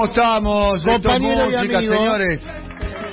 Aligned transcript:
¿cómo 0.00 0.12
estamos? 0.12 0.86
Esto 0.86 1.10
es 1.10 1.20
y 1.20 1.24
música, 1.24 1.78
amigo. 1.78 1.94
señores. 1.94 2.42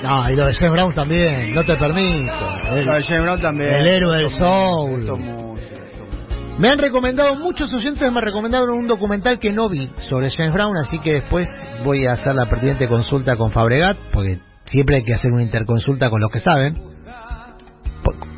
No, 0.02 0.30
y 0.30 0.36
lo 0.36 0.46
de 0.46 0.52
James 0.54 0.72
Brown 0.72 0.94
también, 0.94 1.54
no 1.54 1.64
te 1.64 1.76
permito. 1.76 2.32
El, 2.72 2.86
La 2.86 2.94
de 2.94 3.02
James 3.02 3.22
Brown 3.22 3.40
también. 3.40 3.74
el 3.74 3.88
héroe 3.88 4.16
del 4.16 4.28
soul. 4.30 4.90
música, 4.90 5.02
esto 5.02 5.14
es 5.14 5.18
música, 5.20 5.74
esto 5.74 6.02
es 6.04 6.08
música. 6.08 6.58
Me 6.58 6.68
han 6.68 6.78
recomendado, 6.78 7.34
muchos 7.36 7.72
oyentes 7.72 8.12
me 8.12 8.20
recomendaron 8.20 8.70
un 8.70 8.86
documental 8.86 9.38
que 9.38 9.52
no 9.52 9.68
vi 9.68 9.90
sobre 10.08 10.30
James 10.30 10.54
Brown, 10.54 10.76
así 10.76 10.98
que 11.00 11.14
después 11.14 11.48
voy 11.84 12.06
a 12.06 12.12
hacer 12.12 12.34
la 12.34 12.46
pertinente 12.46 12.88
consulta 12.88 13.36
con 13.36 13.50
Fabregat, 13.50 13.96
porque 14.12 14.38
siempre 14.64 14.96
hay 14.96 15.04
que 15.04 15.14
hacer 15.14 15.32
una 15.32 15.42
interconsulta 15.42 16.10
con 16.10 16.20
los 16.20 16.30
que 16.30 16.40
saben, 16.40 16.80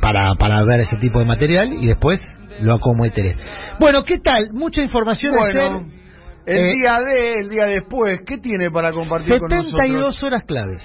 para, 0.01 0.33
para 0.35 0.63
ver 0.65 0.81
ese 0.81 0.97
tipo 0.97 1.19
de 1.19 1.25
material, 1.25 1.73
y 1.73 1.87
después 1.87 2.19
lo 2.59 2.75
acometeré. 2.75 3.35
Bueno, 3.79 4.03
¿qué 4.03 4.15
tal? 4.23 4.51
Mucha 4.53 4.81
información 4.81 5.33
Bueno, 5.35 5.61
ayer. 5.61 6.00
El 6.45 6.57
Eh, 6.57 6.73
día 6.75 6.99
de, 6.99 7.33
el 7.41 7.49
día 7.49 7.65
después, 7.65 8.21
¿qué 8.25 8.37
tiene 8.37 8.69
para 8.71 8.91
compartir 8.91 9.39
con 9.39 9.49
72 9.49 9.91
nosotros? 10.01 10.23
horas 10.23 10.43
claves. 10.45 10.83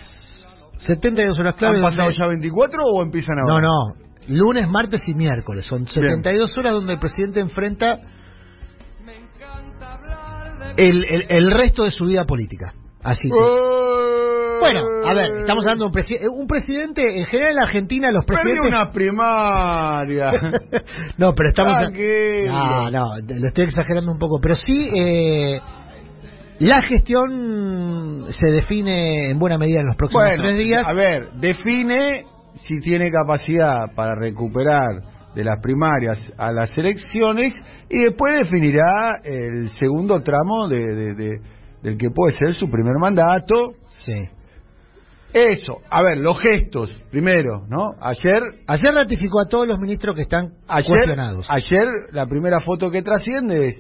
72 0.79 1.39
horas 1.39 1.55
claves. 1.55 1.79
¿Han 1.79 1.83
pasado 1.85 2.03
donde- 2.05 2.19
ya 2.19 2.27
24 2.27 2.83
o 2.85 3.03
empiezan 3.03 3.37
No, 3.47 3.55
ahora? 3.55 3.67
no. 3.69 4.07
Lunes, 4.29 4.69
martes 4.69 5.03
y 5.07 5.15
miércoles. 5.15 5.65
Son 5.67 5.87
72 5.87 6.57
horas 6.59 6.73
donde 6.73 6.95
el 6.95 6.99
presidente 6.99 7.41
enfrenta 7.41 7.99
el, 10.77 11.05
el, 11.05 11.27
el 11.29 11.51
resto 11.51 11.85
de 11.85 11.91
su 11.91 12.05
vida 12.05 12.25
política. 12.25 12.73
Así 13.03 13.29
que. 13.29 13.35
Eh, 13.39 13.96
Bueno, 14.73 15.09
a 15.09 15.15
ver, 15.15 15.31
estamos 15.41 15.65
hablando 15.67 15.85
de 15.85 15.89
un, 15.89 15.95
presi- 15.95 16.29
un 16.31 16.47
presidente. 16.47 17.03
En 17.03 17.27
general 17.27 17.51
en 17.51 17.57
la 17.57 17.63
Argentina 17.63 18.11
los 18.11 18.25
Perdí 18.25 18.43
presidentes. 18.43 18.73
una 18.75 18.91
primaria. 18.91 20.31
no, 21.19 21.33
pero 21.35 21.49
estamos. 21.49 21.79
Tranquilo. 21.79 22.53
No, 22.53 22.91
no, 22.91 23.05
lo 23.21 23.47
estoy 23.49 23.65
exagerando 23.65 24.13
un 24.13 24.19
poco. 24.19 24.39
Pero 24.41 24.55
sí, 24.55 24.91
eh, 24.95 25.61
la 26.61 26.83
gestión 26.83 28.25
se 28.29 28.51
define 28.53 29.31
en 29.31 29.39
buena 29.39 29.59
medida 29.59 29.81
en 29.81 29.87
los 29.87 29.97
próximos 29.97 30.25
Bueno, 30.25 30.43
tres 30.45 30.59
días. 30.59 30.83
a 30.89 30.93
ver, 30.95 31.31
define 31.41 32.25
si 32.55 32.79
tiene 32.81 33.11
capacidad 33.11 33.95
para 33.95 34.15
recuperar 34.15 35.03
de 35.35 35.45
las 35.45 35.61
primarias 35.61 36.19
a 36.39 36.51
las 36.51 36.71
elecciones 36.79 37.53
y 37.91 38.05
después 38.05 38.35
definirá 38.37 39.21
el 39.23 39.69
segundo 39.79 40.21
tramo 40.23 40.67
de, 40.67 40.87
de- 40.95 41.15
de- 41.15 41.41
del 41.83 41.99
que 41.99 42.09
puede 42.11 42.35
ser 42.39 42.55
su 42.55 42.71
primer 42.71 42.95
mandato. 42.99 43.73
Sí. 43.89 44.29
Eso, 45.39 45.83
a 45.91 46.03
ver, 46.03 46.17
los 46.17 46.41
gestos, 46.41 46.91
primero, 47.11 47.67
¿no? 47.69 47.93
Ayer, 48.01 48.43
Ayer 48.67 48.95
ratificó 48.95 49.43
a 49.43 49.47
todos 49.47 49.69
los 49.69 49.79
ministros 49.79 50.17
que 50.17 50.23
están 50.23 50.55
ayer, 50.67 50.89
cuestionados. 50.89 51.47
ayer 51.51 51.87
la 52.13 52.25
primera 52.27 52.61
foto 52.61 52.91
que 52.91 53.03
trasciende 53.03 53.69
es 53.69 53.77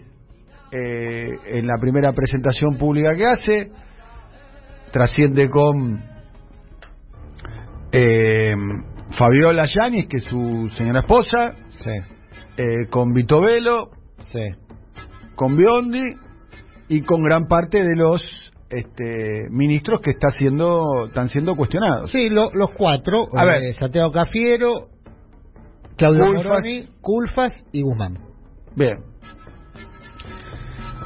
eh, 0.70 1.30
en 1.46 1.66
la 1.66 1.78
primera 1.80 2.12
presentación 2.12 2.76
pública 2.76 3.14
que 3.16 3.24
hace, 3.26 3.70
trasciende 4.92 5.48
con 5.48 6.02
eh, 7.92 8.54
Fabiola 9.18 9.64
Yanis, 9.64 10.08
que 10.08 10.18
es 10.18 10.24
su 10.24 10.68
señora 10.76 11.00
esposa, 11.00 11.52
Sí, 11.68 11.90
eh, 12.58 12.86
con 12.90 13.14
Vito 13.14 13.40
Velo, 13.40 13.90
sí. 14.18 14.50
con 15.36 15.56
Biondi 15.56 16.04
y 16.88 17.00
con 17.00 17.22
gran 17.22 17.46
parte 17.46 17.78
de 17.78 17.96
los 17.96 18.22
este, 18.70 19.48
ministros 19.50 20.00
que 20.00 20.10
está 20.12 20.28
siendo, 20.38 21.06
están 21.06 21.28
siendo 21.28 21.54
cuestionados. 21.54 22.10
Sí, 22.10 22.28
lo- 22.30 22.50
los 22.52 22.70
cuatro. 22.72 23.26
A 23.34 23.44
eh, 23.44 23.46
ver. 23.46 23.74
Santiago 23.74 24.10
Cafiero, 24.12 24.88
Claudio 25.96 26.24
Culfas. 26.26 26.44
Moroni, 26.46 26.88
Culfas 27.00 27.54
y 27.72 27.82
Guzmán. 27.82 28.18
Bien. 28.74 28.98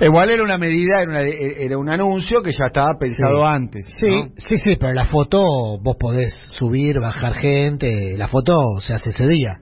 Igual 0.00 0.30
era 0.30 0.42
una 0.42 0.56
medida, 0.56 1.02
era, 1.02 1.10
una- 1.10 1.20
era 1.28 1.78
un 1.78 1.88
anuncio 1.90 2.42
que 2.42 2.52
ya 2.52 2.66
estaba 2.68 2.94
pensado 2.98 3.36
Sí. 3.36 3.42
antes. 3.44 3.86
Sí, 4.00 4.08
¿no? 4.08 4.28
sí, 4.38 4.56
sí, 4.56 4.76
pero 4.80 4.94
la 4.94 5.04
foto 5.06 5.42
vos 5.82 5.96
podés 6.00 6.32
subir, 6.58 6.98
bajar 7.00 7.34
gente. 7.34 8.16
La 8.16 8.28
foto 8.28 8.54
se 8.80 8.94
hace 8.94 9.10
ese 9.10 9.26
día. 9.28 9.58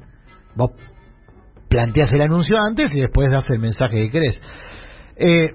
Vos 0.54 0.70
planteás 1.68 2.12
el 2.14 2.22
anuncio 2.22 2.56
antes 2.56 2.94
y 2.94 3.00
después 3.00 3.30
das 3.30 3.46
el 3.50 3.58
mensaje 3.58 3.96
que 4.04 4.10
querés. 4.10 4.40
Eh, 5.16 5.50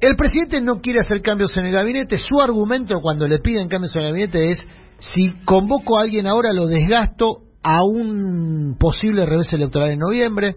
el 0.00 0.16
presidente 0.16 0.60
no 0.60 0.80
quiere 0.80 1.00
hacer 1.00 1.22
cambios 1.22 1.56
en 1.56 1.66
el 1.66 1.72
gabinete. 1.72 2.16
Su 2.18 2.40
argumento 2.40 3.00
cuando 3.00 3.26
le 3.26 3.38
piden 3.38 3.68
cambios 3.68 3.94
en 3.96 4.02
el 4.02 4.08
gabinete 4.08 4.50
es: 4.50 4.64
si 4.98 5.32
convoco 5.44 5.98
a 5.98 6.02
alguien 6.02 6.26
ahora, 6.26 6.52
lo 6.52 6.66
desgasto 6.66 7.38
a 7.62 7.82
un 7.82 8.76
posible 8.78 9.26
revés 9.26 9.52
electoral 9.52 9.90
en 9.90 9.98
noviembre. 9.98 10.56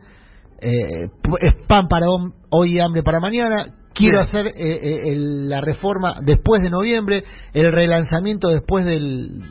Eh, 0.61 1.07
es 1.39 1.53
pan 1.67 1.87
para 1.87 2.07
hoy 2.49 2.75
y 2.75 2.79
hambre 2.79 3.01
para 3.03 3.19
mañana. 3.19 3.75
Quiero 3.93 4.19
hacer 4.19 4.47
eh, 4.47 4.53
eh, 4.57 4.99
el- 5.11 5.49
la 5.49 5.61
reforma 5.61 6.15
después 6.21 6.61
de 6.61 6.69
noviembre, 6.69 7.23
el 7.53 7.71
relanzamiento 7.71 8.49
después 8.49 8.85
del, 8.85 9.41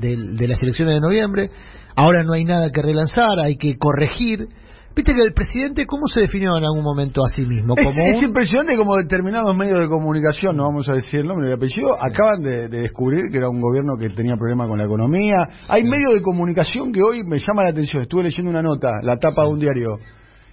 del- 0.00 0.36
de 0.36 0.48
las 0.48 0.62
elecciones 0.62 0.94
de 0.94 1.00
noviembre. 1.00 1.50
Ahora 1.94 2.24
no 2.24 2.32
hay 2.32 2.44
nada 2.44 2.70
que 2.70 2.82
relanzar, 2.82 3.38
hay 3.40 3.56
que 3.56 3.76
corregir. 3.78 4.48
Viste 4.96 5.12
que 5.14 5.20
el 5.22 5.34
presidente, 5.34 5.84
¿cómo 5.84 6.06
se 6.06 6.20
definió 6.20 6.56
en 6.56 6.64
algún 6.64 6.82
momento 6.82 7.20
a 7.22 7.28
sí 7.28 7.44
mismo? 7.44 7.74
Es, 7.76 7.84
Como 7.84 8.06
es 8.06 8.16
un- 8.16 8.24
impresionante 8.30 8.76
como 8.78 8.94
determinados 8.96 9.54
medios 9.54 9.78
de 9.78 9.88
comunicación, 9.88 10.56
no 10.56 10.62
vamos 10.62 10.88
a 10.88 10.94
decir 10.94 11.20
el 11.20 11.26
nombre 11.26 11.48
y 11.48 11.50
el 11.50 11.56
apellido, 11.58 11.90
acaban 12.00 12.40
de, 12.42 12.68
de 12.68 12.80
descubrir 12.80 13.30
que 13.30 13.36
era 13.36 13.50
un 13.50 13.60
gobierno 13.60 13.98
que 14.00 14.08
tenía 14.08 14.36
problemas 14.38 14.68
con 14.68 14.78
la 14.78 14.86
economía. 14.86 15.36
Hay 15.68 15.84
medios 15.84 16.14
de 16.14 16.22
comunicación 16.22 16.92
que 16.92 17.02
hoy 17.02 17.20
me 17.26 17.36
llama 17.38 17.64
la 17.64 17.70
atención. 17.72 18.02
Estuve 18.04 18.22
leyendo 18.24 18.50
una 18.50 18.62
nota, 18.62 19.00
la 19.02 19.18
tapa 19.18 19.42
de 19.44 19.48
un 19.50 19.58
diario, 19.58 19.98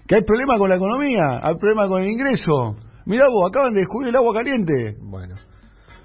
que 0.06 0.16
hay 0.16 0.24
problemas 0.24 0.60
con 0.60 0.70
la 0.70 0.76
economía, 0.76 1.40
hay 1.42 1.56
problemas 1.58 1.88
con 1.88 2.02
el 2.04 2.10
ingreso. 2.10 2.76
Mirá 3.06 3.28
vos, 3.30 3.50
acaban 3.50 3.74
de 3.74 3.80
descubrir 3.80 4.10
el 4.10 4.16
agua 4.18 4.34
caliente. 4.34 4.98
Bueno, 5.02 5.36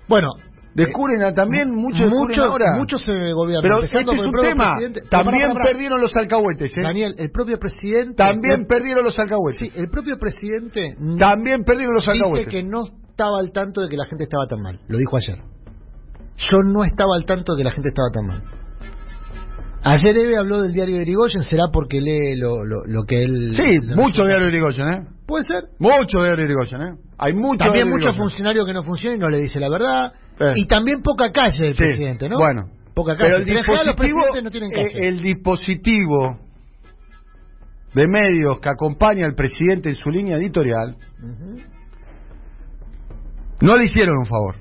bueno 0.09 0.29
Descubren 0.75 1.23
a- 1.23 1.35
también, 1.35 1.71
muchos 1.75 2.07
muchos 2.07 2.39
ahora. 2.39 2.77
muchos 2.77 3.03
eh, 3.09 3.33
gobiernos, 3.33 3.63
Pero 3.63 3.83
este 3.83 3.99
es 4.01 4.09
un 4.09 4.33
tema. 4.41 4.73
También 5.11 5.51
perdieron 5.55 6.01
los 6.01 6.15
alcahuetes, 6.17 6.73
¿eh? 6.77 6.81
Daniel, 6.83 7.15
el 7.19 7.31
propio 7.31 7.59
presidente 7.59 8.15
También 8.17 8.67
perdieron 8.67 9.05
los 9.05 9.19
alcahuetes. 9.19 9.61
sí, 9.61 9.71
el 9.75 9.89
propio 9.91 10.17
presidente 10.19 10.95
También 11.19 11.65
perdieron 11.65 11.95
los 11.95 12.05
dice 12.07 12.13
alcahuetes. 12.13 12.49
que 12.53 12.63
no 12.63 12.85
estaba 13.11 13.39
al 13.41 13.51
tanto 13.53 13.81
de 13.81 13.89
que 13.89 13.97
la 13.97 14.05
gente 14.07 14.25
estaba 14.25 14.47
tan 14.47 14.61
mal. 14.61 14.79
Lo 14.89 14.99
dijo 14.99 15.17
ayer. 15.17 15.39
Yo 16.37 16.59
no 16.65 16.85
estaba 16.85 17.17
al 17.17 17.25
tanto 17.25 17.55
de 17.55 17.59
que 17.59 17.65
la 17.65 17.73
gente 17.73 17.89
estaba 17.89 18.11
tan 18.13 18.27
mal. 18.27 18.43
Ayer 19.83 20.17
Eve 20.17 20.37
habló 20.37 20.61
del 20.63 20.73
diario 20.73 20.97
de 20.97 21.03
Irigoyen, 21.03 21.43
será 21.43 21.65
porque 21.73 22.01
lee 22.01 22.37
lo, 22.37 22.65
lo, 22.65 22.85
lo 22.85 23.05
que 23.05 23.23
él... 23.23 23.55
Sí, 23.57 23.81
mucho 23.95 24.23
diario 24.25 24.47
de 24.47 24.53
Irigoyen, 24.53 24.89
¿eh? 24.89 25.07
Puede 25.27 25.45
ser. 25.45 25.65
Mucho 25.79 26.19
diario 26.19 26.37
de 26.37 26.43
Irigoyen, 26.45 26.83
¿eh? 26.83 26.95
Hay 27.19 27.33
mucho 27.33 27.65
También 27.65 27.89
muchos 27.89 28.17
funcionarios 28.17 28.67
que 28.67 28.73
no 28.75 28.83
funcionan 28.83 29.19
y 29.19 29.21
no 29.21 29.29
le 29.29 29.39
dice 29.39 29.59
la 29.61 29.69
verdad. 29.69 30.13
Eh. 30.41 30.53
Y 30.57 30.67
también 30.67 31.03
poca 31.03 31.31
calle 31.33 31.73
Sí, 31.73 31.79
presidente, 31.79 32.29
¿no? 32.29 32.37
Bueno, 32.39 32.69
poca 32.95 33.17
calle. 33.17 33.29
pero 33.29 33.37
el 33.39 33.45
los 33.87 33.97
no 34.43 34.51
tienen 34.51 34.71
calle. 34.71 34.87
eh, 34.87 35.09
el 35.09 35.21
dispositivo 35.21 36.39
de 37.95 38.07
medios 38.07 38.61
que 38.61 38.69
acompaña 38.69 39.25
al 39.27 39.35
presidente 39.35 39.89
en 39.89 39.97
su 39.97 40.11
línea 40.11 40.37
editorial 40.37 40.97
no 43.61 43.77
le 43.77 43.85
hicieron 43.87 44.19
un 44.19 44.27
favor 44.27 44.57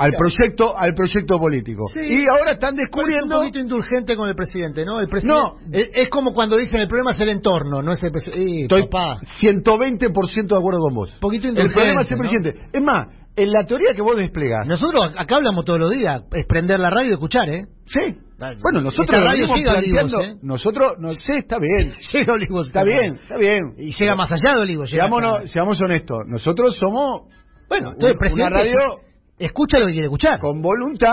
al 0.00 0.10
Claro. 0.12 0.18
proyecto 0.30 0.78
al 0.78 0.94
proyecto 0.94 1.38
político 1.40 1.82
Sí. 1.92 1.98
y 2.22 2.28
ahora 2.28 2.52
están 2.52 2.74
Bueno, 2.76 2.82
es 2.84 2.88
descubriendo 2.88 3.34
un 3.36 3.42
poquito 3.42 3.58
indulgente 3.58 4.14
con 4.14 4.28
el 4.28 4.36
presidente, 4.36 4.84
¿no? 4.84 5.00
El 5.00 5.08
presidente, 5.08 5.36
No. 5.40 5.58
es, 5.76 5.90
es 5.92 6.08
como 6.08 6.32
cuando 6.32 6.56
dicen 6.56 6.80
el 6.80 6.86
problema 6.86 7.10
es 7.12 7.20
el 7.20 7.30
entorno, 7.30 7.82
no 7.82 7.92
es 7.92 8.02
el 8.04 8.12
presidente. 8.12 8.62
estoy 8.62 8.82
papá. 8.86 9.18
120% 9.40 10.54
de 10.54 10.56
acuerdo 10.60 10.78
con 10.80 10.94
vos 10.94 11.16
Poquito 11.20 11.48
el 11.48 11.50
indulgente, 11.50 11.74
problema 11.74 12.00
es 12.02 12.10
el 12.12 12.16
¿no? 12.16 12.22
presidente 12.22 12.60
es 12.72 12.82
más 12.82 13.08
en 13.38 13.52
la 13.52 13.64
teoría 13.64 13.94
que 13.94 14.02
vos 14.02 14.16
desplegás 14.16 14.66
Nosotros 14.66 15.12
acá 15.16 15.36
hablamos 15.36 15.64
todos 15.64 15.78
los 15.80 15.90
días, 15.90 16.22
es 16.32 16.44
prender 16.46 16.78
la 16.80 16.90
radio 16.90 17.10
y 17.10 17.12
escuchar, 17.12 17.48
¿eh? 17.48 17.64
sí 17.86 18.18
bueno 18.62 18.80
nosotros 18.82 19.08
Esta 19.10 19.20
radio 19.20 19.46
llega 19.56 19.70
planteando 19.72 20.18
Olivos, 20.18 20.36
¿eh? 20.36 20.40
nosotros 20.42 20.92
no 20.98 21.12
sé 21.12 21.36
está 21.38 21.58
bien 21.58 21.94
Llega 22.12 22.32
Olivos. 22.32 22.66
está 22.68 22.82
bien 22.84 23.14
está 23.22 23.36
bien 23.36 23.60
Y 23.78 23.92
llega 23.98 24.14
más 24.14 24.30
allá 24.32 24.56
de 24.56 24.60
Olivos. 24.62 24.90
seamos, 24.90 25.80
honestos 25.80 26.18
nosotros 26.26 26.76
somos 26.78 27.22
Bueno, 27.68 27.92
entonces 27.92 28.16
una 28.16 28.18
presidente 28.18 28.54
radio 28.54 29.00
escucha 29.38 29.78
lo 29.78 29.86
que 29.86 29.92
quiere 29.92 30.06
escuchar. 30.06 30.40
con 30.40 30.60
voluntad, 30.60 31.12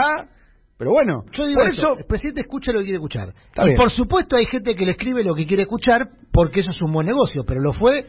pero 0.78 0.92
bueno, 0.92 1.24
Yo 1.31 1.45
digo 1.45 1.60
por 1.62 1.69
eso, 1.69 1.81
eso, 1.94 2.00
el 2.00 2.06
presidente 2.06 2.42
escucha 2.42 2.71
lo 2.71 2.80
que 2.80 2.86
quiere 2.86 2.98
escuchar. 2.98 3.30
Está 3.48 3.63
y 3.63 3.66
bien. 3.68 3.78
por 3.78 3.92
supuesto 3.92 4.36
hay 4.36 4.45
gente 4.45 4.75
que 4.75 4.83
le 4.86 4.92
escribe 4.92 5.24
lo 5.24 5.36
que 5.36 5.45
quiere 5.45 5.63
escuchar 5.63 6.07
porque 6.33 6.62
eso 6.62 6.71
es 6.71 6.81
un 6.81 6.92
buen 6.92 7.06
negocio, 7.07 7.44
pero 7.45 7.62
lo 7.62 7.74
fue 7.74 8.06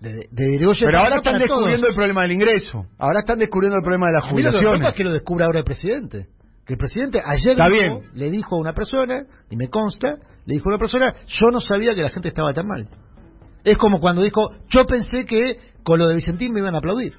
de, 0.00 0.26
de 0.30 0.54
Irigoyen 0.54 0.86
pero 0.86 0.98
ahora 0.98 1.16
están 1.16 1.34
todos. 1.38 1.42
descubriendo 1.48 1.86
el 1.88 1.94
problema 1.94 2.22
del 2.22 2.32
ingreso, 2.32 2.86
ahora 2.98 3.20
están 3.20 3.38
descubriendo 3.38 3.76
el 3.78 3.82
problema 3.82 4.06
de 4.06 4.12
las 4.12 4.24
A 4.24 4.32
mí 4.34 4.42
lo 4.42 4.50
que 4.50 4.56
me 4.56 4.60
preocupa 4.60 4.68
jubilaciones. 4.68 4.88
es 4.88 4.94
que 4.94 5.04
lo 5.04 5.12
descubra 5.12 5.44
ahora 5.46 5.58
el 5.60 5.64
presidente. 5.64 6.26
Que 6.66 6.72
el 6.74 6.78
presidente 6.78 7.20
ayer 7.24 7.52
Está 7.52 7.68
dijo- 7.68 8.00
bien. 8.00 8.10
le 8.14 8.30
dijo 8.30 8.56
a 8.56 8.58
una 8.60 8.72
persona, 8.72 9.22
y 9.50 9.56
me 9.56 9.68
consta, 9.68 10.16
le 10.46 10.54
dijo 10.54 10.68
a 10.68 10.72
una 10.72 10.78
persona, 10.78 11.14
yo 11.28 11.50
no 11.52 11.60
sabía 11.60 11.94
que 11.94 12.02
la 12.02 12.10
gente 12.10 12.28
estaba 12.28 12.52
tan 12.52 12.66
mal. 12.66 12.88
Es 13.64 13.76
como 13.76 14.00
cuando 14.00 14.22
dijo, 14.22 14.42
yo 14.68 14.84
pensé 14.84 15.24
que 15.26 15.58
con 15.84 15.98
lo 15.98 16.08
de 16.08 16.16
Vicentín 16.16 16.52
me 16.52 16.60
iban 16.60 16.74
a 16.74 16.78
aplaudir. 16.78 17.14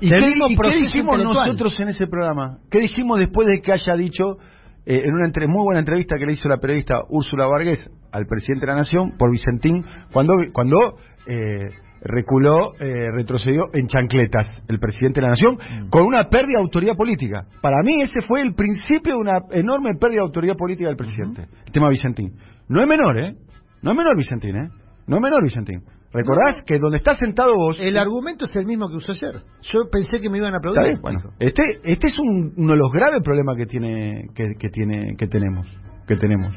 ¿Y 0.00 0.08
qué, 0.10 0.16
y 0.16 0.82
dijimos 0.82 1.22
nosotros 1.22 1.74
en 1.78 1.88
ese 1.88 2.06
programa? 2.06 2.58
¿Qué 2.70 2.80
dijimos 2.80 3.18
después 3.20 3.46
de 3.46 3.60
que 3.60 3.72
haya 3.72 3.94
dicho, 3.94 4.38
eh, 4.86 5.02
en 5.04 5.14
una 5.14 5.26
entre- 5.26 5.46
muy 5.46 5.62
buena 5.64 5.80
entrevista 5.80 6.16
que 6.18 6.26
le 6.26 6.32
hizo 6.32 6.48
la 6.48 6.56
periodista 6.58 7.00
Úrsula 7.08 7.46
Vargas 7.46 7.88
al 8.12 8.26
presidente 8.26 8.66
de 8.66 8.72
la 8.72 8.78
Nación 8.78 9.16
por 9.16 9.30
Vicentín, 9.30 9.84
cuando, 10.12 10.34
cuando 10.52 10.76
eh, 11.26 11.70
reculó, 12.02 12.74
eh, 12.80 13.10
retrocedió 13.14 13.64
en 13.72 13.86
chancletas 13.86 14.46
el 14.68 14.78
presidente 14.78 15.20
de 15.20 15.22
la 15.22 15.30
nación 15.30 15.56
Mm. 15.56 15.88
con 15.88 16.04
una 16.04 16.28
pérdida 16.28 16.58
de 16.58 16.62
autoridad 16.64 16.96
política. 16.96 17.46
Para 17.62 17.82
mí 17.82 18.00
ese 18.02 18.20
fue 18.28 18.42
el 18.42 18.54
principio 18.54 19.14
de 19.14 19.18
una 19.18 19.32
enorme 19.52 19.94
pérdida 19.94 20.20
de 20.20 20.26
autoridad 20.26 20.56
política 20.56 20.88
del 20.88 20.96
presidente, 20.96 21.46
el 21.66 21.72
tema 21.72 21.88
Vicentín. 21.88 22.32
No 22.68 22.80
es 22.80 22.86
menor, 22.86 23.18
¿eh? 23.18 23.34
No 23.82 23.90
es 23.92 23.96
menor 23.96 24.16
Vicentín, 24.16 24.56
¿eh? 24.56 24.68
No 25.06 25.16
es 25.16 25.22
menor 25.22 25.42
Vicentín. 25.42 25.82
¿Recordás 26.12 26.62
que 26.64 26.78
donde 26.78 26.98
estás 26.98 27.18
sentado 27.18 27.52
vos... 27.56 27.76
El 27.80 27.98
argumento 27.98 28.44
es 28.44 28.54
el 28.54 28.66
mismo 28.66 28.88
que 28.88 28.96
usó 28.96 29.12
ayer. 29.12 29.40
Yo 29.62 29.90
pensé 29.90 30.20
que 30.20 30.30
me 30.30 30.38
iban 30.38 30.54
a 30.54 30.58
aplaudir. 30.58 31.00
bueno, 31.00 31.18
este, 31.40 31.62
este 31.82 32.06
es 32.08 32.18
un- 32.20 32.52
uno 32.56 32.70
de 32.72 32.78
los 32.78 32.92
graves 32.92 33.20
problemas 33.24 33.56
que 33.56 33.66
tiene, 33.66 34.26
que, 34.34 34.44
que 34.58 34.68
tiene, 34.68 35.16
que 35.18 35.26
tenemos, 35.26 35.66
que 36.06 36.14
tenemos 36.16 36.54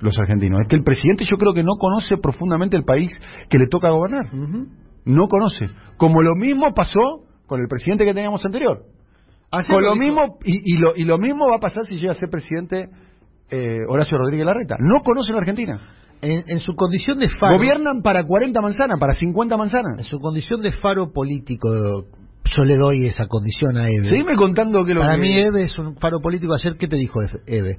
los 0.00 0.18
argentinos. 0.18 0.60
Es 0.62 0.68
que 0.68 0.76
el 0.76 0.84
presidente 0.84 1.24
yo 1.30 1.36
creo 1.36 1.52
que 1.54 1.62
no 1.62 1.74
conoce 1.78 2.16
profundamente 2.18 2.76
el 2.76 2.84
país 2.84 3.10
que 3.48 3.58
le 3.58 3.66
toca 3.68 3.90
gobernar. 3.90 4.26
Ujú. 4.34 4.66
No 5.04 5.28
conoce. 5.28 5.68
Como 5.96 6.22
lo 6.22 6.34
mismo 6.36 6.72
pasó 6.74 7.24
con 7.46 7.60
el 7.60 7.68
presidente 7.68 8.04
que 8.04 8.14
teníamos 8.14 8.44
anterior. 8.44 8.82
Ayer 9.50 9.66
Con 9.74 9.82
lo 9.82 9.94
dijo. 9.94 10.04
mismo 10.04 10.38
y, 10.44 10.74
y 10.74 10.78
lo, 10.78 10.92
y 10.94 11.04
lo 11.04 11.16
mismo 11.18 11.48
va 11.48 11.56
a 11.56 11.60
pasar 11.60 11.84
si 11.86 11.96
llega 11.96 12.12
a 12.12 12.14
ser 12.14 12.28
presidente 12.30 12.88
eh, 13.50 13.78
Horacio 13.88 14.18
Rodríguez 14.18 14.44
Larreta. 14.46 14.76
No 14.78 15.00
conoce 15.02 15.32
la 15.32 15.38
Argentina. 15.38 15.80
En, 16.20 16.42
en 16.48 16.60
su 16.60 16.74
condición 16.74 17.18
de 17.18 17.28
faro. 17.30 17.56
Gobiernan 17.56 18.02
para 18.02 18.24
40 18.24 18.60
manzanas, 18.60 18.98
para 19.00 19.14
50 19.14 19.54
En 19.54 19.58
manzanas. 19.58 20.06
su 20.06 20.18
condición 20.18 20.60
de 20.60 20.72
faro 20.72 21.12
político, 21.12 21.68
yo 22.44 22.64
le 22.64 22.76
doy 22.76 23.06
esa 23.06 23.26
condición 23.26 23.76
a 23.78 23.88
Eve. 23.88 24.04
Seguime 24.04 24.34
contando 24.36 24.84
que 24.84 24.94
lo 24.94 25.00
Para 25.00 25.14
que... 25.14 25.22
mí 25.22 25.38
Eve 25.38 25.62
es 25.62 25.78
un 25.78 25.96
faro 25.96 26.20
político. 26.20 26.52
Ayer, 26.54 26.76
¿qué 26.76 26.88
te 26.88 26.96
dijo 26.96 27.20
Eve? 27.46 27.78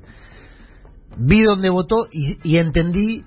Vi 1.17 1.41
dónde 1.43 1.69
votó 1.69 2.05
y, 2.11 2.37
y 2.43 2.57
entendí 2.57 3.23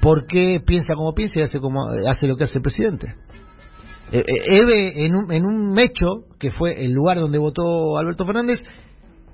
por 0.00 0.26
qué 0.26 0.60
piensa 0.64 0.94
como 0.94 1.14
piensa 1.14 1.40
y 1.40 1.42
hace, 1.42 1.60
como, 1.60 1.88
hace 2.08 2.26
lo 2.26 2.36
que 2.36 2.44
hace 2.44 2.58
el 2.58 2.62
presidente. 2.62 3.14
Eh, 4.12 4.24
eh, 4.26 4.56
Eve, 4.58 5.06
en 5.06 5.14
un, 5.14 5.30
en 5.32 5.44
un 5.44 5.78
hecho, 5.78 6.24
que 6.38 6.50
fue 6.50 6.84
el 6.84 6.92
lugar 6.92 7.18
donde 7.18 7.38
votó 7.38 7.96
Alberto 7.98 8.24
Fernández, 8.24 8.60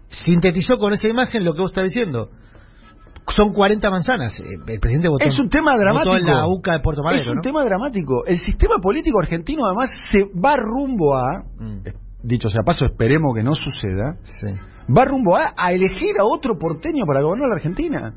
sintetizó 0.09 0.79
con 0.79 0.93
esa 0.93 1.09
imagen 1.09 1.45
lo 1.45 1.55
que 1.55 1.61
vos 1.61 1.71
estás 1.71 1.85
diciendo. 1.85 2.29
Son 3.29 3.53
40 3.53 3.91
manzanas. 3.91 4.39
Eh, 4.41 4.45
El 4.69 4.79
presidente 4.81 5.09
votó, 5.09 5.25
Es 5.25 5.39
un 5.39 5.49
tema 5.49 5.77
dramático. 5.77 6.17
en 6.17 6.27
la 6.27 6.47
UCA 6.47 6.73
de 6.75 6.81
Puerto 6.81 7.03
Madero. 7.03 7.23
es 7.23 7.29
un 7.29 7.35
¿no? 7.37 7.41
tema 7.43 7.65
dramático. 7.65 8.25
El 8.27 8.39
sistema 8.39 8.77
político 8.81 9.19
argentino 9.21 9.65
además 9.67 9.91
se 10.13 10.25
va 10.39 10.57
rumbo 10.57 11.17
a, 11.17 11.43
Mm. 11.59 11.79
dicho 12.23 12.49
sea 12.51 12.63
paso, 12.65 12.85
esperemos 12.85 13.35
que 13.35 13.43
no 13.43 13.55
suceda, 13.55 14.17
Sí. 14.41 14.47
Va 14.95 15.05
rumbo 15.05 15.37
a, 15.37 15.53
a 15.57 15.73
elegir 15.73 16.15
a 16.21 16.25
otro 16.25 16.59
porteño 16.59 17.05
para 17.07 17.23
gobernar 17.23 17.49
la 17.49 17.57
Argentina. 17.57 18.15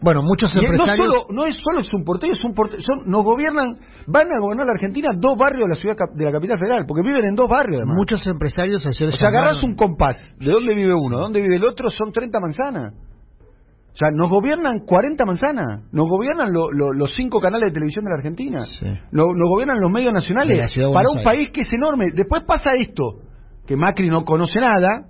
Bueno, 0.00 0.20
muchos 0.22 0.52
Y 0.54 0.56
no, 0.60 0.62
empresarios... 0.62 1.06
solo, 1.06 1.24
no 1.30 1.46
es 1.46 1.56
solo 1.64 1.80
es 1.80 1.92
un 1.94 2.04
porteño, 2.04 2.32
es 2.34 2.44
un 2.44 2.52
porteño, 2.54 2.82
son, 2.82 3.08
nos 3.10 3.24
gobiernan, 3.24 3.78
van 4.06 4.30
a 4.30 4.38
gobernar 4.38 4.66
la 4.66 4.72
Argentina 4.72 5.08
dos 5.16 5.38
barrios 5.38 5.62
de 5.66 5.74
la 5.74 5.80
ciudad 5.80 5.96
de 6.14 6.24
la 6.24 6.32
capital 6.32 6.58
federal, 6.58 6.84
porque 6.86 7.02
viven 7.02 7.24
en 7.24 7.34
dos 7.34 7.48
barrios 7.48 7.78
además. 7.80 7.96
Muchos 7.96 8.26
empresarios 8.26 8.84
ayer 8.86 9.08
o 9.08 9.12
sea, 9.12 9.28
agarrás 9.28 9.56
llamaron- 9.56 9.70
un 9.70 9.74
compás, 9.76 10.16
¿de 10.38 10.50
dónde 10.52 10.74
vive 10.74 10.92
uno? 10.94 11.16
¿De 11.16 11.22
dónde 11.22 11.40
vive 11.40 11.56
el 11.56 11.64
otro? 11.64 11.88
Son 11.90 12.12
30 12.12 12.38
manzanas. 12.40 12.92
O 12.92 13.96
sea, 13.98 14.10
nos 14.12 14.28
gobiernan 14.28 14.80
40 14.80 15.24
manzanas, 15.24 15.84
nos 15.90 16.06
gobiernan 16.10 16.52
lo- 16.52 16.70
lo- 16.70 16.92
los 16.92 17.14
cinco 17.14 17.40
canales 17.40 17.70
de 17.70 17.74
televisión 17.74 18.04
de 18.04 18.10
la 18.10 18.16
Argentina, 18.18 18.66
Sí. 18.66 18.84
nos, 19.12 19.28
nos 19.34 19.48
gobiernan 19.48 19.80
los 19.80 19.90
medios 19.90 20.12
nacionales, 20.12 20.74
para 20.92 21.08
un 21.08 21.16
Aires. 21.18 21.24
país 21.24 21.48
que 21.54 21.62
es 21.62 21.72
enorme. 21.72 22.10
Después 22.14 22.42
pasa 22.44 22.72
esto, 22.78 23.20
que 23.66 23.74
Macri 23.76 24.10
no 24.10 24.26
conoce 24.26 24.60
nada, 24.60 25.06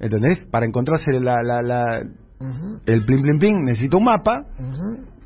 ¿entendés? 0.00 0.44
Para 0.50 0.66
encontrarse 0.66 1.12
la, 1.20 1.42
la, 1.42 1.60
la- 1.62 2.02
el 2.86 3.04
plin 3.04 3.22
plin 3.22 3.38
plin 3.38 3.64
necesita 3.64 3.96
un 3.98 4.04
mapa, 4.04 4.46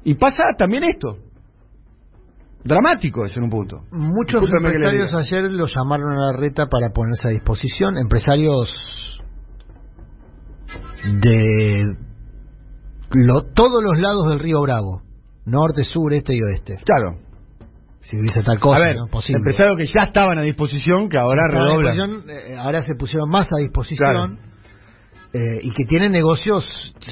y 0.04 0.14
pasa 0.14 0.44
también 0.58 0.84
esto. 0.84 1.16
Dramático 2.64 3.24
es 3.26 3.36
en 3.36 3.42
un 3.44 3.50
punto. 3.50 3.82
Muchos 3.92 4.40
Discúlpeme 4.40 4.74
empresarios 4.74 5.14
ayer 5.14 5.50
lo 5.50 5.66
llamaron 5.66 6.12
a 6.12 6.32
la 6.32 6.36
reta 6.38 6.66
para 6.66 6.88
ponerse 6.94 7.28
a 7.28 7.30
disposición. 7.30 7.98
Empresarios 7.98 8.72
de 11.20 11.84
lo- 13.12 13.42
todos 13.54 13.82
los 13.82 13.98
lados 14.00 14.28
del 14.30 14.38
río 14.40 14.60
Bravo. 14.62 15.02
Norte, 15.46 15.84
sur, 15.84 16.12
este 16.14 16.34
y 16.34 16.42
oeste. 16.42 16.78
Claro. 16.84 17.18
Si 18.00 18.18
hubiese 18.18 18.42
tal 18.42 18.58
cosa, 18.58 18.78
a 18.78 18.80
ver, 18.86 18.96
¿no? 18.96 19.06
Posible. 19.08 19.38
empresarios 19.38 19.76
que 19.76 19.86
ya 19.86 20.04
estaban 20.04 20.38
a 20.38 20.42
disposición, 20.42 21.08
que 21.08 21.18
ahora 21.18 21.48
redoblan. 21.50 22.22
eh, 22.28 22.56
ahora 22.58 22.82
se 22.82 22.94
pusieron 22.98 23.28
más 23.28 23.48
a 23.52 23.56
disposición. 23.60 24.10
Claro. 24.10 24.53
Eh, 25.34 25.58
y 25.62 25.70
que 25.72 25.84
tienen 25.84 26.12
negocios, 26.12 26.64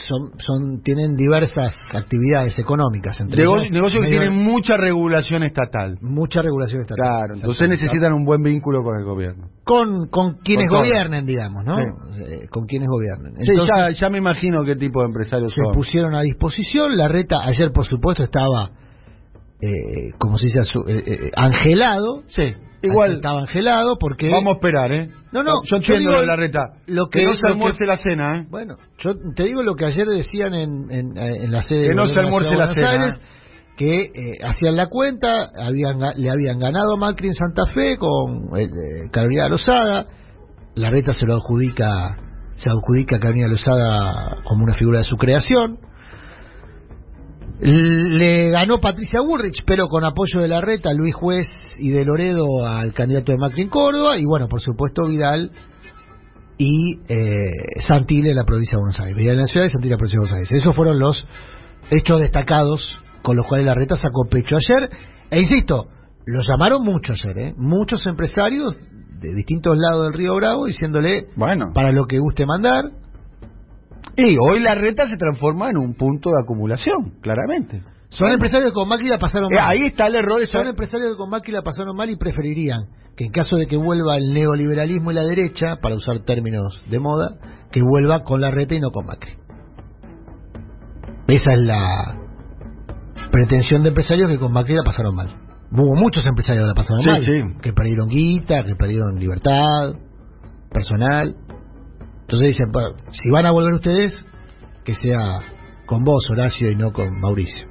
son, 0.09 0.31
son 0.39 0.81
tienen 0.83 1.17
diversas 1.17 1.75
actividades 1.93 2.57
económicas. 2.59 3.21
Entre 3.21 3.43
Nego- 3.43 3.59
ellas, 3.59 3.73
negocios 3.73 4.01
que 4.05 4.11
tienen 4.11 4.33
mucha 4.33 4.77
regulación 4.77 5.43
estatal. 5.43 5.99
mucha 6.01 6.41
regulación 6.41 6.83
estatal. 6.83 7.05
Claro, 7.05 7.35
entonces 7.35 7.69
necesitan 7.69 8.13
un 8.13 8.25
buen 8.25 8.41
vínculo 8.43 8.83
con 8.85 8.97
el 8.97 9.05
gobierno. 9.05 9.49
con, 9.65 10.09
con 10.09 10.35
quienes 10.45 10.69
Con 10.69 10.79
gobiernen, 10.83 11.27
digamos, 11.27 11.65
¿no? 11.65 11.75
Sí. 11.75 12.23
Eh, 12.27 12.49
con 12.49 12.67
quienes 12.67 12.89
gobiernen. 12.89 13.35
Sí, 13.41 13.51
Entonces, 13.51 13.75
ya, 13.77 14.07
ya 14.07 14.11
me 14.11 14.19
imagino 14.19 14.65
qué 14.65 14.77
tipo 14.77 15.01
de 15.01 15.07
empresarios 15.07 15.51
se 15.51 15.61
son. 15.61 15.73
pusieron 15.75 16.15
a 16.15 16.23
disposición. 16.23 16.97
La 16.97 17.09
reta 17.09 17.41
ayer, 17.43 17.73
por 17.73 17.87
supuesto, 17.87 18.23
estaba, 18.23 18.71
eh, 19.63 20.11
como 20.19 20.39
se 20.39 20.47
dice, 20.47 20.59
asu- 20.61 20.85
eh, 20.89 21.03
eh, 21.07 21.31
angelado. 21.37 22.23
Sí, 22.29 22.53
igual 22.83 23.13
Estaba 23.13 23.41
angelado 23.41 23.97
porque... 23.99 24.29
vamos 24.29 24.55
a 24.55 24.57
esperar, 24.57 24.93
¿eh? 24.93 25.09
No, 25.33 25.43
no, 25.43 25.63
yo 25.63 25.71
yo 25.71 25.77
entiendo 25.77 25.99
digo 26.01 26.13
lo 26.13 26.21
de 26.23 26.27
la 26.27 26.37
reta. 26.37 26.61
lo 26.87 27.07
que- 27.09 27.21
que 27.21 27.27
no 27.27 27.33
se 27.35 27.41
que- 27.43 27.53
almuerce 27.53 27.85
la 27.87 27.97
cena, 27.97 28.39
¿eh? 28.39 28.47
Bueno, 28.51 28.77
yo 28.99 29.15
te 29.37 29.45
digo 29.45 29.63
lo 29.63 29.75
que 29.77 29.85
ayer 29.87 30.07
decían 30.07 30.53
en, 30.55 30.91
en, 30.91 31.17
en 31.17 31.51
la 31.53 31.63
sede 31.63 31.83
Que 31.83 31.87
del 31.89 31.97
no 31.97 32.07
se 32.09 32.15
de 32.15 32.21
almuerce 32.21 32.51
Ciudad 32.51 32.67
la 32.69 32.75
de 32.75 32.81
Buenos 32.81 32.93
cena. 32.93 33.05
Aires, 33.15 33.27
que 33.77 34.01
eh, 34.03 34.39
hacían 34.45 34.77
la 34.77 34.87
cuenta, 34.89 35.49
habían, 35.59 35.99
ga- 35.99 36.15
le 36.17 36.29
habían 36.31 36.59
ganado 36.59 36.95
a 36.95 36.97
Macri 36.99 37.29
en 37.29 37.35
Santa 37.35 37.67
Fe 37.73 37.97
con 37.97 38.57
eh, 38.59 38.65
eh, 38.65 39.09
Carolina 39.11 39.49
Lozada, 39.49 40.07
la 40.75 40.91
reta 40.91 41.15
se 41.15 41.25
lo 41.27 41.35
adjudica, 41.37 42.17
se 42.57 42.69
adjudica 42.69 43.17
a 43.17 43.21
Carolina 43.21 43.49
Lozada 43.49 44.37
como 44.45 44.65
una 44.65 44.75
figura 44.75 44.99
de 44.99 45.05
su 45.05 45.17
creación. 45.17 45.79
Le 47.61 48.51
ganó 48.51 48.81
Patricia 48.81 49.21
Burrich, 49.21 49.63
pero 49.65 49.89
con 49.89 50.05
apoyo 50.05 50.41
de 50.41 50.49
la 50.49 50.61
reta, 50.61 50.93
Luis 50.93 51.15
Juez 51.15 51.47
y 51.79 51.91
de 51.91 52.05
Loredo 52.05 52.67
al 52.67 52.93
candidato 52.93 53.31
de 53.33 53.39
Macri 53.39 53.63
en 53.63 53.69
Córdoba, 53.69 54.19
y 54.19 54.25
bueno, 54.25 54.49
por 54.49 54.61
supuesto 54.61 55.07
Vidal 55.07 55.51
y 56.59 56.99
eh, 57.09 57.81
Santilli 57.87 58.31
en 58.31 58.37
la 58.37 58.45
provincia 58.45 58.77
de 58.77 58.81
Buenos 58.81 59.01
Aires. 59.01 59.17
Vidal 59.17 59.35
en 59.35 59.41
la 59.43 59.47
ciudad 59.47 59.67
y 59.67 59.71
Santilli 59.71 59.93
en 59.93 59.93
la 59.93 59.99
provincia 59.99 60.17
de 60.17 60.21
Buenos 60.21 60.37
Aires. 60.37 60.53
Esos 60.53 60.75
fueron 60.75 60.99
los 60.99 61.25
hechos 61.91 62.21
destacados 62.21 62.85
con 63.23 63.37
los 63.37 63.47
cuales 63.47 63.67
la 63.67 63.75
reta 63.75 63.97
sacó 63.97 64.27
pecho 64.29 64.57
ayer. 64.57 64.89
E 65.31 65.41
insisto, 65.41 65.87
lo 66.27 66.41
llamaron 66.43 66.85
mucho 66.85 67.13
ayer, 67.13 67.39
¿eh? 67.39 67.55
muchos 67.57 68.05
empresarios 68.07 68.77
de 69.21 69.35
distintos 69.35 69.77
lados 69.77 70.07
del 70.07 70.15
Río 70.15 70.35
Bravo 70.37 70.67
diciéndole 70.67 71.27
Bueno. 71.37 71.73
para 71.73 71.93
lo 71.93 72.07
que 72.07 72.19
guste 72.19 72.45
mandar. 72.45 72.91
Y 74.17 74.37
hoy 74.39 74.61
la 74.61 74.75
reta 74.75 75.07
se 75.07 75.17
transforma 75.19 75.71
en 75.71 75.79
un 75.79 75.95
punto 75.95 76.31
de 76.31 76.43
acumulación, 76.43 77.19
claramente. 77.23 77.83
Son 78.11 78.31
empresarios 78.31 78.71
que 78.71 78.75
con 78.75 78.89
Macri 78.89 79.09
la 79.09 79.19
pasaron 79.19 79.51
Eh, 79.53 79.57
mal. 79.57 79.65
ahí 79.71 79.85
está 79.87 80.07
el 80.07 80.17
error. 80.17 80.47
Son 80.49 80.61
esa- 80.63 80.71
empresarios 80.71 81.13
que 81.13 81.17
con 81.17 81.31
Macri 81.31 81.53
la 81.53 81.63
pasaron 81.63 81.97
mal 81.97 82.11
y 82.11 82.17
preferirían 82.17 82.83
que 83.17 83.25
en 83.25 83.33
caso 83.33 83.57
de 83.57 83.67
que 83.67 83.77
vuelva 83.77 84.17
el 84.17 84.33
neoliberalismo 84.33 85.11
y 85.13 85.15
la 85.15 85.23
derecha, 85.23 85.77
para 85.83 85.97
usar 85.97 86.21
términos 86.25 86.81
de 86.91 86.99
moda, 86.99 87.37
que 87.71 87.81
vuelva 87.83 88.21
con 88.25 88.41
la 88.41 88.51
reta 88.51 88.75
y 88.75 88.81
no 88.81 88.91
con 88.91 89.07
Macri. 89.07 89.33
Esa 91.29 91.53
es 91.55 91.61
la 91.61 92.19
pretensión 93.31 93.83
de 93.83 93.89
empresarios 93.91 94.29
que 94.31 94.39
con 94.39 94.53
Macri 94.53 94.75
la 94.75 94.83
pasaron 94.83 95.15
mal. 95.15 95.35
Hubo 95.71 95.95
muchos 95.97 96.27
empresarios 96.27 96.65
que 96.65 96.69
la 96.69 96.75
pasaron 96.75 97.03
Sí, 97.03 97.09
mal, 97.09 97.25
sí. 97.25 97.41
que 97.63 97.73
perdieron 97.73 98.09
guita, 98.09 98.65
que 98.65 98.75
perdieron 98.77 99.19
libertad 99.19 99.95
personal. 100.71 101.35
Entonces 102.33 102.57
dicen, 102.57 102.73
bueno, 102.73 102.95
si 103.11 103.29
van 103.31 103.45
a 103.45 103.51
volver 103.51 103.75
ustedes, 103.75 104.15
que 104.87 104.95
sea 104.95 105.41
con 105.85 106.03
vos, 106.03 106.31
Horacio, 106.31 106.71
y 106.71 106.75
no 106.77 106.91
con 106.91 107.21
Mauricio. 107.21 107.67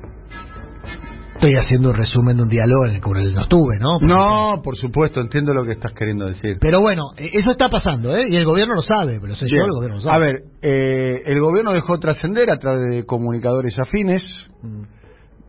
Estoy 1.34 1.56
haciendo 1.56 1.90
un 1.90 1.96
resumen 1.96 2.38
de 2.38 2.44
un 2.44 2.50
diálogo 2.50 2.86
en 2.86 2.94
el 2.98 3.02
cual 3.02 3.34
no 3.34 3.42
estuve, 3.42 3.80
¿no? 3.80 3.98
No, 4.02 4.62
por 4.62 4.78
supuesto, 4.78 5.20
entiendo 5.20 5.52
lo 5.56 5.66
que 5.66 5.72
estás 5.72 5.94
queriendo 5.94 6.28
decir. 6.28 6.58
Pero 6.62 6.80
bueno, 6.80 7.06
eh, 7.18 7.32
eso 7.34 7.50
está 7.50 7.70
pasando, 7.70 8.16
¿eh? 8.16 8.26
Y 8.30 8.36
el 8.36 8.46
gobierno 8.46 8.76
lo 8.76 8.84
sabe, 8.84 9.18
pero 9.20 9.34
sé 9.34 9.48
yo, 9.48 9.66
el 9.66 9.72
gobierno 9.72 9.96
lo 9.96 10.02
sabe. 10.04 10.16
A 10.16 10.20
ver, 10.20 10.36
eh, 10.62 11.24
el 11.26 11.40
gobierno 11.42 11.72
dejó 11.74 11.98
trascender 11.98 12.52
a 12.52 12.60
través 12.60 12.82
de 12.92 13.04
comunicadores 13.08 13.80
afines 13.80 14.22
Mm. 14.62 14.84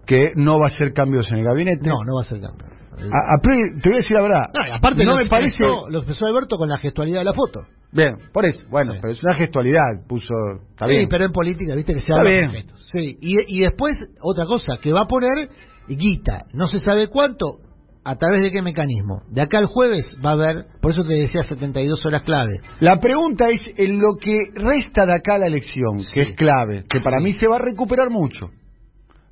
que 0.07 0.33
no 0.37 0.59
va 0.59 0.65
a 0.65 0.69
hacer 0.69 0.95
cambios 0.95 1.31
en 1.31 1.41
el 1.41 1.45
gabinete. 1.45 1.87
No, 1.87 1.97
no 2.07 2.15
va 2.15 2.23
a 2.23 2.25
ser 2.25 2.41
cambio. 2.41 2.67
A- 2.97 3.35
a 3.37 3.41
priori, 3.43 3.79
te 3.79 3.91
voy 3.91 3.97
a 3.97 4.01
decir 4.01 4.17
la 4.17 4.23
verdad. 4.23 4.51
No, 4.55 4.75
aparte 4.75 5.05
no 5.05 5.17
me 5.17 5.27
parece. 5.27 5.63
lo 5.91 5.99
expresó 5.99 6.25
Alberto 6.25 6.57
con 6.57 6.71
la 6.71 6.79
gestualidad 6.79 7.19
de 7.19 7.25
la 7.27 7.35
foto. 7.35 7.61
Bien, 7.93 8.15
por 8.33 8.45
eso. 8.47 8.65
Bueno, 8.71 8.95
Sí. 8.95 8.99
pero 9.03 9.13
es 9.13 9.23
una 9.23 9.35
gestualidad. 9.35 10.07
Puso. 10.09 10.33
Está 10.71 10.87
sí, 10.87 10.97
bien. 10.97 11.09
pero 11.11 11.25
en 11.27 11.33
política, 11.33 11.75
viste 11.75 11.95
que 11.95 12.01
se 12.01 12.13
habla 12.13 12.35
con 12.41 12.51
gestos. 12.55 12.89
Sí, 12.91 13.19
y, 13.21 13.59
y 13.59 13.61
después, 13.61 13.99
otra 14.23 14.47
cosa, 14.47 14.79
que 14.81 14.93
va 14.93 15.03
a 15.03 15.07
poner 15.07 15.49
guita, 15.89 16.47
no 16.55 16.67
se 16.67 16.79
sabe 16.79 17.09
cuánto, 17.09 17.59
a 18.05 18.17
través 18.17 18.43
de 18.43 18.51
qué 18.51 18.63
mecanismo. 18.63 19.23
De 19.31 19.43
acá 19.43 19.59
al 19.59 19.67
jueves 19.67 20.07
va 20.25 20.31
a 20.31 20.33
haber, 20.33 20.65
por 20.81 20.91
eso 20.93 21.05
te 21.05 21.13
decía 21.15 21.43
72 21.45 22.05
horas 22.07 22.23
clave. 22.23 22.61
La 22.81 22.99
pregunta 22.99 23.49
es 23.51 23.61
en 23.77 23.99
lo 24.01 24.17
que 24.17 24.39
resta 24.55 25.05
de 25.07 25.13
acá 25.15 25.39
la 25.39 25.47
elección, 25.47 25.99
que 25.99 26.03
Sí. 26.03 26.21
es 26.21 26.37
clave, 26.37 26.85
que 26.91 27.01
para 27.01 27.21
mí 27.21 27.33
se 27.35 27.47
va 27.47 27.57
a 27.57 27.61
recuperar 27.61 28.11
mucho. 28.11 28.49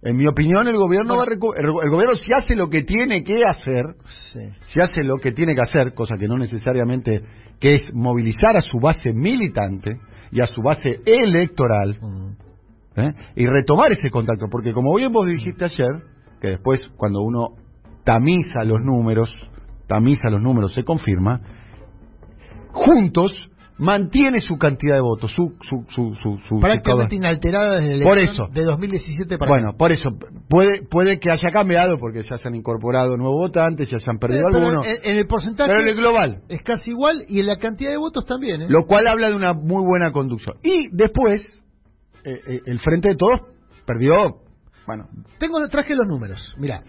En 0.02 0.16
mi 0.16 0.26
opinión, 0.26 0.66
el 0.66 0.76
gobierno 0.76 1.16
va 1.16 1.24
a 1.24 1.26
el, 1.26 1.32
el 1.66 1.90
gobierno 1.90 2.14
si 2.14 2.32
hace 2.32 2.56
lo 2.56 2.70
que 2.70 2.82
tiene 2.84 3.22
que 3.22 3.42
hacer, 3.44 3.84
Sí. 4.32 4.40
si 4.68 4.80
hace 4.80 5.04
lo 5.04 5.18
que 5.18 5.32
tiene 5.32 5.54
que 5.54 5.60
hacer, 5.60 5.92
cosa 5.92 6.16
que 6.16 6.26
no 6.26 6.38
necesariamente 6.38 7.20
que 7.60 7.74
es 7.74 7.94
movilizar 7.94 8.56
a 8.56 8.62
su 8.62 8.78
base 8.80 9.12
militante 9.12 9.98
y 10.32 10.40
a 10.40 10.46
su 10.46 10.62
base 10.62 11.00
electoral. 11.04 11.98
¿eh? 12.96 13.12
y 13.36 13.46
retomar 13.46 13.92
ese 13.92 14.10
contacto, 14.10 14.46
porque 14.50 14.72
como 14.72 14.94
bien 14.96 15.12
vos 15.12 15.26
dijiste 15.26 15.64
ayer, 15.64 16.02
que 16.40 16.48
después 16.48 16.80
cuando 16.96 17.20
uno 17.20 17.50
tamiza 18.04 18.64
los 18.64 18.80
números, 18.82 19.30
tamiza 19.86 20.28
los 20.30 20.40
números, 20.40 20.74
se 20.74 20.82
confirma, 20.82 21.40
juntos 22.72 23.49
mantiene 23.80 24.42
su 24.42 24.58
cantidad 24.58 24.94
de 24.94 25.00
votos, 25.00 25.32
su 25.32 25.54
su 25.62 25.84
su 25.88 26.14
su, 26.14 26.60
Prácticamente 26.60 27.16
inalterada 27.16 27.80
desde 27.80 27.94
el 27.94 28.02
Por 28.02 28.18
eso. 28.18 28.46
de 28.52 28.62
2017 28.62 29.38
para 29.38 29.50
bueno, 29.50 29.76
por 29.76 29.90
eso, 29.90 30.10
puede, 30.48 30.82
puede 30.88 31.18
que 31.18 31.30
haya 31.30 31.50
cambiado 31.50 31.98
porque 31.98 32.22
ya 32.22 32.36
se 32.36 32.48
han 32.48 32.54
incorporado 32.54 33.16
nuevos 33.16 33.48
votantes, 33.48 33.88
ya 33.90 33.98
se 33.98 34.10
han 34.10 34.18
perdido 34.18 34.44
Pero 34.52 34.58
algunos, 34.58 34.86
en, 34.86 35.12
en 35.12 35.16
el 35.16 35.26
porcentaje 35.26 35.70
pero 35.70 35.82
en 35.82 35.88
el 35.88 35.96
global, 35.96 36.42
es 36.48 36.62
casi 36.62 36.90
igual 36.90 37.24
y 37.26 37.40
en 37.40 37.46
la 37.46 37.56
cantidad 37.56 37.90
de 37.90 37.96
votos 37.96 38.26
también. 38.26 38.62
¿eh? 38.62 38.66
lo 38.68 38.84
cual 38.84 39.06
habla 39.06 39.30
de 39.30 39.36
una 39.36 39.54
muy 39.54 39.82
buena 39.82 40.12
conducción. 40.12 40.56
Y 40.62 40.94
después, 40.94 41.42
eh, 42.24 42.40
eh, 42.46 42.60
el 42.66 42.78
Frente 42.80 43.08
de 43.08 43.16
Todos 43.16 43.40
perdió, 43.86 44.42
bueno, 44.86 45.08
Tengo 45.38 45.56
traje 45.68 45.94
los 45.94 46.06
números. 46.06 46.54
Mira, 46.58 46.82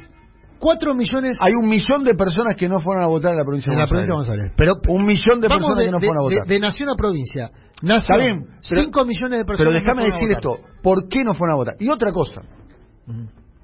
4 0.62 0.96
millones 0.96 1.38
hay 1.42 1.54
un 1.54 1.68
millón 1.68 2.04
de 2.06 2.14
personas 2.16 2.56
que 2.56 2.70
no 2.70 2.80
fueron 2.80 3.04
a 3.04 3.08
votar 3.08 3.32
en 3.32 3.38
la 3.40 3.44
provincia 3.44 3.72
en 3.72 3.78
de 3.78 3.82
la 3.84 3.88
provincia 3.90 4.14
de 4.14 4.16
Buenos 4.16 4.28
Buenos 4.30 4.44
Aires. 4.46 4.56
Pero 4.56 4.72
Aires. 4.76 4.88
Un 4.96 5.06
millón 5.06 5.42
de 5.42 5.48
personas 5.50 5.78
de, 5.80 5.86
que 5.86 5.92
no 5.92 6.00
fueron 6.00 6.18
a 6.18 6.30
de- 6.30 6.36
votar. 6.36 6.48
de 6.48 6.60
nación 6.60 6.90
a 6.90 6.96
provincia. 6.96 7.52
Nación, 7.82 7.98
Está 7.98 8.18
bien, 8.18 8.46
pero- 8.70 8.82
5 8.84 9.06
millones 9.06 9.38
de 9.40 9.46
Pero 9.46 9.58
personas. 9.58 9.74
déjame 9.74 9.96
no 9.96 10.02
fueron 10.02 10.14
a 10.14 10.20
decir 10.22 10.38
esto, 10.38 10.52
¿por 10.84 11.08
qué 11.10 11.24
no 11.24 11.34
fueron 11.34 11.54
a 11.54 11.58
votar? 11.58 11.74
Y 11.80 11.90
otra 11.90 12.12
cosa, 12.14 12.42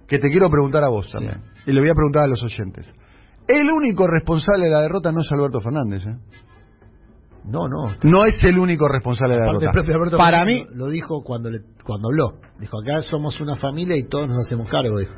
que 0.07 0.17
te 0.19 0.29
quiero 0.29 0.49
preguntar 0.49 0.83
a 0.83 0.89
vos 0.89 1.07
también, 1.11 1.43
y 1.65 1.71
le 1.71 1.79
voy 1.79 1.89
a 1.89 1.93
preguntar 1.93 2.23
a 2.23 2.27
los 2.27 2.41
oyentes. 2.43 2.91
El 3.47 3.69
único 3.71 4.07
responsable 4.07 4.65
de 4.65 4.71
la 4.71 4.81
derrota 4.81 5.11
no 5.11 5.21
es 5.21 5.31
Alberto 5.31 5.61
Fernández, 5.61 6.01
¿eh? 6.05 6.17
No, 7.45 7.69
no. 7.69 7.95
No 8.03 8.25
es 8.25 8.43
el 8.43 8.59
único 8.59 8.89
responsable 8.89 9.35
de 9.35 9.39
la 9.39 9.45
derrota. 9.53 10.17
Para 10.17 10.43
mí, 10.43 10.65
lo, 10.73 10.85
lo 10.87 10.91
dijo 10.91 11.23
cuando 11.23 11.49
le, 11.49 11.59
cuando 11.85 12.09
habló. 12.09 12.41
Dijo, 12.59 12.77
acá 12.81 13.01
somos 13.03 13.39
una 13.39 13.55
familia 13.55 13.95
y 13.95 14.03
todos 14.09 14.27
nos 14.27 14.39
hacemos 14.45 14.69
cargo, 14.69 14.99
dijo. 14.99 15.13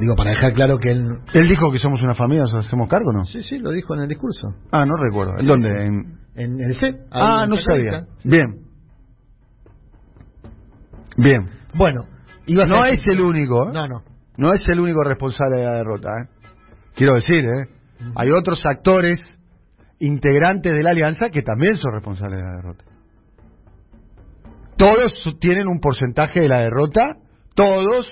Digo, 0.00 0.14
para 0.16 0.30
dejar 0.30 0.52
claro 0.54 0.78
que 0.78 0.90
él... 0.92 1.08
él 1.34 1.48
dijo 1.48 1.70
que 1.72 1.78
somos 1.78 2.00
una 2.02 2.14
familia, 2.14 2.42
¿nos 2.44 2.66
hacemos 2.66 2.88
cargo 2.88 3.12
no? 3.12 3.24
Sí, 3.24 3.42
sí, 3.42 3.58
lo 3.58 3.70
dijo 3.72 3.94
en 3.94 4.02
el 4.02 4.08
discurso. 4.08 4.48
Ah, 4.70 4.84
no 4.86 4.94
recuerdo. 4.96 5.32
¿En 5.32 5.40
Sí, 5.40 5.46
dónde? 5.46 5.68
sí. 5.68 5.74
En- 5.86 6.18
En 6.36 6.60
el 6.60 6.74
C. 6.76 6.94
Ah, 7.10 7.46
no 7.48 7.56
sabía. 7.56 8.06
Bien. 8.24 8.60
Bien. 11.16 11.48
Bueno, 11.74 12.04
ibas 12.46 12.68
No 12.68 12.84
es 12.84 13.00
el 13.10 13.20
único, 13.20 13.68
¿eh? 13.68 13.72
No, 13.74 13.86
no. 13.88 14.02
No 14.36 14.52
es 14.52 14.66
el 14.68 14.78
único 14.78 15.02
responsable 15.02 15.56
de 15.60 15.64
la 15.64 15.74
derrota, 15.78 16.08
¿eh? 16.22 16.28
Quiero 16.94 17.14
decir, 17.14 17.44
¿eh? 17.44 17.66
Hay 18.14 18.30
otros 18.30 18.64
actores 18.64 19.20
integrantes 19.98 20.72
de 20.72 20.82
la 20.82 20.90
alianza 20.90 21.28
que 21.30 21.42
también 21.42 21.74
son 21.76 21.92
responsables 21.92 22.38
de 22.38 22.44
la 22.44 22.56
derrota. 22.56 22.84
Todos 24.76 25.36
tienen 25.40 25.66
un 25.66 25.80
porcentaje 25.80 26.40
de 26.40 26.48
la 26.48 26.58
derrota, 26.58 27.00
todos, 27.56 28.08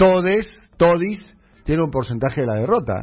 todes, 0.00 0.46
todis, 0.78 1.20
tienen 1.64 1.84
un 1.84 1.90
porcentaje 1.90 2.40
de 2.40 2.46
la 2.46 2.54
derrota. 2.60 2.94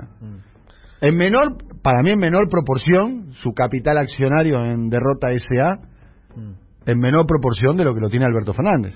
En 1.00 1.16
menor, 1.16 1.58
para 1.84 2.01
mí 2.01 2.10
en 2.10 2.18
menor 2.20 2.50
proporción, 2.50 3.32
su 3.34 3.51
capital 3.54 4.00
accionario 4.00 4.66
en 4.66 4.89
derrota 4.89 5.27
SA, 5.30 5.77
en 6.88 6.98
menor 7.00 7.25
proporción 7.27 7.77
de 7.77 7.84
lo 7.84 7.94
que 7.94 8.00
lo 8.01 8.10
tiene 8.10 8.25
Alberto 8.25 8.54
Fernández, 8.54 8.96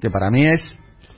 que 0.00 0.10
para 0.10 0.30
mí 0.30 0.46
es 0.46 0.60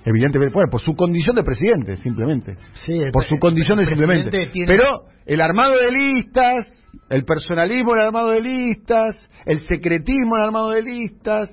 evidentemente, 0.04 0.52
bueno, 0.54 0.70
por 0.70 0.80
su 0.80 0.94
condición 0.94 1.36
de 1.36 1.42
presidente, 1.44 1.96
simplemente 1.96 2.56
Sí, 2.74 2.98
por 3.12 3.24
su 3.24 3.36
condición 3.38 3.78
de 3.78 3.86
simplemente. 3.86 4.46
tiene- 4.46 4.66
Pero 4.66 5.02
el 5.26 5.40
armado 5.40 5.74
de 5.78 5.92
listas, 5.92 6.64
el 7.10 7.24
personalismo 7.24 7.92
en 7.94 8.00
el 8.00 8.06
armado 8.06 8.30
de 8.30 8.40
listas, 8.40 9.14
el 9.46 9.60
secretismo 9.68 10.36
en 10.36 10.40
el 10.42 10.46
armado 10.48 10.70
de 10.70 10.82
listas, 10.82 11.48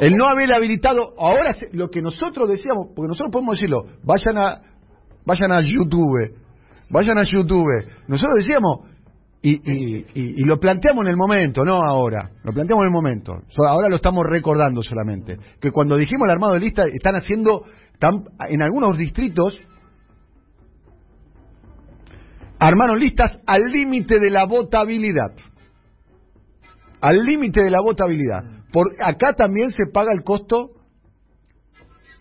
el 0.00 0.16
no 0.16 0.26
haber 0.26 0.54
habilitado, 0.54 1.14
ahora 1.18 1.54
lo 1.72 1.88
que 1.88 2.02
nosotros 2.02 2.48
decíamos, 2.48 2.88
porque 2.94 3.08
nosotros 3.08 3.32
podemos 3.32 3.56
decirlo, 3.56 3.84
vayan 4.04 4.38
a 4.38 4.60
vayan 5.24 5.52
a 5.52 5.60
YouTube, 5.60 6.36
vayan 6.92 7.18
a 7.18 7.24
YouTube. 7.24 7.66
Nosotros 8.08 8.36
decíamos 8.44 8.80
y, 9.42 9.52
y, 9.54 10.06
y- 10.14 10.44
lo 10.44 10.58
planteamos 10.58 11.04
en 11.04 11.10
el 11.10 11.16
momento, 11.16 11.64
no 11.64 11.80
ahora, 11.84 12.30
lo 12.42 12.52
planteamos 12.52 12.82
en 12.82 12.86
el 12.88 12.92
momento. 12.92 13.32
Ahora 13.58 13.88
lo 13.88 13.96
estamos 13.96 14.24
recordando 14.28 14.82
solamente. 14.82 15.36
Que 15.60 15.70
cuando 15.70 15.96
dijimos 15.96 16.26
el 16.26 16.32
armado 16.32 16.54
de 16.54 16.60
listas, 16.60 16.86
están 16.92 17.14
haciendo, 17.14 17.62
están, 17.92 18.24
en 18.48 18.62
algunos 18.62 18.98
distritos, 18.98 19.56
armaron 22.58 22.98
listas 22.98 23.32
al 23.46 23.62
límite 23.70 24.18
de 24.18 24.30
la 24.30 24.46
votabilidad. 24.46 25.32
Al 27.00 27.16
límite 27.24 27.62
de 27.62 27.70
la 27.70 27.80
votabilidad. 27.82 28.55
Por, 28.72 28.86
acá 29.02 29.34
también 29.34 29.70
se 29.70 29.90
paga 29.92 30.12
el 30.12 30.22
costo 30.22 30.72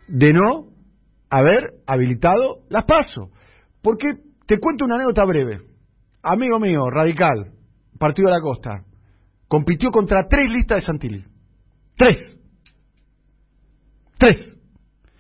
de 0.08 0.34
no 0.34 0.68
haber 1.30 1.74
habilitado 1.86 2.60
las 2.70 2.86
pasos. 2.86 3.30
Porque 3.82 4.08
te 4.46 4.60
cuento 4.60 4.86
una 4.86 4.96
anécdota 4.96 5.25
breve. 5.25 5.62
Amigo 6.22 6.60
mío, 6.60 6.90
radical, 6.90 7.52
Partido 8.00 8.28
de 8.28 8.36
la 8.36 8.42
Costa, 8.42 8.84
compitió 9.48 9.92
contra 9.92 10.28
tres 10.28 10.50
listas 10.50 10.78
de 10.78 10.86
Santilli. 10.86 11.25
Tres. 11.96 12.20
Tres. 14.18 14.58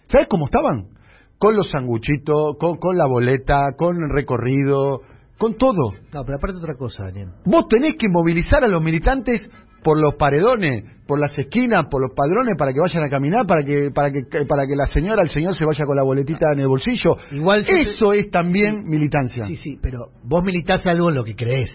¿Sabes 0.05 0.27
cómo 0.29 0.45
estaban? 0.45 0.89
Con 1.37 1.55
los 1.55 1.69
sanguchitos, 1.69 2.57
con, 2.59 2.77
con 2.77 2.97
la 2.97 3.07
boleta, 3.07 3.67
con 3.77 3.97
el 3.97 4.09
recorrido, 4.09 5.01
con 5.37 5.57
todo. 5.57 5.91
No, 6.13 6.23
pero 6.23 6.37
aparte 6.37 6.57
otra 6.57 6.75
cosa, 6.75 7.03
Daniel. 7.03 7.33
Vos 7.45 7.67
tenés 7.67 7.95
que 7.97 8.07
movilizar 8.09 8.63
a 8.63 8.67
los 8.67 8.81
militantes 8.81 9.41
por 9.85 10.01
los 10.01 10.15
paredones, 10.15 10.83
por 11.05 11.19
las 11.19 11.37
esquinas, 11.37 11.85
por 11.91 12.01
los 12.01 12.09
padrones 12.15 12.55
para 12.57 12.73
que 12.73 12.79
vayan 12.79 13.03
a 13.03 13.09
caminar, 13.09 13.45
para 13.45 13.63
que 13.63 13.91
para 13.93 14.09
que 14.09 14.21
para 14.47 14.65
que 14.65 14.75
la 14.75 14.87
señora, 14.87 15.21
el 15.21 15.29
señor 15.29 15.55
se 15.55 15.63
vaya 15.63 15.85
con 15.85 15.95
la 15.95 16.01
boletita 16.01 16.47
en 16.53 16.59
el 16.61 16.67
bolsillo. 16.67 17.17
Igual 17.29 17.63
te- 17.63 17.93
Eso 17.93 18.11
es 18.13 18.31
también 18.31 18.83
militancia. 18.85 19.45
Sí, 19.45 19.55
sí, 19.57 19.77
pero 19.79 20.07
vos 20.23 20.43
militás 20.43 20.83
algo 20.87 21.09
en 21.09 21.15
lo 21.15 21.23
que 21.23 21.35
crees. 21.35 21.69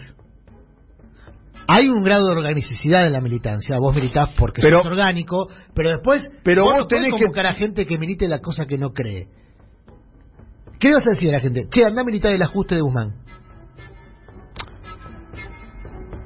Hay 1.67 1.87
un 1.87 2.03
grado 2.03 2.25
de 2.27 2.33
organicidad 2.35 3.07
en 3.07 3.13
la 3.13 3.21
militancia. 3.21 3.77
Vos 3.79 3.95
militás 3.95 4.35
porque 4.37 4.61
Pero- 4.61 4.79
sos 4.83 4.91
orgánico, 4.91 5.47
pero 5.73 5.91
después 5.91 6.27
Pero 6.43 6.63
vos, 6.63 6.73
vos 6.79 6.87
tenés 6.89 7.13
que- 7.13 7.21
convocar 7.23 7.45
a 7.45 7.53
gente 7.53 7.85
que 7.85 7.97
milite 7.97 8.27
la 8.27 8.39
cosa 8.39 8.65
que 8.65 8.77
no 8.77 8.89
cree. 8.89 9.27
¿Qué 10.79 10.91
vas 10.93 11.07
a 11.07 11.11
decir 11.11 11.29
a 11.29 11.33
la 11.37 11.39
gente? 11.39 11.67
Che, 11.69 11.85
anda 11.85 12.01
a 12.01 12.03
militar 12.03 12.33
el 12.33 12.41
ajuste 12.43 12.75
de 12.75 12.81
Guzmán. 12.81 13.13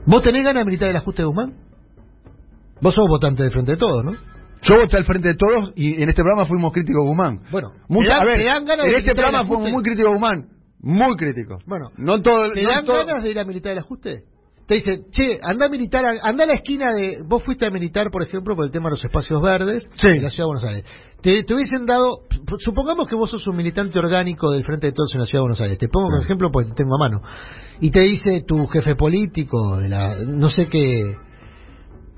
¿Vos 0.07 0.21
tenés 0.23 0.43
ganas 0.43 0.61
de 0.61 0.65
militar 0.65 0.89
el 0.89 0.95
ajuste 0.97 1.21
de 1.21 1.27
Guzmán? 1.27 1.64
Vos 2.81 2.93
sos 2.93 3.05
votante 3.07 3.43
del 3.43 3.51
Frente 3.51 3.71
de 3.71 3.77
Todos, 3.77 4.03
¿no? 4.03 4.11
Yo 4.61 4.75
voté 4.81 4.97
al 4.97 5.05
frente 5.05 5.27
de 5.27 5.35
todos 5.35 5.73
y 5.75 6.01
en 6.01 6.09
este 6.09 6.23
programa 6.23 6.45
fuimos 6.47 6.73
críticos 6.73 7.03
de 7.03 7.07
Guzmán. 7.09 7.39
Bueno, 7.51 7.67
Mucha- 7.87 8.07
¿te 8.07 8.13
dan- 8.13 8.21
a 8.21 8.25
ver, 8.25 8.37
te 8.39 8.45
dan 8.45 8.65
ganas 8.65 8.85
de 8.85 8.89
en 8.91 8.97
este 8.97 9.13
programa 9.13 9.45
fuimos 9.45 9.69
muy 9.69 9.83
críticos 9.83 10.09
de 10.11 10.13
Guzmán. 10.17 10.47
Muy 10.81 11.15
críticos. 11.17 11.63
Bueno, 11.67 11.89
no 11.97 12.19
todo. 12.21 12.49
¿Te 12.51 12.63
no 12.63 12.69
dan 12.71 12.83
todo- 12.85 13.05
ganas 13.05 13.23
de 13.23 13.29
ir 13.29 13.37
a 13.39 13.43
militar 13.45 13.73
el 13.73 13.79
ajuste? 13.79 14.23
Te 14.67 14.75
dice, 14.75 15.01
che, 15.11 15.39
anda 15.43 15.67
a 15.67 15.69
militar, 15.69 16.03
anda 16.23 16.45
a 16.45 16.47
la 16.47 16.53
esquina 16.53 16.87
de... 16.95 17.21
Vos 17.27 17.43
fuiste 17.43 17.67
a 17.67 17.69
militar, 17.69 18.09
por 18.11 18.23
ejemplo, 18.23 18.55
por 18.55 18.65
el 18.65 18.71
tema 18.71 18.85
de 18.85 18.91
los 18.91 19.05
espacios 19.05 19.39
verdes 19.39 19.87
Sí. 19.97 20.07
en 20.07 20.23
la 20.23 20.29
Ciudad 20.29 20.45
de 20.45 20.47
Buenos 20.47 20.63
Aires. 20.65 20.83
Te, 21.21 21.43
te 21.43 21.53
hubiesen 21.53 21.85
dado... 21.85 22.21
Supongamos 22.57 23.07
que 23.07 23.13
vos 23.15 23.29
sos 23.29 23.45
un 23.45 23.57
militante 23.57 23.99
orgánico 23.99 24.51
del 24.51 24.63
Frente 24.63 24.87
de 24.87 24.93
Todos 24.93 25.13
en 25.13 25.19
la 25.19 25.25
Ciudad 25.27 25.41
de 25.41 25.43
Buenos 25.43 25.61
Aires. 25.61 25.77
Te 25.77 25.87
pongo 25.87 26.07
Sí. 26.17 26.23
ejemplo 26.23 26.49
porque 26.51 26.69
te 26.69 26.75
tengo 26.77 26.95
a 26.95 26.97
mano. 26.97 27.21
Y 27.79 27.91
te 27.91 27.99
dice 27.99 28.41
tu 28.47 28.65
jefe 28.65 28.95
político 28.95 29.77
de 29.77 29.89
la... 29.89 30.15
No 30.25 30.49
sé 30.49 30.67
qué... 30.67 31.03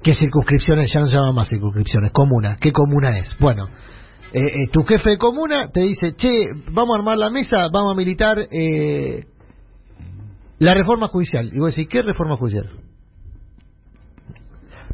¿Qué 0.02 0.14
circunscripciones? 0.14 0.92
Ya 0.94 1.00
no 1.02 1.08
se 1.08 1.16
llaman 1.16 1.36
más 1.36 1.50
circunscripciones. 1.50 2.12
Comuna. 2.12 2.58
¿Qué 2.60 2.72
comuna 2.72 3.18
es? 3.20 3.36
Bueno... 3.40 3.68
eh, 4.34 4.42
eh, 4.42 4.68
tu 4.72 4.84
jefe 4.84 5.12
de 5.12 5.18
comuna 5.18 5.70
te 5.72 5.82
dice, 5.82 6.14
che, 6.16 6.50
vamos 6.72 6.96
a 6.96 7.00
armar 7.00 7.18
la 7.18 7.30
mesa, 7.30 7.70
vamos 7.72 7.94
a 7.94 7.96
militar 7.96 8.38
eh, 8.52 9.24
la 10.60 10.74
reforma 10.74 11.08
judicial. 11.08 11.50
Y 11.54 11.60
vos 11.60 11.74
decís, 11.74 11.90
¿qué 11.90 12.02
reforma 12.02 12.36
judicial? 12.36 12.70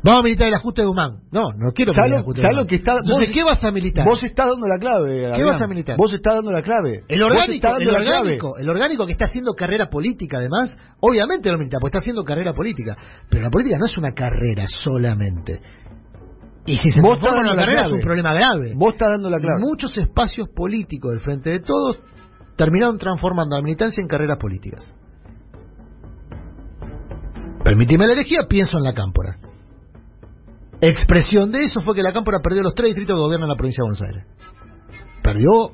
Vamos 0.04 0.20
a 0.20 0.24
militar 0.24 0.48
el 0.50 0.54
ajuste 0.56 0.82
de 0.82 0.88
Guzmán. 0.88 1.12
No, 1.32 1.52
no 1.56 1.72
quiero 1.72 1.94
¿Sabes 1.94 2.12
militar 2.12 2.20
el 2.20 2.22
ajuste 2.24 2.42
de 2.42 2.48
Guzmán. 2.50 2.68
que 2.68 2.76
está 2.76 2.92
Entonces, 2.92 3.28
vos- 3.28 3.34
¿qué 3.34 3.44
vas 3.44 3.64
a 3.64 3.72
militar? 3.72 4.06
Vos 4.06 4.24
estás 4.24 4.46
dando 4.48 4.68
la 4.68 4.78
clave. 4.78 5.26
Adrián. 5.28 5.48
vas 5.48 5.62
a 5.62 5.68
militar? 5.68 5.98
Vos 5.98 6.14
estás 6.14 6.34
dando 6.36 6.52
la 6.52 6.62
clave. 6.62 7.04
el 7.08 7.24
orgánico, 7.24 7.68
el 7.78 7.90
orgánico, 7.90 8.58
el 8.58 8.70
orgánico 8.70 9.06
que 9.06 9.14
está 9.14 9.26
haciendo 9.26 9.54
carrera 9.54 9.86
política 9.90 10.40
además, 10.40 10.76
obviamente 11.00 11.50
lo 11.52 11.58
milita, 11.58 11.78
porque 11.80 11.96
está 11.96 12.00
haciendo 12.00 12.24
carrera 12.26 12.54
política. 12.54 12.98
Pero 13.30 13.44
la 13.44 13.50
política 13.50 13.78
no 13.80 13.86
es 13.86 13.98
una 13.98 14.12
carrera 14.12 14.66
solamente. 14.84 15.62
Y 16.66 16.78
si 16.78 16.90
se 16.90 17.02
Vos 17.02 17.16
estás 17.18 17.34
dando 17.34 17.50
la 17.54 17.56
carrera 17.56 17.82
es 17.82 17.88
clave. 17.88 17.96
un 17.96 18.02
problema 18.02 18.34
grave. 18.34 18.74
Vos 18.76 18.90
estás 18.94 19.08
dando 19.10 19.30
la 19.30 19.38
Y 19.38 19.42
clave. 19.42 19.62
muchos 19.62 19.98
espacios 19.98 20.50
políticos 20.50 21.12
del 21.12 21.20
Frente 21.22 21.50
de 21.52 21.60
Todos 21.60 22.00
terminaron 22.58 22.98
transformando 22.98 23.56
la 23.56 23.62
militancia 23.64 24.02
en 24.02 24.08
carreras 24.08 24.38
políticas. 24.38 24.86
Permitime 27.64 28.06
la 28.08 28.14
elegía, 28.14 28.42
pienso 28.50 28.78
en 28.78 28.84
la 28.84 28.94
Cámpora. 28.94 29.38
Expresión 30.86 31.50
de 31.50 31.64
eso 31.64 31.80
fue 31.80 31.96
que 31.96 32.02
la 32.02 32.12
Cámpora 32.12 32.40
perdió 32.44 32.62
los 32.62 32.76
tres 32.76 32.90
distritos 32.90 33.16
que 33.16 33.22
gobiernan 33.22 33.48
la 33.48 33.56
provincia 33.56 33.82
de 33.82 33.88
Buenos 33.88 34.02
Aires. 34.02 34.26
Perdió 35.24 35.72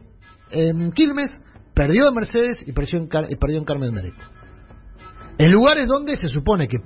en 0.51 0.91
Quilmes, 0.91 1.41
perdió 1.73 2.09
en 2.09 2.13
Mercedes 2.13 2.63
y 2.63 2.73
perdió 2.73 2.99
en, 2.99 3.07
perdió 3.07 3.57
en 3.57 3.65
Carmen 3.65 3.91
Mérez. 3.91 4.13
En 5.39 5.51
lugares 5.51 5.87
donde 5.87 6.15
se 6.15 6.27
supone 6.27 6.67
que 6.67 6.77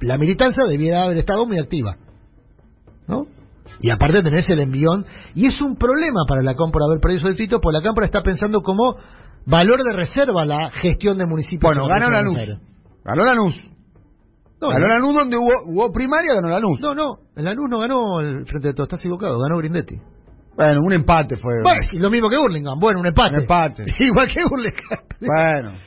la 0.00 0.18
militancia 0.18 0.64
debiera 0.68 1.04
haber 1.04 1.18
estado 1.18 1.46
muy 1.46 1.60
activa. 1.60 1.98
¿No? 3.06 3.28
Y 3.80 3.90
aparte 3.90 4.24
tenés 4.24 4.48
el 4.48 4.58
envión. 4.58 5.06
Y 5.36 5.46
es 5.46 5.60
un 5.60 5.76
problema 5.76 6.22
para 6.28 6.42
la 6.42 6.56
Cámpora 6.56 6.86
haber 6.86 6.98
perdido 7.00 7.20
su 7.20 7.28
distrito, 7.28 7.60
porque 7.60 7.78
la 7.78 7.84
Cámpora 7.84 8.06
está 8.06 8.22
pensando 8.22 8.60
como 8.60 8.96
valor 9.46 9.84
de 9.84 9.92
reserva 9.92 10.44
la 10.44 10.72
gestión 10.72 11.16
de 11.16 11.26
municipios. 11.26 11.62
Bueno, 11.62 11.86
ganó 11.86 12.10
la 12.10 12.24
NUS. 12.24 12.58
Ganó 13.04 13.24
la 13.24 13.34
NUS. 13.36 13.54
No, 14.60 14.70
ganó 14.70 14.88
la 14.88 14.98
NUS 14.98 15.14
donde 15.14 15.36
hubo, 15.36 15.52
hubo 15.66 15.92
primaria, 15.92 16.34
ganó 16.34 16.48
la 16.48 16.60
NUS. 16.60 16.80
No, 16.80 16.94
no, 16.94 17.18
en 17.36 17.44
la 17.44 17.54
NUS 17.54 17.70
no 17.70 17.78
ganó 17.78 18.20
el 18.20 18.44
Frente 18.46 18.68
de 18.68 18.74
Todos, 18.74 18.88
estás 18.88 19.00
equivocado, 19.00 19.38
ganó 19.38 19.58
Grindetti. 19.58 19.96
Bueno, 20.56 20.80
un 20.82 20.92
empate 20.92 21.36
fue. 21.36 21.62
Bueno, 21.62 21.80
lo 21.92 22.10
mismo 22.10 22.28
que 22.28 22.36
Burlingame, 22.36 22.80
bueno, 22.80 23.00
un 23.00 23.06
empate. 23.06 23.34
Un 23.36 23.40
empate. 23.42 23.84
Igual 24.00 24.28
que 24.28 24.42
Burlingame. 24.42 25.02
Bueno. 25.20 25.78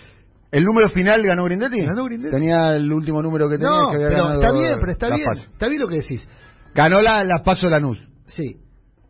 ¿El 0.52 0.64
número 0.66 0.90
final 0.90 1.24
ganó 1.24 1.46
Grindetti? 1.46 1.82
Ganó 1.82 2.06
Grindetti. 2.06 2.34
Tenía 2.34 2.76
el 2.76 2.92
último 2.92 3.22
número 3.22 3.50
que 3.50 3.58
tenía. 3.58 3.70
No, 3.70 3.92
que 3.92 4.04
había 4.04 4.10
pero 4.10 4.34
está 4.34 4.52
bien, 4.52 4.78
pero 4.80 4.92
está 4.92 5.08
bien. 5.10 5.30
Está 5.54 5.68
bien 5.68 5.82
lo 5.82 5.88
que 5.88 5.96
decís. 5.98 6.28
Ganó 6.74 7.02
la, 7.02 7.24
la 7.24 7.44
paso 7.44 7.66
de 7.66 7.72
Lanús. 7.72 7.98
Sí. 8.28 8.58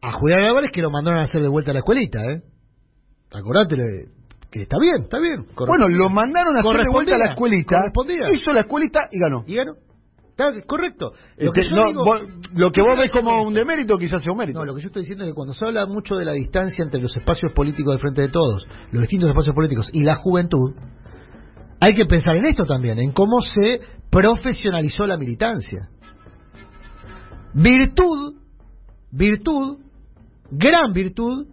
A 0.01 0.13
Julián 0.13 0.41
Álvarez 0.41 0.72
que 0.72 0.82
lo 0.82 0.89
mandaron 0.89 1.20
a 1.20 1.24
hacer 1.24 1.41
de 1.41 1.48
vuelta 1.48 1.72
a 1.72 1.74
la 1.75 1.80
escuelita, 1.80 2.20
¿eh? 2.25 2.41
Acordate 3.32 3.75
que 4.51 4.63
está 4.63 4.77
bien, 4.79 5.03
está 5.03 5.17
bien. 5.20 5.46
Bueno, 5.55 5.88
lo 5.88 6.10
mandaron 6.10 6.58
a 6.58 6.60
hacer 6.60 6.84
de 6.84 6.91
vuelta 6.91 7.15
a 7.15 7.20
la 7.20 7.25
escuelita. 7.31 7.77
Hizo 8.34 8.51
la 8.51 8.62
escuelita 8.62 9.00
y 9.10 9.20
ganó. 9.20 9.46
Y 9.48 9.55
ganó. 9.55 9.75
correcto. 10.67 11.13
Lo 11.38 11.53
que, 11.53 11.62
lo 12.53 12.72
que 12.72 12.81
vos 12.81 13.00
ves 13.00 13.12
como 13.13 13.43
un 13.43 13.53
demérito 13.53 13.98
quizás 13.98 14.22
sea 14.22 14.34
un 14.34 14.38
mérito. 14.38 14.60
No, 14.60 14.65
lo 14.65 14.75
que 14.75 14.81
yo 14.81 14.88
estoy 14.88 15.03
diciendo 15.03 15.24
es 15.24 15.29
que 15.29 15.36
cuando 15.36 15.53
se 15.53 15.65
habla 15.65 15.86
mucho 15.86 16.15
de 16.15 16.25
la 16.25 16.34
distancia 16.34 16.84
entre 16.84 17.01
los 17.01 17.15
espacios 17.15 17.53
políticos 17.53 17.93
del 17.93 18.01
frente 18.01 18.22
de 18.24 18.29
todos, 18.29 18.67
los 18.91 19.01
distintos 19.01 19.29
espacios 19.29 19.55
políticos 19.55 19.89
y 19.93 20.03
la 20.03 20.15
juventud, 20.15 20.75
hay 21.79 21.93
que 21.93 22.05
pensar 22.05 22.36
en 22.36 22.46
esto 22.46 22.65
también, 22.65 23.00
en 23.00 23.13
cómo 23.13 23.39
se 23.39 23.79
profesionalizó 24.10 25.05
la 25.05 25.15
militancia. 25.15 25.88
Virtud, 27.53 28.36
virtud, 29.12 29.77
gran 30.51 30.91
virtud, 30.93 31.48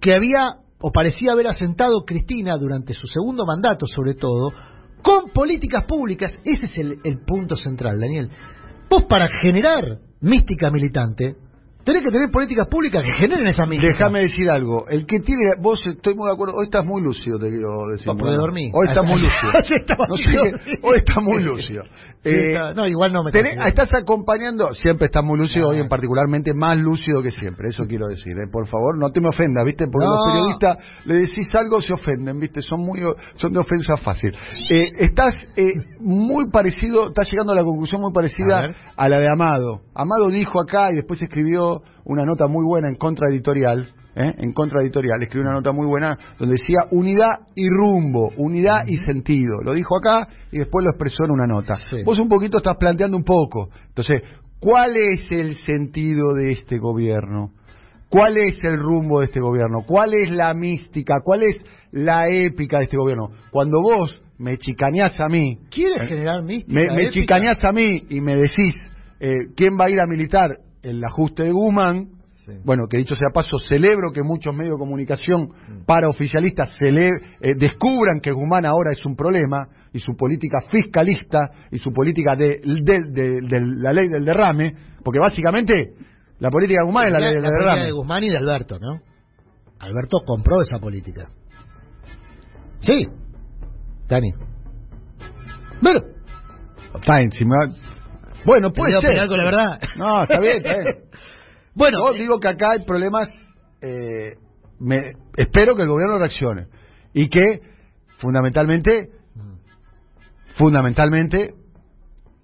que 0.00 0.14
había 0.14 0.61
o 0.82 0.90
parecía 0.90 1.32
haber 1.32 1.46
asentado 1.46 2.04
Cristina 2.04 2.56
durante 2.58 2.92
su 2.92 3.06
segundo 3.06 3.46
mandato, 3.46 3.86
sobre 3.86 4.14
todo, 4.14 4.50
con 5.02 5.30
políticas 5.30 5.84
públicas. 5.86 6.34
Ese 6.44 6.66
es 6.66 6.72
el, 6.76 6.98
el 7.04 7.20
punto 7.24 7.56
central, 7.56 8.00
Daniel. 8.00 8.30
Vos 8.90 9.04
para 9.08 9.28
generar 9.28 9.98
mística 10.20 10.70
militante, 10.70 11.36
Tenés 11.84 12.04
que 12.04 12.10
tener 12.10 12.30
políticas 12.30 12.68
públicas 12.68 13.02
que 13.02 13.16
generen 13.16 13.46
esa 13.46 13.66
mística. 13.66 13.92
Déjame 13.92 14.20
decir 14.20 14.48
algo. 14.48 14.86
El 14.88 15.04
que 15.04 15.18
tiene. 15.18 15.42
Vos 15.60 15.80
estoy 15.84 16.14
muy 16.14 16.28
de 16.28 16.34
acuerdo. 16.34 16.54
Hoy 16.54 16.66
estás 16.66 16.84
muy 16.84 17.02
lúcido, 17.02 17.38
te 17.38 17.48
quiero 17.48 17.88
decir. 17.90 18.06
Para 18.06 18.18
poder 18.18 18.36
dormir. 18.36 18.70
Hoy 18.72 18.86
estás 18.88 19.04
muy 19.04 19.20
lúcido. 19.20 20.78
hoy 20.82 20.98
estás 20.98 21.16
muy 21.22 21.42
lúcido. 21.42 21.82
Eh, 22.24 22.54
no, 22.76 22.86
igual 22.86 23.12
no 23.12 23.24
me 23.24 23.32
tenés, 23.32 23.56
Estás 23.66 23.88
acompañando. 23.94 24.72
Siempre 24.74 25.06
estás 25.06 25.24
muy 25.24 25.38
lúcido. 25.38 25.70
Hoy 25.70 25.80
en 25.80 25.88
particularmente 25.88 26.54
más 26.54 26.78
lúcido 26.78 27.20
que 27.20 27.32
siempre. 27.32 27.70
Eso 27.70 27.82
quiero 27.88 28.06
decir. 28.06 28.32
Eh. 28.32 28.48
Por 28.50 28.68
favor, 28.68 28.96
no 28.96 29.10
te 29.10 29.20
me 29.20 29.28
ofendas, 29.28 29.64
¿viste? 29.64 29.86
Porque 29.90 30.06
los 30.06 30.32
periodistas 30.32 30.76
le 31.04 31.14
decís 31.14 31.48
algo, 31.54 31.80
se 31.80 31.92
ofenden, 31.94 32.38
¿viste? 32.38 32.60
Son 32.62 32.80
muy 32.80 33.00
son 33.34 33.52
de 33.52 33.58
ofensa 33.58 33.96
fácil. 33.96 34.32
Eh, 34.70 34.92
estás 34.98 35.34
eh, 35.56 35.72
muy 35.98 36.48
parecido. 36.50 37.08
Estás 37.08 37.28
llegando 37.28 37.54
a 37.54 37.56
la 37.56 37.64
conclusión 37.64 38.00
muy 38.00 38.12
parecida 38.12 38.72
a 38.96 39.08
la 39.08 39.18
de 39.18 39.26
Amado. 39.26 39.80
Amado 39.94 40.30
dijo 40.30 40.60
acá 40.60 40.90
y 40.92 40.94
después 40.94 41.20
escribió 41.20 41.71
una 42.04 42.24
nota 42.24 42.46
muy 42.46 42.64
buena 42.64 42.88
en 42.88 42.96
contraeditorial, 42.96 43.88
¿eh? 44.14 44.32
en 44.38 44.52
contraeditorial, 44.52 45.22
escribió 45.22 45.48
una 45.48 45.56
nota 45.56 45.72
muy 45.72 45.86
buena 45.86 46.16
donde 46.38 46.56
decía 46.58 46.88
unidad 46.90 47.30
y 47.54 47.68
rumbo, 47.68 48.30
unidad 48.36 48.84
y 48.86 48.96
sentido. 48.96 49.60
Lo 49.62 49.74
dijo 49.74 49.96
acá 49.96 50.28
y 50.50 50.58
después 50.58 50.84
lo 50.84 50.90
expresó 50.90 51.24
en 51.24 51.32
una 51.32 51.46
nota. 51.46 51.76
Vos 52.04 52.18
un 52.18 52.28
poquito 52.28 52.58
estás 52.58 52.76
planteando 52.78 53.16
un 53.16 53.24
poco. 53.24 53.68
Entonces, 53.88 54.22
¿cuál 54.58 54.96
es 54.96 55.22
el 55.30 55.56
sentido 55.64 56.34
de 56.34 56.52
este 56.52 56.78
gobierno? 56.78 57.50
¿Cuál 58.08 58.36
es 58.36 58.58
el 58.62 58.78
rumbo 58.78 59.20
de 59.20 59.26
este 59.26 59.40
gobierno? 59.40 59.84
¿Cuál 59.86 60.12
es 60.14 60.30
la 60.30 60.52
mística? 60.52 61.20
¿Cuál 61.24 61.44
es 61.44 61.56
la 61.92 62.28
épica 62.28 62.78
de 62.78 62.84
este 62.84 62.98
gobierno? 62.98 63.30
Cuando 63.50 63.80
vos 63.80 64.22
me 64.38 64.58
chicaneás 64.58 65.18
a 65.20 65.28
mí. 65.28 65.58
¿Quieres 65.70 66.02
¿eh? 66.02 66.06
generar 66.06 66.42
mística? 66.42 66.72
Me, 66.74 66.94
me 66.94 67.10
chicaneás 67.10 67.64
a 67.64 67.72
mí 67.72 68.02
y 68.10 68.20
me 68.20 68.34
decís 68.34 68.74
eh, 69.20 69.46
quién 69.56 69.78
va 69.80 69.86
a 69.86 69.90
ir 69.90 70.00
a 70.00 70.06
militar 70.06 70.58
el 70.82 71.02
ajuste 71.04 71.44
de 71.44 71.52
Guzmán, 71.52 72.08
bueno, 72.64 72.88
que 72.88 72.98
dicho 72.98 73.14
sea 73.14 73.28
paso, 73.32 73.56
celebro 73.58 74.10
que 74.12 74.22
muchos 74.22 74.52
medios 74.54 74.74
de 74.74 74.78
comunicación 74.78 75.42
mm. 75.42 75.84
para 75.86 76.08
oficialistas 76.08 76.70
eh, 76.80 77.54
descubran 77.56 78.20
que 78.20 78.32
Guzmán 78.32 78.66
ahora 78.66 78.90
es 78.92 79.04
un 79.06 79.14
problema 79.14 79.68
y 79.92 80.00
su 80.00 80.16
política 80.16 80.58
fiscalista 80.70 81.50
y 81.70 81.78
su 81.78 81.92
política 81.92 82.34
de, 82.34 82.60
la 82.64 83.92
ley 83.92 84.08
del 84.08 84.24
derrame, 84.24 84.74
porque 85.04 85.20
básicamente 85.20 85.92
la 86.40 86.50
política 86.50 86.80
de 86.80 86.86
Guzmán 86.86 87.06
es 87.06 87.12
la, 87.12 87.18
ley 87.20 87.34
del 87.34 87.42
derrame. 87.42 87.78
La 87.78 87.84
de 87.84 87.92
Guzmán 87.92 88.24
y 88.24 88.30
de 88.30 88.36
Alberto, 88.38 88.78
¿no? 88.80 89.00
Alberto 89.78 90.22
compró 90.26 90.60
esa 90.62 90.78
política. 90.78 91.28
Sí, 92.80 93.06
Dani. 94.08 94.32
Bueno, 95.80 96.00
Está 96.94 97.20
encima 97.20 97.56
bueno, 98.44 98.72
puede 98.72 98.98
ser. 99.00 99.28
con 99.28 99.38
la 99.38 99.44
verdad. 99.44 99.80
No, 99.96 100.22
está 100.22 100.40
bien, 100.40 100.56
está 100.56 100.78
bien. 100.80 100.96
bueno, 101.74 101.98
Yo 102.12 102.18
digo 102.18 102.40
que 102.40 102.48
acá 102.48 102.70
hay 102.72 102.84
problemas. 102.84 103.28
Eh, 103.80 104.36
me, 104.78 105.12
espero 105.36 105.74
que 105.74 105.82
el 105.82 105.88
gobierno 105.88 106.18
reaccione 106.18 106.66
y 107.12 107.28
que 107.28 107.60
fundamentalmente, 108.18 109.08
fundamentalmente, 110.54 111.54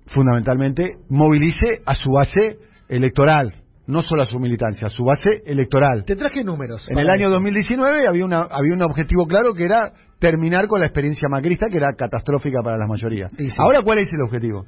fundamentalmente 0.07 0.97
movilice 1.09 1.83
a 1.87 1.95
su 1.95 2.11
base 2.11 2.59
electoral, 2.89 3.55
no 3.87 4.03
solo 4.03 4.23
a 4.23 4.27
su 4.27 4.39
militancia, 4.39 4.89
a 4.89 4.91
su 4.91 5.05
base 5.05 5.43
electoral. 5.47 6.05
Te 6.05 6.17
traje 6.17 6.45
números. 6.45 6.87
En 6.89 6.99
el 6.99 7.09
año 7.09 7.31
2019 7.31 8.07
había 8.09 8.25
una 8.25 8.41
había 8.51 8.75
un 8.75 8.83
objetivo 8.83 9.27
claro 9.27 9.55
que 9.55 9.65
era 9.65 9.93
terminar 10.19 10.67
con 10.67 10.81
la 10.81 10.87
experiencia 10.87 11.29
macrista 11.29 11.67
que 11.71 11.79
era 11.79 11.95
catastrófica 11.97 12.61
para 12.63 12.77
la 12.77 12.87
mayoría. 12.87 13.29
Ahora, 13.59 13.81
¿cuál 13.83 13.99
es 13.99 14.13
el 14.13 14.23
objetivo? 14.23 14.65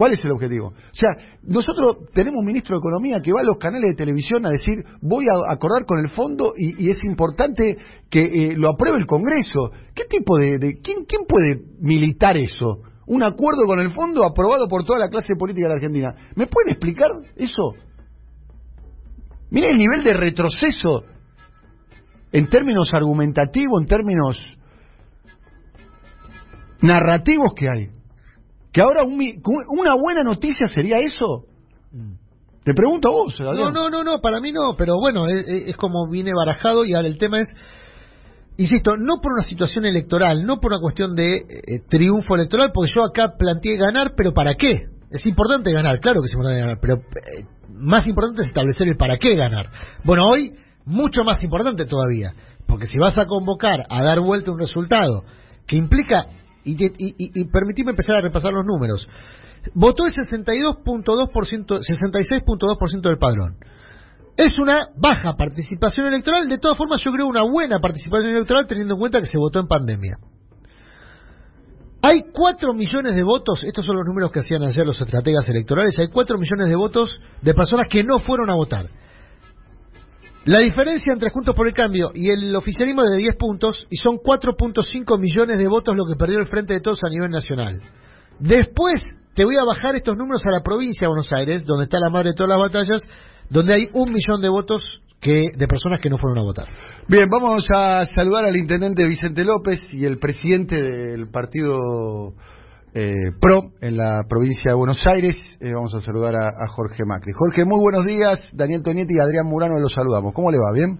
¿Cuál 0.00 0.14
es 0.14 0.24
el 0.24 0.32
objetivo? 0.32 0.68
O 0.68 0.94
sea, 0.94 1.10
nosotros 1.42 2.08
tenemos 2.14 2.40
un 2.40 2.46
ministro 2.46 2.74
de 2.74 2.78
Economía 2.78 3.20
que 3.22 3.34
va 3.34 3.42
a 3.42 3.44
los 3.44 3.58
canales 3.58 3.90
de 3.90 3.96
televisión 3.96 4.46
a 4.46 4.48
decir 4.48 4.82
voy 5.02 5.26
a 5.26 5.52
acordar 5.52 5.84
con 5.84 5.98
el 5.98 6.08
fondo 6.08 6.54
y, 6.56 6.90
es 6.90 7.04
importante 7.04 7.76
que 8.08 8.20
eh, 8.22 8.54
lo 8.56 8.70
apruebe 8.70 8.96
el 8.96 9.04
Congreso. 9.04 9.72
¿Qué 9.94 10.04
tipo 10.08 10.38
de... 10.38 10.78
¿quién, 10.82 11.04
¿Quién 11.04 11.26
puede 11.28 11.60
militar 11.80 12.38
eso? 12.38 12.78
Un 13.08 13.22
acuerdo 13.22 13.66
con 13.66 13.78
el 13.78 13.90
fondo 13.90 14.24
aprobado 14.24 14.68
por 14.68 14.84
toda 14.84 15.00
la 15.00 15.10
clase 15.10 15.34
política 15.38 15.66
de 15.66 15.74
la 15.74 15.74
Argentina. 15.74 16.14
¿Me 16.34 16.46
pueden 16.46 16.70
explicar 16.70 17.10
eso? 17.36 17.74
Miren 19.50 19.72
el 19.72 19.76
nivel 19.76 20.02
de 20.02 20.14
retroceso 20.14 21.02
en 22.32 22.48
términos 22.48 22.88
argumentativos, 22.94 23.82
en 23.82 23.86
términos 23.86 24.40
narrativos 26.80 27.52
que 27.54 27.68
hay. 27.68 27.99
Que 28.72 28.82
ahora 28.82 29.02
una 29.04 29.94
buena 30.00 30.22
noticia 30.22 30.66
sería 30.74 30.98
eso. 31.00 31.46
Te 32.64 32.74
pregunto 32.74 33.10
vos. 33.10 33.34
No, 33.40 33.70
no, 33.70 33.90
no, 33.90 34.04
no, 34.04 34.20
para 34.20 34.40
mí 34.40 34.52
no, 34.52 34.74
pero 34.76 34.94
bueno, 35.00 35.26
es, 35.26 35.76
como 35.76 36.08
viene 36.08 36.30
barajado 36.34 36.84
y 36.84 36.94
ahora 36.94 37.08
el 37.08 37.18
tema 37.18 37.40
es, 37.40 37.48
insisto, 38.58 38.96
no 38.96 39.20
por 39.22 39.32
una 39.32 39.42
situación 39.42 39.86
electoral, 39.86 40.44
no 40.44 40.60
por 40.60 40.72
una 40.72 40.80
cuestión 40.80 41.16
de 41.16 41.36
eh, 41.36 41.42
triunfo 41.88 42.34
electoral, 42.34 42.70
porque 42.72 42.92
yo 42.94 43.02
acá 43.02 43.32
planteé 43.38 43.76
ganar, 43.76 44.12
pero 44.16 44.32
¿para 44.32 44.54
qué? 44.54 44.88
Es 45.10 45.26
importante 45.26 45.72
ganar, 45.72 45.98
claro 45.98 46.20
que 46.20 46.26
es 46.26 46.34
importante 46.34 46.60
ganar, 46.60 46.78
pero 46.80 46.96
eh, 46.96 47.46
más 47.74 48.06
importante 48.06 48.42
es 48.42 48.48
establecer 48.48 48.88
el 48.88 48.96
para 48.96 49.16
qué 49.16 49.34
ganar. 49.34 49.70
Bueno, 50.04 50.28
hoy 50.28 50.52
mucho 50.84 51.24
más 51.24 51.42
importante 51.42 51.86
todavía, 51.86 52.34
porque 52.66 52.86
si 52.86 52.98
vas 52.98 53.16
a 53.18 53.26
convocar 53.26 53.86
a 53.88 54.02
dar 54.04 54.20
vuelta 54.20 54.52
un 54.52 54.58
resultado 54.58 55.24
que 55.66 55.76
implica 55.76 56.26
y, 56.64 56.76
y, 56.98 57.44
permitime 57.44 57.90
empezar 57.90 58.16
a 58.16 58.20
repasar 58.20 58.52
los 58.52 58.64
números. 58.64 59.08
Votó 59.74 60.06
el 60.06 60.12
62.2%, 60.12 61.32
66.2% 61.32 63.00
del 63.00 63.18
padrón. 63.18 63.56
Es 64.36 64.58
una 64.58 64.88
baja 64.96 65.34
participación 65.36 66.06
electoral, 66.06 66.48
de 66.48 66.58
todas 66.58 66.78
formas 66.78 67.00
yo 67.04 67.12
creo 67.12 67.26
una 67.26 67.42
buena 67.42 67.78
participación 67.78 68.30
electoral 68.30 68.66
teniendo 68.66 68.94
en 68.94 69.00
cuenta 69.00 69.20
que 69.20 69.26
se 69.26 69.36
votó 69.36 69.60
en 69.60 69.66
pandemia. 69.66 70.16
Hay 72.02 72.24
4 72.32 72.72
millones 72.72 73.14
de 73.14 73.22
votos, 73.22 73.62
estos 73.62 73.84
son 73.84 73.96
los 73.96 74.06
números 74.06 74.32
que 74.32 74.40
hacían 74.40 74.62
ayer 74.62 74.86
los 74.86 74.98
estrategas 74.98 75.46
electorales, 75.50 75.98
hay 75.98 76.08
4 76.08 76.38
millones 76.38 76.68
de 76.68 76.76
votos 76.76 77.14
de 77.42 77.52
personas 77.52 77.88
que 77.88 78.02
no 78.02 78.20
fueron 78.20 78.48
a 78.48 78.54
votar. 78.54 78.88
La 80.46 80.60
diferencia 80.60 81.12
entre 81.12 81.28
Juntos 81.30 81.54
por 81.54 81.68
el 81.68 81.74
Cambio 81.74 82.12
y 82.14 82.30
el 82.30 82.56
oficialismo 82.56 83.02
es 83.02 83.10
de 83.10 83.16
10 83.18 83.36
puntos 83.36 83.86
y 83.90 83.96
son 83.96 84.16
4.5 84.16 85.20
millones 85.20 85.58
de 85.58 85.68
votos 85.68 85.94
lo 85.94 86.06
que 86.06 86.16
perdió 86.16 86.38
el 86.38 86.46
Frente 86.46 86.72
de 86.72 86.80
Todos 86.80 87.04
a 87.04 87.10
nivel 87.10 87.30
nacional. 87.30 87.82
Después 88.38 89.04
te 89.34 89.44
voy 89.44 89.56
a 89.58 89.64
bajar 89.64 89.96
estos 89.96 90.16
números 90.16 90.44
a 90.46 90.50
la 90.50 90.62
provincia 90.62 91.04
de 91.04 91.08
Buenos 91.08 91.30
Aires, 91.32 91.66
donde 91.66 91.84
está 91.84 92.00
la 92.00 92.08
madre 92.08 92.30
de 92.30 92.34
todas 92.34 92.50
las 92.50 92.58
batallas, 92.58 93.02
donde 93.50 93.74
hay 93.74 93.88
un 93.92 94.10
millón 94.10 94.40
de 94.40 94.48
votos 94.48 94.82
que 95.20 95.50
de 95.54 95.68
personas 95.68 96.00
que 96.02 96.08
no 96.08 96.16
fueron 96.16 96.38
a 96.38 96.42
votar. 96.42 96.68
Bien, 97.06 97.28
vamos 97.28 97.66
a 97.74 98.06
saludar 98.06 98.46
al 98.46 98.56
intendente 98.56 99.06
Vicente 99.06 99.44
López 99.44 99.80
y 99.90 100.06
el 100.06 100.18
presidente 100.18 100.80
del 100.80 101.28
partido 101.30 102.32
eh, 102.94 103.32
PRO 103.40 103.70
en 103.80 103.96
la 103.96 104.22
provincia 104.28 104.72
de 104.72 104.76
Buenos 104.76 105.00
Aires. 105.06 105.36
Eh, 105.60 105.72
vamos 105.72 105.94
a 105.94 106.00
saludar 106.00 106.34
a, 106.34 106.66
Jorge 106.68 107.04
Macri. 107.04 107.32
Jorge, 107.32 107.64
muy 107.64 107.80
buenos 107.80 108.04
días. 108.04 108.42
Daniel 108.54 108.82
Tonietti 108.82 109.14
y 109.16 109.20
Adrián 109.20 109.46
Murano 109.46 109.78
los 109.78 109.92
saludamos. 109.92 110.32
¿Cómo 110.34 110.50
le 110.50 110.58
va? 110.58 110.72
¿Bien? 110.72 110.98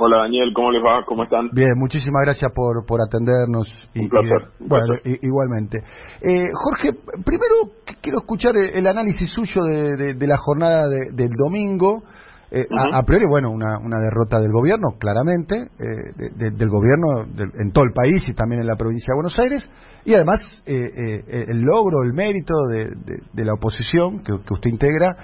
Hola 0.00 0.18
Daniel, 0.18 0.52
¿cómo 0.54 0.70
les 0.70 0.80
va? 0.80 1.04
¿Cómo 1.04 1.24
están? 1.24 1.50
Bien, 1.52 1.70
muchísimas 1.76 2.22
gracias 2.22 2.52
por, 2.54 2.86
por 2.86 3.00
atendernos. 3.00 3.66
Y, 3.94 4.02
un 4.02 4.08
placer. 4.08 4.48
bueno, 4.60 4.94
igualmente. 5.04 5.78
Eh, 6.22 6.50
Jorge, 6.54 6.92
primero 7.24 7.74
quiero 8.00 8.18
escuchar 8.18 8.56
el, 8.56 8.86
análisis 8.86 9.28
suyo 9.34 9.64
de, 9.64 10.14
de, 10.14 10.26
la 10.28 10.36
jornada 10.38 10.88
del 10.88 11.30
domingo. 11.30 12.04
Eh, 12.50 12.64
a, 12.70 13.02
priori, 13.02 13.26
bueno, 13.26 13.50
una, 13.50 13.78
una 13.78 14.00
derrota 14.00 14.40
del 14.40 14.50
gobierno, 14.50 14.96
claramente, 14.98 15.68
eh, 15.78 16.40
del 16.40 16.68
gobierno 16.70 17.26
en 17.58 17.72
todo 17.72 17.84
el 17.84 17.92
país 17.92 18.26
y 18.26 18.32
también 18.32 18.62
en 18.62 18.66
la 18.66 18.76
provincia 18.76 19.12
de 19.12 19.16
Buenos 19.16 19.38
Aires, 19.38 19.68
y 20.06 20.14
además 20.14 20.36
eh, 20.64 21.44
el 21.46 21.60
logro, 21.60 22.02
el 22.04 22.14
mérito 22.14 22.54
de, 22.72 23.44
la 23.44 23.52
oposición 23.52 24.22
que, 24.22 24.32
usted 24.32 24.70
integra 24.70 25.14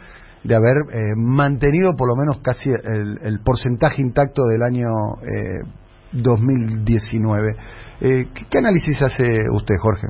de 0.43 0.55
haber 0.55 0.77
mantenido 1.17 1.97
por 1.97 2.09
lo 2.09 2.17
menos 2.17 2.43
casi 2.43 2.69
el, 2.69 3.41
porcentaje 3.43 4.03
intacto 4.03 4.43
del 4.45 4.63
año 4.63 4.91
2019. 6.13 7.57
¿qué, 8.01 8.27
¿Qué 8.51 8.59
análisis 8.59 9.01
hace 9.01 9.25
usted, 9.51 9.75
Jorge? 9.81 10.09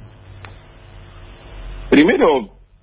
Primero, 1.91 2.27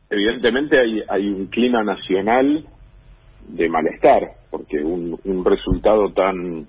evidentemente 0.09 0.79
hay, 0.79 1.01
hay 1.09 1.29
un 1.29 1.47
clima 1.47 1.83
nacional 1.83 2.65
de 3.47 3.69
malestar, 3.69 4.31
porque 4.49 4.77
un, 4.77 5.19
un 5.23 5.45
resultado 5.45 6.11
tan, 6.13 6.67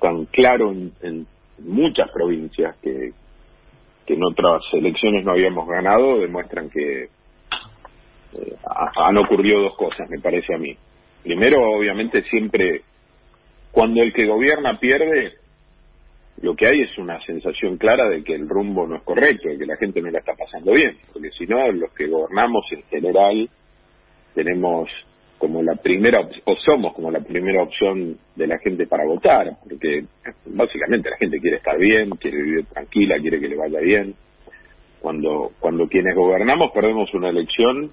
tan 0.00 0.24
claro 0.26 0.72
en, 0.72 1.26
muchas 1.60 2.08
provincias 2.12 2.76
que, 2.80 3.10
que 4.06 4.14
en 4.14 4.22
otras 4.22 4.62
elecciones 4.72 5.24
no 5.24 5.32
habíamos 5.32 5.66
ganado 5.68 6.20
demuestran 6.20 6.70
que 6.70 7.02
eh, 7.04 8.56
han 8.96 9.18
ocurrido 9.18 9.62
dos 9.62 9.76
cosas, 9.76 10.08
me 10.08 10.20
parece 10.20 10.54
a 10.54 10.58
mí. 10.58 10.76
Primero, 11.24 11.60
obviamente, 11.72 12.22
siempre 12.24 12.82
cuando 13.72 14.02
el 14.02 14.12
que 14.12 14.26
gobierna 14.26 14.78
pierde, 14.78 15.34
lo 16.42 16.54
que 16.54 16.66
hay 16.66 16.82
es 16.82 16.96
una 16.98 17.20
sensación 17.24 17.76
clara 17.76 18.08
de 18.08 18.22
que 18.22 18.34
el 18.34 18.48
rumbo 18.48 18.86
no 18.86 18.96
es 18.96 19.02
correcto, 19.02 19.48
de 19.48 19.58
que 19.58 19.66
la 19.66 19.76
gente 19.76 20.00
no 20.00 20.10
la 20.10 20.20
está 20.20 20.34
pasando 20.34 20.72
bien, 20.72 20.96
porque 21.12 21.30
si 21.30 21.46
no, 21.46 21.70
los 21.72 21.92
que 21.92 22.06
gobernamos 22.06 22.64
en 22.70 22.82
general 22.84 23.48
tenemos 24.34 24.88
como 25.38 25.62
la 25.62 25.76
primera 25.76 26.28
o 26.44 26.56
somos 26.56 26.92
como 26.94 27.10
la 27.10 27.20
primera 27.20 27.62
opción 27.62 28.18
de 28.34 28.46
la 28.46 28.58
gente 28.58 28.86
para 28.86 29.06
votar, 29.06 29.56
porque 29.62 30.04
básicamente 30.46 31.10
la 31.10 31.16
gente 31.16 31.40
quiere 31.40 31.58
estar 31.58 31.78
bien, 31.78 32.10
quiere 32.10 32.42
vivir 32.42 32.66
tranquila, 32.66 33.18
quiere 33.20 33.40
que 33.40 33.48
le 33.48 33.56
vaya 33.56 33.80
bien. 33.80 34.14
Cuando 35.00 35.52
cuando 35.60 35.86
quienes 35.88 36.14
gobernamos 36.14 36.72
perdemos 36.72 37.12
una 37.14 37.30
elección, 37.30 37.90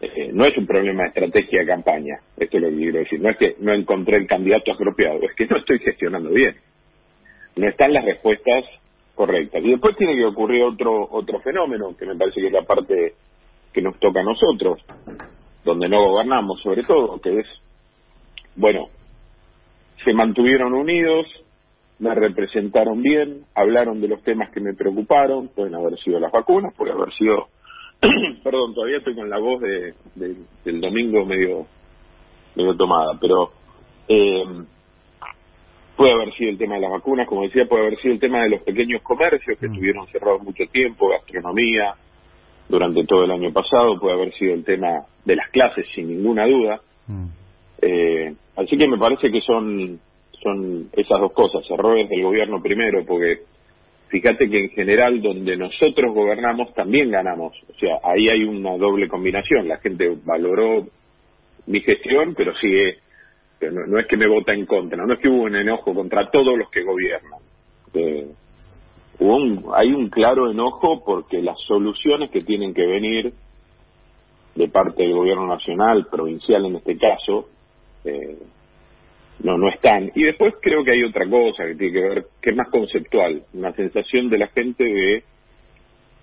eh, 0.00 0.30
no 0.32 0.44
es 0.44 0.56
un 0.58 0.66
problema 0.66 1.04
de 1.04 1.08
estrategia 1.08 1.60
de 1.60 1.66
campaña, 1.66 2.18
esto 2.36 2.56
es 2.56 2.62
lo 2.62 2.70
que 2.70 2.76
quiero 2.76 2.98
decir, 2.98 3.20
no 3.20 3.30
es 3.30 3.36
que 3.36 3.56
no 3.60 3.72
encontré 3.72 4.16
el 4.16 4.26
candidato 4.26 4.72
apropiado, 4.72 5.22
es 5.22 5.34
que 5.34 5.46
no 5.46 5.56
estoy 5.56 5.78
gestionando 5.78 6.30
bien. 6.30 6.56
No 7.54 7.68
están 7.68 7.92
las 7.92 8.04
respuestas 8.04 8.64
correctas. 9.14 9.64
Y 9.64 9.70
después 9.70 9.96
tiene 9.96 10.14
que 10.14 10.26
ocurrir 10.26 10.62
otro 10.64 11.08
otro 11.10 11.40
fenómeno 11.40 11.96
que 11.96 12.06
me 12.06 12.16
parece 12.16 12.40
que 12.40 12.48
es 12.48 12.52
la 12.52 12.62
parte 12.62 13.14
que 13.72 13.80
nos 13.80 13.98
toca 14.00 14.20
a 14.20 14.24
nosotros 14.24 14.82
donde 15.66 15.88
no 15.88 16.00
gobernamos 16.10 16.60
sobre 16.62 16.84
todo, 16.84 17.20
que 17.20 17.40
es, 17.40 17.46
bueno, 18.54 18.88
se 20.04 20.14
mantuvieron 20.14 20.72
unidos, 20.72 21.26
me 21.98 22.14
representaron 22.14 23.02
bien, 23.02 23.44
hablaron 23.54 24.00
de 24.00 24.08
los 24.08 24.22
temas 24.22 24.50
que 24.50 24.60
me 24.60 24.74
preocuparon, 24.74 25.48
pueden 25.48 25.74
haber 25.74 25.98
sido 25.98 26.20
las 26.20 26.30
vacunas, 26.30 26.72
puede 26.74 26.92
haber 26.92 27.12
sido, 27.14 27.48
perdón, 28.44 28.74
todavía 28.74 28.98
estoy 28.98 29.16
con 29.16 29.28
la 29.28 29.38
voz 29.38 29.60
de, 29.60 29.94
del 30.64 30.80
domingo 30.80 31.26
medio, 31.26 31.66
medio 32.54 32.76
tomada, 32.76 33.18
pero 33.20 33.50
eh, 34.08 34.44
puede 35.96 36.12
haber 36.12 36.32
sido 36.34 36.50
el 36.50 36.58
tema 36.58 36.76
de 36.76 36.82
las 36.82 36.92
vacunas, 36.92 37.26
como 37.26 37.42
decía, 37.42 37.66
puede 37.66 37.86
haber 37.86 38.00
sido 38.00 38.14
el 38.14 38.20
tema 38.20 38.42
de 38.44 38.50
los 38.50 38.62
pequeños 38.62 39.02
comercios 39.02 39.58
que 39.58 39.66
mm. 39.66 39.72
estuvieron 39.72 40.06
cerrados 40.08 40.42
mucho 40.44 40.64
tiempo, 40.70 41.08
gastronomía, 41.08 41.96
durante 42.68 43.04
todo 43.04 43.24
el 43.24 43.30
año 43.30 43.52
pasado, 43.52 43.98
puede 43.98 44.14
haber 44.14 44.32
sido 44.34 44.54
el 44.54 44.64
tema 44.64 45.04
de 45.24 45.36
las 45.36 45.50
clases, 45.50 45.86
sin 45.94 46.08
ninguna 46.08 46.46
duda. 46.46 46.80
Mm. 47.06 47.26
Eh, 47.82 48.34
así 48.56 48.76
que 48.76 48.88
me 48.88 48.98
parece 48.98 49.30
que 49.30 49.40
son, 49.40 50.00
son 50.42 50.88
esas 50.92 51.20
dos 51.20 51.32
cosas, 51.32 51.62
errores 51.70 52.08
del 52.08 52.22
gobierno 52.22 52.62
primero, 52.62 53.04
porque 53.06 53.42
fíjate 54.08 54.48
que 54.48 54.64
en 54.64 54.70
general 54.70 55.20
donde 55.20 55.56
nosotros 55.56 56.14
gobernamos 56.14 56.72
también 56.74 57.10
ganamos, 57.10 57.52
o 57.68 57.78
sea, 57.78 57.98
ahí 58.02 58.28
hay 58.28 58.44
una 58.44 58.76
doble 58.76 59.08
combinación, 59.08 59.68
la 59.68 59.78
gente 59.78 60.16
valoró 60.24 60.86
mi 61.66 61.80
gestión, 61.80 62.34
pero 62.36 62.54
sigue, 62.56 62.98
no, 63.60 63.86
no 63.86 63.98
es 63.98 64.06
que 64.06 64.16
me 64.16 64.28
vota 64.28 64.52
en 64.52 64.66
contra, 64.66 65.04
no 65.04 65.14
es 65.14 65.20
que 65.20 65.28
hubo 65.28 65.44
un 65.44 65.56
enojo 65.56 65.94
contra 65.94 66.30
todos 66.30 66.56
los 66.56 66.70
que 66.70 66.82
gobiernan. 66.82 67.40
Eh, 67.94 68.26
hay 69.74 69.92
un 69.92 70.08
claro 70.10 70.50
enojo 70.50 71.02
porque 71.04 71.40
las 71.40 71.58
soluciones 71.66 72.30
que 72.30 72.40
tienen 72.40 72.74
que 72.74 72.86
venir 72.86 73.32
de 74.54 74.68
parte 74.68 75.02
del 75.02 75.14
gobierno 75.14 75.46
nacional, 75.46 76.06
provincial 76.10 76.64
en 76.66 76.76
este 76.76 76.96
caso, 76.98 77.48
eh, 78.04 78.38
no 79.42 79.56
no 79.56 79.68
están. 79.68 80.10
Y 80.14 80.24
después 80.24 80.54
creo 80.60 80.84
que 80.84 80.92
hay 80.92 81.02
otra 81.02 81.28
cosa 81.28 81.64
que 81.66 81.74
tiene 81.74 81.92
que 81.92 82.08
ver, 82.08 82.26
que 82.42 82.50
es 82.50 82.56
más 82.56 82.68
conceptual, 82.68 83.42
una 83.54 83.72
sensación 83.72 84.28
de 84.28 84.38
la 84.38 84.48
gente 84.48 84.84
de 84.84 85.24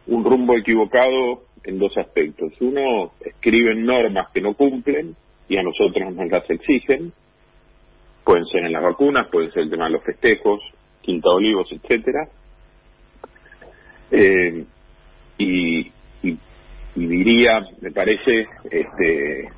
un 0.08 0.24
rumbo 0.24 0.56
equivocado 0.58 1.44
en 1.64 1.80
dos 1.80 1.96
aspectos. 1.98 2.54
Uno, 2.60 3.14
escriben 3.22 3.86
normas 3.86 4.30
que 4.34 4.42
no 4.42 4.54
cumplen 4.54 5.16
y 5.48 5.58
a 5.58 5.64
nosotros 5.64 6.14
nos 6.14 6.30
las 6.30 6.50
exigen. 6.50 7.14
Pueden 8.24 8.46
ser 8.46 8.66
en 8.66 8.72
las 8.72 8.84
vacunas, 8.84 9.28
pueden 9.30 9.52
ser 9.52 9.64
el 9.64 9.70
tema 9.70 9.86
de 9.86 9.92
los 9.92 10.04
festejos, 10.04 10.62
Quinta 11.02 11.30
Olivos, 11.30 11.72
etcétera 11.72 12.30
eh, 14.13 14.65
y, 15.39 15.91
diría, 16.95 17.65
me 17.82 17.91
parece, 17.91 18.47
este, 18.69 19.49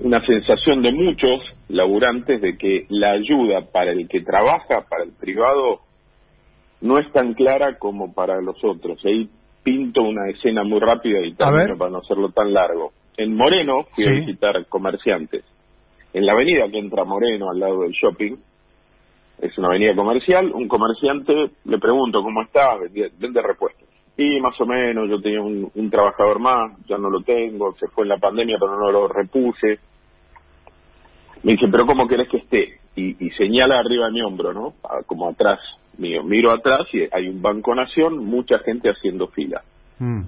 una 0.00 0.24
sensación 0.26 0.82
de 0.82 0.90
muchos 0.90 1.40
laburantes 1.68 2.40
de 2.40 2.58
que 2.58 2.86
la 2.88 3.12
ayuda 3.12 3.70
para 3.72 3.92
el 3.92 4.08
que 4.08 4.20
trabaja, 4.22 4.84
para 4.90 5.04
el 5.04 5.12
privado, 5.12 5.80
no 6.80 6.98
es 6.98 7.10
tan 7.12 7.34
clara 7.34 7.78
como 7.78 8.12
para 8.12 8.40
los 8.40 8.56
otros. 8.64 8.98
Ahí 9.04 9.30
pinto 9.62 10.02
una 10.02 10.28
escena 10.28 10.64
muy 10.64 10.80
rápida 10.80 11.20
y 11.20 11.34
también 11.34 11.78
para 11.78 11.92
no 11.92 11.98
hacerlo 11.98 12.30
tan 12.30 12.52
largo. 12.52 12.92
En 13.16 13.36
Moreno 13.36 13.86
fui 13.92 14.04
a 14.06 14.10
visitar 14.10 14.66
comerciantes. 14.66 15.44
En 16.12 16.26
la 16.26 16.32
avenida 16.32 16.68
que 16.68 16.78
entra 16.78 17.04
Moreno, 17.04 17.50
al 17.50 17.60
lado 17.60 17.82
del 17.82 17.92
shopping, 17.92 18.34
es 19.42 19.58
una 19.58 19.68
avenida 19.68 19.94
comercial, 19.96 20.52
un 20.54 20.68
comerciante, 20.68 21.50
le 21.64 21.78
pregunto 21.78 22.22
cómo 22.22 22.42
está, 22.42 22.76
vende 23.18 23.42
repuestos. 23.42 23.88
Y 24.16 24.40
más 24.40 24.58
o 24.60 24.66
menos, 24.66 25.10
yo 25.10 25.20
tenía 25.20 25.42
un, 25.42 25.90
trabajador 25.90 26.38
más, 26.38 26.78
ya 26.86 26.96
no 26.96 27.10
lo 27.10 27.22
tengo, 27.22 27.74
se 27.74 27.88
fue 27.88 28.04
en 28.04 28.10
la 28.10 28.18
pandemia, 28.18 28.56
pero 28.60 28.78
no 28.78 28.92
lo 28.92 29.08
repuse. 29.08 29.80
Me 31.42 31.52
dice, 31.52 31.66
pero 31.72 31.86
¿cómo 31.86 32.06
querés 32.06 32.28
que 32.28 32.36
esté? 32.36 32.78
Y, 32.94 33.30
señala 33.30 33.80
arriba 33.80 34.06
de 34.06 34.12
mi 34.12 34.22
hombro, 34.22 34.52
¿no? 34.52 34.74
Como 35.06 35.28
atrás 35.28 35.58
mío. 35.98 36.22
Miro 36.22 36.52
atrás 36.52 36.86
y 36.92 37.08
hay 37.10 37.28
un 37.28 37.42
Banco 37.42 37.74
Nación, 37.74 38.24
mucha 38.24 38.60
gente 38.60 38.90
haciendo 38.90 39.26
fila. 39.28 39.62
Mm. 39.98 40.20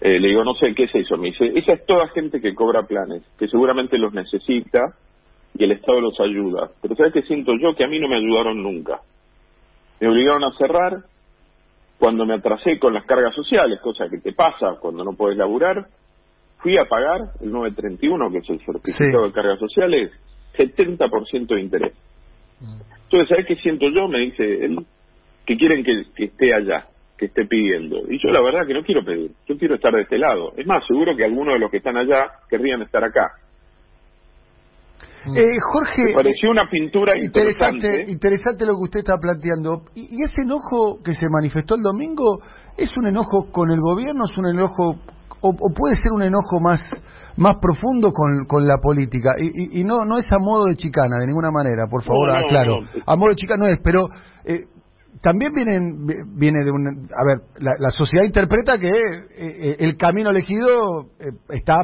Eh, 0.00 0.18
le 0.18 0.28
digo, 0.28 0.42
no 0.42 0.54
sé, 0.54 0.74
¿qué 0.74 0.84
es 0.84 0.94
eso? 0.94 1.16
Me 1.16 1.28
dice, 1.28 1.52
esa 1.54 1.74
es 1.74 1.86
toda 1.86 2.08
gente 2.08 2.40
que 2.40 2.54
cobra 2.54 2.82
planes, 2.82 3.22
que 3.38 3.46
seguramente 3.46 3.96
los 3.96 4.12
necesita 4.12 4.96
y 5.58 5.64
el 5.64 5.72
Estado 5.72 6.00
los 6.00 6.18
ayuda. 6.20 6.70
Pero 6.82 6.94
¿sabes 6.96 7.12
qué 7.12 7.22
siento 7.22 7.52
yo? 7.60 7.74
Que 7.74 7.84
a 7.84 7.88
mí 7.88 7.98
no 7.98 8.08
me 8.08 8.16
ayudaron 8.16 8.62
nunca. 8.62 9.00
Me 10.00 10.08
obligaron 10.08 10.44
a 10.44 10.52
cerrar 10.56 11.04
cuando 11.98 12.26
me 12.26 12.34
atrasé 12.34 12.78
con 12.78 12.92
las 12.92 13.04
cargas 13.06 13.34
sociales, 13.34 13.80
cosa 13.80 14.08
que 14.08 14.18
te 14.18 14.32
pasa 14.32 14.76
cuando 14.80 15.04
no 15.04 15.14
puedes 15.14 15.38
laburar. 15.38 15.86
Fui 16.58 16.76
a 16.78 16.84
pagar 16.84 17.32
el 17.40 17.52
931, 17.52 18.30
que 18.30 18.38
es 18.38 18.50
el 18.50 18.64
certificado 18.64 19.26
de 19.26 19.32
cargas 19.32 19.58
sociales, 19.58 20.10
70% 20.56 21.46
de 21.46 21.60
interés. 21.60 21.94
Mm. 22.60 22.80
Entonces, 23.04 23.28
¿sabes 23.28 23.46
qué 23.46 23.56
siento 23.56 23.88
yo? 23.88 24.08
Me 24.08 24.18
dice 24.20 24.64
él, 24.64 24.78
que 25.44 25.56
quieren 25.56 25.84
que, 25.84 26.04
que 26.14 26.24
esté 26.24 26.52
allá, 26.54 26.86
que 27.16 27.26
esté 27.26 27.46
pidiendo. 27.46 28.00
Y 28.10 28.18
yo 28.18 28.30
la 28.30 28.42
verdad 28.42 28.66
que 28.66 28.74
no 28.74 28.82
quiero 28.82 29.04
pedir, 29.04 29.30
yo 29.46 29.56
quiero 29.56 29.76
estar 29.76 29.94
de 29.94 30.02
este 30.02 30.18
lado. 30.18 30.52
Es 30.56 30.66
más, 30.66 30.84
seguro 30.86 31.16
que 31.16 31.24
algunos 31.24 31.54
de 31.54 31.60
los 31.60 31.70
que 31.70 31.78
están 31.78 31.96
allá 31.96 32.30
querrían 32.50 32.82
estar 32.82 33.04
acá. 33.04 33.32
Eh, 35.34 35.58
Jorge. 35.72 36.04
Me 36.04 36.14
pareció 36.14 36.50
una 36.50 36.68
pintura 36.70 37.18
interesante. 37.18 38.04
Interesante, 38.08 38.66
lo 38.66 38.76
que 38.76 38.84
usted 38.84 38.98
está 39.00 39.16
planteando. 39.20 39.82
¿Y, 39.94 40.02
¿Y, 40.02 40.22
ese 40.24 40.42
enojo 40.42 41.02
que 41.02 41.14
se 41.14 41.28
manifestó 41.28 41.74
el 41.74 41.82
domingo 41.82 42.40
es 42.76 42.90
un 42.96 43.06
enojo 43.06 43.50
con 43.50 43.70
el 43.70 43.80
gobierno? 43.80 44.24
¿Es 44.30 44.36
un 44.38 44.46
enojo 44.46 44.96
o, 45.40 45.52
puede 45.52 45.94
ser 45.96 46.12
un 46.12 46.22
enojo 46.22 46.60
más 46.60 46.80
más 47.36 47.56
profundo 47.60 48.10
con, 48.12 48.46
con 48.46 48.66
la 48.66 48.78
política 48.78 49.32
y, 49.38 49.80
y, 49.80 49.84
no 49.84 50.06
no 50.06 50.16
es 50.16 50.24
a 50.32 50.38
modo 50.38 50.64
de 50.64 50.74
chicana 50.74 51.18
de 51.20 51.26
ninguna 51.26 51.50
manera 51.50 51.84
por 51.90 52.02
favor 52.02 52.30
aclaro 52.30 52.78
a 53.04 53.16
modo 53.16 53.28
de 53.28 53.36
chicana 53.36 53.66
no 53.66 53.70
es 53.70 53.78
pero 53.84 54.08
eh, 54.46 54.64
también 55.22 55.52
vienen, 55.52 56.06
viene 56.36 56.64
de 56.64 56.70
un... 56.70 56.86
A 56.86 57.24
ver, 57.24 57.40
la, 57.58 57.90
sociedad 57.90 58.24
interpreta 58.24 58.78
que 58.78 58.88
eh, 58.88 59.76
el 59.78 59.96
camino 59.96 60.30
elegido 60.30 61.06
eh, 61.18 61.32
está 61.50 61.76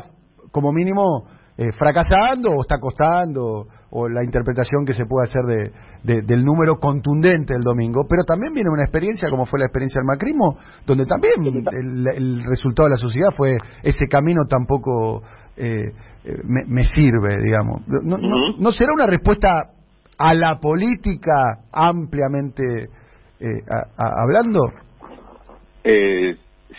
como 0.50 0.72
mínimo 0.72 1.26
fracasando 1.72 2.50
o 2.50 2.62
está 2.62 2.78
costando 2.78 3.66
o 3.94 4.08
la 4.08 4.24
interpretación 4.24 4.86
que 4.86 4.94
se 4.94 5.04
puede 5.04 5.28
hacer 5.28 5.70
de, 6.02 6.22
del 6.22 6.44
número 6.44 6.76
contundente 6.76 7.52
del 7.52 7.62
domingo, 7.62 8.06
pero 8.08 8.24
también 8.24 8.54
viene 8.54 8.70
una 8.70 8.84
experiencia 8.84 9.28
como 9.28 9.44
fue 9.44 9.58
la 9.58 9.66
experiencia 9.66 10.00
del 10.00 10.06
macrismo, 10.06 10.56
donde 10.86 11.04
también 11.04 11.44
el, 11.44 12.42
resultado 12.44 12.88
de 12.88 12.94
la 12.94 12.96
sociedad 12.96 13.28
fue 13.36 13.52
ese 13.82 14.06
camino 14.08 14.46
tampoco 14.48 15.22
eh, 15.56 15.92
eh, 16.24 16.34
me, 16.44 16.84
sirve, 16.84 17.36
digamos. 17.42 17.82
No, 17.86 18.16
no, 18.58 18.72
será 18.72 18.92
una 18.94 19.06
respuesta 19.06 19.70
a 20.16 20.34
la 20.34 20.58
política 20.58 21.60
ampliamente 21.70 22.62
eh, 23.40 23.46
hablando? 23.98 24.60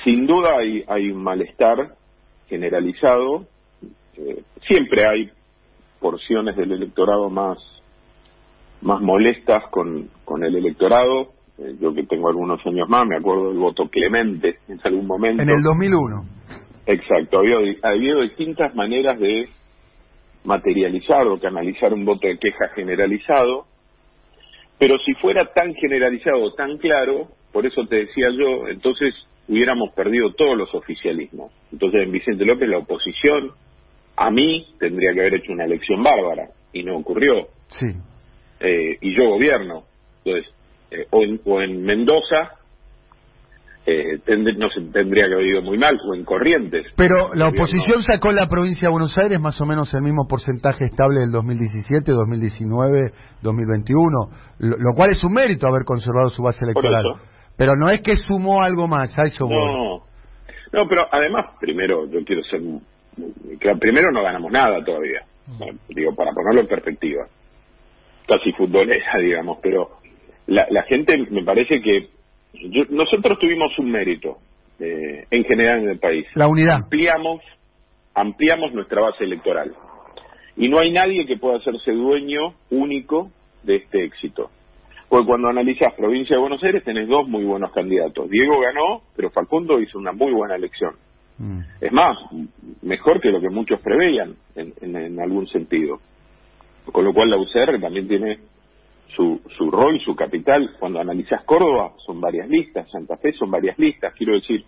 sin 0.04 0.26
duda 0.26 0.58
hay, 0.60 0.84
hay 0.88 1.12
un 1.12 1.22
malestar 1.22 1.94
generalizado. 2.48 3.46
Siempre 4.68 5.08
hay 5.08 5.32
porciones 6.00 6.56
del 6.56 6.72
electorado 6.72 7.30
más 7.30 7.58
más 8.84 9.02
molestas 9.02 9.64
con, 9.72 10.10
con 10.26 10.44
el 10.44 10.56
electorado. 10.56 11.32
Eh, 11.58 11.76
yo 11.80 11.94
que 11.94 12.04
tengo 12.04 12.30
algunos 12.30 12.64
años 12.66 12.88
más, 12.90 13.06
me 13.08 13.16
acuerdo 13.16 13.50
del 13.50 13.58
voto 13.58 13.88
clemente 13.88 14.58
en 14.68 14.80
algún 14.84 15.08
momento. 15.08 15.44
En 15.44 15.50
el 15.50 15.64
2001. 15.64 16.26
Exacto, 16.86 17.40
había, 17.40 17.58
habido 17.84 18.22
distintas 18.22 18.76
maneras 18.76 19.18
de 19.20 19.48
materializar 20.44 21.26
o 21.28 21.40
canalizar 21.40 21.94
un 21.94 22.04
voto 22.04 22.28
de 22.28 22.38
queja 22.38 22.68
generalizado, 22.76 23.66
pero 24.78 24.98
si 25.06 25.14
fuera 25.16 25.54
tan 25.54 25.74
generalizado, 25.76 26.54
tan 26.56 26.78
claro, 26.78 27.30
por 27.54 27.66
eso 27.66 27.86
te 27.88 27.98
decía 27.98 28.28
yo, 28.38 28.68
entonces 28.68 29.14
hubiéramos 29.48 29.94
perdido 29.94 30.34
todos 30.34 30.58
los 30.58 30.76
oficialismos. 30.76 31.54
Entonces 31.72 32.04
en 32.04 32.12
Vicente 32.12 32.44
López 32.44 32.68
la 32.68 32.80
oposición 32.80 33.52
a 34.16 34.32
mí 34.32 34.68
tendría 34.80 35.14
que 35.14 35.22
haber 35.22 35.36
hecho 35.36 35.52
una 35.52 35.66
elección 35.66 36.04
bárbara 36.04 36.50
y 36.72 36.84
no 36.84 36.98
ocurrió. 36.98 37.48
Sí. 37.68 37.88
Eh, 38.60 38.98
y 39.02 39.16
yo 39.16 39.30
gobierno. 39.30 39.84
Entonces, 40.24 40.54
eh, 40.92 41.08
o, 41.12 41.24
en, 41.24 41.42
o, 41.46 41.62
en, 41.62 41.84
Mendoza 41.84 42.52
eh, 43.86 44.20
no 44.58 44.70
se 44.70 44.82
tendría 44.92 45.28
que 45.28 45.34
haber 45.34 45.46
ido 45.46 45.62
muy 45.62 45.78
mal, 45.78 46.00
o 46.08 46.16
en 46.16 46.24
Corrientes. 46.24 46.86
Pero 46.96 47.34
la 47.34 47.50
oposición 47.50 48.02
sacó 48.02 48.32
la 48.32 48.48
provincia 48.48 48.88
de 48.88 48.92
Buenos 48.92 49.18
Aires 49.18 49.40
más 49.40 49.60
o 49.60 49.66
menos 49.66 49.94
el 49.94 50.02
mismo 50.02 50.26
porcentaje 50.28 50.86
estable 50.86 51.20
del 51.20 51.32
2017, 51.32 52.12
2019, 52.12 53.12
2021, 53.42 54.30
lo, 54.60 54.78
lo 54.78 54.94
cual 54.96 55.12
es 55.12 55.24
un 55.24 55.34
mérito 55.34 55.68
haber 55.68 55.84
conservado 55.84 56.30
su 56.30 56.42
base 56.42 56.64
electoral. 56.64 57.04
Pero 57.58 57.74
no 57.76 57.90
es 57.90 58.02
que 58.02 58.16
sumó 58.16 58.64
algo 58.64 58.88
más, 58.88 59.18
a 59.18 59.24
eso 59.24 59.48
no. 59.48 60.04
No, 60.72 60.88
pero 60.90 61.06
además, 61.12 61.52
primero, 61.60 62.08
yo 62.10 62.24
quiero 62.26 62.42
ser 62.44 62.62
que 63.60 63.76
primero 63.76 64.12
no 64.12 64.24
ganamos 64.24 64.52
nada 64.52 64.84
todavía, 64.84 65.26
digo, 65.90 66.16
para 66.16 66.32
ponerlo 66.32 66.62
en 66.62 66.68
perspectiva, 66.68 67.28
casi 68.28 68.52
futbolera, 68.54 69.18
digamos, 69.20 69.60
pero 69.62 69.90
la, 70.48 70.66
la 70.70 70.84
gente 70.84 71.18
me 71.30 71.44
parece 71.44 71.82
que 71.82 72.10
nosotros 72.90 73.40
tuvimos 73.40 73.78
un 73.80 73.92
mérito 73.92 74.38
eh, 74.80 75.26
en 75.30 75.44
general 75.46 75.84
en 75.84 75.90
el 75.90 76.00
país. 76.00 76.26
La 76.36 76.48
unidad. 76.48 76.76
Ampliamos, 76.84 77.42
ampliamos 78.14 78.74
nuestra 78.74 79.02
base 79.02 79.24
electoral. 79.24 79.74
Y 80.56 80.70
no 80.70 80.80
hay 80.80 80.92
nadie 80.92 81.26
que 81.26 81.38
pueda 81.38 81.58
hacerse 81.58 81.92
dueño 81.92 82.54
único 82.70 83.32
de 83.64 83.78
este 83.78 84.04
éxito. 84.04 84.52
Porque 85.10 85.26
cuando 85.26 85.48
analizas 85.48 85.94
provincia 85.94 86.36
de 86.36 86.42
Buenos 86.42 86.64
Aires 86.64 86.84
tenés 86.84 87.08
dos 87.08 87.28
muy 87.28 87.44
buenos 87.44 87.72
candidatos. 87.72 88.30
Diego 88.30 88.60
ganó, 88.60 89.02
pero 89.16 89.30
Facundo 89.32 89.80
hizo 89.80 89.98
una 89.98 90.12
muy 90.12 90.32
buena 90.32 90.56
elección. 90.56 90.96
Mm. 91.38 91.60
Es 91.82 91.92
más, 91.92 92.18
mejor 92.82 93.20
que 93.22 93.32
lo 93.32 93.42
que 93.42 93.50
muchos 93.50 93.80
preveían 93.82 94.36
en, 94.56 94.74
en, 94.82 95.20
algún 95.20 95.48
sentido. 95.48 96.00
Con 96.92 97.06
lo 97.06 97.14
cual 97.14 97.30
la 97.30 97.38
UCR 97.38 97.80
también 97.80 98.08
tiene 98.08 98.40
su, 99.16 99.42
su 99.58 99.72
rol, 99.72 100.00
su 100.04 100.16
capital. 100.16 100.70
Cuando 100.80 101.00
analizas 101.00 101.44
Córdoba, 101.46 101.94
son 102.06 102.20
varias 102.20 102.48
listas, 102.50 102.90
Santa 102.92 103.18
Fe 103.18 103.34
son 103.34 103.50
varias 103.50 103.78
listas. 103.80 104.14
Quiero 104.16 104.34
decir, 104.34 104.66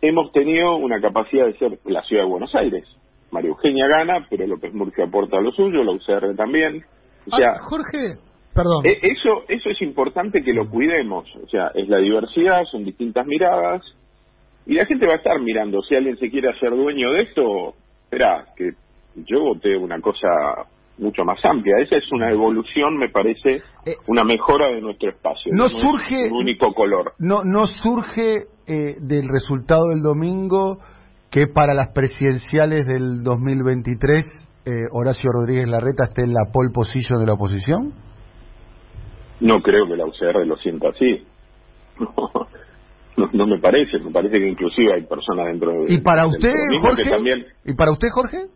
hemos 0.00 0.32
tenido 0.32 0.76
una 0.76 1.00
capacidad 1.00 1.46
de 1.46 1.58
ser 1.58 1.78
la 1.84 2.02
ciudad 2.02 2.22
de 2.22 2.28
Buenos 2.28 2.54
Aires. 2.54 2.84
María 3.30 3.50
Eugenia 3.50 3.86
gana, 3.86 4.26
pero 4.30 4.46
López 4.46 4.72
Murcia 4.72 5.04
aporta 5.04 5.40
lo 5.40 5.52
suyo, 5.52 5.82
la 5.82 5.92
UCR 5.92 6.34
también. 6.36 6.84
O 7.26 7.36
sea, 7.36 7.50
ah, 7.56 7.62
Jorge, 7.64 8.18
perdón. 8.54 8.86
E, 8.86 8.98
eso, 9.02 9.44
eso 9.48 9.68
es 9.68 9.82
importante 9.82 10.42
que 10.42 10.52
lo 10.52 10.70
cuidemos. 10.70 11.28
O 11.42 11.48
sea, 11.48 11.70
es 11.74 11.88
la 11.88 11.98
diversidad, 11.98 12.64
son 12.70 12.84
distintas 12.84 13.26
miradas 13.26 13.82
y 14.66 14.74
la 14.74 14.84
gente 14.86 15.06
va 15.06 15.14
a 15.14 15.16
estar 15.16 15.40
mirando, 15.40 15.80
si 15.82 15.94
alguien 15.94 16.16
se 16.18 16.30
quiere 16.30 16.50
hacer 16.50 16.70
dueño 16.70 17.12
de 17.12 17.22
esto, 17.22 17.74
espera, 18.04 18.46
que 18.56 18.70
yo 19.14 19.40
voté 19.40 19.76
una 19.76 20.00
cosa 20.00 20.28
mucho 20.98 21.24
más 21.24 21.42
amplia. 21.44 21.76
Esa 21.78 21.96
es 21.96 22.10
una 22.12 22.30
evolución, 22.30 22.96
me 22.96 23.08
parece, 23.08 23.56
eh, 23.56 23.96
una 24.08 24.24
mejora 24.24 24.68
de 24.68 24.80
nuestro 24.80 25.10
espacio. 25.10 25.52
No, 25.54 25.68
surge... 25.68 26.30
único 26.32 26.72
color. 26.72 27.12
No, 27.18 27.44
no 27.44 27.66
surge 27.66 28.46
eh, 28.66 28.96
del 29.00 29.28
resultado 29.28 29.88
del 29.90 30.02
domingo 30.02 30.78
que 31.30 31.46
para 31.46 31.74
las 31.74 31.92
presidenciales 31.92 32.86
del 32.86 33.22
2023 33.22 34.24
eh, 34.66 34.70
Horacio 34.90 35.30
Rodríguez 35.30 35.68
Larreta 35.68 36.06
esté 36.06 36.24
en 36.24 36.32
la 36.32 36.50
pole 36.52 36.70
position 36.72 37.20
de 37.20 37.26
la 37.26 37.34
oposición? 37.34 37.92
No 39.40 39.62
creo 39.62 39.86
que 39.86 39.96
la 39.96 40.06
UCR 40.06 40.44
lo 40.46 40.56
sienta 40.56 40.88
así. 40.88 41.24
No, 43.16 43.46
me 43.46 43.58
parece, 43.58 43.98
me 43.98 44.10
parece 44.10 44.38
que 44.38 44.48
inclusive 44.48 44.92
hay 44.92 45.02
personas 45.02 45.46
dentro 45.46 45.70
de... 45.72 45.94
¿Y 45.94 45.98
para 45.98 46.26
usted, 46.26 46.52
Jorge? 46.82 47.10
también... 47.10 47.46
¿Y 47.64 47.74
para 47.74 47.92
usted, 47.92 48.08
Jorge? 48.12 48.46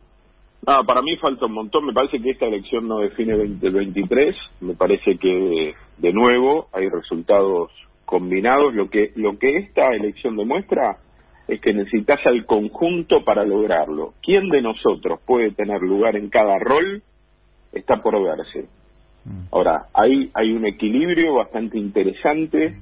Ah, 0.66 0.83
para 0.87 1.01
mí 1.01 1.16
falta 1.16 1.46
un 1.46 1.53
montón. 1.53 1.87
Me 1.87 1.92
parece 1.92 2.20
que 2.20 2.31
esta 2.31 2.46
elección 2.46 2.87
no 2.87 2.99
define 2.99 3.37
2023. 3.37 4.37
Me 4.61 4.75
parece 4.75 5.16
que, 5.16 5.75
de 5.96 6.12
nuevo, 6.12 6.68
hay 6.73 6.88
resultados 6.90 7.70
combinados. 8.05 8.75
Lo 8.75 8.90
que, 8.90 9.12
lo 9.16 9.38
que 9.38 9.57
esta 9.57 9.88
elección 9.94 10.37
demuestra 10.37 10.99
es 11.49 11.61
que 11.61 11.73
necesitas 11.73 12.20
al 12.27 12.44
conjunto 12.44 13.25
para 13.25 13.44
lograrlo. 13.44 14.12
¿Quién 14.23 14.51
de 14.51 14.61
nosotros 14.61 15.20
puede 15.27 15.53
tener 15.53 15.81
lugar 15.81 16.16
en 16.16 16.29
cada 16.29 16.59
rol? 16.59 17.03
Está 17.73 18.03
por 18.03 18.23
verse. 18.23 18.68
Mm. 19.25 19.46
Ahora, 19.53 19.87
hay, 19.94 20.31
hay 20.35 20.53
un 20.53 20.66
equilibrio 20.66 21.35
bastante 21.35 21.79
interesante 21.79 22.77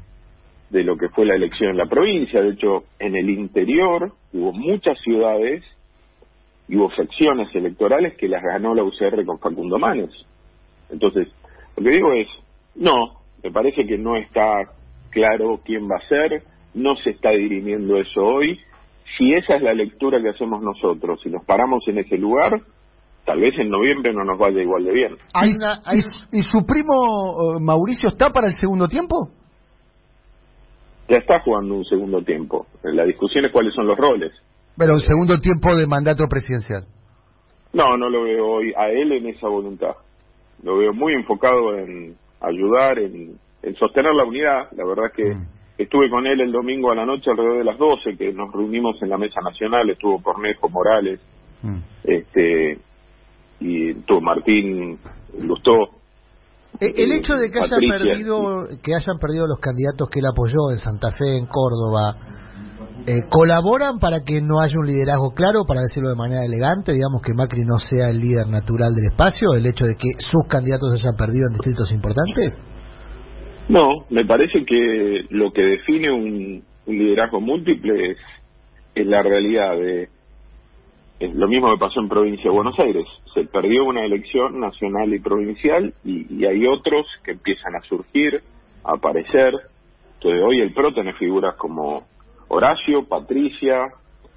de 0.70 0.84
lo 0.84 0.96
que 0.96 1.08
fue 1.08 1.26
la 1.26 1.34
elección 1.34 1.70
en 1.70 1.76
la 1.78 1.86
provincia. 1.86 2.40
De 2.40 2.50
hecho, 2.50 2.84
en 2.98 3.16
el 3.16 3.30
interior 3.30 4.12
hubo 4.32 4.52
muchas 4.52 4.98
ciudades 5.00 5.64
y 6.68 6.76
hubo 6.76 6.90
secciones 6.92 7.54
electorales 7.54 8.16
que 8.16 8.28
las 8.28 8.42
ganó 8.42 8.74
la 8.74 8.84
UCR 8.84 9.24
con 9.24 9.38
Facundo 9.38 9.78
Manes. 9.78 10.10
Entonces, 10.90 11.28
lo 11.76 11.82
que 11.82 11.90
digo 11.90 12.12
es, 12.12 12.28
no, 12.74 13.18
me 13.42 13.50
parece 13.50 13.86
que 13.86 13.98
no 13.98 14.16
está 14.16 14.70
claro 15.10 15.60
quién 15.64 15.88
va 15.88 15.96
a 15.96 16.08
ser, 16.08 16.42
no 16.74 16.96
se 16.96 17.10
está 17.10 17.30
dirimiendo 17.30 17.96
eso 17.96 18.20
hoy. 18.20 18.58
Si 19.16 19.32
esa 19.32 19.56
es 19.56 19.62
la 19.62 19.72
lectura 19.72 20.20
que 20.20 20.28
hacemos 20.28 20.62
nosotros, 20.62 21.20
si 21.22 21.30
nos 21.30 21.44
paramos 21.44 21.82
en 21.88 21.98
ese 21.98 22.18
lugar, 22.18 22.60
tal 23.24 23.40
vez 23.40 23.58
en 23.58 23.70
noviembre 23.70 24.12
no 24.12 24.24
nos 24.24 24.38
vaya 24.38 24.60
igual 24.60 24.84
de 24.84 24.92
bien. 24.92 25.16
¿Y, 26.32 26.42
su 26.42 26.66
primo 26.66 27.56
eh, 27.56 27.60
Mauricio 27.60 28.10
está 28.10 28.30
para 28.30 28.48
el 28.48 28.58
segundo 28.60 28.86
tiempo? 28.86 29.30
Ya 31.08 31.16
está 31.16 31.40
jugando 31.40 31.74
un 31.74 31.84
segundo 31.84 32.22
tiempo. 32.22 32.66
La 32.82 33.04
discusión 33.04 33.44
es 33.44 33.52
cuáles 33.52 33.74
son 33.74 33.86
los 33.86 33.96
roles. 33.96 34.32
Pero 34.76 34.94
un 34.94 35.00
segundo 35.00 35.40
tiempo 35.40 35.74
de 35.74 35.86
mandato 35.86 36.26
presidencial. 36.28 36.84
No, 37.72 37.96
no 37.96 38.08
lo 38.08 38.24
veo 38.24 38.46
hoy 38.46 38.72
a 38.76 38.90
él 38.90 39.12
en 39.12 39.26
esa 39.26 39.48
voluntad. 39.48 39.96
Lo 40.62 40.78
veo 40.78 40.92
muy 40.92 41.14
enfocado 41.14 41.76
en 41.76 42.16
ayudar, 42.40 42.98
en, 42.98 43.38
sostener 43.78 44.14
la 44.14 44.24
unidad. 44.24 44.70
La 44.72 44.84
verdad 44.84 45.06
es 45.06 45.12
que 45.12 45.34
mm. 45.34 45.46
estuve 45.78 46.10
con 46.10 46.26
él 46.26 46.40
el 46.40 46.52
domingo 46.52 46.90
a 46.90 46.94
la 46.94 47.06
noche 47.06 47.30
alrededor 47.30 47.58
de 47.58 47.64
las 47.64 47.78
12, 47.78 48.16
que 48.16 48.32
nos 48.32 48.52
reunimos 48.52 49.00
en 49.02 49.10
la 49.10 49.18
mesa 49.18 49.40
nacional, 49.40 49.90
estuvo 49.90 50.22
Cornejo 50.22 50.68
Morales, 50.68 51.20
mm. 51.62 51.78
este 52.04 52.78
y 53.60 53.90
estuvo 53.90 54.20
Martín 54.20 54.98
Lustó, 55.42 55.97
el 56.80 57.12
hecho 57.12 57.34
de 57.34 57.50
que 57.50 57.58
hayan 57.58 57.80
perdido 57.98 58.68
que 58.82 58.94
hayan 58.94 59.18
perdido 59.18 59.46
los 59.46 59.58
candidatos 59.58 60.08
que 60.10 60.20
él 60.20 60.26
apoyó 60.26 60.70
en 60.70 60.78
Santa 60.78 61.12
Fe, 61.12 61.34
en 61.34 61.46
Córdoba, 61.46 62.16
eh, 63.06 63.26
colaboran 63.30 63.98
para 63.98 64.20
que 64.20 64.40
no 64.42 64.60
haya 64.60 64.78
un 64.78 64.86
liderazgo 64.86 65.32
claro, 65.34 65.64
para 65.66 65.80
decirlo 65.80 66.10
de 66.10 66.16
manera 66.16 66.44
elegante, 66.44 66.92
digamos 66.92 67.22
que 67.22 67.32
Macri 67.32 67.62
no 67.64 67.78
sea 67.78 68.10
el 68.10 68.20
líder 68.20 68.46
natural 68.48 68.94
del 68.94 69.10
espacio, 69.10 69.54
el 69.56 69.66
hecho 69.66 69.86
de 69.86 69.96
que 69.96 70.12
sus 70.18 70.46
candidatos 70.48 70.92
hayan 70.92 71.16
perdido 71.16 71.48
en 71.48 71.54
distritos 71.54 71.90
importantes. 71.92 72.52
No, 73.68 74.04
me 74.10 74.24
parece 74.24 74.64
que 74.64 75.24
lo 75.30 75.52
que 75.52 75.62
define 75.62 76.12
un, 76.12 76.62
liderazgo 76.86 77.40
múltiple 77.40 78.12
es 78.12 78.18
es 78.94 79.06
la 79.06 79.22
realidad 79.22 79.76
de 79.76 80.08
es 81.20 81.34
lo 81.34 81.48
mismo 81.48 81.70
que 81.70 81.78
pasó 81.78 82.00
en 82.00 82.08
provincia 82.08 82.44
de 82.44 82.56
Buenos 82.56 82.78
Aires. 82.78 83.04
Se 83.34 83.44
perdió 83.44 83.84
una 83.84 84.04
elección 84.04 84.60
nacional 84.60 85.12
y 85.12 85.18
provincial 85.18 85.92
y, 86.04 86.44
hay 86.44 86.66
otros 86.66 87.06
que 87.24 87.32
empiezan 87.32 87.74
a 87.74 87.80
surgir, 87.80 88.40
a 88.84 88.92
aparecer. 88.92 89.52
Entonces 90.14 90.42
hoy 90.44 90.60
el 90.60 90.72
PRO 90.72 90.94
tiene 90.94 91.14
figuras 91.14 91.56
como 91.56 92.04
Horacio, 92.48 93.04
Patricia, 93.08 93.88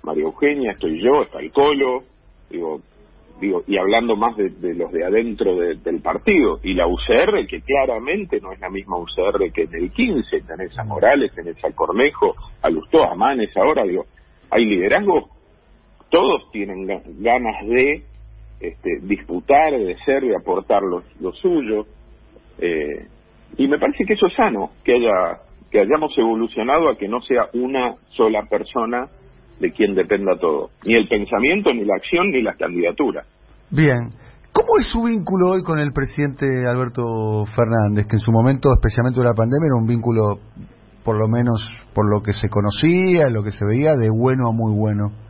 María 0.04 0.24
Eugenia, 0.24 0.72
estoy 0.72 1.02
yo, 1.02 1.22
está 1.22 1.40
el 1.40 1.52
Colo, 1.52 2.04
digo, 2.50 2.82
digo 3.40 3.64
y 3.68 3.78
hablando 3.78 4.16
más 4.16 4.36
de, 4.36 4.74
los 4.74 4.92
de 4.92 5.06
adentro 5.06 5.56
del 5.56 6.02
partido. 6.02 6.60
Y 6.64 6.74
la 6.74 6.88
UCR, 6.88 7.46
que 7.48 7.62
claramente 7.62 8.40
no 8.42 8.52
es 8.54 8.60
la 8.60 8.72
misma 8.72 8.98
UCR 8.98 9.52
que 9.54 9.64
en 9.64 9.76
el 9.76 9.92
15, 9.92 10.42
tenés 10.42 10.78
a 10.80 10.84
Morales, 10.84 11.32
tenés 11.36 11.64
a 11.64 11.72
Cornejo, 11.74 12.36
a 12.64 12.70
Lustó, 12.72 13.04
a 13.06 13.14
Manes 13.14 13.56
ahora, 13.56 13.84
digo, 13.84 14.06
hay 14.50 14.66
liderazgo 14.66 15.30
todos 16.12 16.52
tienen 16.52 16.86
ganas 16.86 17.66
de 17.66 18.04
este, 18.60 19.00
disputar, 19.02 19.72
de 19.72 19.98
ser, 20.06 20.22
de 20.22 20.36
aportar 20.36 20.84
lo, 20.84 21.32
suyo. 21.34 21.88
Eh, 22.60 23.08
y 23.58 23.68
me 23.68 23.80
parece 23.80 24.06
que 24.06 24.14
eso 24.14 24.28
es 24.28 24.36
sano, 24.36 24.70
que 24.84 24.94
haya 24.94 25.40
que 25.72 25.80
hayamos 25.80 26.12
evolucionado 26.18 26.92
a 26.92 26.98
que 26.98 27.08
no 27.08 27.22
sea 27.22 27.48
una 27.54 27.96
sola 28.10 28.44
persona 28.50 29.08
de 29.60 29.72
quien 29.72 29.96
dependa 29.96 30.38
todo, 30.38 30.72
ni 30.86 30.96
el 30.96 31.08
pensamiento, 31.08 31.74
ni 31.74 31.86
la 31.86 31.96
acción, 31.96 32.30
ni 32.30 32.42
las 32.42 32.58
candidaturas. 32.58 33.26
Bien. 33.70 34.10
¿Cómo 34.52 34.68
es 34.80 34.88
su 34.88 35.04
vínculo 35.04 35.52
hoy 35.54 35.64
con 35.64 35.80
el 35.80 35.94
presidente 35.94 36.46
Alberto 36.68 37.46
Fernández, 37.56 38.06
que 38.10 38.18
en 38.18 38.20
su 38.20 38.34
momento, 38.34 38.68
especialmente 38.74 39.22
de 39.22 39.26
la 39.26 39.34
pandemia, 39.34 39.68
era 39.68 39.80
un 39.80 39.88
vínculo, 39.88 40.40
por 41.06 41.18
lo 41.18 41.30
menos 41.30 41.64
por 41.96 42.04
lo 42.12 42.22
que 42.22 42.34
se 42.34 42.50
conocía, 42.50 43.30
lo 43.30 43.44
que 43.44 43.52
se 43.52 43.64
veía, 43.64 43.94
de 43.94 44.10
bueno 44.12 44.50
a 44.50 44.52
muy 44.52 44.76
bueno? 44.76 45.21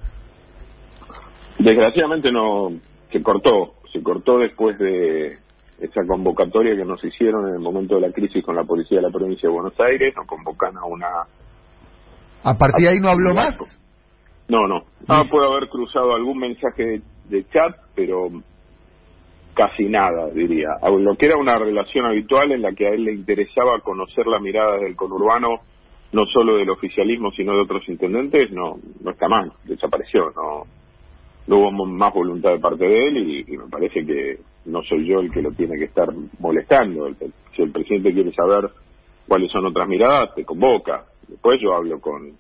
Desgraciadamente 1.63 2.31
no 2.31 2.71
se 3.11 3.21
cortó, 3.21 3.75
se 3.93 4.01
cortó 4.01 4.39
después 4.39 4.79
de 4.79 5.37
esa 5.79 6.05
convocatoria 6.07 6.75
que 6.75 6.85
nos 6.85 7.03
hicieron 7.03 7.47
en 7.49 7.55
el 7.55 7.59
momento 7.59 7.95
de 7.95 8.01
la 8.01 8.11
crisis 8.11 8.43
con 8.43 8.55
la 8.55 8.63
policía 8.63 8.97
de 8.97 9.03
la 9.03 9.11
provincia 9.11 9.47
de 9.47 9.53
Buenos 9.53 9.79
Aires, 9.79 10.13
nos 10.15 10.25
convocan 10.25 10.75
a 10.77 10.85
una... 10.85 11.07
¿A 12.43 12.57
partir 12.57 12.85
de 12.87 12.93
ahí 12.93 12.99
no 12.99 13.09
habló 13.09 13.35
más? 13.35 13.55
No, 14.47 14.67
no. 14.67 14.85
Ah, 15.07 15.23
puede 15.29 15.47
haber 15.47 15.69
cruzado 15.69 16.15
algún 16.15 16.39
mensaje 16.39 17.01
de 17.29 17.45
chat, 17.49 17.75
pero 17.95 18.29
casi 19.53 19.85
nada, 19.85 20.29
diría. 20.31 20.69
Lo 20.81 21.15
que 21.15 21.27
era 21.27 21.37
una 21.37 21.59
relación 21.59 22.05
habitual 22.05 22.51
en 22.51 22.63
la 22.63 22.71
que 22.73 22.87
a 22.87 22.89
él 22.89 23.03
le 23.03 23.13
interesaba 23.13 23.79
conocer 23.81 24.25
la 24.25 24.39
mirada 24.39 24.77
del 24.77 24.95
conurbano, 24.95 25.59
no 26.11 26.25
solo 26.25 26.57
del 26.57 26.71
oficialismo, 26.71 27.31
sino 27.31 27.53
de 27.53 27.61
otros 27.61 27.87
intendentes, 27.87 28.51
no, 28.51 28.77
no 29.03 29.11
está 29.11 29.27
mal, 29.27 29.51
desapareció, 29.65 30.31
no 30.35 30.80
no 31.47 31.57
hubo 31.57 31.85
más 31.85 32.13
voluntad 32.13 32.51
de 32.51 32.59
parte 32.59 32.85
de 32.85 33.07
él 33.07 33.45
y, 33.47 33.57
me 33.57 33.67
parece 33.69 34.05
que 34.05 34.39
no 34.65 34.81
soy 34.83 35.07
yo 35.07 35.19
el 35.19 35.31
que 35.31 35.41
lo 35.41 35.51
tiene 35.51 35.77
que 35.77 35.85
estar 35.85 36.09
molestando. 36.39 37.09
si 37.55 37.61
el 37.61 37.71
presidente 37.71 38.13
quiere 38.13 38.31
saber 38.33 38.69
cuáles 39.27 39.51
son 39.51 39.65
otras 39.65 39.87
miradas, 39.87 40.35
te 40.35 40.45
convoca. 40.45 41.05
Después 41.27 41.59
yo 41.61 41.73
hablo 41.73 41.99
con 41.99 42.31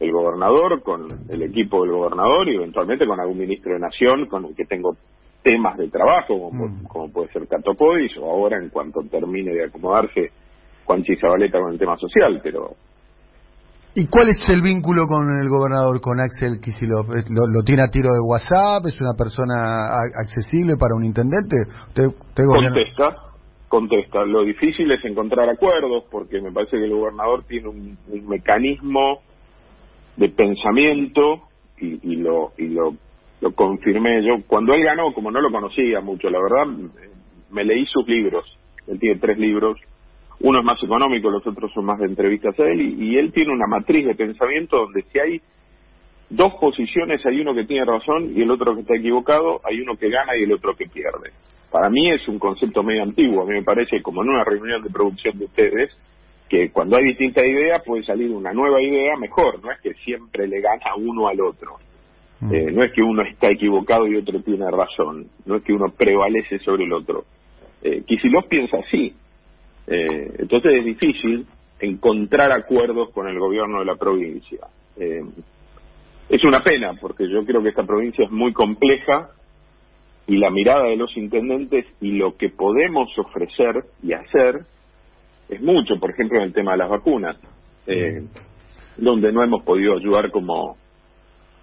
el 0.00 0.12
gobernador, 0.12 0.82
con 0.82 1.08
el 1.28 1.42
equipo 1.42 1.82
del 1.82 1.92
gobernador 1.92 2.48
y 2.48 2.56
eventualmente 2.56 3.06
con 3.06 3.18
algún 3.20 3.38
ministro 3.38 3.72
de 3.72 3.80
Nación 3.80 4.26
con 4.26 4.44
el 4.44 4.54
que 4.54 4.64
tengo 4.64 4.96
temas 5.42 5.76
de 5.76 5.88
trabajo, 5.88 6.38
como, 6.38 6.68
mm. 6.68 6.84
como 6.84 7.10
puede 7.10 7.32
ser 7.32 7.46
Catopodis, 7.48 8.16
o 8.18 8.30
ahora 8.30 8.58
en 8.58 8.68
cuanto 8.68 9.00
termine 9.10 9.52
de 9.52 9.64
acomodarse 9.64 10.30
Juanchi 10.84 11.16
Zabaleta 11.16 11.60
con 11.60 11.72
el 11.72 11.78
tema 11.78 11.96
social, 11.96 12.40
pero 12.42 12.74
¿Y 13.94 14.06
cuál 14.06 14.28
es 14.28 14.42
el 14.48 14.62
vínculo 14.62 15.06
con 15.06 15.28
el 15.40 15.48
gobernador, 15.48 16.00
con 16.00 16.20
Axel 16.20 16.60
Kisilov? 16.60 17.06
¿Lo, 17.08 17.62
tiene 17.64 17.82
a 17.82 17.88
tiro 17.88 18.10
de 18.10 18.20
WhatsApp? 18.20 18.86
¿Es 18.86 19.00
una 19.00 19.14
persona 19.14 19.86
accesible 20.20 20.76
para 20.76 20.94
un 20.94 21.04
intendente? 21.04 21.56
contesta, 22.34 23.16
contesta. 23.68 24.24
Lo 24.24 24.44
difícil 24.44 24.90
es 24.92 25.04
encontrar 25.04 25.48
acuerdos, 25.48 26.04
porque 26.10 26.40
me 26.40 26.52
parece 26.52 26.76
que 26.76 26.84
el 26.84 26.94
gobernador 26.94 27.44
tiene 27.48 27.68
un, 27.68 27.98
mecanismo 28.28 29.20
de 30.16 30.28
pensamiento 30.28 31.42
y, 31.80 32.16
lo, 32.16 32.52
y 32.58 32.68
lo, 32.68 32.94
lo 33.40 33.52
confirmé 33.52 34.22
yo. 34.24 34.42
Cuando 34.46 34.74
él 34.74 34.84
ganó, 34.84 35.12
como 35.14 35.30
no 35.30 35.40
lo 35.40 35.50
conocía 35.50 36.00
mucho, 36.00 36.28
la 36.28 36.38
verdad, 36.40 36.66
me 37.50 37.64
leí 37.64 37.86
sus 37.86 38.06
libros. 38.06 38.44
Él 38.86 38.98
tiene 39.00 39.18
tres 39.18 39.38
libros 39.38 39.78
uno 40.40 40.58
es 40.60 40.64
más 40.64 40.82
económico, 40.82 41.30
los 41.30 41.46
otros 41.46 41.72
son 41.72 41.84
más 41.84 41.98
de 41.98 42.06
entrevistas 42.06 42.58
a 42.58 42.64
él, 42.64 42.80
y, 42.80 43.16
él 43.18 43.32
tiene 43.32 43.52
una 43.52 43.66
matriz 43.66 44.06
de 44.06 44.14
pensamiento 44.14 44.76
donde 44.76 45.02
si 45.12 45.18
hay 45.18 45.40
dos 46.30 46.54
posiciones, 46.60 47.24
hay 47.26 47.40
uno 47.40 47.54
que 47.54 47.64
tiene 47.64 47.84
razón 47.84 48.32
y 48.36 48.42
el 48.42 48.50
otro 48.50 48.74
que 48.74 48.82
está 48.82 48.96
equivocado, 48.96 49.60
hay 49.64 49.80
uno 49.80 49.96
que 49.96 50.10
gana 50.10 50.36
y 50.36 50.44
el 50.44 50.52
otro 50.52 50.76
que 50.76 50.86
pierde. 50.86 51.32
Para 51.70 51.90
mí 51.90 52.10
es 52.10 52.26
un 52.28 52.38
concepto 52.38 52.82
medio 52.82 53.02
antiguo, 53.02 53.42
a 53.42 53.46
mí 53.46 53.54
me 53.54 53.62
parece 53.62 54.00
como 54.00 54.22
en 54.22 54.30
una 54.30 54.44
reunión 54.44 54.82
de 54.82 54.90
producción 54.90 55.38
de 55.38 55.46
ustedes, 55.46 55.90
que 56.48 56.70
cuando 56.70 56.96
hay 56.96 57.04
distintas 57.04 57.44
ideas 57.46 57.82
puede 57.84 58.04
salir 58.04 58.30
una 58.30 58.52
nueva 58.52 58.80
idea 58.80 59.16
mejor, 59.16 59.62
no 59.62 59.70
es 59.70 59.80
que 59.80 59.92
siempre 60.04 60.46
le 60.46 60.60
gana 60.60 60.94
uno 60.96 61.28
al 61.28 61.40
otro. 61.40 61.76
Mm. 62.40 62.54
Eh, 62.54 62.72
no 62.72 62.84
es 62.84 62.92
que 62.92 63.02
uno 63.02 63.22
está 63.22 63.50
equivocado 63.50 64.06
y 64.06 64.16
otro 64.16 64.40
tiene 64.40 64.70
razón, 64.70 65.26
no 65.44 65.56
es 65.56 65.62
que 65.62 65.72
uno 65.72 65.86
prevalece 65.90 66.58
sobre 66.60 66.84
el 66.84 66.92
otro. 66.92 67.24
Eh, 67.82 68.02
piensa 68.48 68.78
así, 68.78 69.14
eh, 69.90 70.34
entonces 70.38 70.74
es 70.74 70.84
difícil 70.84 71.46
encontrar 71.80 72.52
acuerdos 72.52 73.10
con 73.10 73.26
el 73.26 73.38
gobierno 73.38 73.78
de 73.78 73.86
la 73.86 73.96
provincia. 73.96 74.66
Eh, 74.98 75.22
es 76.28 76.44
una 76.44 76.60
pena 76.60 76.92
porque 77.00 77.28
yo 77.28 77.44
creo 77.46 77.62
que 77.62 77.70
esta 77.70 77.86
provincia 77.86 78.24
es 78.24 78.30
muy 78.30 78.52
compleja 78.52 79.30
y 80.26 80.36
la 80.36 80.50
mirada 80.50 80.84
de 80.84 80.96
los 80.96 81.16
intendentes 81.16 81.86
y 82.02 82.12
lo 82.12 82.36
que 82.36 82.50
podemos 82.50 83.08
ofrecer 83.18 83.82
y 84.02 84.12
hacer 84.12 84.60
es 85.48 85.62
mucho, 85.62 85.98
por 85.98 86.10
ejemplo, 86.10 86.38
en 86.38 86.44
el 86.44 86.52
tema 86.52 86.72
de 86.72 86.78
las 86.78 86.90
vacunas, 86.90 87.38
eh, 87.86 88.22
donde 88.98 89.32
no 89.32 89.42
hemos 89.42 89.62
podido 89.62 89.96
ayudar 89.96 90.30
como, 90.30 90.76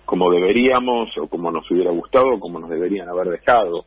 como 0.06 0.32
deberíamos 0.32 1.16
o 1.20 1.28
como 1.28 1.52
nos 1.52 1.70
hubiera 1.70 1.92
gustado 1.92 2.34
o 2.34 2.40
como 2.40 2.60
nos 2.60 2.72
deberían 2.72 3.08
haber 3.08 3.30
dejado. 3.30 3.86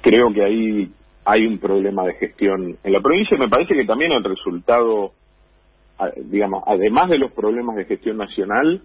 creo 0.00 0.32
que 0.32 0.42
ahí 0.42 0.90
hay 1.24 1.46
un 1.46 1.58
problema 1.58 2.04
de 2.04 2.14
gestión 2.14 2.76
en 2.82 2.92
la 2.92 3.00
provincia 3.00 3.36
y 3.36 3.40
me 3.40 3.48
parece 3.48 3.74
que 3.74 3.84
también 3.84 4.12
el 4.12 4.24
resultado, 4.24 5.12
digamos, 6.16 6.64
además 6.66 7.10
de 7.10 7.18
los 7.18 7.32
problemas 7.32 7.76
de 7.76 7.84
gestión 7.84 8.16
nacional, 8.16 8.82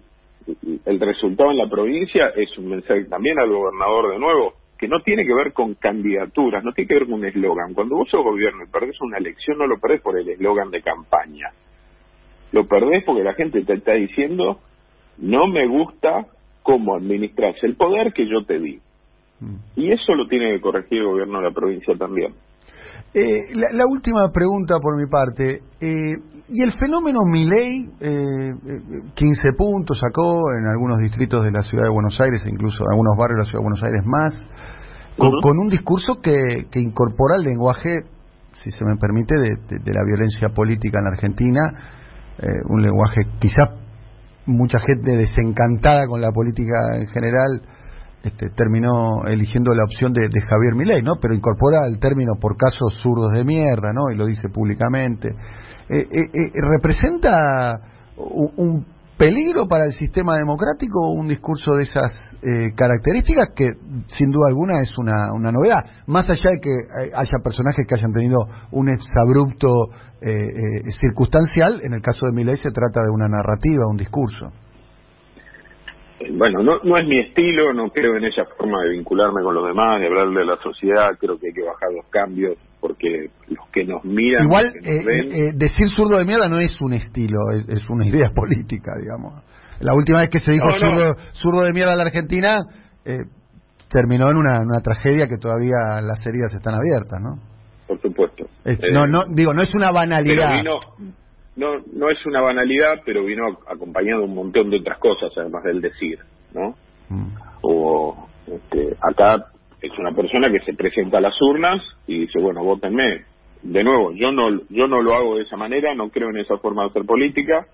el 0.84 1.00
resultado 1.00 1.50
en 1.50 1.58
la 1.58 1.68
provincia 1.68 2.28
es 2.36 2.56
un 2.58 2.68
mensaje 2.68 3.04
también 3.04 3.38
al 3.38 3.50
gobernador 3.50 4.12
de 4.12 4.18
nuevo, 4.18 4.54
que 4.78 4.88
no 4.88 5.00
tiene 5.00 5.26
que 5.26 5.34
ver 5.34 5.52
con 5.52 5.74
candidaturas, 5.74 6.62
no 6.62 6.72
tiene 6.72 6.88
que 6.88 6.94
ver 6.94 7.04
con 7.06 7.14
un 7.14 7.24
eslogan. 7.24 7.74
Cuando 7.74 7.96
vos 7.96 8.08
sos 8.08 8.22
gobierno 8.22 8.64
y 8.64 8.70
perdés 8.70 9.00
una 9.00 9.18
elección, 9.18 9.58
no 9.58 9.66
lo 9.66 9.78
perdés 9.78 10.00
por 10.00 10.16
el 10.16 10.28
eslogan 10.28 10.70
de 10.70 10.82
campaña. 10.82 11.50
Lo 12.52 12.66
perdés 12.66 13.04
porque 13.04 13.24
la 13.24 13.34
gente 13.34 13.62
te 13.64 13.74
está 13.74 13.94
diciendo, 13.94 14.60
no 15.18 15.48
me 15.48 15.66
gusta 15.66 16.26
cómo 16.62 16.94
administras 16.94 17.56
el 17.62 17.76
poder 17.76 18.12
que 18.12 18.28
yo 18.28 18.44
te 18.44 18.58
di. 18.60 18.80
Y 19.76 19.92
eso 19.92 20.14
lo 20.14 20.26
tiene 20.26 20.54
que 20.54 20.60
corregir 20.60 20.98
el 20.98 21.06
gobierno 21.06 21.38
de 21.38 21.44
la 21.44 21.54
provincia 21.54 21.94
también. 21.96 22.34
Eh, 23.14 23.54
la, 23.54 23.86
última 23.86 24.30
pregunta 24.32 24.78
por 24.80 24.96
mi 24.98 25.06
parte. 25.06 25.62
Eh, 25.80 26.14
¿Y 26.50 26.62
el 26.62 26.72
fenómeno 26.72 27.20
Miley, 27.30 27.90
eh, 28.00 28.52
15 29.14 29.52
puntos 29.52 29.98
sacó 29.98 30.40
en 30.58 30.66
algunos 30.66 30.98
distritos 30.98 31.44
de 31.44 31.50
la 31.50 31.62
ciudad 31.62 31.84
de 31.84 31.90
Buenos 31.90 32.18
Aires, 32.20 32.42
e 32.44 32.50
incluso 32.50 32.84
en 32.84 32.92
algunos 32.92 33.16
barrios 33.18 33.36
de 33.36 33.44
la 33.44 33.50
ciudad 33.50 33.60
de 33.60 33.64
Buenos 33.64 33.82
Aires 33.82 34.02
más, 34.06 34.32
con, 35.18 35.58
un 35.58 35.68
discurso 35.68 36.20
que, 36.22 36.66
que, 36.70 36.80
incorpora 36.80 37.36
el 37.36 37.44
lenguaje, 37.44 37.90
si 38.52 38.70
se 38.70 38.84
me 38.84 38.96
permite, 38.96 39.36
de, 39.36 39.78
de 39.78 39.92
la 39.92 40.04
violencia 40.06 40.48
política 40.50 41.00
en 41.00 41.04
la 41.04 41.10
Argentina, 41.10 41.60
eh, 42.40 42.46
un 42.68 42.80
lenguaje 42.80 43.22
quizás 43.40 43.68
mucha 44.46 44.78
gente 44.78 45.16
desencantada 45.16 46.06
con 46.06 46.20
la 46.20 46.30
política 46.30 46.74
en 46.94 47.08
general 47.08 47.62
este, 48.22 48.50
terminó 48.50 49.22
eligiendo 49.28 49.72
la 49.74 49.84
opción 49.84 50.12
de, 50.12 50.28
Javier 50.40 50.74
Milei, 50.74 51.02
¿no? 51.02 51.14
Pero 51.20 51.34
incorpora 51.34 51.86
el 51.86 52.00
término 52.00 52.34
por 52.40 52.56
casos 52.56 53.00
zurdos 53.00 53.32
de 53.32 53.44
mierda, 53.44 53.92
¿no? 53.92 54.10
Y 54.12 54.16
lo 54.16 54.26
dice 54.26 54.48
públicamente. 54.48 55.28
Eh, 55.88 56.00
eh, 56.00 56.28
eh, 56.32 56.50
¿Representa 56.54 57.78
un, 58.16 58.84
peligro 59.16 59.66
para 59.66 59.84
el 59.84 59.92
sistema 59.92 60.36
democrático 60.36 61.10
un 61.10 61.26
discurso 61.26 61.72
de 61.72 61.82
esas 61.82 62.12
características 62.76 63.48
que 63.52 63.66
sin 64.06 64.30
duda 64.30 64.46
alguna 64.48 64.80
es 64.80 64.90
una, 64.96 65.32
una 65.34 65.50
novedad? 65.50 65.80
Más 66.06 66.28
allá 66.30 66.50
de 66.50 66.60
que 66.60 66.70
haya 67.12 67.38
personajes 67.42 67.84
que 67.84 67.96
hayan 67.96 68.12
tenido 68.12 68.38
un 68.70 68.88
exabrupto 68.88 69.68
circunstancial, 71.00 71.80
en 71.82 71.94
el 71.94 72.02
caso 72.02 72.26
de 72.26 72.32
Milei 72.32 72.58
se 72.58 72.70
trata 72.70 73.00
de 73.02 73.10
una 73.10 73.26
narrativa, 73.26 73.88
un 73.90 73.96
discurso 73.96 74.52
bueno, 76.32 76.62
no, 76.62 76.78
no 76.82 76.96
es 76.96 77.06
mi 77.06 77.20
estilo, 77.20 77.72
no 77.72 77.90
creo 77.90 78.16
en 78.16 78.24
esa 78.24 78.44
forma 78.56 78.82
de 78.82 78.90
vincularme 78.90 79.42
con 79.42 79.54
los 79.54 79.66
demás, 79.66 80.00
de 80.00 80.06
hablar 80.06 80.28
de 80.30 80.44
la 80.44 80.56
sociedad, 80.62 81.10
creo 81.20 81.38
que 81.38 81.48
hay 81.48 81.52
que 81.52 81.62
bajar 81.62 81.88
los 81.96 82.06
cambios 82.10 82.56
porque 82.80 83.30
los 83.48 83.68
que 83.72 83.84
nos 83.84 84.04
miran... 84.04 84.44
Igual, 84.44 84.72
que 84.72 84.78
nos 84.78 84.88
eh, 84.88 85.04
ven- 85.04 85.32
eh, 85.32 85.50
decir 85.54 85.88
zurdo 85.96 86.18
de 86.18 86.24
mierda 86.24 86.48
no 86.48 86.58
es 86.58 86.80
un 86.80 86.92
estilo, 86.92 87.36
es, 87.52 87.68
es 87.68 87.88
una 87.90 88.06
idea 88.06 88.30
política, 88.34 88.92
digamos. 89.00 89.42
La 89.80 89.94
última 89.94 90.20
vez 90.20 90.30
que 90.30 90.40
se 90.40 90.52
dijo 90.52 90.66
No, 90.66 90.72
no. 90.72 90.78
Zurdo, 90.78 91.14
zurdo 91.34 91.60
de 91.66 91.72
mierda 91.72 91.92
en 91.92 91.98
la 91.98 92.04
Argentina, 92.04 92.56
eh, 93.04 93.18
terminó 93.90 94.26
en 94.30 94.36
una, 94.36 94.60
una 94.62 94.80
tragedia 94.82 95.26
que 95.26 95.36
todavía 95.38 96.00
las 96.02 96.20
heridas 96.26 96.52
están 96.54 96.74
abiertas, 96.74 97.20
¿no? 97.22 97.36
por 97.86 98.00
supuesto. 98.02 98.44
Es- 98.64 98.78
Eh, 98.82 98.90
no, 98.92 99.06
no, 99.06 99.20
digo, 99.34 99.54
no 99.54 99.62
es 99.62 99.72
una 99.74 99.86
pero 99.86 99.94
banalidad. 99.94 100.52
vino, 100.52 100.78
no, 101.58 101.82
no 101.92 102.08
es 102.08 102.24
una 102.24 102.40
banalidad, 102.40 103.02
pero 103.04 103.24
vino 103.24 103.58
acompañado 103.66 104.20
de 104.20 104.26
un 104.28 104.34
montón 104.34 104.70
de 104.70 104.78
otras 104.78 104.98
cosas, 104.98 105.32
además 105.36 105.64
del 105.64 105.80
decir, 105.80 106.18
¿no? 106.54 106.76
Mm. 107.08 107.34
O 107.62 108.28
este, 108.46 108.96
acá 109.00 109.46
es 109.82 109.98
una 109.98 110.12
persona 110.12 110.50
que 110.50 110.60
se 110.60 110.74
presenta 110.74 111.18
a 111.18 111.20
las 111.20 111.34
urnas 111.42 111.82
y 112.06 112.20
dice, 112.20 112.38
bueno, 112.40 112.62
votenme. 112.62 113.24
De 113.60 113.82
nuevo, 113.82 114.12
yo 114.12 114.30
no, 114.30 114.60
yo 114.68 114.86
no 114.86 115.02
lo 115.02 115.14
hago 115.14 115.36
de 115.36 115.42
esa 115.42 115.56
manera, 115.56 115.92
no 115.92 116.10
creo 116.10 116.30
en 116.30 116.36
esa 116.36 116.58
forma 116.58 116.84
de 116.84 116.90
hacer 116.90 117.04
política. 117.04 117.66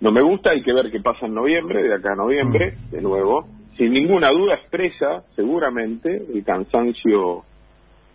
No 0.00 0.10
me 0.10 0.22
gusta, 0.22 0.52
hay 0.52 0.62
que 0.62 0.72
ver 0.72 0.90
qué 0.90 1.00
pasa 1.00 1.26
en 1.26 1.34
noviembre, 1.34 1.82
de 1.82 1.94
acá 1.94 2.12
a 2.14 2.16
noviembre, 2.16 2.74
de 2.90 3.02
nuevo. 3.02 3.46
Sin 3.76 3.92
ninguna 3.92 4.30
duda 4.30 4.54
expresa, 4.54 5.24
seguramente, 5.36 6.22
el 6.32 6.42
cansancio 6.42 7.44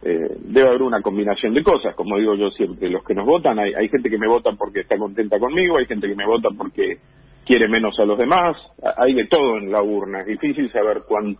eh, 0.05 0.35
debe 0.39 0.67
haber 0.67 0.81
una 0.81 1.01
combinación 1.01 1.53
de 1.53 1.63
cosas, 1.63 1.95
como 1.95 2.17
digo 2.17 2.35
yo 2.35 2.51
siempre, 2.51 2.89
los 2.89 3.03
que 3.03 3.13
nos 3.13 3.25
votan, 3.25 3.57
hay, 3.59 3.73
hay 3.73 3.87
gente 3.87 4.09
que 4.09 4.17
me 4.17 4.27
vota 4.27 4.51
porque 4.57 4.81
está 4.81 4.97
contenta 4.97 5.39
conmigo, 5.39 5.77
hay 5.77 5.85
gente 5.85 6.07
que 6.07 6.15
me 6.15 6.25
vota 6.25 6.49
porque 6.57 6.97
quiere 7.45 7.67
menos 7.67 7.97
a 7.99 8.05
los 8.05 8.17
demás, 8.17 8.57
hay 8.97 9.13
de 9.13 9.27
todo 9.27 9.57
en 9.57 9.71
la 9.71 9.81
urna, 9.81 10.21
es 10.21 10.27
difícil 10.27 10.71
saber 10.71 11.03
cuán, 11.07 11.37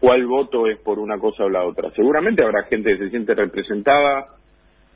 cuál 0.00 0.26
voto 0.26 0.66
es 0.66 0.78
por 0.78 0.98
una 0.98 1.18
cosa 1.18 1.44
o 1.44 1.48
la 1.48 1.64
otra. 1.64 1.90
Seguramente 1.92 2.42
habrá 2.42 2.64
gente 2.64 2.90
que 2.92 3.04
se 3.04 3.10
siente 3.10 3.34
representada, 3.34 4.26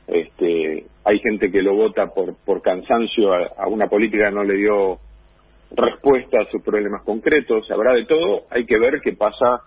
este, 0.07 0.85
hay 1.05 1.19
gente 1.19 1.51
que 1.51 1.61
lo 1.61 1.75
vota 1.75 2.07
por, 2.07 2.35
por 2.43 2.61
cansancio 2.61 3.33
a, 3.33 3.67
una 3.67 3.87
política 3.87 4.31
no 4.31 4.43
le 4.43 4.55
dio 4.55 4.99
respuesta 5.71 6.41
a 6.41 6.51
sus 6.51 6.63
problemas 6.63 7.03
concretos, 7.03 7.69
habrá 7.71 7.93
de 7.93 8.05
todo, 8.05 8.43
hay 8.49 8.65
que 8.65 8.79
ver 8.79 8.99
qué 9.01 9.13
pasa 9.13 9.61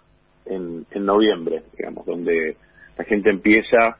en, 0.44 0.84
en 0.90 1.06
noviembre, 1.06 1.62
digamos, 1.78 2.04
donde 2.04 2.56
la 2.98 3.04
gente 3.04 3.30
empieza 3.30 3.96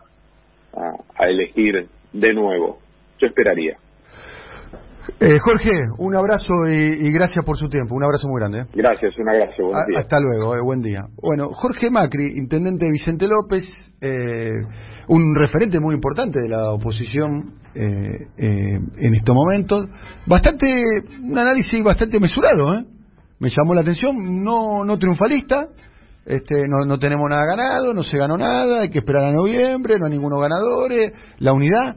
a, 0.74 0.92
a 1.22 1.26
elegir 1.28 1.88
de 2.12 2.34
nuevo. 2.34 2.78
Yo 3.20 3.26
esperaría. 3.26 3.76
Eh, 5.20 5.36
Jorge, 5.40 5.70
un 5.98 6.14
abrazo 6.14 6.52
y, 6.68 7.06
y 7.08 7.12
gracias 7.12 7.44
por 7.44 7.58
su 7.58 7.68
tiempo. 7.68 7.94
Un 7.94 8.04
abrazo 8.04 8.28
muy 8.28 8.40
grande. 8.40 8.60
¿eh? 8.60 8.66
Gracias, 8.74 9.16
un 9.18 9.28
abrazo, 9.28 9.64
buen 9.64 9.76
A- 9.76 9.86
día. 9.88 9.98
Hasta 9.98 10.20
luego, 10.20 10.54
eh, 10.56 10.60
buen 10.64 10.80
día. 10.80 11.00
Bueno, 11.20 11.48
Jorge 11.54 11.90
Macri, 11.90 12.38
intendente 12.38 12.84
de 12.86 12.92
Vicente 12.92 13.26
López, 13.26 13.64
eh, 14.00 14.50
un 15.08 15.34
referente 15.34 15.80
muy 15.80 15.94
importante 15.94 16.40
de 16.40 16.48
la 16.48 16.70
oposición 16.72 17.54
eh, 17.74 18.28
eh, 18.38 18.78
en 18.98 19.14
estos 19.14 19.34
momentos. 19.34 19.86
Bastante, 20.26 20.66
un 21.20 21.36
análisis 21.36 21.82
bastante 21.82 22.20
mesurado, 22.20 22.74
¿eh? 22.74 22.84
Me 23.40 23.48
llamó 23.48 23.74
la 23.74 23.80
atención, 23.80 24.42
no, 24.44 24.84
no 24.84 24.98
triunfalista. 24.98 25.66
Este, 26.24 26.66
no, 26.68 26.84
no 26.86 26.98
tenemos 26.98 27.28
nada 27.28 27.44
ganado, 27.44 27.92
no 27.92 28.02
se 28.04 28.16
ganó 28.16 28.36
nada, 28.36 28.82
hay 28.82 28.90
que 28.90 29.00
esperar 29.00 29.24
a 29.24 29.32
noviembre, 29.32 29.96
no 29.98 30.06
hay 30.06 30.12
ninguno 30.12 30.38
ganadores, 30.38 31.12
la 31.38 31.52
unidad, 31.52 31.96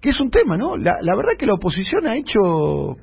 que 0.00 0.10
es 0.10 0.20
un 0.20 0.30
tema, 0.30 0.56
¿no? 0.58 0.76
La, 0.76 0.96
la 1.00 1.16
verdad 1.16 1.32
que 1.38 1.46
la 1.46 1.54
oposición 1.54 2.06
ha 2.06 2.14
hecho 2.16 2.96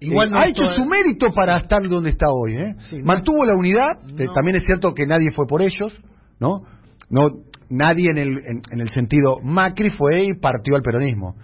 Igual 0.00 0.28
eh, 0.28 0.30
no 0.30 0.38
ha 0.38 0.46
hecho 0.46 0.64
su 0.76 0.84
mérito 0.86 1.26
para 1.34 1.56
estar 1.58 1.82
donde 1.88 2.10
está 2.10 2.26
hoy. 2.30 2.56
¿eh? 2.56 2.74
Sí, 2.90 2.98
no- 2.98 3.06
Mantuvo 3.06 3.44
la 3.44 3.56
unidad, 3.56 3.90
eh, 4.18 4.24
No. 4.26 4.32
también 4.32 4.56
es 4.56 4.62
cierto 4.64 4.94
que 4.94 5.06
nadie 5.06 5.30
fue 5.32 5.46
por 5.48 5.62
ellos, 5.62 5.98
¿no? 6.38 6.62
no 7.10 7.30
Nadie 7.70 8.10
en 8.10 8.18
el, 8.18 8.28
en, 8.38 8.62
en 8.70 8.80
el 8.80 8.90
sentido, 8.90 9.38
Macri 9.42 9.90
fue 9.90 10.22
y 10.24 10.34
partió 10.34 10.76
al 10.76 10.82
peronismo, 10.82 11.34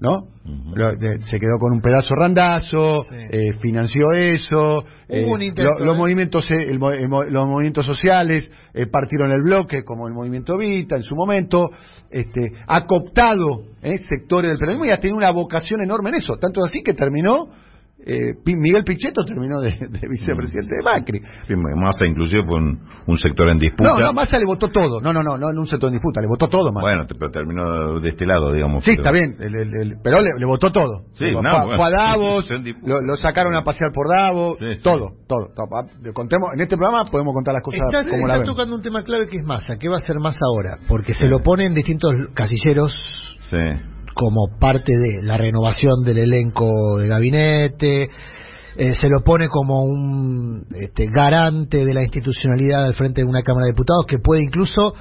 ¿no? 0.00 0.28
Lo- 0.74 0.96
de- 0.96 1.20
se 1.22 1.38
quedó 1.38 1.58
con 1.58 1.72
un 1.72 1.80
pedazo 1.80 2.14
randazo, 2.14 3.02
Sí. 3.10 3.16
eh, 3.30 3.52
financió 3.60 4.12
eso, 4.12 4.84
eh, 5.08 5.24
un 5.26 5.42
intento, 5.42 5.70
lo- 5.78 5.84
los, 5.86 5.96
¿eh? 5.96 5.98
movimientos, 5.98 6.46
el 6.50 6.78
mo- 6.78 6.92
el 6.92 7.08
mo- 7.08 7.24
los 7.24 7.46
movimientos 7.48 7.84
sociales 7.84 8.50
eh, 8.74 8.86
partieron 8.86 9.32
el 9.32 9.42
bloque, 9.42 9.82
como 9.84 10.06
el 10.08 10.14
movimiento 10.14 10.56
Vita 10.56 10.96
en 10.96 11.02
su 11.02 11.14
momento, 11.16 11.70
este, 12.10 12.52
ha 12.66 12.86
cooptado 12.86 13.64
eh, 13.82 13.98
sectores 14.08 14.50
del 14.50 14.58
peronismo 14.58 14.86
y 14.86 14.90
ha 14.92 14.98
tenido 15.00 15.16
una 15.18 15.32
vocación 15.32 15.82
enorme 15.82 16.10
en 16.10 16.16
eso, 16.16 16.36
tanto 16.40 16.64
así 16.64 16.82
que 16.84 16.94
terminó 16.94 17.48
eh, 18.06 18.34
Pi- 18.44 18.56
Miguel 18.56 18.84
Pichetto 18.84 19.24
terminó 19.24 19.60
de, 19.60 19.70
de 19.70 20.08
vicepresidente 20.08 20.76
de 20.76 20.82
Macri. 20.84 21.20
Sí, 21.42 21.54
Massa 21.56 22.06
inclusive 22.06 22.42
fue 22.46 22.56
un, 22.56 22.80
un 23.06 23.16
sector 23.18 23.48
en 23.48 23.58
disputa. 23.58 23.90
No, 23.94 23.98
no, 24.00 24.12
Massa 24.12 24.38
le 24.38 24.44
votó 24.46 24.68
todo. 24.68 25.00
No, 25.00 25.12
no, 25.12 25.22
no, 25.22 25.36
no 25.36 25.50
en 25.50 25.58
un 25.58 25.66
sector 25.66 25.90
de 25.90 25.96
disputa, 25.96 26.20
le 26.20 26.26
votó 26.28 26.46
todo 26.48 26.72
Massa. 26.72 26.84
Bueno, 26.86 27.04
pero 27.18 27.30
terminó 27.30 28.00
de 28.00 28.08
este 28.08 28.24
lado, 28.24 28.52
digamos. 28.52 28.84
sí, 28.84 28.92
pero- 28.96 29.02
está 29.02 29.12
bien, 29.12 29.36
el- 29.40 29.54
el- 29.60 29.74
el- 29.82 29.94
pero 30.02 30.20
le, 30.20 30.30
le 30.38 30.46
votó 30.46 30.70
todo. 30.72 31.04
Sí, 31.12 31.26
fue, 31.32 31.42
no, 31.42 31.50
fue 31.66 31.76
bueno. 31.76 31.84
a 31.84 31.90
Davos, 31.90 32.48
lo, 32.84 33.00
lo 33.02 33.16
sacaron 33.16 33.54
a 33.56 33.62
pasear 33.64 33.90
por 33.92 34.08
Davos, 34.08 34.58
Sí, 34.58 34.74
sí. 34.76 34.82
todo, 34.82 35.10
todo. 35.28 35.48
todo. 35.54 35.66
Ah, 35.76 35.86
Contemos, 36.14 36.50
en 36.54 36.60
este 36.60 36.76
programa 36.76 37.04
podemos 37.10 37.34
contar 37.34 37.54
las 37.54 37.62
cosas 37.62 37.80
Está, 37.86 38.04
como 38.08 38.26
la 38.26 38.34
está 38.34 38.38
vemos. 38.44 38.56
tocando 38.56 38.76
un 38.76 38.82
tema 38.82 39.02
clave 39.02 39.26
que 39.28 39.36
es 39.38 39.44
masa. 39.44 39.76
¿Qué 39.78 39.88
va 39.88 39.96
a 39.96 39.98
hacer 39.98 40.18
más 40.20 40.38
ahora? 40.42 40.78
Porque 40.88 41.12
se 41.14 41.26
lo 41.28 41.40
pone 41.42 41.64
en 41.64 41.74
distintos 41.74 42.12
casilleros 42.34 42.96
Sí. 43.50 43.56
Como 44.18 44.58
parte 44.58 44.92
de 44.98 45.22
la 45.22 45.36
renovación 45.36 46.02
del 46.04 46.18
elenco 46.18 46.98
de 46.98 47.06
gabinete, 47.06 48.08
eh, 48.76 48.94
se 48.94 49.08
lo 49.08 49.22
pone 49.22 49.48
como 49.48 49.84
un 49.84 50.66
este, 50.74 51.06
garante 51.06 51.84
de 51.84 51.94
la 51.94 52.02
institucionalidad 52.02 52.84
al 52.84 52.94
frente 52.94 53.20
de 53.20 53.28
una 53.28 53.42
Cámara 53.42 53.66
de 53.66 53.72
Diputados 53.72 54.06
que 54.08 54.18
puede 54.18 54.42
incluso 54.42 54.92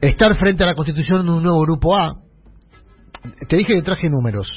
estar 0.00 0.34
frente 0.38 0.62
a 0.64 0.66
la 0.66 0.74
constitución 0.74 1.26
de 1.26 1.32
un 1.32 1.42
nuevo 1.42 1.60
grupo 1.60 1.94
A. 1.94 2.14
Te 3.48 3.56
dije 3.56 3.74
que 3.74 3.82
traje 3.82 4.08
números. 4.08 4.50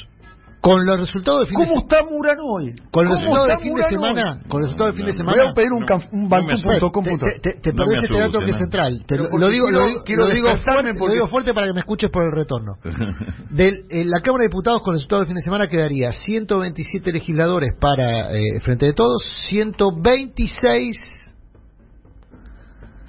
Con 0.62 0.86
los 0.86 1.00
resultados 1.00 1.40
del 1.40 1.48
fin 1.48 1.58
de 1.58 1.64
¿Cómo 1.66 1.80
semana. 1.82 1.98
está 1.98 2.10
Murano 2.14 2.42
hoy? 2.46 2.66
Con 2.92 3.02
el 3.02 3.08
¿Cómo 3.10 3.18
resultado 3.18 3.44
del 3.44 3.52
está 3.52 3.62
fin 3.62 3.72
de 3.74 3.82
Murano 3.82 3.90
semana, 3.90 4.22
hoy? 4.32 4.48
con 4.48 4.58
el 4.62 4.64
resultado 4.68 4.86
del 4.86 4.96
fin 4.96 5.06
de 5.06 5.12
No, 5.12 5.18
semana, 5.18 5.42
Voy 5.42 5.50
a 5.50 5.54
pedir 5.54 5.72
un, 5.72 5.80
No, 5.82 5.96
un 6.12 6.22
no 6.22 6.28
me 6.28 6.54
bancú.com. 6.54 7.04
te, 7.04 7.12
te- 7.18 7.40
te- 7.42 7.60
te 7.60 7.72
No 7.72 7.76
perdés 7.84 8.02
este 8.04 8.18
dato 8.18 8.38
que 8.38 8.44
es 8.44 8.52
¿no? 8.52 8.58
central. 8.58 9.04
Te 9.06 9.16
lo, 9.18 9.24
lo 9.28 9.48
digo, 9.50 9.66
quiero- 9.66 9.80
lo, 9.80 9.86
digo- 9.90 10.02
quiero 10.06 10.22
lo 10.22 10.28
digo 10.34 10.46
fuerte, 10.48 10.64
porque- 10.94 10.98
lo 11.06 11.12
digo 11.12 11.26
fuerte 11.28 11.52
para 11.54 11.66
que 11.66 11.72
me 11.74 11.80
escuches 11.80 12.10
por 12.12 12.22
el 12.22 12.30
retorno. 12.32 12.72
Del, 13.50 13.74
eh, 13.90 14.04
la 14.06 14.20
Cámara 14.22 14.42
de 14.44 14.48
Diputados 14.48 14.82
con 14.82 14.94
el 14.94 15.00
resultado 15.00 15.20
del 15.22 15.26
fin 15.28 15.34
de 15.36 15.42
semana 15.42 15.66
quedaría 15.66 16.12
127 16.12 17.10
legisladores 17.12 17.74
para 17.80 18.30
eh, 18.32 18.60
Frente 18.62 18.86
de 18.86 18.92
Todos, 18.94 19.20
126... 19.50 20.96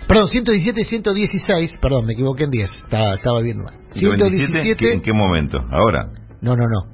Perdón, 0.07 0.27
117 0.27 0.81
y 0.81 0.83
116, 0.83 1.75
perdón, 1.81 2.05
me 2.05 2.13
equivoqué 2.13 2.43
en 2.43 2.49
10, 2.51 2.71
estaba, 2.83 3.13
estaba 3.15 3.41
viendo 3.41 3.63
mal. 3.63 3.75
127, 3.93 4.75
¿qué- 4.75 4.93
¿En 4.95 5.01
qué 5.01 5.13
momento? 5.13 5.59
¿Ahora? 5.71 6.09
no, 6.41 6.55
no, 6.55 6.65
no. 6.67 6.92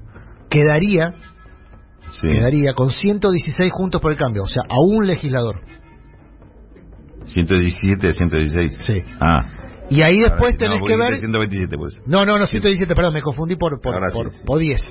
Quedaría, 0.49 1.13
Sí. 2.11 2.27
quedaría 2.27 2.73
con 2.73 2.89
116 2.89 3.71
juntos 3.71 4.01
por 4.01 4.11
el 4.11 4.17
cambio, 4.17 4.43
o 4.43 4.47
sea, 4.47 4.63
a 4.67 4.79
un 4.79 5.05
legislador. 5.05 5.61
117, 7.25 8.13
116. 8.13 8.77
Sí. 8.81 9.03
Ah. 9.19 9.41
Y 9.89 10.01
ahí 10.01 10.19
después 10.19 10.55
tenés 10.57 10.79
no, 10.79 10.85
que 10.85 10.95
ver... 10.95 11.07
dijiste 11.13 11.27
127, 11.27 11.77
pues. 11.77 11.99
No, 12.05 12.25
no, 12.25 12.37
no, 12.37 12.45
117, 12.45 12.93
perdón, 12.95 13.13
me 13.13 13.21
confundí 13.21 13.55
por, 13.55 13.79
por, 13.81 13.95
sí, 13.95 14.17
por, 14.17 14.31
sí. 14.31 14.39
por 14.45 14.59
10. 14.59 14.81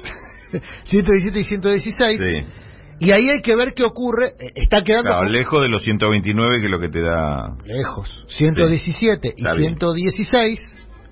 117 0.85 1.39
y 1.41 1.45
116. 1.45 2.21
Sí. 2.23 2.65
Y 3.01 3.13
ahí 3.13 3.29
hay 3.31 3.43
que 3.43 3.55
ver 3.55 3.75
qué 3.75 3.85
ocurre. 3.85 4.33
Eh, 4.41 4.53
Está 4.57 4.83
quedando 4.83 5.11
Claro, 5.11 5.29
lejos 5.29 5.61
de 5.61 5.69
los 5.69 5.83
129, 5.85 6.59
que 6.61 6.65
es 6.67 6.71
lo 6.71 6.81
que 6.81 6.89
te 6.89 7.01
da. 7.01 7.57
lejos. 7.65 8.09
117 8.29 9.29
Está 9.37 9.55
y 9.55 9.59
bien. 9.59 9.77
116, 9.79 10.61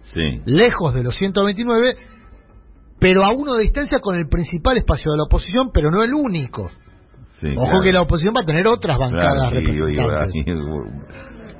Sí. 0.03 0.40
lejos 0.47 0.94
de 0.94 1.03
los 1.05 1.16
129, 1.16 1.97
pero 3.07 3.24
a 3.24 3.28
uno 3.32 3.54
de 3.54 3.62
distancia 3.62 4.00
con 4.00 4.16
el 4.16 4.26
principal 4.28 4.76
espacio 4.78 5.12
de 5.12 5.18
la 5.18 5.22
oposición, 5.24 5.70
pero 5.72 5.92
no 5.92 6.02
el 6.02 6.12
único. 6.12 6.68
sí 7.40 7.52
Ojo 7.57 7.66
claro. 7.66 7.82
que 7.84 7.92
la 7.92 8.02
oposición 8.02 8.34
va 8.36 8.42
a 8.42 8.46
tener 8.46 8.66
otras 8.66 8.98
bancadas 8.98 9.48
Claro, 9.50 9.61
y- 9.61 10.42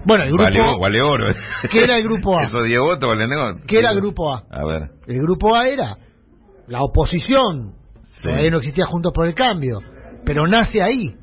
bueno, 0.05 0.25
el 0.25 0.31
grupo 0.33 0.43
vale, 0.43 0.81
vale 0.81 1.03
oro. 1.03 1.27
¿Qué 1.71 1.85
era 1.85 1.99
el 1.99 2.03
grupo 2.03 2.37
A? 2.37 2.43
Esos 2.45 2.65
10 2.65 2.81
votos 2.81 3.09
valen 3.09 3.33
oro. 3.33 3.59
¿Qué 3.65 3.79
era 3.79 3.91
el 3.91 3.97
grupo 3.97 4.35
A? 4.35 4.43
A 4.51 4.65
ver. 4.65 4.91
El 5.07 5.21
grupo 5.23 5.55
A 5.55 5.69
era 5.69 5.97
la 6.67 6.81
oposición, 6.83 7.75
Sí. 8.03 8.23
todavía 8.23 8.51
no 8.51 8.57
existía 8.59 8.87
Juntos 8.87 9.13
por 9.15 9.27
el 9.27 9.35
Cambio, 9.35 9.79
pero 10.25 10.49
nace 10.49 10.83
ahí 10.83 11.15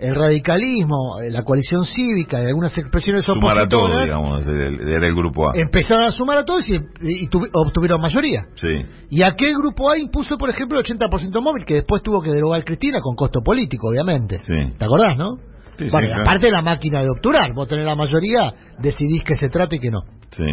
el 0.00 0.14
radicalismo, 0.14 1.16
la 1.30 1.42
coalición 1.42 1.84
cívica 1.84 2.40
y 2.42 2.46
algunas 2.46 2.76
expresiones 2.78 3.24
Sumar 3.24 3.58
a 3.58 3.68
todo, 3.68 3.82
opositoras 3.84 4.04
digamos, 4.06 4.46
era 4.46 5.06
el 5.06 5.14
grupo 5.14 5.48
A. 5.48 5.52
empezaron 5.56 6.04
a 6.04 6.10
sumar 6.10 6.38
a 6.38 6.44
todos 6.44 6.68
y, 6.68 6.74
y 6.74 7.28
tuvi- 7.28 7.50
obtuvieron 7.52 8.00
mayoría. 8.00 8.46
Sí. 8.54 8.68
Y 9.10 9.22
aquel 9.22 9.54
grupo 9.54 9.90
A 9.90 9.98
impuso, 9.98 10.36
por 10.38 10.48
ejemplo, 10.50 10.78
el 10.80 10.84
80% 10.86 11.42
móvil, 11.42 11.64
que 11.66 11.74
después 11.74 12.02
tuvo 12.02 12.22
que 12.22 12.30
derogar 12.30 12.64
Cristina 12.64 13.00
con 13.00 13.14
costo 13.14 13.40
político, 13.44 13.88
obviamente. 13.88 14.38
Sí. 14.38 14.76
¿Te 14.78 14.84
acordás, 14.84 15.16
no? 15.16 15.36
Sí, 15.76 15.88
bueno, 15.90 16.08
aparte 16.22 16.46
de 16.46 16.52
la 16.52 16.62
máquina 16.62 17.00
de 17.00 17.08
obturar, 17.08 17.54
vos 17.54 17.66
tenés 17.68 17.86
la 17.86 17.94
mayoría, 17.94 18.52
decidís 18.78 19.22
que 19.24 19.34
se 19.36 19.48
trata 19.48 19.76
y 19.76 19.78
que 19.78 19.90
no. 19.90 20.00
Sí. 20.30 20.44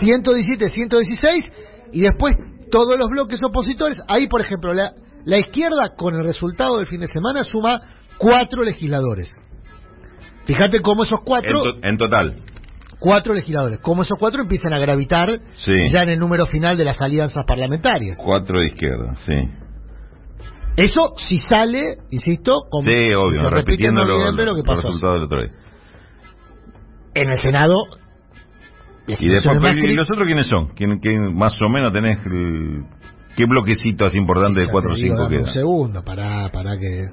117, 0.00 0.70
116 0.70 1.52
y 1.92 2.00
después 2.00 2.34
todos 2.70 2.98
los 2.98 3.08
bloques 3.08 3.38
opositores. 3.48 3.98
Ahí, 4.08 4.26
por 4.26 4.40
ejemplo, 4.40 4.74
la, 4.74 4.90
la 5.24 5.38
izquierda 5.38 5.94
con 5.96 6.14
el 6.14 6.24
resultado 6.24 6.78
del 6.78 6.86
fin 6.86 7.00
de 7.00 7.06
semana 7.08 7.44
suma 7.44 7.80
cuatro 8.18 8.62
legisladores. 8.64 9.30
Fíjate 10.46 10.80
cómo 10.80 11.04
esos 11.04 11.18
En, 11.20 11.24
cuatro, 11.24 11.62
to- 11.62 11.78
en 11.82 11.96
total. 11.98 12.36
Cuatro 12.98 13.34
legisladores. 13.34 13.78
Como 13.80 14.02
esos 14.02 14.18
cuatro 14.18 14.42
empiezan 14.42 14.72
a 14.72 14.78
gravitar 14.78 15.28
Sí. 15.54 15.90
ya 15.92 16.02
en 16.02 16.10
el 16.10 16.18
número 16.18 16.46
final 16.46 16.76
de 16.76 16.84
las 16.84 17.00
alianzas 17.00 17.44
parlamentarias. 17.44 18.18
Cuatro 18.22 18.60
de 18.60 18.66
izquierda, 18.66 19.14
sí. 19.26 19.34
Eso 20.76 21.14
si 21.16 21.38
sale, 21.38 21.96
insisto, 22.10 22.62
como 22.70 22.84
Sí, 22.88 23.06
si 23.08 23.14
obvio, 23.14 23.42
se 23.42 23.50
repite 23.50 23.70
repitiendo 23.72 24.02
en 24.02 24.08
lo- 24.36 24.54
que 24.54 24.62
pasó. 24.62 24.82
resultados 24.88 25.14
del 25.16 25.24
otro 25.24 25.42
día. 25.42 25.52
En 27.14 27.30
el 27.30 27.38
Senado. 27.38 27.76
Y 29.08 29.28
después, 29.28 29.58
¿y 29.84 29.94
los 29.94 30.10
otros 30.10 30.26
quiénes 30.26 30.46
son? 30.48 30.68
¿Quién, 30.74 30.98
quién 30.98 31.34
más 31.34 31.60
o 31.62 31.68
menos 31.68 31.92
tenés 31.92 32.18
el- 32.26 32.84
qué 33.36 33.46
bloquecito 33.46 34.04
así 34.04 34.18
importante 34.18 34.60
de 34.60 34.68
4 34.68 34.92
o 34.92 34.94
te 34.96 35.02
digo, 35.02 35.14
5 35.16 35.22
dame 35.24 35.36
queda? 35.36 35.46
Un 35.48 35.52
segundo, 35.54 36.02
para, 36.04 36.50
para 36.50 36.76
que. 36.78 37.04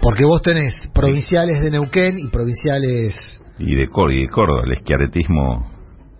Porque 0.00 0.24
vos 0.24 0.40
tenés 0.42 0.74
provinciales 0.94 1.60
de 1.60 1.70
Neuquén 1.70 2.18
y 2.18 2.28
provinciales. 2.28 3.16
Y 3.58 3.74
de, 3.74 3.88
Cor- 3.88 4.12
y 4.12 4.22
de 4.22 4.28
Córdoba, 4.28 4.62
el 4.66 4.72
esquiaretismo. 4.72 5.72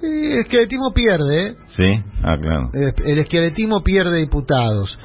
Eh, 0.03 0.41
esquiaretismo 0.41 0.93
pierde, 0.95 1.47
¿eh? 1.49 1.55
¿Sí? 1.67 1.93
Ah, 2.23 2.37
claro. 2.41 2.71
El, 2.73 2.93
el 3.13 3.19
esquiaretismo 3.19 3.83
pierde 3.83 4.19
diputados. 4.19 4.99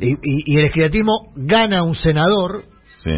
Y, 0.00 0.10
y- 0.12 0.52
y 0.54 0.58
el 0.58 0.64
esquiaretismo 0.66 1.32
gana 1.36 1.82
un 1.82 1.94
senador, 1.94 2.64
Sí. 3.02 3.12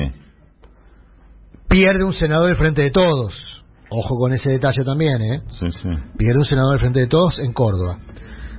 pierde 1.68 2.04
un 2.04 2.12
senador 2.12 2.48
del 2.48 2.56
frente 2.56 2.82
de 2.82 2.90
todos. 2.90 3.42
Ojo 3.88 4.16
con 4.16 4.32
ese 4.32 4.50
detalle 4.50 4.84
también, 4.84 5.22
¿eh? 5.22 5.40
Sí, 5.50 5.70
sí. 5.70 5.88
Pierde 6.18 6.38
un 6.40 6.44
senador 6.44 6.72
del 6.72 6.80
frente 6.80 7.00
de 7.00 7.06
todos 7.06 7.38
en 7.38 7.52
Córdoba. 7.52 7.98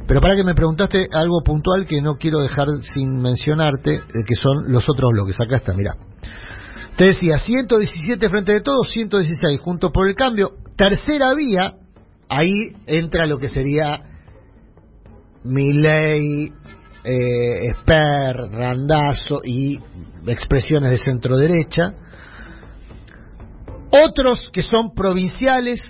Pero 0.07 0.21
para 0.21 0.35
que 0.35 0.43
me 0.43 0.55
preguntaste 0.55 1.07
algo 1.11 1.41
puntual 1.43 1.85
que 1.85 2.01
no 2.01 2.15
quiero 2.15 2.39
dejar 2.39 2.67
sin 2.93 3.17
mencionarte, 3.17 3.95
eh, 3.95 4.01
que 4.25 4.35
son 4.35 4.71
los 4.71 4.87
otros 4.89 5.11
bloques. 5.11 5.39
Acá 5.39 5.57
está, 5.57 5.73
mirá. 5.73 5.95
Te 6.95 7.07
decía, 7.07 7.37
117 7.37 8.29
frente 8.29 8.53
de 8.53 8.61
todos, 8.61 8.89
116 8.89 9.59
juntos 9.59 9.91
por 9.91 10.07
el 10.07 10.15
cambio. 10.15 10.51
Tercera 10.77 11.33
vía, 11.35 11.73
ahí 12.29 12.71
entra 12.87 13.27
lo 13.27 13.37
que 13.37 13.49
sería 13.49 14.01
Milei, 15.43 16.51
eh, 17.03 17.67
Esper, 17.69 18.35
Randazo 18.49 19.41
y 19.43 19.79
expresiones 20.25 20.91
de 20.91 20.97
centro 20.97 21.35
derecha. 21.35 21.93
Otros 23.91 24.49
que 24.51 24.63
son 24.63 24.93
provinciales, 24.95 25.81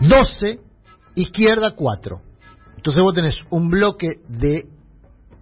12, 0.00 0.69
izquierda 1.14 1.72
4. 1.76 2.20
Entonces 2.76 3.02
vos 3.02 3.14
tenés 3.14 3.36
un 3.50 3.68
bloque 3.68 4.08
de 4.28 4.64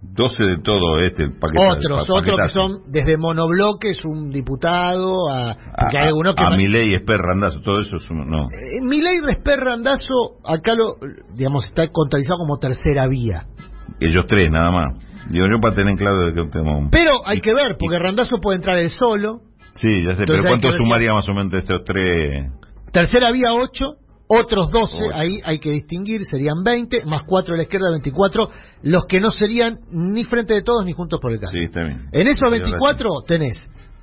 12 0.01 0.43
de 0.43 0.57
todo 0.63 0.99
este 1.01 1.29
paquete. 1.29 1.61
otros, 1.71 2.07
pa- 2.07 2.13
otros 2.13 2.39
que 2.41 2.47
son 2.49 2.91
desde 2.91 3.17
monobloques, 3.17 4.03
un 4.05 4.29
diputado, 4.29 5.29
a, 5.29 5.51
hay 5.51 6.03
a, 6.03 6.07
algunos 6.07 6.35
que... 6.35 6.43
a 6.43 6.49
man- 6.49 6.57
Milei, 6.57 6.93
Esper, 6.93 7.17
Randazo, 7.17 7.59
todo 7.61 7.81
eso 7.81 7.97
es 7.97 8.09
un- 8.09 8.29
no. 8.29 8.43
Eh, 8.45 8.81
Milei 8.81 9.19
Resper 9.21 9.59
Randazo, 9.59 10.37
acá 10.45 10.73
lo, 10.75 10.95
digamos, 11.35 11.65
está 11.65 11.87
contabilizado 11.89 12.37
como 12.39 12.57
tercera 12.59 13.07
vía. 13.07 13.45
Ellos 13.99 14.25
tres, 14.27 14.49
nada 14.49 14.71
más. 14.71 15.03
Digo 15.29 15.47
yo 15.51 15.59
para 15.59 15.75
tener 15.75 15.95
claro 15.97 16.27
de 16.27 16.33
que 16.33 16.45
tenemos... 16.49 16.87
Pero 16.91 17.25
hay 17.25 17.41
que 17.41 17.53
ver, 17.53 17.75
porque 17.77 17.99
Randazo 17.99 18.37
puede 18.41 18.57
entrar 18.57 18.77
él 18.77 18.89
solo. 18.91 19.41
Sí, 19.73 19.87
ya 20.05 20.13
sé, 20.13 20.23
Entonces 20.23 20.25
pero 20.27 20.37
hay 20.37 20.47
¿cuánto 20.47 20.71
sumaría 20.77 21.13
más 21.13 21.27
o 21.27 21.33
menos 21.33 21.51
de 21.51 21.59
estos 21.59 21.83
tres? 21.83 22.51
Tercera 22.93 23.31
vía 23.31 23.53
8, 23.53 23.95
otros 24.31 24.69
12, 24.71 24.95
Ocho. 24.95 25.15
ahí 25.15 25.39
hay 25.43 25.57
que 25.59 25.71
distinguir, 25.71 26.21
serían 26.23 26.61
20, 26.63 27.03
más 27.05 27.23
4 27.27 27.53
de 27.53 27.57
la 27.57 27.63
izquierda, 27.63 27.89
24, 27.89 28.49
los 28.83 29.05
que 29.07 29.19
no 29.19 29.31
serían 29.31 29.79
ni 29.91 30.23
frente 30.23 30.53
de 30.53 30.61
todos 30.61 30.85
ni 30.85 30.93
juntos 30.93 31.19
por 31.19 31.31
el 31.31 31.39
cambio. 31.39 31.59
Sí, 31.59 31.65
está 31.65 31.83
bien. 31.83 32.07
En 32.11 32.27
esos 32.27 32.39
Tienes 32.41 32.61
24 32.61 33.09
tenés 33.27 33.57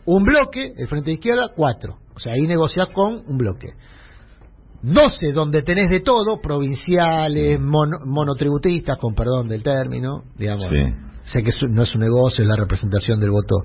un 0.05 0.25
bloque, 0.25 0.73
el 0.77 0.89
frente 0.89 1.11
de 1.11 1.15
izquierda, 1.15 1.51
4. 1.55 1.95
O 2.15 2.19
sea, 2.19 2.33
ahí 2.33 2.43
negociás 2.47 2.89
con 2.89 3.23
un 3.27 3.39
bloque. 3.39 3.69
12 4.83 5.33
donde 5.33 5.63
tenés 5.63 5.89
de 5.91 6.01
todo, 6.01 6.41
provinciales, 6.41 7.59
mono- 7.61 8.01
monotributistas, 8.05 8.99
con 9.01 9.15
perdón 9.15 9.49
del 9.49 9.63
término, 9.63 10.23
digamos. 10.37 10.69
Sí. 10.69 10.77
Sé 11.25 11.43
que 11.43 11.51
no 11.71 11.83
es 11.83 11.95
un 11.95 12.01
negocio, 12.01 12.43
es 12.45 12.49
la 12.49 12.57
representación 12.57 13.19
del 13.19 13.31
voto 13.31 13.57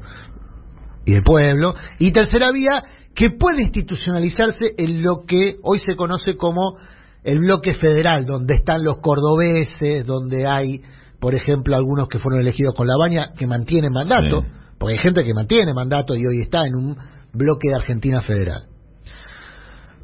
y 1.06 1.14
del 1.14 1.24
pueblo. 1.24 1.74
Y 2.00 2.12
tercera 2.12 2.52
vía, 2.52 2.82
que 3.16 3.30
puede 3.32 3.64
institucionalizarse 3.64 4.74
en 4.78 5.04
lo 5.04 5.26
que 5.28 5.58
hoy 5.64 5.80
se 5.80 5.96
conoce 5.96 6.36
como 6.38 6.78
el 7.24 7.40
bloque 7.40 7.76
federal, 7.76 8.26
donde 8.26 8.56
están 8.56 8.84
los 8.84 8.98
cordobeses, 9.00 10.06
donde 10.06 10.48
hay, 10.48 10.82
por 11.20 11.36
ejemplo, 11.36 11.76
algunos 11.76 12.08
que 12.08 12.20
fueron 12.20 12.42
elegidos 12.42 12.74
con 12.76 12.88
la 12.88 12.98
baña 12.98 13.34
que 13.38 13.48
mantienen 13.48 13.92
mandato, 13.94 14.42
Sí. 14.42 14.48
porque 14.80 14.94
hay 14.94 15.00
gente 15.00 15.24
que 15.24 15.34
mantiene 15.34 15.74
mandato 15.74 16.16
y 16.16 16.26
hoy 16.26 16.42
está 16.42 16.66
en 16.66 16.76
un 16.76 16.98
bloque 17.34 17.70
de 17.70 17.76
Argentina 17.76 18.22
federal. 18.22 18.64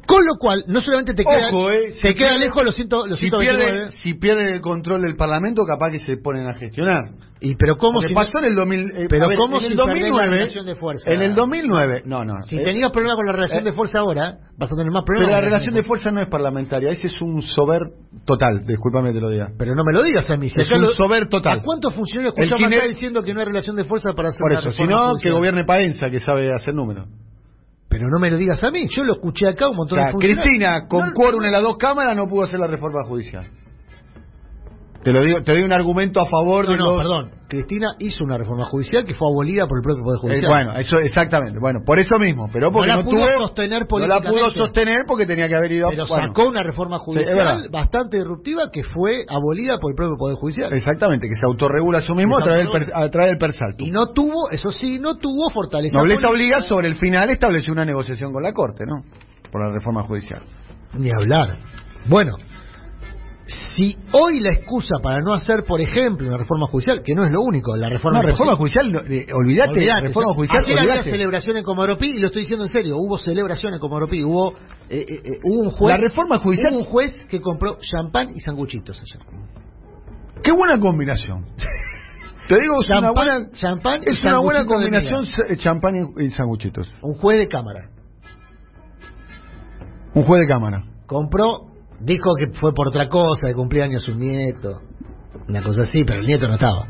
Con 0.08 0.24
lo 0.24 0.36
cual, 0.40 0.64
no 0.68 0.80
solamente 0.80 1.12
te 1.12 1.22
queda, 1.22 1.48
Ojo, 1.52 1.70
eh, 1.70 1.82
te 1.88 1.92
si 1.92 2.14
queda 2.14 2.28
pierde- 2.30 2.38
lejos 2.46 2.64
los, 2.64 2.74
ciento, 2.74 3.06
los 3.06 3.18
Si 3.18 3.28
129. 3.28 3.70
pierden, 3.70 3.92
si 4.02 4.14
pierden 4.14 4.46
el 4.54 4.60
control 4.62 5.02
del 5.02 5.16
Parlamento, 5.16 5.64
capaz 5.66 5.90
que 5.92 6.00
se 6.00 6.16
ponen 6.16 6.48
a 6.48 6.54
gestionar. 6.54 7.10
Y 7.40 7.54
pero 7.56 7.76
cómo 7.76 8.00
Porque 8.00 8.08
si 8.08 8.14
pasó 8.14 8.38
en 8.38 8.46
el 8.46 8.54
2000, 8.54 8.80
eh, 8.96 9.06
Pero 9.10 9.26
a 9.26 9.28
ver, 9.28 9.36
¿cómo 9.36 9.56
en 9.56 9.60
si 9.60 9.66
el 9.66 9.76
perdés 9.76 9.86
la 9.86 9.92
2009, 9.92 10.36
relación 10.38 10.64
de 10.66 10.74
fuerza? 10.76 11.10
En 11.12 11.20
el 11.22 11.34
2009, 11.34 12.02
no, 12.06 12.24
no. 12.24 12.42
Si 12.42 12.56
eh, 12.56 12.62
tenías 12.64 12.90
problemas 12.90 13.16
con 13.16 13.26
la 13.26 13.32
relación 13.32 13.60
eh, 13.60 13.64
de 13.64 13.72
fuerza 13.74 13.98
ahora, 13.98 14.38
vas 14.56 14.72
a 14.72 14.76
tener 14.76 14.90
más 14.90 15.04
pero 15.04 15.18
problemas. 15.18 15.34
la 15.34 15.40
relación 15.42 15.74
de 15.74 15.82
fuerza 15.82 16.10
no 16.10 16.20
es 16.22 16.28
parlamentaria, 16.28 16.90
ese 16.90 17.08
es 17.08 17.20
un 17.20 17.42
sober 17.42 17.82
total, 18.24 18.60
discúlpame 18.66 19.10
que 19.10 19.14
te 19.16 19.20
lo 19.20 19.28
diga. 19.28 19.50
Pero 19.58 19.74
no 19.74 19.84
me 19.84 19.92
lo 19.92 20.02
digas 20.02 20.28
a 20.30 20.36
mí. 20.38 20.48
si 20.48 20.58
Es 20.62 20.70
un 20.70 20.80
lo- 20.80 20.88
sober 20.92 21.28
total. 21.28 21.58
¿A 21.58 21.62
cuántos 21.62 21.94
funcionarios 21.94 22.34
escuchamos 22.34 22.72
acá 22.72 22.86
diciendo 22.88 23.22
que 23.22 23.34
no 23.34 23.40
hay 23.40 23.46
relación 23.46 23.76
de 23.76 23.84
fuerza 23.84 24.14
para 24.14 24.30
hacer 24.30 24.40
Por 24.40 24.52
eso, 24.52 24.72
si 24.72 24.82
reforma 24.82 25.12
no, 25.12 25.18
que 25.22 25.30
gobierne 25.30 25.64
Paenza, 25.66 26.08
que 26.08 26.20
sabe 26.24 26.50
hacer 26.54 26.72
números. 26.74 27.06
Pero 27.88 28.08
no 28.10 28.18
me 28.18 28.30
lo 28.30 28.36
digas 28.36 28.62
a 28.62 28.70
mí. 28.70 28.86
Yo 28.94 29.02
lo 29.02 29.14
escuché 29.14 29.48
acá 29.48 29.66
un 29.68 29.74
O 29.74 29.78
montón 29.78 29.96
sea, 29.98 30.06
de 30.06 30.12
funcionarios. 30.12 30.44
Cristina, 30.44 30.86
con 30.88 31.06
No, 31.06 31.14
quórum 31.14 31.42
en 31.44 31.52
las 31.52 31.62
dos 31.62 31.76
cámaras, 31.78 32.16
no 32.16 32.28
pudo 32.28 32.44
hacer 32.44 32.60
la 32.60 32.66
reforma 32.66 33.02
judicial. 33.04 33.46
Te 35.08 35.12
lo 35.14 35.20
digo, 35.22 35.42
te 35.42 35.52
doy 35.52 35.62
un 35.62 35.72
argumento 35.72 36.20
a 36.20 36.26
favor 36.26 36.66
No, 36.66 36.72
de 36.72 36.76
no, 36.78 36.84
los... 36.86 36.96
perdón. 36.98 37.30
Cristina 37.48 37.94
hizo 37.98 38.24
una 38.24 38.36
reforma 38.36 38.66
judicial 38.66 39.06
que 39.06 39.14
fue 39.14 39.26
abolida 39.26 39.66
por 39.66 39.78
el 39.78 39.82
propio 39.82 40.04
Poder 40.04 40.18
Eh, 40.18 40.20
Judicial. 40.20 40.50
bueno, 40.52 40.72
eso 40.72 40.96
exactamente. 40.98 41.58
Bueno, 41.58 41.80
por 41.82 41.98
eso 41.98 42.18
mismo, 42.18 42.44
pero 42.52 42.70
porque 42.70 42.88
No 42.90 42.96
no, 42.96 43.02
la 43.04 43.04
pudo 43.08 43.38
sostener 43.46 43.86
no 43.90 44.06
la 44.06 44.20
pudo 44.20 44.50
sostener 44.50 45.04
porque 45.08 45.24
tenía 45.24 45.48
que 45.48 45.56
haber 45.56 45.72
ido. 45.72 45.88
pero 45.88 46.04
bueno, 46.06 46.26
sacó 46.26 46.46
una 46.46 46.62
reforma 46.62 46.98
judicial 46.98 47.68
bastante 47.72 48.18
disruptiva 48.18 48.64
que 48.70 48.82
fue 48.84 49.24
abolida 49.26 49.78
por 49.80 49.92
el 49.92 49.96
propio 49.96 50.16
Poder 50.18 50.36
Judicial. 50.36 50.70
Exactamente, 50.74 51.26
que 51.26 51.34
se 51.36 51.46
autorregula 51.46 51.98
a 51.98 52.00
sí 52.02 52.12
mismo 52.12 52.36
a 52.38 52.42
través, 52.42 52.70
del 52.70 52.82
a 52.92 53.08
través 53.08 53.30
del 53.30 53.38
persalto. 53.38 53.82
Y 53.82 53.90
no 53.90 54.08
tuvo, 54.08 54.50
eso 54.50 54.68
sí, 54.70 54.98
no 54.98 55.16
tuvo 55.16 55.48
fortaleza. 55.48 55.96
Nobleza 55.96 56.28
obliga 56.28 56.60
sobre 56.68 56.88
el 56.88 56.96
final 56.96 57.30
estableció 57.30 57.72
una 57.72 57.86
negociación 57.86 58.30
con 58.30 58.42
la 58.42 58.52
Corte, 58.52 58.84
¿no? 58.86 59.00
Por 59.50 59.64
la 59.66 59.72
reforma 59.72 60.02
judicial. 60.02 60.42
Ni 60.98 61.08
hablar. 61.10 61.56
Bueno, 62.10 62.32
si 63.76 63.96
hoy 64.12 64.40
la 64.40 64.52
excusa 64.52 64.96
para 65.02 65.20
no 65.20 65.32
hacer, 65.32 65.64
por 65.66 65.80
ejemplo, 65.80 66.28
una 66.28 66.36
reforma 66.36 66.66
judicial, 66.66 67.02
que 67.02 67.14
no 67.14 67.24
es 67.24 67.32
lo 67.32 67.40
único, 67.40 67.74
la 67.76 67.88
reforma 67.88 68.20
No, 68.20 68.28
reforma 68.28 68.56
judicial, 68.56 68.92
no, 68.92 69.00
eh, 69.00 69.24
olvídate, 69.34 69.70
Olvidate, 69.70 70.08
reforma 70.08 70.34
judicial, 70.34 70.60
ayer 70.62 70.78
había 70.78 70.90
olvídate. 70.92 71.10
celebración 71.10 71.56
en 71.56 71.64
Comaropí 71.64 72.06
y 72.10 72.18
lo 72.18 72.26
estoy 72.26 72.42
diciendo 72.42 72.64
en 72.66 72.70
serio, 72.70 72.96
hubo 72.98 73.16
celebración 73.16 73.72
en 73.72 73.80
Comaropí, 73.80 74.22
hubo, 74.22 74.52
eh, 74.90 75.00
eh, 75.00 75.04
eh, 75.24 75.30
hubo 75.44 75.60
un 75.62 75.70
juez, 75.70 75.96
La 75.96 76.02
reforma 76.02 76.38
judicial- 76.38 76.72
hubo 76.74 76.78
un 76.80 76.84
juez 76.84 77.12
que 77.28 77.40
compró 77.40 77.78
champán 77.80 78.28
y 78.36 78.40
sanguchitos 78.40 79.00
ayer. 79.00 79.26
Qué 80.42 80.52
buena 80.52 80.78
combinación. 80.78 81.46
Te 82.48 82.54
digo, 82.60 82.74
es 82.82 82.88
una 82.90 83.00
Champán- 83.00 83.14
buena, 83.14 83.50
champán 83.52 84.00
es 84.04 84.22
una 84.22 84.38
buena 84.40 84.64
combinación 84.64 85.24
eh, 85.48 85.56
champán 85.56 85.94
y, 86.18 86.24
y 86.26 86.30
sanguchitos. 86.30 86.90
Un 87.02 87.14
juez 87.14 87.38
de 87.38 87.48
cámara 87.48 87.90
Un 90.14 90.24
juez 90.24 90.40
de 90.40 90.46
cámara. 90.46 90.84
compró, 91.06 91.66
dijo 92.00 92.34
que 92.36 92.48
fue 92.58 92.72
por 92.74 92.88
otra 92.88 93.08
cosa, 93.08 93.46
de 93.46 93.54
cumpleaños 93.54 94.02
su 94.02 94.18
nieto, 94.18 94.80
una 95.48 95.62
cosa 95.62 95.82
así, 95.82 96.04
pero 96.04 96.20
el 96.20 96.26
nieto 96.26 96.48
no 96.48 96.54
estaba. 96.54 96.86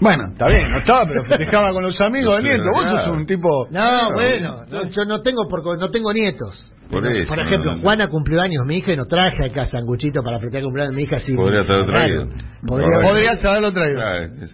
Bueno, 0.00 0.24
está 0.32 0.46
bien, 0.46 0.70
no 0.70 0.78
estaba, 0.78 1.06
pero 1.06 1.24
festejaba 1.28 1.72
con 1.72 1.82
los 1.84 2.00
amigos 2.00 2.36
del 2.36 2.44
nieto. 2.44 2.64
Vos 2.74 2.90
sos 2.90 3.08
un 3.08 3.24
tipo... 3.24 3.68
No, 3.70 4.12
bueno, 4.12 4.64
no, 4.68 4.84
yo 4.84 5.04
no 5.06 5.22
tengo 5.22 5.46
por, 5.48 5.78
no 5.78 5.90
tengo 5.90 6.12
nietos. 6.12 6.72
Por 6.92 7.00
Pero, 7.02 7.22
eso, 7.22 7.34
por 7.34 7.42
ejemplo, 7.42 7.70
no, 7.72 7.76
no. 7.78 7.82
Juana 7.82 8.06
cumplió 8.08 8.40
años 8.42 8.66
mi 8.66 8.76
hija 8.76 8.92
y 8.92 8.96
no 8.96 9.06
traje 9.06 9.46
acá 9.46 9.64
sanguchito 9.64 10.22
para 10.22 10.38
festejar 10.38 10.60
el 10.60 10.64
cumpleaños 10.66 10.94
de 10.94 10.96
mi 11.00 11.02
hija. 11.08 11.16
Sí, 11.16 11.32
Podría 11.34 11.60
haberlo 11.60 11.86
traído. 11.86 12.26
Podría 12.66 12.94
haber- 12.96 13.08
Podrías 13.08 13.44
haberlo 13.44 13.72
traído. 13.72 13.98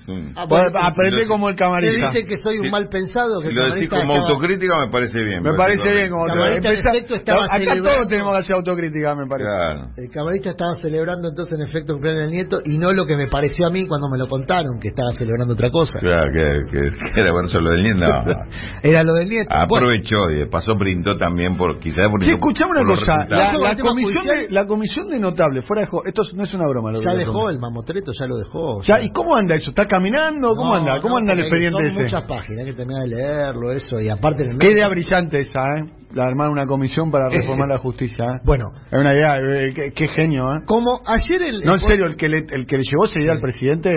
Un- 0.08 0.32
Ah, 0.36 0.46
bueno, 0.48 0.70
si 0.94 1.20
lo- 1.22 1.28
como 1.28 1.48
el 1.48 1.56
¿Te 1.56 1.62
camarista. 1.64 2.06
dicen 2.08 2.26
que 2.26 2.36
soy 2.38 2.58
un 2.58 2.66
Sí. 2.66 2.70
mal 2.70 2.88
pensado? 2.88 3.40
Que 3.42 3.48
Si 3.48 3.54
lo 3.54 3.64
decís 3.74 3.88
como 3.90 4.02
estaba- 4.12 4.18
autocrítica 4.28 4.74
me 4.86 4.90
parece 4.90 5.18
bien. 5.20 5.42
Me 5.42 5.52
parece 5.54 5.90
bien 5.90 6.10
como 6.10 6.26
Camarista, 6.26 6.68
en 6.72 6.78
efecto, 6.78 7.14
estaba 7.16 7.42
Acá 7.44 7.58
celebrando- 7.58 7.90
todos 7.90 8.08
tenemos 8.08 8.32
que 8.32 8.38
hacer 8.38 8.54
autocrítica, 8.56 9.14
me 9.16 9.26
parece. 9.26 9.48
Claro. 9.50 9.88
El 9.96 10.10
camarista 10.10 10.50
estaba 10.50 10.74
celebrando 10.76 11.28
entonces 11.28 11.58
en 11.58 11.66
efecto 11.66 11.92
el 11.92 11.96
cumpleaños 11.98 12.22
del 12.22 12.30
nieto 12.30 12.60
y 12.64 12.78
no 12.78 12.92
lo 12.92 13.04
que 13.04 13.16
me 13.16 13.26
pareció 13.26 13.66
a 13.66 13.70
mí 13.70 13.84
cuando 13.86 14.08
me 14.08 14.16
lo 14.18 14.26
contaron, 14.28 14.78
que 14.80 14.88
estaba 14.88 15.10
celebrando 15.18 15.54
otra 15.54 15.70
cosa. 15.70 15.98
Claro, 15.98 16.30
que, 16.32 16.70
que, 16.70 16.80
que 17.14 17.20
era 17.20 17.32
bueno 17.32 17.48
solo 17.48 17.70
del 17.70 17.82
nieto. 17.82 17.98
No. 17.98 18.24
Era 18.82 19.02
lo 19.02 19.14
del 19.14 19.28
nieto. 19.28 19.48
Aprovechó 19.50 20.30
y 20.30 20.36
de 20.38 20.46
paso 20.46 20.74
brindó 20.78 21.16
también 21.18 21.56
por 21.56 21.78
quizás 21.80 22.06
por 22.08 22.20
Sí, 22.28 22.34
escuchame 22.34 22.70
una 22.70 22.84
cosa. 22.86 23.26
La, 23.28 23.76
comisión 23.76 24.22
judicial- 24.22 24.46
de, 24.46 24.46
la 24.50 24.66
comisión 24.66 25.08
de 25.08 25.18
notable, 25.18 25.62
fuera 25.62 25.82
de 25.82 25.88
juego, 25.88 26.04
esto 26.06 26.22
no 26.34 26.42
es 26.44 26.54
una 26.54 26.66
broma. 26.68 26.92
Lo 26.92 27.00
ya 27.02 27.14
dejó 27.14 27.50
el 27.50 27.58
mamotreto, 27.58 28.12
ya 28.18 28.26
lo 28.26 28.36
dejó. 28.36 28.82
Ya, 28.82 29.00
¿Y 29.00 29.10
cómo 29.10 29.34
anda 29.36 29.54
eso? 29.54 29.70
¿Está 29.70 29.86
caminando? 29.86 30.54
¿Cómo 30.54 30.70
No, 30.70 30.74
anda? 30.76 30.96
¿Cómo 31.00 31.14
no, 31.14 31.20
anda 31.20 31.32
el 31.34 31.40
expediente 31.40 31.78
Son 31.78 31.86
ese? 31.86 32.00
muchas 32.02 32.24
páginas, 32.24 32.66
que 32.66 32.72
terminar 32.74 33.02
de 33.02 33.08
leerlo, 33.08 33.72
eso, 33.72 34.00
y 34.00 34.08
aparte 34.08 34.44
en 34.44 34.52
el 34.52 34.58
Qué 34.58 34.70
idea 34.72 34.88
brillante 34.88 35.38
esa, 35.38 35.60
¿eh? 35.78 35.84
la 36.14 36.24
armar 36.24 36.50
una 36.50 36.66
comisión 36.66 37.10
para 37.10 37.28
reformar 37.28 37.68
la 37.68 37.78
justicia. 37.78 38.24
¿eh? 38.24 38.40
Bueno, 38.44 38.64
Es 38.90 38.98
una 38.98 39.12
idea, 39.12 39.40
eh, 39.40 39.70
qué, 39.74 39.92
qué 39.94 40.08
genio, 40.08 40.50
¿eh? 40.52 40.60
como 40.66 41.00
ayer 41.06 41.42
el... 41.42 41.60
No, 41.64 41.74
en 41.74 41.80
serio, 41.80 42.06
el 42.06 42.16
que 42.16 42.28
le, 42.28 42.38
el 42.50 42.66
que 42.66 42.76
le 42.76 42.82
llevó 42.82 43.04
esa 43.04 43.20
idea 43.20 43.32
al 43.32 43.40
presidente, 43.40 43.90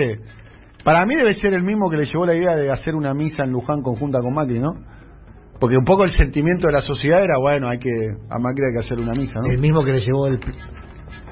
para 0.84 1.04
mí 1.06 1.14
debe 1.16 1.34
ser 1.34 1.54
el 1.54 1.62
mismo 1.64 1.88
que 1.90 1.96
le 1.96 2.04
llevó 2.04 2.26
la 2.26 2.34
idea 2.34 2.56
de 2.56 2.70
hacer 2.70 2.94
una 2.94 3.14
misa 3.14 3.44
en 3.44 3.50
Luján 3.52 3.82
conjunta 3.82 4.20
con 4.20 4.34
Macri, 4.34 4.58
¿no? 4.60 4.72
Porque 5.62 5.76
un 5.78 5.84
poco 5.84 6.02
el 6.02 6.10
sentimiento 6.10 6.66
de 6.66 6.72
la 6.72 6.80
sociedad 6.80 7.22
era, 7.22 7.38
bueno, 7.40 7.68
hay 7.70 7.78
que 7.78 7.88
a 7.92 8.36
Macri 8.40 8.64
hay 8.66 8.72
que 8.72 8.78
hacer 8.84 9.00
una 9.00 9.12
misa, 9.12 9.38
¿no? 9.38 9.48
El 9.48 9.60
mismo 9.60 9.84
que 9.84 9.92
le 9.92 10.00
llevó 10.00 10.26
el, 10.26 10.40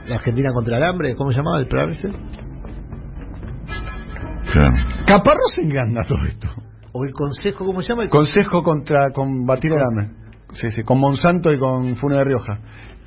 la 0.06 0.14
Argentina 0.14 0.52
contra 0.52 0.76
el 0.76 0.84
hambre, 0.84 1.16
¿cómo 1.16 1.32
se 1.32 1.38
llamaba 1.38 1.58
el 1.58 1.66
programa 1.66 1.92
ese? 1.94 2.12
Claro. 4.52 4.72
Caparrós 5.06 5.58
en 5.62 5.70
qué 5.70 5.78
anda 5.78 6.02
todo 6.06 6.24
esto. 6.26 6.48
O 6.92 7.04
el 7.04 7.12
consejo, 7.12 7.64
¿cómo 7.66 7.82
se 7.82 7.88
llama? 7.88 8.04
El 8.04 8.08
Consejo 8.10 8.62
contra 8.62 9.10
combatir 9.12 9.72
el 9.72 9.78
hambre. 9.78 10.16
Sí, 10.54 10.70
sí, 10.70 10.82
con 10.84 10.98
Monsanto 10.98 11.52
y 11.52 11.58
con 11.58 11.96
Fune 11.96 12.16
de 12.16 12.24
Rioja. 12.24 12.58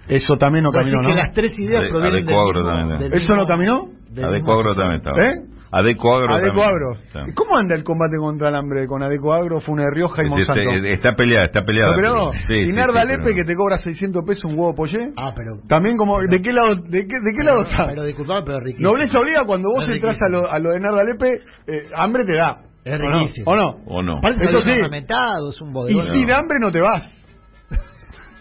Eso 0.07 0.35
también 0.37 0.63
no 0.63 0.71
Así 0.71 0.91
caminó, 0.91 1.01
que 1.07 1.15
¿no? 1.15 1.21
las 1.23 1.33
tres 1.33 1.57
ideas 1.59 1.83
provienen 1.89 2.25
del 2.25 2.33
Adecuagro 2.35 2.61
mismo, 2.63 2.69
también. 2.77 2.99
del 2.99 3.13
¿Eso 3.13 3.27
mismo- 3.29 3.35
no 3.43 3.47
caminó? 3.47 3.87
del 4.09 4.25
Adeco 4.25 4.33
mismo 4.45 4.53
Agro 4.59 4.71
asesor. 4.71 4.83
también 4.83 5.01
estaba. 5.01 5.17
¿Eh? 5.25 5.62
Adeco 5.73 6.15
Agro 6.15 6.33
Adeco 6.33 6.47
también. 6.47 6.67
Agro. 6.69 6.95
Sí. 7.11 7.19
¿Y 7.31 7.33
¿Cómo 7.33 7.57
anda 7.57 7.75
el 7.75 7.83
combate 7.83 8.17
contra 8.17 8.49
el 8.49 8.55
hambre 8.55 8.85
con 8.87 9.01
Adeco 9.03 9.33
Agro, 9.33 9.59
Fune 9.59 9.83
Rioja 9.91 10.21
y 10.23 10.25
Sí, 10.25 10.31
Monsanto? 10.31 10.61
este- 10.71 10.93
está 10.93 11.15
peleada, 11.15 11.45
está 11.45 11.65
peleada. 11.65 11.91
¿No, 11.91 11.95
pero 11.95 12.13
no? 12.15 12.31
Sí, 12.31 12.53
y 12.53 12.65
sí, 12.67 12.71
Narda 12.73 13.01
sí, 13.01 13.07
Lepe 13.07 13.23
pero- 13.23 13.35
que 13.35 13.43
te 13.43 13.55
cobra 13.55 13.77
600 13.79 14.23
pesos 14.25 14.45
un 14.45 14.51
huevo 14.59 14.75
pollé. 14.75 15.11
Ah, 15.17 15.33
pero... 15.35 15.57
También 15.67 15.97
como, 15.97 16.19
¿de 16.19 16.41
qué 16.41 16.53
lado, 16.53 16.75
de 16.75 17.07
qué, 17.07 17.15
de 17.19 17.31
qué 17.35 17.43
lado 17.43 17.63
está? 17.63 17.87
Pero 17.87 18.03
disculpame, 18.03 18.41
pero 18.45 18.59
riquísimo. 18.59 18.91
Nobleza 18.91 19.19
obliga 19.19 19.43
cuando 19.45 19.69
vos 19.69 19.87
entras 19.89 20.17
a 20.21 20.29
lo, 20.31 20.51
a 20.51 20.59
lo 20.59 20.69
de 20.69 20.79
Narda 20.79 21.03
Lepe, 21.03 21.39
eh, 21.67 21.89
hambre 21.95 22.23
te 22.25 22.35
da. 22.35 22.57
Es 22.85 22.99
¿O 22.99 23.03
no? 23.03 23.11
riquísimo. 23.19 23.51
¿O 23.51 23.55
no? 23.55 23.69
¿O 23.87 24.01
no? 24.03 24.19
Eso 24.21 24.59
sí. 24.61 24.69
es 24.71 25.61
un 25.61 25.69
Y 25.69 25.73
bodegón. 25.73 26.07
sin 26.13 26.29
hambre 26.31 26.57
no 26.59 26.69
te 26.71 26.81
vas. 26.81 27.01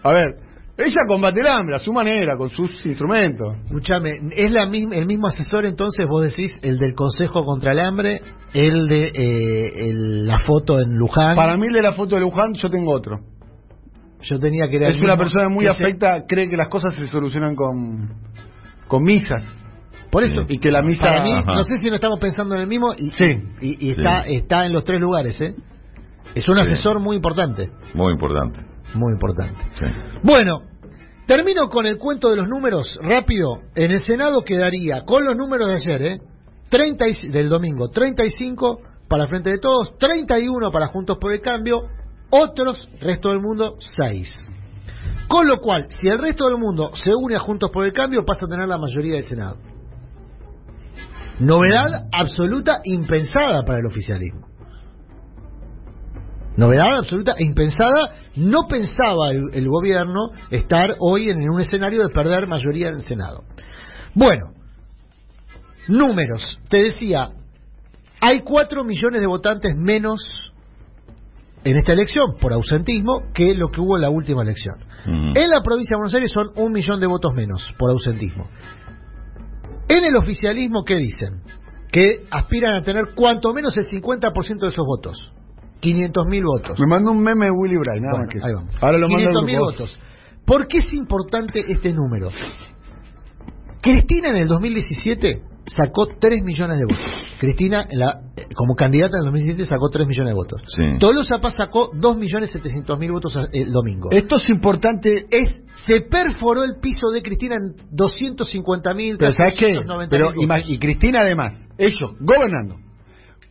A 0.05 0.13
ver, 0.13 0.35
ella 0.79 1.01
combate 1.07 1.41
el 1.41 1.47
hambre 1.47 1.77
a 1.77 1.79
su 1.79 1.93
manera, 1.93 2.37
con 2.37 2.49
sus 2.51 2.71
instrumentos. 2.87 3.59
Escúchame, 3.67 4.13
¿es 4.35 4.51
la 4.53 4.67
misma, 4.67 4.97
el 4.97 5.07
mismo 5.07 5.29
asesor 5.29 5.67
entonces, 5.67 6.07
vos 6.09 6.23
decís, 6.23 6.53
el 6.63 6.79
del 6.79 6.95
Consejo 6.95 7.45
contra 7.45 7.73
el 7.73 7.81
Hambre, 7.81 8.21
el 8.55 8.87
de 8.87 9.07
eh, 9.15 9.89
el- 9.91 10.27
la 10.27 10.41
foto 10.41 10.81
en 10.81 10.95
Luján? 10.95 11.37
Para 11.37 11.57
mí, 11.57 11.67
el 11.67 11.73
de 11.75 11.83
la 11.83 11.93
foto 11.93 12.15
de 12.17 12.23
Luján, 12.23 12.53
yo 12.55 12.71
tengo 12.71 12.93
otro. 12.95 13.19
Yo 14.23 14.39
tenía 14.39 14.69
que 14.69 14.77
era 14.77 14.89
Es 14.89 15.01
una 15.03 15.17
persona 15.17 15.49
muy 15.49 15.67
que 15.67 15.75
se- 15.75 15.83
afecta, 15.85 16.23
cree 16.29 16.49
que 16.49 16.57
las 16.57 16.69
cosas 16.69 16.95
se 16.95 17.07
solucionan 17.09 17.55
con, 17.57 18.09
con 18.89 19.03
misas. 19.03 19.43
Por 20.11 20.23
eso, 20.25 20.43
Y 20.49 20.59
que 20.59 20.71
la 20.71 20.83
misa. 20.83 21.03
para 21.03 21.23
mí, 21.23 21.33
Ajá. 21.33 21.55
no 21.55 21.65
sé 21.65 21.77
si 21.79 21.89
no 21.89 21.95
estamos 21.95 22.19
pensando 22.21 22.55
en 22.55 22.61
el 22.63 22.67
mismo 22.67 22.93
y, 22.97 23.11
Sí. 23.11 23.25
y, 23.63 23.87
y 23.89 23.91
está, 23.91 24.21
está 24.23 24.67
en 24.67 24.73
los 24.75 24.85
tres 24.85 25.01
lugares, 25.01 25.41
¿eh? 25.41 25.55
Es 26.35 26.47
un 26.49 26.55
Sí. 26.57 26.61
asesor 26.61 27.01
muy 27.01 27.17
importante, 27.17 27.71
Muy 27.95 28.13
importante. 28.13 28.61
Muy 28.95 29.13
importante. 29.15 29.59
Sí. 29.75 29.87
Bueno, 30.23 30.63
termino 31.27 31.69
con 31.69 31.87
el 31.87 31.99
cuento 31.99 32.31
de 32.31 32.37
los 32.37 32.49
números 32.49 32.95
rápido. 33.03 33.61
En 33.75 33.91
el 33.91 34.01
Senado 34.01 34.43
quedaría, 34.43 35.03
con 35.05 35.25
los 35.25 35.37
números 35.37 35.69
de 35.69 35.75
ayer, 35.75 36.03
¿eh? 36.03 36.19
30 36.69 37.09
y- 37.09 37.29
del 37.29 37.49
domingo, 37.49 37.89
35 37.91 38.81
para 39.09 39.27
Frente 39.27 39.51
de 39.51 39.59
Todos, 39.59 39.97
31 39.99 40.71
para 40.71 40.87
Juntos 40.89 41.19
por 41.21 41.33
el 41.33 41.41
Cambio, 41.41 41.83
otros, 42.31 42.89
resto 43.01 43.29
del 43.31 43.41
mundo, 43.41 43.77
6. 43.97 44.33
Con 45.29 45.47
lo 45.49 45.61
cual, 45.61 45.87
si 46.01 46.09
el 46.09 46.19
resto 46.19 46.47
del 46.47 46.59
mundo 46.59 46.91
se 46.95 47.11
une 47.15 47.37
a 47.37 47.41
Juntos 47.41 47.71
por 47.71 47.85
el 47.85 47.93
Cambio, 47.93 48.25
pasa 48.25 48.47
a 48.47 48.49
tener 48.49 48.69
la 48.69 48.79
mayoría 48.79 49.15
del 49.15 49.25
Senado. 49.25 49.57
Novedad 51.41 52.09
absoluta 52.13 52.81
impensada 52.85 53.63
para 53.65 53.81
el 53.81 53.87
oficialismo. 53.87 54.47
Novedad 56.57 56.99
absoluta 56.99 57.35
e 57.39 57.45
impensada. 57.45 58.11
No 58.37 58.67
pensaba 58.69 59.31
el, 59.31 59.55
el 59.55 59.69
gobierno 59.69 60.31
estar 60.51 60.97
hoy 61.01 61.31
en, 61.31 61.49
un 61.49 61.61
escenario 61.61 62.03
de 62.03 62.09
perder 62.09 62.47
mayoría 62.47 62.89
en 62.89 62.97
el 62.97 63.03
Senado. 63.03 63.45
Bueno, 64.15 64.53
números. 65.89 66.59
Te 66.69 66.83
decía, 66.83 67.31
hay 68.21 68.41
4 68.41 68.85
millones 68.85 69.21
de 69.21 69.27
votantes 69.27 69.73
menos 69.77 70.21
en 71.65 71.77
esta 71.77 71.93
elección 71.93 72.37
por 72.41 72.53
ausentismo 72.53 73.31
que 73.33 73.55
lo 73.55 73.69
que 73.69 73.81
hubo 73.81 73.97
en 73.97 74.03
la 74.03 74.11
última 74.11 74.43
elección. 74.43 74.77
Ujú. 75.07 75.33
En 75.35 75.51
la 75.51 75.63
provincia 75.63 75.95
de 75.95 75.99
Buenos 75.99 76.15
Aires 76.15 76.33
son 76.33 76.51
un 76.57 76.73
millón 76.73 77.01
de 77.01 77.07
votos 77.07 77.33
menos 77.35 77.67
por 77.79 77.91
ausentismo. 77.91 78.49
En 79.89 80.05
el 80.05 80.17
oficialismo, 80.17 80.85
¿qué 80.85 80.97
dicen? 80.97 81.43
Que 81.91 82.25
aspiran 82.31 82.77
a 82.77 82.83
tener 82.83 83.15
cuanto 83.15 83.53
menos 83.53 83.77
el 83.77 83.85
50% 83.85 84.61
de 84.61 84.69
esos 84.69 84.87
votos. 84.87 85.33
500.000 85.83 86.43
votos. 86.45 86.79
Me 86.81 86.87
mandó 86.87 87.11
un 87.11 87.23
meme 87.23 87.47
de 87.47 87.51
Willy 87.51 87.77
Bray, 87.77 88.01
nada 88.01 88.13
Bueno, 88.13 88.25
más 88.25 88.33
que 88.33 88.39
eso. 88.39 88.47
ahí 88.47 88.55
vamos. 88.55 88.75
Ahora 88.81 88.99
lo 88.99 89.09
mando 89.09 89.29
al 89.29 89.35
500.000 89.47 89.55
grupo. 89.57 89.71
votos. 89.73 89.99
¿Por 90.47 90.67
qué 90.69 90.79
es 90.79 90.93
importante 90.95 91.65
este 91.67 91.93
número? 91.93 92.31
Cristina 93.83 94.29
en 94.29 94.37
el 94.37 94.49
2017 94.49 95.43
sacó 95.67 96.07
3 96.21 96.43
millones 96.45 96.79
de 96.81 96.85
votos. 96.87 97.05
Cristina, 97.39 97.85
en 97.89 97.99
la- 97.99 98.21
eh, 98.37 98.47
como 98.55 98.75
candidata 98.75 99.17
en 99.17 99.21
el 99.21 99.25
2017, 99.33 99.67
sacó 99.69 99.89
3 99.91 100.07
millones 100.07 100.31
de 100.33 100.35
votos. 100.37 100.61
Sí. 100.67 100.83
Tolosa 101.01 101.41
Paz 101.41 101.55
sacó 101.57 101.91
2.700.000 101.93 103.11
votos 103.11 103.37
a- 103.37 103.47
el 103.53 103.73
domingo. 103.73 104.09
Esto 104.13 104.37
es 104.37 104.49
importante. 104.51 105.27
Es, 105.31 105.65
se 105.87 106.03
perforó 106.03 106.63
el 106.65 106.77
piso 106.81 107.11
de 107.11 107.23
Cristina 107.23 107.57
en 107.57 107.75
250.000, 107.91 109.17
Pero 109.19 109.31
¿sabes 109.33 109.55
qué? 109.59 109.75
290.000 109.75 110.09
Pero, 110.11 110.27
votos. 110.33 110.69
y 110.69 110.79
Cristina 110.79 111.21
además, 111.21 111.53
ellos 111.79 112.13
gobernando, 112.21 112.77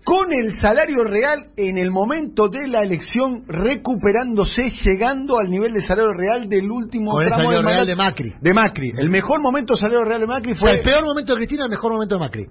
con 0.04 0.34
el 0.34 0.54
salario 0.60 1.04
real 1.04 1.52
en 1.58 1.78
el 1.78 1.92
momento 1.92 2.48
de 2.50 2.68
la 2.68 2.82
elección 2.82 3.44
recuperándose, 3.48 4.64
llegando 4.84 5.38
al 5.40 5.50
nivel 5.50 5.74
de 5.74 5.82
salario 5.82 6.12
real 6.12 6.50
del 6.50 6.70
último 6.72 7.12
Con 7.12 7.24
el 7.24 7.28
tramo 7.30 7.44
salario 7.52 7.58
del 7.68 7.76
real 7.76 7.88
de 7.88 7.96
Macri. 7.96 8.34
De 8.42 8.54
Macri. 8.54 8.92
El 8.98 9.10
mejor 9.10 9.42
momento 9.42 9.74
de 9.76 9.80
salario 9.80 10.02
real 10.04 10.22
de 10.22 10.28
Macri 10.28 10.52
O 10.54 10.56
fue... 10.56 10.68
sea, 10.70 10.78
el 10.78 10.84
peor 10.84 11.04
momento 11.06 11.34
de 11.34 11.38
Cristina, 11.38 11.66
el 11.66 11.70
mejor 11.70 11.94
momento 11.94 12.16
de 12.16 12.20
Macri. 12.20 12.46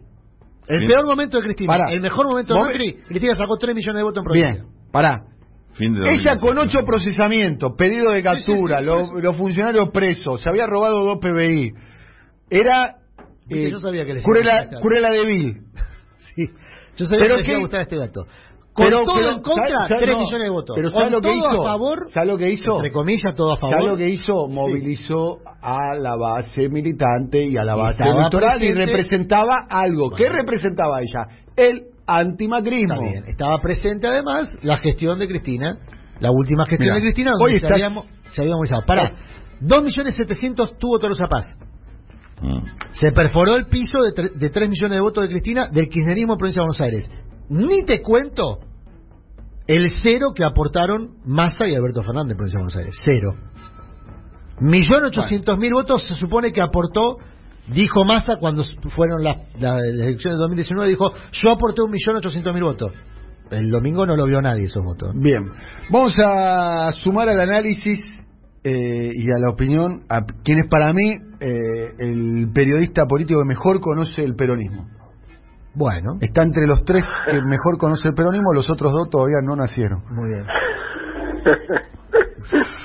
El 0.68 0.78
Sí. 0.78 0.86
peor 0.86 1.04
momento 1.06 1.36
de 1.38 1.42
Cristina, 1.44 1.66
Pará. 1.68 1.92
el 1.92 2.00
mejor 2.00 2.26
momento 2.26 2.54
de 2.54 2.60
Macri, 2.60 2.92
Cristina 3.08 3.34
sacó 3.34 3.56
3 3.58 3.74
millones 3.74 3.98
de 3.98 4.02
votos 4.04 4.18
en 4.18 4.24
provincia. 4.24 4.52
Bien, 4.52 4.66
pará. 4.92 5.22
Fin 5.74 5.94
de 5.94 6.00
Ella 6.00 6.34
2017. 6.34 6.40
con 6.46 6.58
ocho 6.58 6.78
procesamientos, 6.86 7.72
pedido 7.76 8.12
de 8.12 8.22
captura, 8.22 8.78
sí, 8.78 8.84
sí, 8.84 8.86
los, 8.86 9.22
los 9.24 9.36
funcionarios 9.36 9.88
presos, 9.90 10.40
se 10.40 10.48
había 10.48 10.66
robado 10.66 11.00
dos 11.04 11.18
PBI. 11.20 11.72
Era 12.50 12.96
eh, 13.48 13.70
yo 13.70 13.80
sabía 13.80 14.04
que 14.04 14.14
les 14.14 14.24
iba 14.24 14.30
a 14.30 14.40
Cruella, 14.40 14.52
gustar 14.58 14.70
dato. 14.70 14.80
Cruella 14.82 15.10
de 15.10 15.26
Vil. 15.26 15.60
Sí. 16.36 16.48
Yo 16.96 17.06
sabía 17.06 17.20
Pero 17.24 17.36
que 17.36 17.42
les 17.42 17.48
iba 17.48 17.56
a 17.56 17.58
qué- 17.58 17.62
gustar 17.62 17.80
este 17.82 17.96
dato. 17.98 18.24
Con 18.72 18.84
Pero- 18.84 19.02
todo 19.04 19.16
pero, 19.16 19.30
en 19.32 19.42
contra, 19.42 19.64
¿sabes- 19.66 19.88
sabes- 19.88 20.02
3 20.04 20.14
no, 20.14 20.20
millones 20.20 20.42
de 20.44 20.50
votos. 20.50 20.76
Pero 20.76 20.90
¿sabes 20.90 21.10
lo 21.10 21.20
que 21.20 21.28
todo 21.28 21.36
hizo? 21.52 21.62
a 21.62 21.64
favor, 21.72 21.98
¿Sabes 22.14 22.28
lo 22.30 22.38
que 22.38 22.50
hizo? 22.52 22.76
entre 22.76 22.92
comillas, 22.92 23.34
todo 23.34 23.52
a 23.52 23.56
favor. 23.58 23.74
¿Sabes 23.74 23.90
lo 23.90 23.96
que 23.96 24.08
hizo? 24.10 24.46
Sí. 24.48 24.54
Movilizó 24.54 25.38
a 25.60 25.94
la 25.96 26.16
base 26.16 26.68
militante 26.68 27.42
y 27.44 27.56
a 27.56 27.64
la 27.64 27.74
base 27.74 28.02
electoral 28.08 28.62
y 28.62 28.72
representaba 28.72 29.66
algo. 29.68 30.10
¿Qué 30.10 30.28
representaba 30.28 31.00
ella? 31.00 31.26
El 31.56 31.82
antimacrismo. 32.06 32.94
Está 32.94 33.10
bien. 33.10 33.24
Estaba 33.26 33.58
presente 33.60 34.06
además 34.06 34.52
la 34.62 34.76
gestión 34.76 35.18
de 35.18 35.26
Cristina, 35.26 35.76
la 36.20 36.30
última 36.30 36.64
gestión 36.64 36.86
Mirá, 36.86 36.94
de 36.94 37.00
Cristina, 37.00 37.32
hoy 37.42 37.54
donde 37.54 37.58
se, 37.58 37.74
está- 37.74 37.86
había, 37.86 38.02
se 38.30 38.42
había 38.42 38.54
movilizado. 38.54 38.82
Pará, 38.86 39.10
2.700.000 39.60 40.78
tuvo 40.78 40.98
Tolosa 41.00 41.26
Paz. 41.28 41.46
Mm. 42.40 42.64
Se 42.92 43.12
perforó 43.12 43.56
el 43.56 43.66
piso 43.66 43.98
de, 44.02 44.12
tre- 44.14 44.32
de 44.32 44.48
3 44.50 44.68
millones 44.68 44.96
de 44.96 45.00
votos 45.00 45.22
de 45.24 45.28
Cristina 45.28 45.68
del 45.68 45.88
kirchnerismo 45.88 46.32
en 46.34 46.38
Provincia 46.38 46.62
de 46.62 46.66
Buenos 46.66 46.80
Aires. 46.80 47.10
Ni 47.50 47.84
te 47.84 48.00
cuento 48.02 48.58
el 49.66 49.90
cero 50.02 50.32
que 50.34 50.44
aportaron 50.44 51.18
Massa 51.24 51.68
y 51.68 51.74
Alberto 51.74 52.02
Fernández 52.02 52.32
en 52.32 52.36
Provincia 52.36 52.58
de 52.58 52.62
Buenos 52.64 52.76
Aires. 52.76 52.96
Cero. 53.04 53.34
Millón 54.60 55.04
ochocientos 55.04 55.58
mil 55.58 55.72
votos 55.72 56.02
se 56.06 56.14
supone 56.14 56.52
que 56.52 56.60
aportó, 56.60 57.16
dijo 57.68 58.04
Massa 58.04 58.36
cuando 58.36 58.62
fueron 58.94 59.22
las, 59.24 59.36
la- 59.58 59.76
las 59.76 59.84
elecciones 59.86 60.38
de 60.38 60.42
2019, 60.42 60.90
dijo, 60.90 61.10
yo 61.32 61.50
aporté 61.52 61.82
un 61.82 61.90
millón 61.90 62.16
ochocientos 62.16 62.52
mil 62.52 62.64
votos. 62.64 62.92
El 63.50 63.70
domingo 63.70 64.06
no 64.06 64.16
lo 64.16 64.26
vio 64.26 64.40
nadie 64.40 64.64
esos 64.64 64.84
votos. 64.84 65.12
Bien, 65.14 65.42
vamos 65.90 66.14
a 66.24 66.92
sumar 67.02 67.28
al 67.28 67.40
análisis 67.40 67.98
eh, 68.64 69.10
y 69.14 69.30
a 69.32 69.38
la 69.38 69.50
opinión 69.50 70.02
a 70.08 70.24
quien 70.44 70.58
es 70.58 70.66
para 70.68 70.92
mí 70.92 71.12
eh, 71.40 71.92
el 71.98 72.48
periodista 72.54 73.06
político 73.06 73.40
que 73.40 73.48
mejor 73.48 73.80
conoce 73.80 74.22
el 74.22 74.34
peronismo. 74.36 74.86
Bueno, 75.74 76.18
Está 76.20 76.42
entre 76.42 76.66
los 76.66 76.84
tres 76.84 77.04
que 77.28 77.40
mejor 77.42 77.78
conoce 77.78 78.08
el 78.08 78.14
peronismo, 78.14 78.52
los 78.52 78.68
otros 78.68 78.92
dos 78.92 79.08
todavía 79.08 79.38
no 79.44 79.54
nacieron. 79.56 80.02
muy 80.10 80.28
bien. 80.28 80.46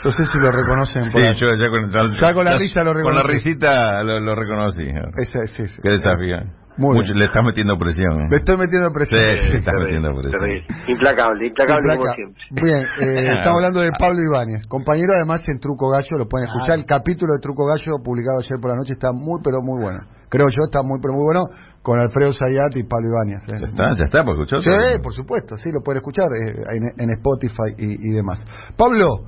No 0.03 0.11
sé 0.11 0.26
si 0.26 0.38
lo 0.38 0.51
reconocen 0.51 1.01
Sí, 1.03 1.19
yo 1.38 1.47
ya 1.57 1.69
con, 1.69 1.89
Ya 2.15 2.34
con 2.34 2.45
la 2.45 2.57
risa 2.57 2.84
lo 2.84 2.91
Con 2.93 3.03
la 3.15 3.23
reconocí. 3.23 3.32
risita 3.32 4.03
lo, 4.03 4.19
lo 4.19 4.36
reconocí. 4.36 4.84
Ese, 4.84 5.38
ese, 5.45 5.61
ese. 5.63 5.82
Qué 5.82 5.89
desafío. 5.91 6.38
Muy 6.78 6.95
Mucho- 6.97 7.13
bien. 7.13 7.19
le 7.19 7.26
estás 7.26 7.43
metiendo 7.43 7.78
presión. 7.78 8.13
¿eh? 8.21 8.28
Le 8.30 8.38
estoy 8.38 8.57
metiendo 8.57 8.91
presión. 8.91 9.19
Sí, 9.19 9.26
le 9.26 9.57
estás 9.59 9.73
Terrible, 9.73 9.86
metiendo 9.86 10.09
presión. 10.21 10.41
terrible. 10.41 10.67
Implacable, 10.91 11.47
implacable 11.47 11.88
como 11.88 12.01
Placa. 12.03 12.15
siempre. 12.15 12.43
Bien, 12.51 12.78
eh, 12.99 13.30
estamos 13.39 13.57
hablando 13.63 13.80
de 13.82 13.91
Pablo 13.97 14.19
Ibáñez, 14.21 14.67
compañero 14.67 15.13
además 15.15 15.41
en 15.47 15.59
Truco 15.59 15.89
Gallo, 15.89 16.17
lo 16.17 16.28
pueden 16.28 16.47
escuchar. 16.47 16.76
Claro. 16.76 16.82
El 16.82 16.86
capítulo 16.88 17.32
de 17.34 17.39
Truco 17.41 17.63
Gallo 17.65 18.03
publicado 18.03 18.39
ayer 18.39 18.59
por 18.59 18.71
la 18.71 18.78
noche 18.78 18.93
está 18.93 19.11
muy, 19.13 19.39
pero 19.43 19.61
muy 19.61 19.82
bueno. 19.82 19.99
Creo 20.28 20.47
yo, 20.49 20.63
está 20.67 20.82
muy, 20.84 20.99
pero 20.99 21.13
muy 21.13 21.23
bueno, 21.23 21.47
con 21.82 21.99
Alfredo 21.99 22.34
Zayat 22.34 22.76
y 22.76 22.84
Pablo 22.84 23.07
Ibáñez. 23.07 23.43
¿eh? 23.47 23.55
Ya 23.61 23.67
está, 23.71 23.84
ya 23.95 24.05
está, 24.05 24.23
por 24.26 24.34
escuchar. 24.36 24.59
Sí, 24.59 24.99
por 25.01 25.13
supuesto, 25.13 25.55
sí, 25.55 25.69
lo 25.71 25.80
pueden 25.80 25.99
escuchar 26.03 26.28
eh, 26.34 26.76
en, 26.76 26.84
en 26.97 27.09
Spotify 27.15 27.71
y, 27.78 28.09
y 28.09 28.11
demás. 28.11 28.43
Pablo, 28.76 29.23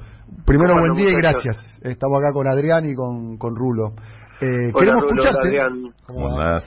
primero 0.46 0.74
Bueno, 0.74 0.94
buen 0.94 1.00
día 1.00 1.12
y 1.12 1.22
gracias. 1.22 1.56
Estamos 1.84 2.20
acá 2.20 2.34
con 2.34 2.48
Adrián 2.50 2.84
y 2.84 2.94
con, 2.94 3.38
con 3.38 3.56
Rulo. 3.56 3.94
Eh, 4.42 4.74
Hola, 4.74 4.80
queremos 4.80 5.04
Rulo, 5.04 5.16
escucharte 5.16 5.48
Adrián. 5.48 5.94
¿Cómo 6.08 6.28
andás? 6.38 6.64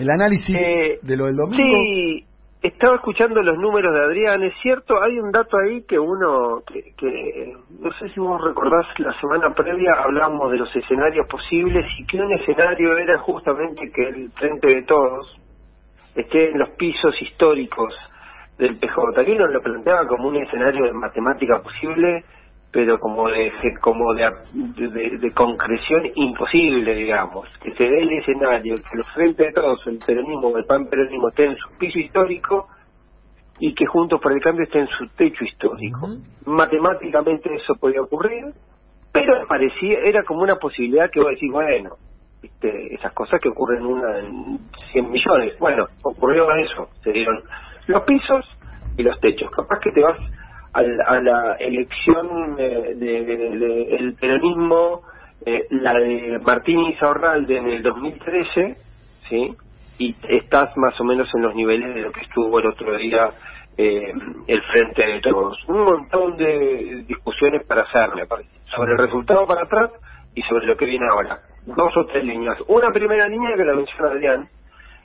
El 0.00 0.10
análisis 0.10 0.56
Eh, 0.56 0.98
de 1.02 1.16
lo 1.16 1.26
del 1.26 1.36
domingo. 1.36 1.56
Sí, 1.56 2.24
estaba 2.62 2.96
escuchando 2.96 3.42
los 3.42 3.58
números 3.58 3.94
de 3.94 4.00
Adrián, 4.00 4.42
es 4.42 4.54
cierto, 4.62 5.02
hay 5.02 5.18
un 5.18 5.30
dato 5.30 5.56
ahí 5.58 5.82
que 5.82 5.98
uno, 5.98 6.62
que, 6.66 6.92
que 6.96 7.54
no 7.80 7.90
sé 7.92 8.08
si 8.10 8.20
vos 8.20 8.40
recordás, 8.42 8.86
la 8.98 9.18
semana 9.20 9.54
previa 9.54 9.92
hablábamos 10.04 10.50
de 10.52 10.58
los 10.58 10.74
escenarios 10.76 11.26
posibles 11.26 11.86
y 11.98 12.06
que 12.06 12.18
un 12.20 12.32
escenario 12.32 12.96
era 12.98 13.18
justamente 13.18 13.90
que 13.90 14.08
el 14.08 14.30
Frente 14.32 14.66
de 14.68 14.82
Todos 14.82 15.38
esté 16.14 16.50
en 16.50 16.58
los 16.58 16.70
pisos 16.70 17.14
históricos 17.22 17.94
del 18.58 18.78
PJ. 18.78 19.24
Que 19.24 19.32
uno 19.32 19.46
lo 19.46 19.62
planteaba 19.62 20.06
como 20.06 20.28
un 20.28 20.36
escenario 20.36 20.84
de 20.84 20.92
matemática 20.92 21.60
posible, 21.62 22.24
pero 22.72 23.00
como 23.00 23.28
de 23.28 23.52
como 23.80 24.14
de, 24.14 24.30
de, 24.52 25.18
de 25.18 25.32
concreción 25.32 26.02
imposible, 26.14 26.94
digamos. 26.94 27.48
Que 27.62 27.72
se 27.72 27.84
dé 27.84 28.02
el 28.02 28.12
escenario, 28.12 28.76
que 28.76 28.98
los 28.98 29.08
Frente 29.12 29.44
de 29.44 29.52
Todos, 29.52 29.84
el 29.86 29.98
peronismo, 29.98 30.56
el 30.56 30.64
pan 30.64 30.86
peronismo, 30.86 31.28
esté 31.28 31.46
en 31.46 31.56
su 31.56 31.68
piso 31.78 31.98
histórico 31.98 32.68
y 33.58 33.74
que 33.74 33.86
Juntos 33.86 34.20
por 34.20 34.32
el 34.32 34.40
Cambio 34.40 34.64
esté 34.64 34.80
en 34.80 34.88
su 34.88 35.08
techo 35.08 35.44
histórico. 35.44 36.08
Matemáticamente 36.46 37.52
eso 37.54 37.74
podía 37.74 38.02
ocurrir, 38.02 38.46
pero 39.12 39.46
parecía, 39.48 39.98
era 40.00 40.22
como 40.22 40.42
una 40.42 40.56
posibilidad 40.56 41.10
que 41.10 41.20
vos 41.20 41.30
decís, 41.30 41.50
bueno, 41.52 41.96
¿viste? 42.40 42.94
esas 42.94 43.12
cosas 43.12 43.40
que 43.40 43.48
ocurren 43.48 43.84
una 43.84 44.18
en 44.20 44.58
100 44.92 45.10
millones. 45.10 45.58
Bueno, 45.58 45.86
ocurrió 46.04 46.50
eso, 46.52 46.88
se 47.02 47.12
dieron 47.12 47.42
los 47.88 48.02
pisos 48.04 48.46
y 48.96 49.02
los 49.02 49.18
techos. 49.20 49.50
Capaz 49.50 49.80
que 49.80 49.90
te 49.90 50.02
vas 50.02 50.18
al- 50.72 51.00
a, 51.06 51.20
la 51.20 51.54
elección 51.60 52.56
eh, 52.58 52.94
de, 52.96 53.24
de- 53.24 53.36
de- 53.58 54.12
peronismo, 54.20 55.02
eh, 55.46 55.66
la 55.70 55.94
de 55.94 56.40
Martín 56.44 56.80
Insaurralde 56.80 57.56
en 57.58 57.68
el 57.68 57.82
2013, 57.82 58.78
¿sí? 59.28 59.56
Y 59.98 60.16
estás 60.28 60.76
más 60.76 60.98
o 61.00 61.04
menos 61.04 61.28
en 61.34 61.42
los 61.42 61.54
niveles 61.54 61.94
de 61.94 62.02
lo 62.02 62.12
que 62.12 62.20
estuvo 62.22 62.58
el 62.58 62.66
otro 62.66 62.96
día 62.96 63.34
eh, 63.76 64.12
el 64.46 64.62
Frente 64.62 65.06
de 65.06 65.20
Todos. 65.20 65.58
Un 65.68 65.84
montón 65.84 66.36
de 66.36 67.04
discusiones 67.06 67.64
para 67.66 67.82
hacer, 67.82 68.14
me 68.14 68.26
parece, 68.26 68.50
sobre 68.76 68.92
el 68.92 68.98
resultado 68.98 69.46
para 69.46 69.62
atrás 69.64 69.90
y 70.34 70.42
sobre 70.42 70.66
lo 70.66 70.76
que 70.76 70.86
viene 70.86 71.06
ahora. 71.10 71.40
Dos 71.66 71.96
o 71.96 72.06
tres 72.06 72.24
líneas. 72.24 72.58
Una 72.68 72.90
primera 72.92 73.28
línea 73.28 73.56
que 73.56 73.64
la 73.64 73.74
menciona 73.74 74.10
Adrián, 74.10 74.48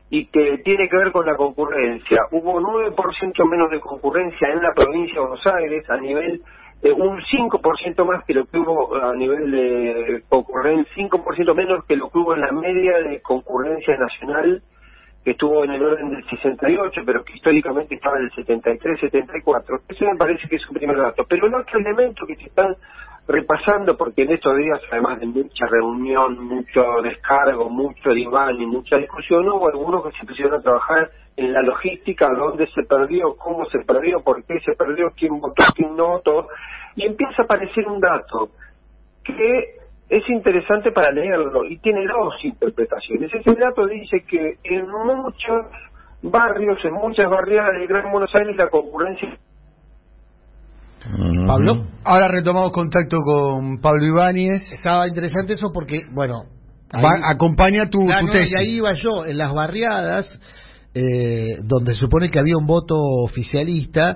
y 0.09 0.27
que 0.27 0.59
tiene 0.59 0.87
que 0.87 0.97
ver 0.97 1.11
con 1.11 1.25
la 1.25 1.35
concurrencia. 1.35 2.21
Hubo 2.31 2.59
9% 2.61 3.49
menos 3.49 3.71
de 3.71 3.79
concurrencia 3.79 4.49
en 4.49 4.61
la 4.61 4.73
provincia 4.73 5.15
de 5.15 5.19
Buenos 5.19 5.47
Aires 5.47 5.89
a 5.89 5.97
nivel 5.97 6.41
de 6.81 6.91
un 6.91 7.19
5% 7.19 8.05
más 8.05 8.23
que 8.25 8.33
lo 8.33 8.45
que 8.45 8.59
hubo 8.59 8.95
a 8.95 9.15
nivel 9.15 9.51
de 9.51 10.23
concurrencia, 10.29 10.93
5% 10.95 11.55
menos 11.55 11.85
que 11.85 11.95
lo 11.95 12.09
que 12.09 12.19
hubo 12.19 12.35
en 12.35 12.41
la 12.41 12.51
media 12.51 12.97
de 12.99 13.21
concurrencia 13.21 13.97
nacional 13.97 14.61
que 15.23 15.31
estuvo 15.31 15.63
en 15.63 15.71
el 15.71 15.83
orden 15.83 16.11
del 16.11 16.23
68, 16.29 17.01
pero 17.03 17.25
que 17.25 17.33
históricamente 17.33 17.95
estaba 17.95 18.19
en 18.19 18.25
el 18.25 18.31
73, 18.31 18.99
74. 18.99 19.79
Eso 19.89 20.05
me 20.05 20.15
parece 20.17 20.47
que 20.47 20.57
es 20.57 20.69
un 20.69 20.75
primer 20.75 20.97
dato. 20.97 21.25
Pero 21.27 21.47
el 21.47 21.55
otro 21.55 21.79
elemento 21.79 22.27
que 22.27 22.35
se 22.35 22.43
están 22.43 22.75
repasando, 23.27 23.97
porque 23.97 24.23
en 24.23 24.31
estos 24.31 24.55
días, 24.57 24.79
además 24.91 25.19
de 25.19 25.25
mucha 25.25 25.65
reunión, 25.67 26.43
mucho 26.43 27.01
descargo, 27.01 27.69
mucho 27.69 28.11
diván 28.11 28.61
y 28.61 28.65
mucha 28.65 28.97
discusión, 28.97 29.47
hubo 29.49 29.67
algunos 29.67 30.03
que 30.03 30.17
se 30.17 30.25
pusieron 30.25 30.59
a 30.59 30.61
trabajar 30.61 31.09
en 31.35 31.51
la 31.51 31.61
logística, 31.61 32.29
dónde 32.29 32.67
se 32.67 32.83
perdió, 32.83 33.35
cómo 33.35 33.65
se 33.65 33.79
perdió, 33.79 34.21
por 34.21 34.43
qué 34.45 34.59
se 34.59 34.73
perdió, 34.73 35.11
quién 35.17 35.39
votó, 35.39 35.63
quién 35.75 35.95
no 35.95 36.07
votó, 36.09 36.47
y 36.95 37.05
empieza 37.05 37.41
a 37.41 37.45
aparecer 37.45 37.87
un 37.87 37.99
dato 37.99 38.51
que 39.23 39.75
es 40.07 40.29
interesante 40.29 40.91
para 40.91 41.11
leerlo 41.11 41.65
y 41.65 41.77
tiene 41.79 42.05
dos 42.05 42.35
interpretaciones. 42.43 43.33
Ese 43.33 43.55
dato 43.55 43.87
dice 43.87 44.23
que 44.23 44.59
en 44.63 44.87
muchos 44.87 45.65
barrios, 46.21 46.83
en 46.85 46.93
muchas 46.93 47.29
barriadas 47.29 47.73
del 47.73 47.87
Gran 47.87 48.11
Buenos 48.11 48.33
Aires, 48.35 48.55
la 48.55 48.69
concurrencia. 48.69 49.37
Pablo. 51.47 51.87
Ahora 52.03 52.27
retomamos 52.29 52.71
contacto 52.71 53.17
con 53.23 53.79
Pablo 53.79 54.05
Ibáñez. 54.05 54.71
Estaba 54.71 55.07
interesante 55.07 55.53
eso 55.53 55.71
porque, 55.73 56.01
bueno, 56.11 56.43
ahí- 56.91 57.03
Va- 57.03 57.29
acompaña 57.31 57.89
tu, 57.89 58.05
Claro, 58.05 58.21
tu 58.21 58.25
no, 58.27 58.31
tesis. 58.33 58.51
y 58.53 58.59
ahí 58.61 58.69
iba 58.77 58.93
yo, 58.93 59.25
en 59.25 59.37
las 59.37 59.53
barriadas, 59.53 60.39
eh, 60.93 61.57
donde 61.63 61.93
se 61.93 61.99
supone 61.99 62.29
que 62.29 62.39
había 62.39 62.57
un 62.57 62.65
voto 62.65 62.95
oficialista, 62.97 64.15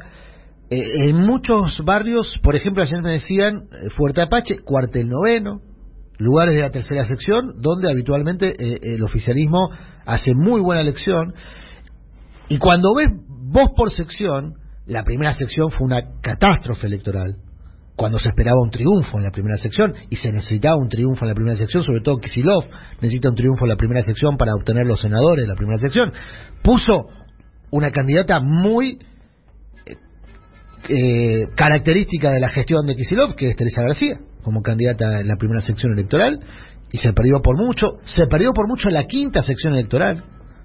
eh, 0.72 1.10
en 1.10 1.18
muchos 1.18 1.84
barrios, 1.84 2.34
por 2.44 2.56
ejemplo, 2.56 2.82
ayer 2.84 3.02
me 3.02 3.12
decían, 3.12 3.64
eh, 3.72 3.90
Fuerte 3.96 4.22
Apache, 4.22 4.60
cuartel 4.64 5.10
noveno, 5.10 5.62
lugares 6.18 6.54
de 6.56 6.62
la 6.62 6.70
tercera 6.72 7.06
sección, 7.06 7.54
donde 7.62 7.90
habitualmente 7.92 8.50
eh, 8.50 8.80
el 8.82 9.04
oficialismo 9.04 9.70
hace 10.06 10.34
muy 10.36 10.62
buena 10.62 10.82
elección, 10.82 11.34
y 12.50 12.58
cuando 12.58 12.94
ves 12.96 13.08
vos 13.28 13.70
por 13.76 13.92
sección, 13.92 14.54
la 14.90 15.04
primera 15.04 15.32
sección 15.34 15.70
fue 15.72 15.86
una 15.86 16.02
catástrofe 16.20 16.88
electoral. 16.88 17.36
Cuando 17.96 18.18
se 18.18 18.30
esperaba 18.30 18.58
un 18.60 18.72
triunfo 18.72 19.18
en 19.18 19.24
la 19.24 19.32
primera 19.32 19.58
sección 19.58 19.94
y 20.10 20.16
se 20.16 20.32
necesitaba 20.32 20.78
un 20.78 20.90
triunfo 20.90 21.26
en 21.26 21.30
la 21.30 21.36
primera 21.36 21.58
sección, 21.58 21.84
sobre 21.84 22.02
todo 22.02 22.18
Kisilov 22.18 22.64
necesita 23.02 23.30
un 23.30 23.36
triunfo 23.36 23.66
en 23.66 23.70
la 23.70 23.76
primera 23.76 24.04
sección 24.04 24.38
para 24.38 24.56
obtener 24.56 24.88
los 24.88 25.02
senadores 25.02 25.44
de 25.44 25.48
la 25.48 25.56
primera 25.56 25.78
sección, 25.78 26.12
puso 26.64 27.08
una 27.72 27.92
candidata 27.92 28.40
muy 28.40 29.00
eh, 29.86 29.96
eh, 30.88 31.46
característica 31.56 32.32
de 32.32 32.40
la 32.40 32.50
gestión 32.50 32.88
de 32.88 32.96
Kisilov, 32.96 33.36
que 33.36 33.50
es 33.50 33.56
Teresa 33.56 33.84
García, 33.84 34.18
como 34.42 34.62
candidata 34.62 35.20
en 35.20 35.28
la 35.28 35.36
primera 35.36 35.62
sección 35.62 35.94
electoral, 35.94 36.40
y 36.92 36.98
se 36.98 37.14
perdió 37.14 37.42
por 37.44 37.58
mucho, 37.58 38.00
se 38.06 38.26
perdió 38.26 38.54
por 38.54 38.68
mucho 38.68 38.88
en 38.88 38.96
la 38.96 39.04
quinta 39.04 39.42
sección 39.42 39.74
electoral. 39.74 40.24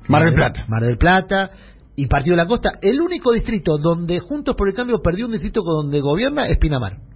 Mar 0.09 0.25
del 0.25 0.35
Plata. 0.35 0.65
Mar 0.69 0.83
del 0.83 0.97
Plata 0.97 1.51
y 1.97 2.07
Partido 2.07 2.37
de 2.37 2.43
la 2.43 2.49
Costa. 2.49 2.79
El 2.83 3.01
único 3.01 3.33
distrito 3.33 3.79
donde 3.79 4.21
Juntos 4.21 4.57
por 4.57 4.69
el 4.69 4.75
Cambio 4.75 5.01
perdió 5.03 5.27
un 5.27 5.33
distrito 5.33 5.63
donde 5.63 6.01
gobierna 6.01 6.49
es 6.49 6.59
Pinamar. 6.59 7.14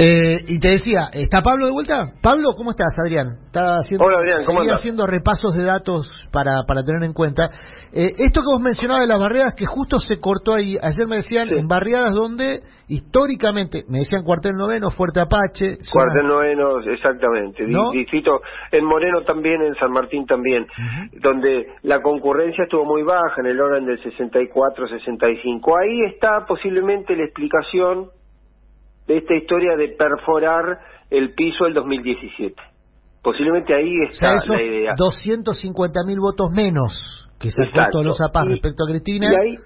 Eh, 0.00 0.44
y 0.46 0.60
te 0.60 0.70
decía, 0.74 1.08
¿está 1.12 1.42
Pablo 1.42 1.66
de 1.66 1.72
vuelta? 1.72 2.12
Pablo, 2.22 2.50
¿cómo 2.56 2.70
estás, 2.70 2.94
Adrián? 3.04 3.38
Está 3.46 3.78
haciendo, 3.78 4.04
Hola, 4.04 4.18
Adrián, 4.18 4.38
¿cómo 4.46 4.60
andás? 4.60 4.76
haciendo 4.78 5.06
repasos 5.08 5.54
de 5.54 5.64
datos 5.64 6.08
para, 6.30 6.62
para 6.68 6.84
tener 6.84 7.02
en 7.02 7.12
cuenta. 7.12 7.50
Eh, 7.92 8.06
esto 8.16 8.40
que 8.42 8.46
vos 8.46 8.60
mencionabas 8.60 9.02
de 9.02 9.08
las 9.08 9.18
barriadas, 9.18 9.56
que 9.56 9.66
justo 9.66 9.98
se 9.98 10.20
cortó 10.20 10.54
ahí, 10.54 10.76
ayer 10.80 11.08
me 11.08 11.16
decían, 11.16 11.48
Sí. 11.48 11.56
en 11.56 11.66
barriadas 11.66 12.14
donde 12.14 12.60
históricamente, 12.86 13.82
me 13.88 13.98
decían 13.98 14.22
Cuartel 14.22 14.52
Noveno, 14.54 14.90
Fuerte 14.90 15.18
Apache, 15.20 15.76
zona- 15.82 16.04
Cuartel 16.04 16.26
noveno, 16.28 16.78
exactamente. 16.90 17.66
Distrito 17.92 18.40
en 18.72 18.84
Moreno 18.84 19.22
también, 19.24 19.60
en 19.62 19.74
San 19.74 19.90
Martín 19.90 20.24
también, 20.26 20.64
donde 21.20 21.66
la 21.82 22.00
concurrencia 22.00 22.64
estuvo 22.64 22.84
muy 22.86 23.02
baja, 23.02 23.40
en 23.40 23.46
el 23.46 23.60
orden 23.60 23.84
del 23.84 24.00
64-65. 24.02 25.76
Ahí 25.76 26.04
está 26.14 26.46
posiblemente 26.46 27.14
la 27.16 27.24
explicación 27.24 28.10
de 29.08 29.16
esta 29.18 29.34
historia 29.34 29.76
de 29.76 29.88
perforar 29.88 30.78
el 31.10 31.34
piso 31.34 31.64
del 31.64 31.74
2017. 31.74 32.54
Posiblemente 33.22 33.74
ahí 33.74 33.92
O 34.08 34.12
sea, 34.12 34.34
está 34.36 34.54
la 34.54 34.62
idea. 34.62 34.94
250 34.96 36.00
mil 36.06 36.20
votos 36.20 36.50
menos 36.52 37.28
que 37.40 37.50
sacó 37.50 37.70
Exacto. 37.70 37.98
Tolosa 37.98 38.28
Paz 38.32 38.44
Y- 38.46 38.50
respecto 38.50 38.84
a 38.84 38.90
Cristina. 38.90 39.26
Y 39.32 39.34
ahí, 39.34 39.56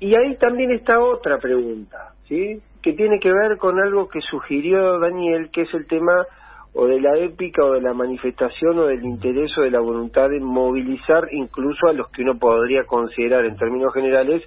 y 0.00 0.16
ahí 0.16 0.36
también 0.36 0.70
está 0.72 1.00
otra 1.00 1.38
pregunta, 1.38 2.12
¿sí? 2.28 2.60
Que 2.82 2.92
tiene 2.92 3.18
que 3.20 3.32
ver 3.32 3.56
con 3.58 3.80
algo 3.80 4.08
que 4.08 4.20
sugirió 4.30 4.98
Daniel, 5.00 5.50
que 5.52 5.62
es 5.62 5.74
el 5.74 5.86
tema 5.86 6.26
o 6.74 6.86
de 6.86 7.00
la 7.00 7.16
épica 7.18 7.64
o 7.64 7.72
de 7.72 7.80
la 7.82 7.92
manifestación 7.94 8.78
o 8.78 8.86
del 8.86 9.04
interés 9.04 9.56
o 9.58 9.62
de 9.62 9.70
la 9.70 9.80
voluntad 9.80 10.28
de 10.30 10.40
movilizar 10.40 11.28
incluso 11.32 11.86
a 11.88 11.92
los 11.92 12.08
que 12.10 12.22
uno 12.22 12.38
podría 12.38 12.84
considerar 12.84 13.44
en 13.44 13.56
términos 13.56 13.92
generales 13.92 14.42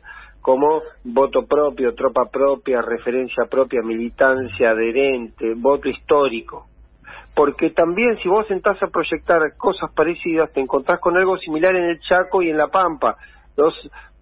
como 0.46 0.80
voto 1.04 1.48
propio, 1.48 1.96
tropa 1.96 2.30
propia, 2.30 2.80
referencia 2.80 3.46
propia, 3.50 3.82
militancia 3.82 4.70
adherente, 4.70 5.56
voto 5.56 5.90
histórico 5.90 6.68
porque 7.34 7.72
también 7.72 8.16
si 8.22 8.30
vos 8.30 8.48
sentás 8.48 8.82
a 8.84 8.88
proyectar 8.88 9.42
cosas 9.58 9.92
parecidas, 9.94 10.54
te 10.54 10.62
encontrás 10.62 11.00
con 11.00 11.18
algo 11.18 11.36
similar 11.40 11.76
en 11.76 11.86
el 11.86 12.00
Chaco 12.00 12.44
y 12.44 12.50
en 12.50 12.58
La 12.58 12.68
Pampa, 12.68 13.18
dos, 13.58 13.74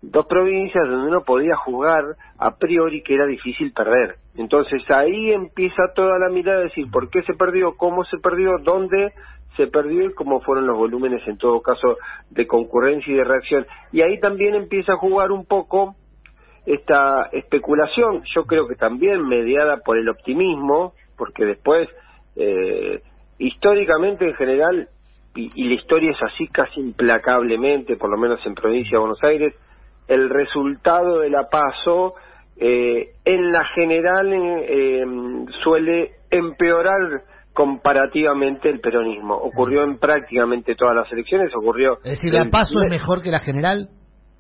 dos 0.01 0.25
provincias 0.25 0.87
donde 0.87 1.09
uno 1.09 1.21
podía 1.23 1.57
jugar 1.57 2.15
a 2.39 2.55
priori 2.55 3.03
que 3.03 3.15
era 3.15 3.25
difícil 3.27 3.73
perder. 3.73 4.15
Entonces 4.35 4.81
ahí 4.89 5.31
empieza 5.31 5.93
toda 5.93 6.17
la 6.17 6.29
mirada 6.29 6.61
a 6.61 6.63
decir 6.63 6.89
por 6.89 7.09
qué 7.09 7.21
se 7.23 7.33
perdió, 7.33 7.75
cómo 7.77 8.05
se 8.05 8.17
perdió, 8.17 8.57
dónde 8.63 9.13
se 9.57 9.67
perdió 9.67 10.05
y 10.05 10.13
cómo 10.13 10.39
fueron 10.39 10.65
los 10.65 10.77
volúmenes 10.77 11.21
en 11.27 11.37
todo 11.37 11.61
caso 11.61 11.97
de 12.31 12.47
concurrencia 12.47 13.13
y 13.13 13.17
de 13.17 13.23
reacción. 13.25 13.67
Y 13.91 14.01
ahí 14.01 14.19
también 14.19 14.55
empieza 14.55 14.93
a 14.93 14.97
jugar 14.97 15.31
un 15.31 15.45
poco 15.45 15.95
esta 16.65 17.29
especulación, 17.31 18.23
yo 18.33 18.45
creo 18.45 18.67
que 18.67 18.75
también 18.75 19.27
mediada 19.27 19.77
por 19.77 19.97
el 19.97 20.07
optimismo, 20.09 20.93
porque 21.17 21.45
después, 21.45 21.89
eh, 22.35 23.01
históricamente 23.37 24.25
en 24.25 24.35
general, 24.35 24.87
y, 25.35 25.49
y, 25.55 25.67
la 25.67 25.73
historia 25.73 26.11
es 26.11 26.21
así 26.21 26.47
casi 26.47 26.79
implacablemente, 26.79 27.97
por 27.97 28.09
lo 28.09 28.17
menos 28.17 28.39
en 28.45 28.53
provincia 28.53 28.91
de 28.91 28.99
Buenos 28.99 29.23
Aires, 29.23 29.55
el 30.07 30.29
resultado 30.29 31.19
de 31.19 31.29
la 31.29 31.49
PASO 31.49 32.13
eh, 32.57 33.15
en 33.25 33.51
la 33.51 33.65
general 33.73 34.31
eh, 34.31 35.03
suele 35.63 36.11
empeorar 36.29 37.23
comparativamente 37.53 38.69
el 38.69 38.79
peronismo. 38.79 39.35
Ocurrió 39.35 39.83
en 39.83 39.97
prácticamente 39.97 40.75
todas 40.75 40.95
las 40.95 41.11
elecciones, 41.11 41.51
ocurrió... 41.55 41.97
Es 42.03 42.19
decir, 42.21 42.33
¿la 42.33 42.49
PASO 42.49 42.81
es 42.83 42.89
mejor 42.89 43.21
que 43.21 43.31
la 43.31 43.39
general? 43.39 43.89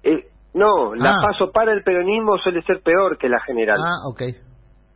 Eh, 0.03 0.27
no, 0.53 0.93
la 0.95 1.11
Ah. 1.13 1.17
PASO 1.21 1.51
para 1.51 1.71
el 1.73 1.83
peronismo 1.83 2.37
suele 2.37 2.61
ser 2.63 2.81
peor 2.81 3.17
que 3.17 3.29
la 3.29 3.39
general. 3.41 3.77
Ah, 3.79 4.07
ok. 4.07 4.21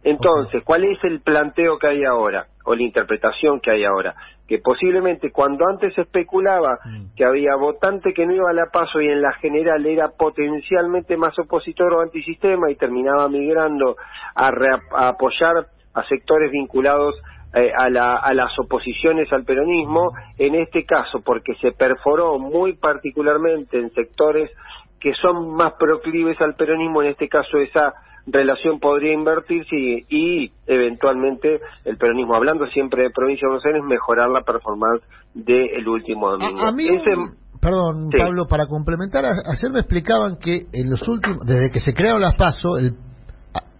Entonces, 0.03 0.63
¿cuál 0.63 0.85
es 0.85 1.03
el 1.03 1.21
planteo 1.21 1.77
que 1.79 1.87
hay 1.87 2.05
ahora? 2.05 2.45
O 2.65 2.75
la 2.75 2.83
interpretación 2.83 3.59
que 3.59 3.71
hay 3.71 3.83
ahora? 3.83 4.15
Que 4.47 4.59
posiblemente 4.59 5.31
cuando 5.31 5.65
antes 5.67 5.93
se 5.95 6.01
especulaba 6.01 6.79
Mm. 6.85 7.15
que 7.15 7.25
había 7.25 7.55
votante 7.59 8.13
que 8.13 8.25
no 8.25 8.33
iba 8.33 8.49
a 8.49 8.53
la 8.53 8.67
paso 8.71 9.01
y 9.01 9.07
en 9.09 9.21
la 9.21 9.33
general 9.33 9.85
era 9.85 10.09
potencialmente 10.09 11.17
más 11.17 11.37
opositor 11.39 11.93
o 11.93 12.01
antisistema 12.01 12.71
y 12.71 12.75
terminaba 12.75 13.27
migrando 13.27 13.97
a, 14.35 14.47
a 14.95 15.07
apoyar 15.09 15.65
a 15.93 16.03
sectores 16.05 16.51
vinculados 16.51 17.15
eh, 17.53 17.71
a, 17.75 17.89
la- 17.89 18.17
a 18.17 18.33
las 18.33 18.51
oposiciones 18.59 19.31
al 19.33 19.43
peronismo, 19.43 20.11
en 20.37 20.55
este 20.55 20.85
caso 20.85 21.21
porque 21.25 21.55
se 21.55 21.71
perforó 21.71 22.37
muy 22.39 22.73
particularmente 22.73 23.79
en 23.79 23.89
sectores 23.93 24.51
que 24.99 25.13
son 25.13 25.53
más 25.55 25.73
proclives 25.79 26.39
al 26.41 26.55
peronismo, 26.55 27.01
en 27.03 27.09
este 27.09 27.27
caso 27.29 27.57
esa 27.57 27.93
relación 28.25 28.79
podría 28.79 29.13
invertirse 29.13 29.75
y, 29.75 30.05
y 30.09 30.51
eventualmente 30.65 31.59
el 31.85 31.97
peronismo, 31.97 32.35
hablando 32.35 32.65
siempre 32.67 33.03
de 33.03 33.09
provincia 33.11 33.45
de 33.45 33.49
Buenos 33.49 33.65
Aires, 33.65 33.83
mejorar 33.83 34.29
la 34.29 34.41
performance 34.41 35.01
del 35.33 35.87
último 35.87 36.31
domingo. 36.31 36.61
A, 36.61 36.69
a 36.69 36.71
mí, 36.71 36.83
Ese- 36.85 37.17
un- 37.17 37.35
perdón, 37.61 38.09
Sí. 38.11 38.17
Pablo, 38.17 38.45
para 38.47 38.65
complementar, 38.67 39.23
ayer 39.25 39.71
me 39.71 39.79
explicaban 39.79 40.37
que 40.39 40.65
en 40.73 40.89
los 40.89 41.07
últimos, 41.07 41.39
desde 41.45 41.71
que 41.71 41.79
se 41.79 41.93
crearon 41.93 42.21
las 42.21 42.35
PASO, 42.35 42.77
el- 42.77 42.95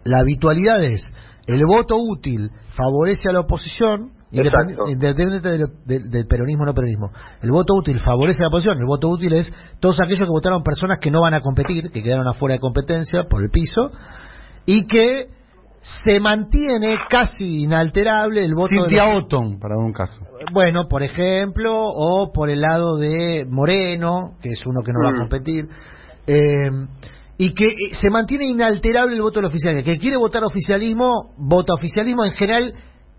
la 0.06 0.20
habitualidad 0.20 0.82
es 0.84 1.04
el 1.48 1.66
voto 1.66 1.96
útil 1.98 2.50
favorece 2.76 3.30
a 3.30 3.34
la 3.34 3.42
oposición. 3.42 4.12
Independiente 4.32 5.50
del, 5.50 5.68
del- 5.86 6.10
del 6.10 6.28
peronismo 6.28 6.64
o 6.64 6.66
no 6.66 6.74
peronismo. 6.74 7.12
El 7.42 7.52
voto 7.52 7.74
útil 7.76 8.00
favorece 8.00 8.42
la 8.42 8.50
oposición, 8.50 8.78
el 8.80 8.86
voto 8.86 9.10
útil 9.10 9.34
es 9.34 9.52
todos 9.80 9.98
aquellos 10.02 10.22
que 10.28 10.32
votaron 10.32 10.64
personas 10.64 11.00
que 11.00 11.12
no 11.12 11.22
van 11.22 11.34
a 11.34 11.42
competir, 11.42 11.90
que 11.92 12.04
quedaron 12.04 12.28
afuera 12.28 12.54
de 12.56 12.60
competencia 12.60 13.24
por 13.30 13.42
el 13.44 13.50
piso, 13.50 13.92
y 14.66 14.86
que 14.88 15.28
se 16.06 16.20
mantiene 16.20 16.98
casi 17.10 17.62
inalterable 17.64 18.44
el 18.44 18.54
voto 18.56 18.76
de 18.76 18.82
Cintia 18.90 19.14
los- 19.14 19.24
Otton, 19.24 19.60
para 19.60 19.78
un 19.78 19.94
caso. 19.94 20.16
bueno, 20.52 20.88
por 20.90 21.04
ejemplo, 21.04 21.80
o 21.82 22.34
por 22.34 22.50
el 22.50 22.60
lado 22.62 22.98
de 22.98 23.46
Moreno, 23.50 24.34
que 24.42 24.50
es 24.50 24.66
uno 24.66 24.82
que 24.86 24.92
no 24.92 25.00
va 25.02 25.10
a 25.12 25.14
Mm. 25.14 25.18
competir, 25.20 25.70
eh, 26.28 26.70
y 27.38 27.54
que 27.54 27.68
eh, 27.68 27.76
se 27.94 28.10
mantiene 28.10 28.46
inalterable 28.48 29.16
el 29.16 29.22
voto 29.22 29.40
del 29.40 29.46
oficialismo. 29.46 29.86
Que 29.86 30.00
quiere 30.00 30.18
votar 30.18 30.44
oficialismo, 30.44 31.34
vota 31.38 31.74
oficialismo. 31.76 32.26
En 32.26 32.32
general 32.32 32.74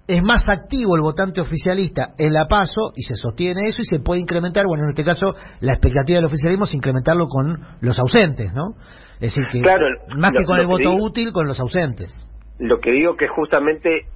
es 0.09 0.23
más 0.23 0.49
activo 0.49 0.97
el 0.97 1.03
votante 1.03 1.41
oficialista 1.41 2.15
en 2.19 2.33
la 2.33 2.47
PASO 2.49 2.93
y 2.97 3.03
se 3.03 3.15
sostiene 3.17 3.61
eso 3.69 3.83
y 3.83 3.85
se 3.85 4.01
puede 4.01 4.21
incrementar, 4.21 4.65
bueno, 4.67 4.85
en 4.85 4.91
este 4.91 5.05
caso 5.05 5.35
la 5.61 5.73
expectativa 5.75 6.17
del 6.17 6.25
oficialismo 6.25 6.65
es 6.65 6.75
incrementarlo 6.75 7.27
con 7.29 7.59
los 7.83 7.99
ausentes, 7.99 8.53
¿no? 8.55 8.73
Es 9.21 9.35
decir, 9.35 9.45
que 9.53 9.61
Claro, 9.61 9.87
más 10.17 10.33
lo- 10.33 10.39
que 10.41 10.45
con 10.47 10.57
el 10.57 10.63
que 10.63 10.67
voto 10.73 10.91
digo- 10.91 11.05
útil, 11.05 11.33
con 11.33 11.47
los 11.47 11.61
ausentes. 11.61 12.09
Lo 12.59 12.81
que 12.81 12.91
digo 12.91 13.17
que 13.17 13.29
justamente 13.29 14.07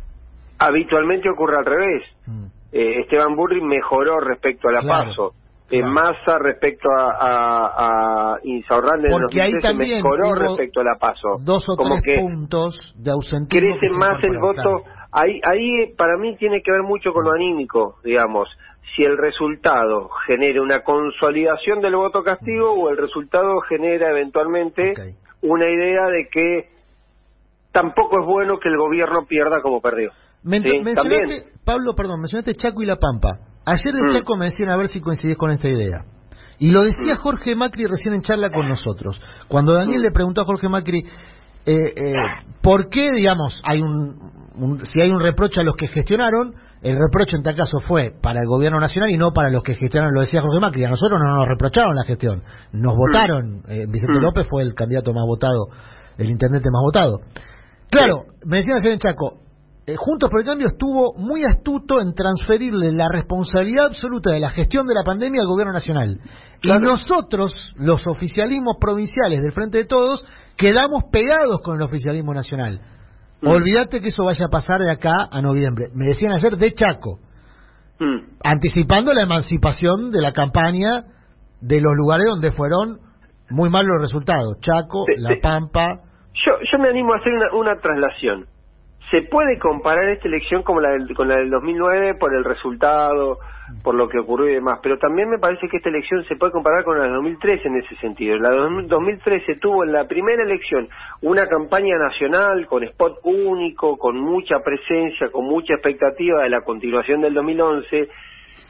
habitualmente 0.58 1.28
ocurre 1.30 1.56
al 1.58 1.64
revés. 1.66 2.02
Mm. 2.26 2.44
Eh, 2.72 3.00
Esteban 3.00 3.36
Burri 3.36 3.60
mejoró 3.60 4.20
respecto 4.20 4.68
a 4.68 4.72
la 4.72 4.80
Claro, 4.80 5.08
PASO. 5.10 5.32
Eh, 5.70 5.78
claro. 5.80 5.92
Massa 5.92 6.38
respecto 6.38 6.88
a, 6.90 7.12
a, 7.12 8.34
a 8.34 8.36
Insaurralde 8.44 9.08
en 9.08 9.12
Porque 9.12 9.40
ahí 9.42 9.52
2013 9.52 9.68
también 9.68 9.96
mejoró 10.02 10.34
respecto 10.34 10.80
a 10.80 10.84
la 10.84 10.94
PASO. 10.98 11.28
dos 11.44 11.66
o 11.68 11.76
Como 11.76 11.94
tres 12.00 12.02
que 12.04 12.20
puntos 12.20 12.78
de 12.96 13.10
ausentismo. 13.10 13.76
crece 13.78 13.94
más 13.98 14.22
el 14.24 14.38
voto. 14.38 14.82
Ahí, 15.12 15.40
ahí 15.44 15.92
para 15.96 16.16
mí 16.18 16.36
tiene 16.36 16.62
que 16.62 16.72
ver 16.72 16.82
mucho 16.82 17.12
con 17.12 17.24
lo 17.24 17.32
anímico, 17.32 17.96
digamos. 18.02 18.48
Si 18.96 19.02
el 19.04 19.16
resultado 19.18 20.08
genera 20.26 20.60
una 20.62 20.82
consolidación 20.82 21.80
del 21.80 21.96
voto 21.96 22.22
castigo 22.22 22.72
o 22.72 22.90
el 22.90 22.96
resultado 22.96 23.60
genera 23.68 24.10
eventualmente 24.10 24.92
una 25.42 25.68
idea 25.70 26.06
de 26.08 26.28
que 26.32 26.68
tampoco 27.72 28.20
es 28.20 28.26
bueno 28.26 28.58
que 28.58 28.68
el 28.68 28.76
gobierno 28.76 29.24
pierda 29.26 29.60
como 29.62 29.80
perdió. 29.80 30.10
Men- 30.44 30.62
Sí, 30.62 30.80
mencionaste. 30.80 31.52
Pablo, 31.64 31.94
perdón, 31.94 32.20
mencionaste 32.20 32.54
Chaco 32.54 32.82
y 32.82 32.86
La 32.86 32.96
Pampa. 32.96 33.38
Ayer 33.64 33.92
de 33.94 34.02
Mm. 34.02 34.12
Chaco 34.12 34.36
me 34.36 34.46
decían 34.46 34.70
a 34.70 34.76
ver 34.76 34.88
si 34.88 35.00
coincidís 35.00 35.36
con 35.36 35.50
esta 35.50 35.68
idea. 35.68 36.04
Y 36.58 36.70
lo 36.72 36.82
decía 36.82 37.14
Mm. 37.14 37.18
Jorge 37.18 37.54
Macri 37.56 37.84
recién 37.86 38.14
en 38.14 38.22
charla 38.22 38.50
con 38.50 38.68
nosotros. 38.68 39.20
Cuando 39.48 39.72
Daniel 39.72 40.00
Mm. 40.00 40.04
le 40.04 40.10
preguntó 40.10 40.40
a 40.42 40.44
Jorge 40.44 40.68
Macri, 40.68 40.98
eh, 41.64 41.76
eh, 41.96 42.14
¿por 42.60 42.88
qué, 42.88 43.10
digamos, 43.12 43.60
hay 43.64 43.80
un, 43.80 44.41
un- 44.56 44.84
si 44.86 45.00
hay 45.00 45.10
un 45.10 45.20
reproche 45.20 45.60
a 45.60 45.64
los 45.64 45.76
que 45.76 45.88
gestionaron? 45.88 46.54
El 46.82 46.98
reproche 46.98 47.36
en 47.36 47.42
tal 47.42 47.54
caso 47.54 47.78
fue 47.80 48.12
para 48.20 48.40
el 48.40 48.46
gobierno 48.46 48.80
nacional 48.80 49.10
y 49.10 49.16
no 49.16 49.32
para 49.32 49.50
los 49.50 49.62
que 49.62 49.74
gestionaron, 49.74 50.14
lo 50.14 50.20
decía 50.20 50.40
Jorge 50.42 50.58
Macri. 50.60 50.84
A 50.84 50.90
nosotros 50.90 51.18
no 51.22 51.36
nos 51.36 51.48
reprocharon 51.48 51.94
la 51.94 52.04
gestión, 52.04 52.42
nos 52.72 52.94
votaron. 52.96 53.62
Eh, 53.68 53.86
Vicente 53.88 54.18
Mm. 54.18 54.22
López 54.22 54.46
fue 54.48 54.62
el 54.62 54.74
candidato 54.74 55.12
más 55.12 55.24
votado, 55.26 55.66
el 56.18 56.28
intendente 56.30 56.68
más 56.72 56.82
votado. 56.82 57.20
Claro, 57.90 58.24
me 58.46 58.56
decían 58.58 58.78
ayer 58.78 58.92
en 58.92 58.98
Chaco, 58.98 59.38
eh, 59.86 59.96
Juntos 59.96 60.30
por 60.30 60.40
el 60.40 60.46
Cambio 60.46 60.68
estuvo 60.68 61.14
muy 61.18 61.42
astuto 61.44 62.00
en 62.00 62.14
transferirle 62.14 62.92
la 62.92 63.08
responsabilidad 63.08 63.86
absoluta 63.86 64.30
de 64.32 64.40
la 64.40 64.50
gestión 64.50 64.86
de 64.86 64.94
la 64.94 65.02
pandemia 65.04 65.40
al 65.42 65.48
gobierno 65.48 65.72
nacional. 65.72 66.18
Claro. 66.60 66.80
Y 66.80 66.88
nosotros, 66.88 67.54
los 67.76 68.06
oficialismos 68.06 68.76
provinciales 68.80 69.42
del 69.42 69.52
Frente 69.52 69.78
de 69.78 69.84
Todos, 69.84 70.24
quedamos 70.56 71.02
pegados 71.12 71.60
con 71.62 71.76
el 71.76 71.82
oficialismo 71.82 72.32
nacional. 72.32 72.80
Mm. 73.42 73.48
Olvídate 73.48 74.00
que 74.00 74.08
eso 74.08 74.24
vaya 74.24 74.46
a 74.46 74.48
pasar 74.48 74.78
de 74.80 74.92
acá 74.92 75.28
a 75.30 75.42
noviembre. 75.42 75.88
Me 75.94 76.06
decían 76.06 76.32
ayer 76.32 76.56
de 76.56 76.72
Chaco, 76.72 77.18
Mm. 77.98 78.38
anticipando 78.42 79.12
la 79.12 79.22
emancipación 79.22 80.10
de 80.10 80.22
la 80.22 80.32
campaña 80.32 81.04
de 81.60 81.80
los 81.80 81.92
lugares 81.96 82.26
donde 82.26 82.50
fueron 82.52 82.98
muy 83.50 83.68
malos 83.70 83.90
los 83.94 84.02
resultados. 84.02 84.58
Chaco, 84.60 85.04
Sí, 85.06 85.20
La 85.20 85.34
sí. 85.34 85.40
Pampa. 85.40 85.86
Yo, 86.34 86.52
yo 86.72 86.78
me 86.78 86.88
animo 86.88 87.12
a 87.14 87.18
hacer 87.18 87.32
una, 87.32 87.54
una 87.54 87.80
traslación. 87.80 88.46
¿Se 89.12 89.20
puede 89.20 89.58
comparar 89.58 90.08
esta 90.08 90.26
elección 90.26 90.62
como 90.62 90.80
la 90.80 90.92
del, 90.92 91.14
con 91.14 91.28
la 91.28 91.36
del 91.36 91.50
2009 91.50 92.14
por 92.14 92.34
el 92.34 92.44
resultado, 92.44 93.40
por 93.84 93.94
lo 93.94 94.08
que 94.08 94.18
ocurrió 94.18 94.48
y 94.48 94.54
demás? 94.54 94.80
Pero 94.82 94.96
también 94.96 95.28
me 95.28 95.38
parece 95.38 95.68
que 95.68 95.76
esta 95.76 95.90
elección 95.90 96.24
se 96.24 96.36
puede 96.36 96.50
comparar 96.50 96.82
con 96.82 96.96
la 96.96 97.04
del 97.04 97.16
2013 97.16 97.68
en 97.68 97.76
ese 97.76 97.94
sentido. 97.96 98.38
La 98.38 98.48
del 98.48 98.88
2013 98.88 99.56
tuvo 99.60 99.84
en 99.84 99.92
la 99.92 100.08
primera 100.08 100.42
elección 100.42 100.88
una 101.20 101.46
campaña 101.46 101.98
nacional 101.98 102.66
con 102.66 102.84
spot 102.84 103.18
único, 103.24 103.98
con 103.98 104.18
mucha 104.18 104.60
presencia, 104.60 105.30
con 105.30 105.44
mucha 105.44 105.74
expectativa 105.74 106.44
de 106.44 106.48
la 106.48 106.62
continuación 106.62 107.20
del 107.20 107.34
2011 107.34 108.08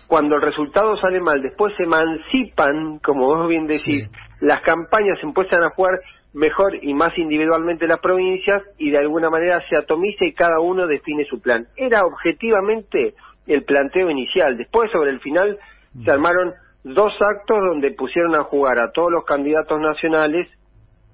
cuando 0.09 0.35
el 0.37 0.43
resultado 0.43 0.97
sale 0.97 1.21
mal, 1.21 1.41
después 1.41 1.73
se 1.77 1.85
emancipan, 1.85 2.99
como 2.99 3.27
vos 3.27 3.49
bien 3.49 3.67
decís, 3.67 4.11
las 4.41 4.61
campañas 4.61 5.19
empiezan 5.23 5.63
a 5.63 5.71
jugar 5.71 6.01
mejor 6.35 6.77
y 6.83 6.95
más 6.95 7.17
individualmente 7.19 7.87
las 7.87 8.01
provincias 8.01 8.63
y 8.79 8.91
de 8.91 8.99
alguna 8.99 9.29
manera 9.31 9.63
se 9.69 9.77
atomiza 9.77 10.25
y 10.25 10.33
cada 10.33 10.61
uno 10.61 10.87
define 10.87 11.25
su 11.25 11.41
plan. 11.41 11.67
Era 11.77 12.05
objetivamente 12.05 13.15
el 13.47 13.65
planteo 13.65 14.09
inicial. 14.11 14.57
Después, 14.57 14.91
sobre 14.91 15.11
el 15.11 15.21
final, 15.21 15.59
se 16.05 16.11
armaron 16.11 16.55
dos 16.85 17.13
actos 17.21 17.59
donde 17.59 17.91
pusieron 17.93 18.35
a 18.35 18.45
jugar 18.45 18.79
a 18.81 18.93
todos 18.93 19.13
los 19.13 19.25
candidatos 19.25 19.81
nacionales 19.81 20.49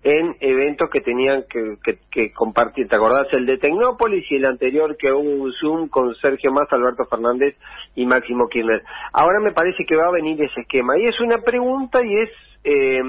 en 0.05 0.37
eventos 0.39 0.89
que 0.91 1.01
tenían 1.01 1.43
que, 1.51 1.77
que, 1.83 1.99
que 2.11 2.33
compartir. 2.33 2.87
¿Te 2.87 2.95
acordás 2.95 3.27
el 3.33 3.47
de 3.47 3.59
Tecnópolis 3.59 4.25
y 4.31 4.37
el 4.37 4.47
anterior 4.47 4.97
que 4.97 5.13
hubo 5.13 5.43
un 5.43 5.53
Zoom 5.53 5.89
con 5.89 6.15
Sergio 6.15 6.53
Massa, 6.53 6.77
Alberto 6.77 7.05
Fernández 7.07 7.57
y 7.97 8.07
Máximo 8.07 8.49
Kirchner? 8.49 8.85
Ahora 9.13 9.41
me 9.41 9.51
parece 9.51 9.85
que 9.85 9.97
va 9.97 10.07
a 10.07 10.13
venir 10.13 10.41
ese 10.41 10.61
esquema. 10.61 10.97
Y 10.97 11.07
es 11.07 11.19
una 11.21 11.39
pregunta 11.39 12.05
y 12.05 12.17
es... 12.19 12.31
Eh, 12.63 13.03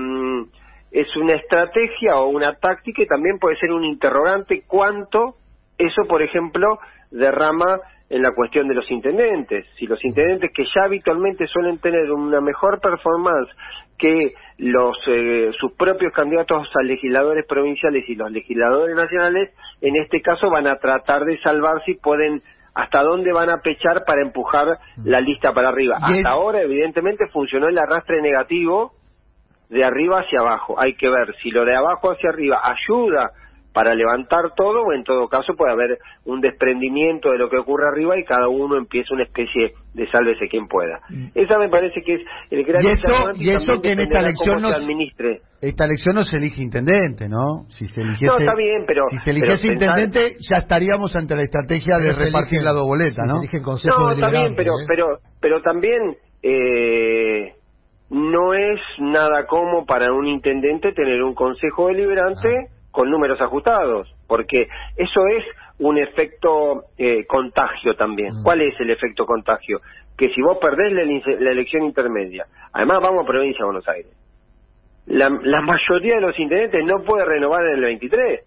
es 0.91 1.15
una 1.15 1.33
estrategia 1.33 2.15
o 2.17 2.29
una 2.29 2.53
táctica 2.53 3.03
y 3.03 3.07
también 3.07 3.37
puede 3.39 3.57
ser 3.57 3.71
un 3.71 3.83
interrogante 3.83 4.63
cuánto 4.67 5.35
eso, 5.77 6.05
por 6.07 6.21
ejemplo, 6.21 6.79
derrama 7.09 7.79
en 8.09 8.21
la 8.23 8.33
cuestión 8.33 8.67
de 8.67 8.73
los 8.73 8.89
intendentes. 8.91 9.65
Si 9.77 9.85
los 9.85 10.03
intendentes 10.03 10.51
que 10.53 10.65
ya 10.75 10.83
habitualmente 10.85 11.47
suelen 11.47 11.77
tener 11.79 12.11
una 12.11 12.41
mejor 12.41 12.81
performance 12.81 13.49
que 13.97 14.33
los 14.57 14.97
eh, 15.07 15.51
sus 15.59 15.73
propios 15.73 16.11
candidatos 16.13 16.67
a 16.75 16.83
legisladores 16.83 17.45
provinciales 17.45 18.07
y 18.07 18.15
los 18.15 18.31
legisladores 18.31 18.95
nacionales, 18.95 19.51
en 19.81 19.95
este 19.97 20.21
caso 20.21 20.49
van 20.49 20.67
a 20.67 20.77
tratar 20.77 21.23
de 21.25 21.39
salvar 21.39 21.83
si 21.85 21.95
pueden 21.95 22.41
hasta 22.73 23.01
dónde 23.01 23.31
van 23.33 23.49
a 23.49 23.61
pechar 23.61 24.05
para 24.05 24.21
empujar 24.21 24.79
la 25.03 25.19
lista 25.19 25.53
para 25.53 25.69
arriba. 25.69 25.97
Y 26.09 26.19
Hasta 26.19 26.29
ahora, 26.29 26.61
evidentemente, 26.61 27.27
funcionó 27.27 27.67
el 27.67 27.77
arrastre 27.77 28.21
negativo 28.21 28.93
de 29.69 29.83
arriba 29.83 30.21
hacia 30.21 30.39
abajo. 30.41 30.75
Hay 30.79 30.95
que 30.95 31.09
ver 31.09 31.33
si 31.41 31.51
lo 31.51 31.63
de 31.65 31.75
abajo 31.75 32.11
hacia 32.11 32.29
arriba 32.29 32.59
ayuda 32.63 33.31
para 33.71 33.93
levantar 33.93 34.51
todo 34.57 34.81
o 34.81 34.93
en 34.93 35.03
todo 35.03 35.27
caso 35.27 35.53
puede 35.55 35.71
haber 35.71 35.99
un 36.25 36.41
desprendimiento 36.41 37.29
de 37.29 37.37
lo 37.37 37.49
que 37.51 37.57
ocurre 37.57 37.87
arriba 37.87 38.17
y 38.17 38.23
cada 38.25 38.47
uno 38.49 38.75
empieza 38.77 39.13
una 39.13 39.23
especie 39.23 39.73
de 39.93 40.09
sálvese 40.09 40.47
quien 40.49 40.67
pueda. 40.67 40.99
Esa 41.35 41.59
me 41.59 41.69
parece 41.69 42.01
que 42.01 42.15
es 42.15 42.21
el 42.49 42.63
gran 42.65 42.81
Mm. 42.83 42.87
Y 42.87 42.89
eso- 42.89 42.97
interrogante 42.97 43.43
y 43.43 43.49
eso 43.49 43.57
también 43.73 43.81
que 43.81 43.89
en 43.91 43.99
esta 43.99 44.19
elección 44.21 44.55
cómo 44.55 44.67
se 44.67 44.71
no- 44.73 44.77
administre. 44.83 45.41
Esta 45.61 45.85
elección 45.85 46.15
no 46.15 46.23
se 46.23 46.37
elige 46.37 46.61
intendente, 46.63 47.29
¿no? 47.29 47.65
Si 47.69 47.85
se 47.85 48.01
eligiese, 48.01 48.25
No, 48.33 48.39
está 48.39 48.55
bien, 48.55 48.83
pero- 48.87 49.03
si 49.11 49.17
se 49.19 49.29
eligiese 49.31 49.61
pero 49.61 49.73
pensar- 49.79 49.99
intendente, 49.99 50.35
ya 50.49 50.57
estaríamos 50.57 51.15
ante 51.15 51.35
la 51.35 51.43
estrategia 51.43 51.99
de 51.99 52.09
Pero 52.09 52.25
repartir 52.25 52.59
eligen- 52.59 52.65
la 52.65 52.71
sí, 52.71 53.21
¿no? 53.27 53.33
Se 53.33 53.39
eligen 53.39 53.63
consejos 53.63 53.99
No, 53.99 54.11
está 54.11 54.29
bien, 54.29 54.55
pero, 54.57 54.71
¿eh? 54.79 54.85
pero, 54.87 55.05
pero 55.39 55.61
también 55.61 56.15
eh, 56.41 57.53
no 58.09 58.53
es 58.53 58.79
nada 58.99 59.45
como 59.45 59.85
para 59.85 60.11
un 60.13 60.27
intendente 60.27 60.93
tener 60.93 61.21
un 61.23 61.35
consejo 61.35 61.87
deliberante 61.87 62.49
Ah. 62.49 62.79
con 62.91 63.09
números 63.09 63.39
ajustados, 63.39 64.13
porque 64.27 64.67
eso 64.97 65.27
es 65.27 65.45
un 65.79 65.97
efecto 65.97 66.85
eh, 66.97 67.25
contagio 67.25 67.95
también. 67.95 68.33
Mm. 68.35 68.43
¿Cuál 68.43 68.61
es 68.61 68.79
el 68.79 68.89
efecto 68.89 69.25
contagio? 69.25 69.79
Que 70.17 70.29
si 70.33 70.41
vos 70.41 70.57
perdés 70.59 70.91
la, 70.91 71.03
la 71.39 71.51
elección 71.51 71.83
intermedia, 71.83 72.45
además 72.73 72.99
vamos 73.01 73.23
a 73.23 73.27
provincia 73.27 73.59
de 73.59 73.65
Buenos 73.65 73.87
Aires, 73.87 74.11
la, 75.05 75.29
la 75.29 75.61
mayoría 75.61 76.15
de 76.15 76.21
los 76.21 76.37
intendentes 76.37 76.83
no 76.85 77.03
puede 77.03 77.25
renovar 77.25 77.65
en 77.65 77.75
el 77.75 77.81
23. 77.81 78.41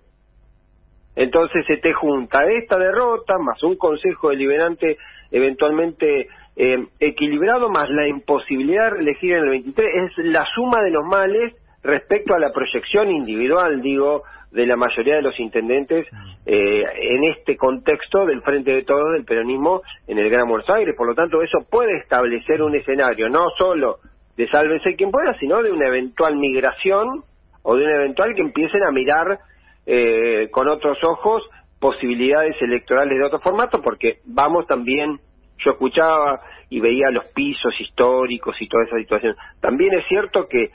Entonces 1.14 1.66
se 1.66 1.76
te 1.78 1.92
junta 1.92 2.44
esta 2.44 2.78
derrota 2.78 3.38
más 3.38 3.62
un 3.62 3.76
consejo 3.76 4.30
deliberante 4.30 4.96
eventualmente 5.30 6.28
eh, 6.56 6.86
equilibrado 7.00 7.68
más 7.68 7.88
la 7.90 8.06
imposibilidad 8.06 8.92
de 8.92 9.00
elegir 9.00 9.32
en 9.32 9.44
el 9.44 9.50
23 9.50 9.88
es 9.94 10.24
la 10.26 10.44
suma 10.54 10.82
de 10.82 10.90
los 10.90 11.04
males 11.04 11.54
respecto 11.82 12.34
a 12.34 12.38
la 12.38 12.52
proyección 12.52 13.10
individual, 13.10 13.80
digo, 13.82 14.22
de 14.52 14.66
la 14.66 14.76
mayoría 14.76 15.16
de 15.16 15.22
los 15.22 15.38
intendentes 15.40 16.06
eh, 16.44 16.84
en 17.00 17.24
este 17.24 17.56
contexto 17.56 18.26
del 18.26 18.42
frente 18.42 18.70
de 18.70 18.84
todos 18.84 19.12
del 19.12 19.24
peronismo 19.24 19.82
en 20.06 20.18
el 20.18 20.28
Gran 20.30 20.48
Buenos 20.48 20.68
Aires. 20.68 20.94
Por 20.96 21.08
lo 21.08 21.14
tanto, 21.14 21.42
eso 21.42 21.66
puede 21.70 21.96
establecer 21.98 22.62
un 22.62 22.76
escenario 22.76 23.28
no 23.28 23.48
solo 23.56 23.98
de 24.36 24.48
sálvese 24.48 24.94
quien 24.94 25.10
pueda, 25.10 25.34
sino 25.38 25.62
de 25.62 25.72
una 25.72 25.88
eventual 25.88 26.36
migración 26.36 27.24
o 27.62 27.76
de 27.76 27.84
un 27.84 27.90
eventual 27.90 28.34
que 28.34 28.42
empiecen 28.42 28.82
a 28.82 28.90
mirar 28.90 29.38
eh, 29.86 30.48
con 30.50 30.68
otros 30.68 30.98
ojos 31.04 31.42
posibilidades 31.80 32.54
electorales 32.60 33.18
de 33.18 33.24
otro 33.24 33.40
formato, 33.40 33.82
porque 33.82 34.20
vamos 34.24 34.66
también, 34.66 35.18
yo 35.64 35.72
escuchaba 35.72 36.40
y 36.68 36.80
veía 36.80 37.10
los 37.10 37.26
pisos 37.26 37.72
históricos 37.80 38.56
y 38.60 38.68
toda 38.68 38.84
esa 38.84 38.96
situación. 38.96 39.36
También 39.60 39.94
es 39.94 40.06
cierto 40.08 40.48
que 40.48 40.70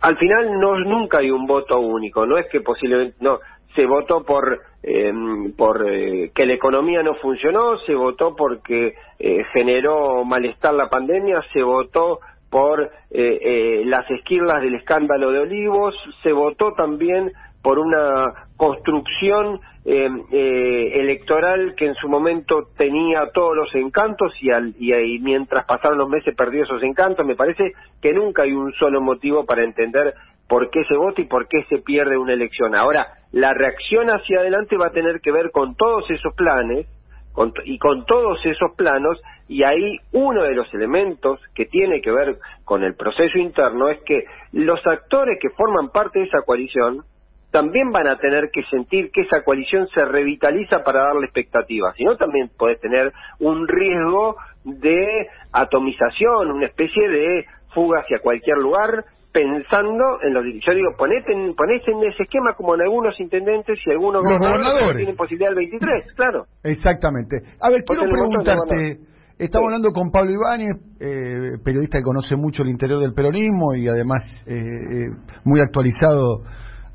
al 0.00 0.16
final 0.16 0.58
no 0.58 0.78
nunca 0.80 1.18
hay 1.20 1.30
un 1.30 1.46
voto 1.46 1.78
único, 1.78 2.26
no 2.26 2.38
es 2.38 2.46
que 2.50 2.60
posiblemente 2.60 3.16
no 3.20 3.38
se 3.74 3.86
votó 3.86 4.24
por 4.24 4.60
eh, 4.82 5.12
por 5.56 5.84
que 5.86 6.46
la 6.46 6.52
economía 6.52 7.02
no 7.02 7.14
funcionó, 7.14 7.78
se 7.86 7.94
votó 7.94 8.34
porque 8.34 8.94
eh, 9.18 9.44
generó 9.52 10.24
malestar 10.24 10.74
la 10.74 10.90
pandemia, 10.90 11.40
se 11.52 11.62
votó 11.62 12.18
por 12.52 12.82
eh, 12.82 12.90
eh, 13.10 13.82
las 13.86 14.08
esquirlas 14.10 14.60
del 14.60 14.74
escándalo 14.74 15.32
de 15.32 15.38
Olivos, 15.38 15.94
se 16.22 16.32
votó 16.32 16.74
también 16.74 17.32
por 17.62 17.78
una 17.78 18.26
construcción 18.62 19.60
eh, 19.84 20.08
eh, 20.30 20.92
electoral 21.00 21.74
que 21.76 21.86
en 21.86 21.96
su 21.96 22.08
momento 22.08 22.68
tenía 22.76 23.28
todos 23.34 23.56
los 23.56 23.74
encantos 23.74 24.32
y, 24.40 24.52
al, 24.52 24.72
y, 24.78 25.18
mientras 25.18 25.64
pasaron 25.64 25.98
los 25.98 26.08
meses 26.08 26.32
perdió 26.36 26.62
esos 26.62 26.80
encantos. 26.84 27.26
Me 27.26 27.34
parece 27.34 27.72
que 28.00 28.12
nunca 28.12 28.44
hay 28.44 28.52
un 28.52 28.72
solo 28.74 29.00
motivo 29.00 29.44
para 29.46 29.64
entender 29.64 30.14
por 30.46 30.70
qué 30.70 30.84
se 30.84 30.94
vota 30.94 31.20
y 31.20 31.24
por 31.24 31.48
qué 31.48 31.64
se 31.64 31.78
pierde 31.78 32.16
una 32.16 32.34
elección. 32.34 32.76
Ahora, 32.76 33.08
la 33.32 33.52
reacción 33.52 34.06
hacia 34.10 34.38
adelante 34.38 34.76
va 34.76 34.86
a 34.86 34.92
tener 34.92 35.20
que 35.20 35.32
ver 35.32 35.50
con 35.50 35.74
todos 35.74 36.08
esos 36.08 36.32
planes 36.36 36.86
con 37.32 37.52
y 37.64 37.78
con 37.78 38.04
todos 38.04 38.38
esos 38.44 38.76
planos 38.76 39.20
y 39.48 39.64
ahí 39.64 39.96
uno 40.12 40.44
de 40.44 40.54
los 40.54 40.72
elementos 40.72 41.40
que 41.54 41.64
tiene 41.64 42.00
que 42.00 42.12
ver 42.12 42.36
con 42.64 42.84
el 42.84 42.94
proceso 42.94 43.38
interno 43.38 43.88
es 43.88 44.00
que 44.02 44.24
los 44.52 44.86
actores 44.86 45.38
que 45.40 45.50
forman 45.50 45.88
parte 45.88 46.20
de 46.20 46.26
esa 46.26 46.42
coalición 46.42 47.04
también 47.52 47.92
van 47.92 48.08
a 48.08 48.18
tener 48.18 48.50
que 48.50 48.62
sentir 48.64 49.10
que 49.12 49.20
esa 49.20 49.44
coalición 49.44 49.86
se 49.94 50.04
revitaliza 50.04 50.82
para 50.82 51.04
darle 51.04 51.26
expectativas, 51.26 51.94
si 51.96 52.04
no 52.04 52.16
también 52.16 52.50
puede 52.58 52.76
tener 52.76 53.12
un 53.38 53.68
riesgo 53.68 54.36
de 54.64 55.28
atomización, 55.52 56.50
una 56.50 56.66
especie 56.66 57.08
de 57.08 57.44
fuga 57.74 58.00
hacia 58.00 58.18
cualquier 58.20 58.58
lugar 58.58 59.04
pensando 59.32 60.20
en 60.22 60.34
los 60.34 60.44
yo 60.44 60.74
digo 60.74 60.90
ponete 60.98 61.32
en, 61.32 61.54
ponete 61.54 61.90
en 61.90 62.04
ese 62.04 62.24
esquema 62.24 62.54
como 62.54 62.74
en 62.74 62.82
algunos 62.82 63.18
intendentes 63.18 63.78
y 63.86 63.90
algunos 63.90 64.22
Los 64.22 64.38
gobernadores 64.38 64.96
tienen 64.96 65.16
posibilidad 65.16 65.48
del 65.48 65.56
23, 65.56 66.12
claro. 66.16 66.44
Exactamente. 66.62 67.38
A 67.60 67.70
ver, 67.70 67.82
quiero 67.84 68.02
preguntarte, 68.02 68.98
estamos 69.38 69.64
Sí. 69.64 69.64
hablando 69.64 69.90
con 69.92 70.10
Pablo 70.10 70.32
Ibáñez, 70.32 70.76
eh, 71.00 71.58
periodista 71.64 71.98
que 71.98 72.04
conoce 72.04 72.36
mucho 72.36 72.62
el 72.62 72.68
interior 72.68 73.00
del 73.00 73.14
peronismo 73.14 73.74
y 73.74 73.88
además 73.88 74.20
eh, 74.46 74.54
eh, 74.54 75.08
muy 75.44 75.60
actualizado 75.60 76.44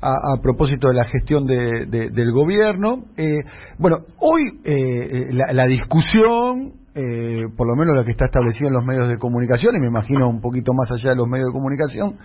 a, 0.00 0.10
a 0.34 0.40
propósito 0.42 0.88
de 0.88 0.94
la 0.94 1.04
gestión 1.06 1.46
de- 1.46 1.86
de- 1.86 2.10
del 2.10 2.32
gobierno. 2.32 3.04
Eh, 3.16 3.38
bueno, 3.78 3.98
hoy 4.18 4.42
eh, 4.64 4.72
eh, 4.72 5.24
la, 5.32 5.52
la 5.52 5.66
discusión, 5.66 6.72
eh, 6.94 7.42
por 7.56 7.66
lo 7.68 7.74
menos 7.76 7.96
la 7.96 8.04
que 8.04 8.12
está 8.12 8.26
establecida 8.26 8.68
en 8.68 8.74
los 8.74 8.84
medios 8.84 9.08
de 9.08 9.16
comunicación, 9.18 9.76
y 9.76 9.80
me 9.80 9.86
imagino 9.88 10.28
un 10.28 10.40
poquito 10.40 10.72
más 10.74 10.88
allá 10.92 11.10
de 11.10 11.16
los 11.16 11.28
medios 11.28 11.46
de 11.48 11.52
comunicación, 11.52 12.16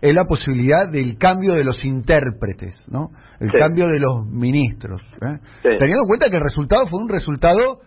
es 0.00 0.14
la 0.14 0.24
posibilidad 0.24 0.90
del 0.90 1.16
cambio 1.16 1.54
de 1.54 1.62
los 1.64 1.84
intérpretes, 1.84 2.74
¿no? 2.88 3.10
El 3.38 3.50
Sí. 3.50 3.56
cambio 3.58 3.86
de 3.88 4.00
los 4.00 4.26
ministros. 4.26 5.00
Sí. 5.12 5.28
Teniendo 5.62 6.02
en 6.02 6.08
cuenta 6.08 6.26
que 6.28 6.36
el 6.36 6.42
resultado 6.42 6.86
fue 6.88 7.00
un 7.00 7.08
resultado 7.08 7.78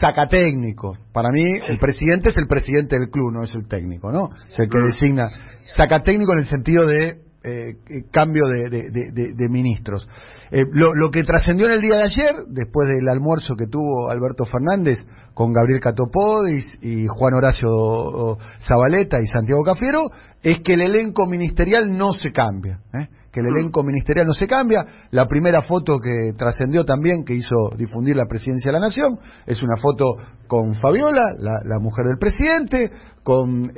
sacatécnico. 0.00 0.92
Para 1.12 1.30
mí, 1.30 1.42
el 1.68 1.78
presidente 1.78 2.28
es 2.30 2.36
el 2.36 2.46
presidente 2.46 2.96
del 2.98 3.10
club, 3.10 3.32
no 3.32 3.42
es 3.42 3.54
el 3.54 3.66
técnico, 3.66 4.12
¿no? 4.12 4.28
Es 4.50 4.58
el 4.58 4.68
que 4.68 4.78
designa. 4.78 5.28
Sacatécnico 5.76 6.32
en 6.32 6.38
el 6.38 6.44
sentido 6.46 6.86
de 6.86 7.18
eh, 7.44 7.76
cambio 8.10 8.46
de, 8.46 8.70
de- 8.70 8.90
de- 8.90 9.12
de- 9.12 9.32
de 9.34 9.48
ministros. 9.48 10.06
Eh, 10.50 10.64
lo, 10.72 10.94
lo 10.94 11.10
que 11.10 11.22
trascendió 11.22 11.66
en 11.66 11.72
el 11.72 11.80
día 11.80 11.96
de 11.96 12.02
ayer, 12.02 12.34
después 12.48 12.88
del 12.88 13.08
almuerzo 13.08 13.54
que 13.56 13.66
tuvo 13.66 14.10
Alberto 14.10 14.44
Fernández 14.44 14.98
con 15.34 15.52
Gabriel 15.52 15.80
Catopodis 15.80 16.64
y 16.82 17.06
Juan 17.08 17.34
Horacio 17.34 18.38
Zabaleta 18.66 19.18
y 19.20 19.26
Santiago 19.26 19.62
Cafiero, 19.64 20.10
es 20.42 20.58
que 20.64 20.74
el 20.74 20.82
elenco 20.82 21.26
ministerial 21.26 21.90
no 21.90 22.12
se 22.12 22.30
cambia. 22.32 22.78
¿eh? 22.94 23.08
que 23.32 23.40
el 23.40 23.46
elenco 23.46 23.82
ministerial 23.82 24.28
no 24.28 24.32
se 24.32 24.46
cambia. 24.46 24.86
La 25.10 25.26
primera 25.26 25.60
foto 25.62 25.98
que 25.98 26.32
trascendió 26.38 26.84
también, 26.84 27.24
que 27.24 27.34
hizo 27.34 27.70
difundir 27.76 28.14
la 28.14 28.26
presidencia 28.26 28.70
de 28.70 28.78
la 28.78 28.86
Nación, 28.86 29.18
es 29.44 29.60
una 29.60 29.74
foto 29.82 30.04
con 30.46 30.72
Fabiola, 30.74 31.32
la, 31.40 31.58
la 31.64 31.80
mujer 31.80 32.04
del 32.06 32.18
presidente, 32.18 32.92
con 33.24 33.72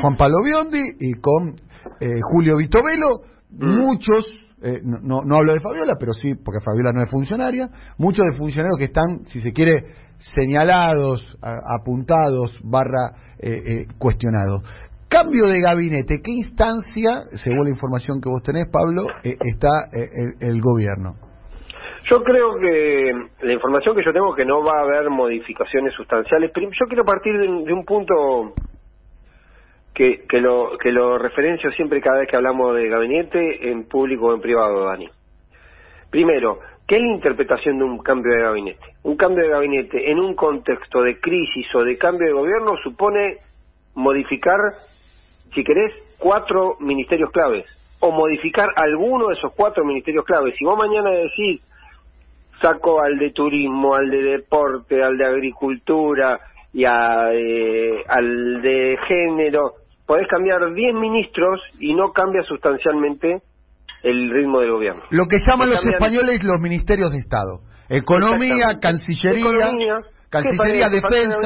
Juan 0.00 0.16
Pablo 0.16 0.36
Biondi 0.44 0.78
y 1.00 1.14
con 1.14 1.56
eh, 2.00 2.20
Julio 2.22 2.56
Vitovelo. 2.56 3.22
Muchos, 3.52 4.24
eh, 4.62 4.80
no, 4.82 5.22
no, 5.24 5.36
hablo 5.36 5.52
de 5.54 5.60
Fabiola, 5.60 5.94
pero 5.98 6.12
sí, 6.12 6.34
porque 6.34 6.60
Fabiola 6.64 6.92
no 6.92 7.02
es 7.02 7.10
funcionaria, 7.10 7.68
muchos 7.98 8.24
de 8.30 8.38
funcionarios 8.38 8.78
que 8.78 8.84
están, 8.84 9.24
si 9.26 9.40
se 9.40 9.52
quiere, 9.52 9.84
señalados, 10.18 11.24
a- 11.42 11.74
apuntados, 11.80 12.58
barra 12.62 13.12
eh, 13.38 13.50
eh, 13.66 13.86
cuestionados. 13.98 14.62
Cambio 15.08 15.46
de 15.48 15.60
gabinete, 15.60 16.20
¿qué 16.22 16.30
instancia, 16.30 17.24
según 17.42 17.64
la 17.64 17.70
información 17.70 18.20
que 18.20 18.28
vos 18.28 18.42
tenés, 18.44 18.68
Pablo, 18.70 19.06
eh, 19.24 19.34
está 19.52 19.68
eh, 19.92 20.08
el, 20.40 20.48
el 20.50 20.60
gobierno? 20.60 21.14
Yo 22.08 22.22
creo 22.22 22.56
que 22.58 23.12
la 23.42 23.52
información 23.52 23.94
que 23.96 24.04
yo 24.04 24.12
tengo 24.12 24.34
que 24.34 24.44
no 24.44 24.62
va 24.64 24.78
a 24.78 24.82
haber 24.82 25.10
modificaciones 25.10 25.92
sustanciales. 25.94 26.50
Prim- 26.52 26.70
Yo 26.70 26.86
quiero 26.86 27.04
partir 27.04 27.36
de 27.38 27.48
un, 27.48 27.64
de 27.64 27.72
un 27.72 27.84
punto 27.84 28.14
que, 30.00 30.22
que, 30.26 30.40
lo, 30.40 30.78
que 30.78 30.90
lo 30.92 31.18
referencio 31.18 31.70
siempre 31.72 32.00
cada 32.00 32.20
vez 32.20 32.28
que 32.30 32.34
hablamos 32.34 32.74
de 32.74 32.88
gabinete, 32.88 33.70
en 33.70 33.84
público 33.84 34.28
o 34.28 34.34
en 34.34 34.40
privado, 34.40 34.86
Dani. 34.86 35.06
Primero, 36.08 36.58
¿qué 36.88 36.96
es 36.96 37.02
la 37.02 37.08
interpretación 37.08 37.76
de 37.76 37.84
un 37.84 37.98
cambio 37.98 38.34
de 38.34 38.40
gabinete? 38.40 38.94
Un 39.02 39.18
cambio 39.18 39.44
de 39.44 39.50
gabinete 39.50 40.10
en 40.10 40.18
un 40.18 40.34
contexto 40.34 41.02
de 41.02 41.20
crisis 41.20 41.66
o 41.74 41.84
de 41.84 41.98
cambio 41.98 42.28
de 42.28 42.32
gobierno 42.32 42.78
supone 42.82 43.40
modificar, 43.94 44.58
si 45.54 45.62
querés, 45.62 45.92
cuatro 46.16 46.78
ministerios 46.80 47.30
claves 47.30 47.66
o 47.98 48.10
modificar 48.10 48.68
alguno 48.76 49.28
de 49.28 49.34
esos 49.34 49.52
cuatro 49.52 49.84
ministerios 49.84 50.24
claves. 50.24 50.54
Si 50.58 50.64
vos 50.64 50.78
mañana 50.78 51.10
decís 51.10 51.60
saco 52.62 53.02
al 53.02 53.18
de 53.18 53.32
turismo, 53.32 53.94
al 53.94 54.08
de 54.08 54.22
deporte, 54.22 55.02
al 55.02 55.18
de 55.18 55.26
agricultura 55.26 56.40
y 56.72 56.86
a, 56.86 57.34
eh, 57.34 58.02
al 58.08 58.62
de 58.62 58.98
género, 59.06 59.74
podés 60.10 60.26
cambiar 60.26 60.58
10 60.74 60.94
ministros 60.94 61.60
y 61.78 61.94
no 61.94 62.10
cambia 62.12 62.42
sustancialmente 62.42 63.42
el 64.02 64.28
ritmo 64.30 64.58
del 64.58 64.72
gobierno. 64.72 65.02
Lo 65.10 65.26
que 65.26 65.36
llaman 65.38 65.68
Que 65.68 65.74
los 65.74 65.84
cambian- 65.84 65.94
españoles 66.02 66.42
los 66.42 66.60
ministerios 66.60 67.12
de 67.12 67.18
Estado. 67.18 67.60
Economía. 67.88 68.80
Cancillería, 68.80 69.40
Economía, 69.52 70.00
Cancillería, 70.28 70.88
Defensa. 70.90 71.38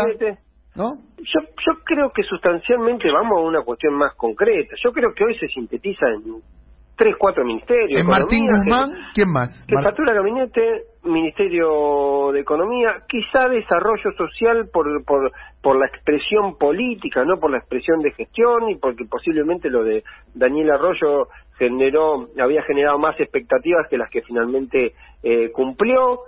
¿no? 0.77 0.95
Yo, 1.19 1.41
yo 1.67 1.73
creo 1.85 2.11
que 2.15 2.23
sustancialmente 2.23 3.11
vamos 3.13 3.37
a 3.39 3.43
una 3.43 3.61
cuestión 3.63 3.93
más 3.95 4.15
concreta. 4.15 4.75
Yo 4.83 4.93
creo 4.93 5.13
que 5.15 5.25
hoy 5.25 5.39
se 5.39 5.47
sintetiza 5.49 6.07
en 6.09 6.41
tres, 6.97 7.15
cuatro 7.19 7.45
ministerios. 7.45 8.01
En 8.01 8.07
Martín 8.07 8.47
Guzmán, 8.47 8.93
¿quién 9.13 9.31
más? 9.31 9.51
Mar- 9.69 9.85
Jefatura 9.85 10.13
de 10.13 10.19
Gabinete, 10.19 10.63
Ministerio 11.05 12.33
de 12.33 12.41
Economía, 12.41 13.03
quizá 13.09 13.49
Desarrollo 13.49 14.13
Social 14.17 14.69
por, 14.73 15.05
por, 15.05 15.33
por 15.61 15.79
la 15.79 15.87
expresión 15.87 16.57
política, 16.57 17.25
no 17.25 17.39
por 17.39 17.51
la 17.51 17.59
expresión 17.59 18.01
de 18.01 18.13
gestión 18.13 18.71
y 18.71 18.77
porque 18.77 19.05
posiblemente 19.05 19.71
lo 19.71 19.85
de 19.85 20.03
Daniel 20.35 20.71
Arroyo 20.71 21.29
generó, 21.59 22.29
había 22.41 22.63
generado 22.63 22.99
más 22.99 23.19
expectativas 23.21 23.87
que 23.89 23.99
las 23.99 24.11
que 24.11 24.23
finalmente 24.23 24.95
eh, 25.23 25.51
cumplió. 25.53 26.21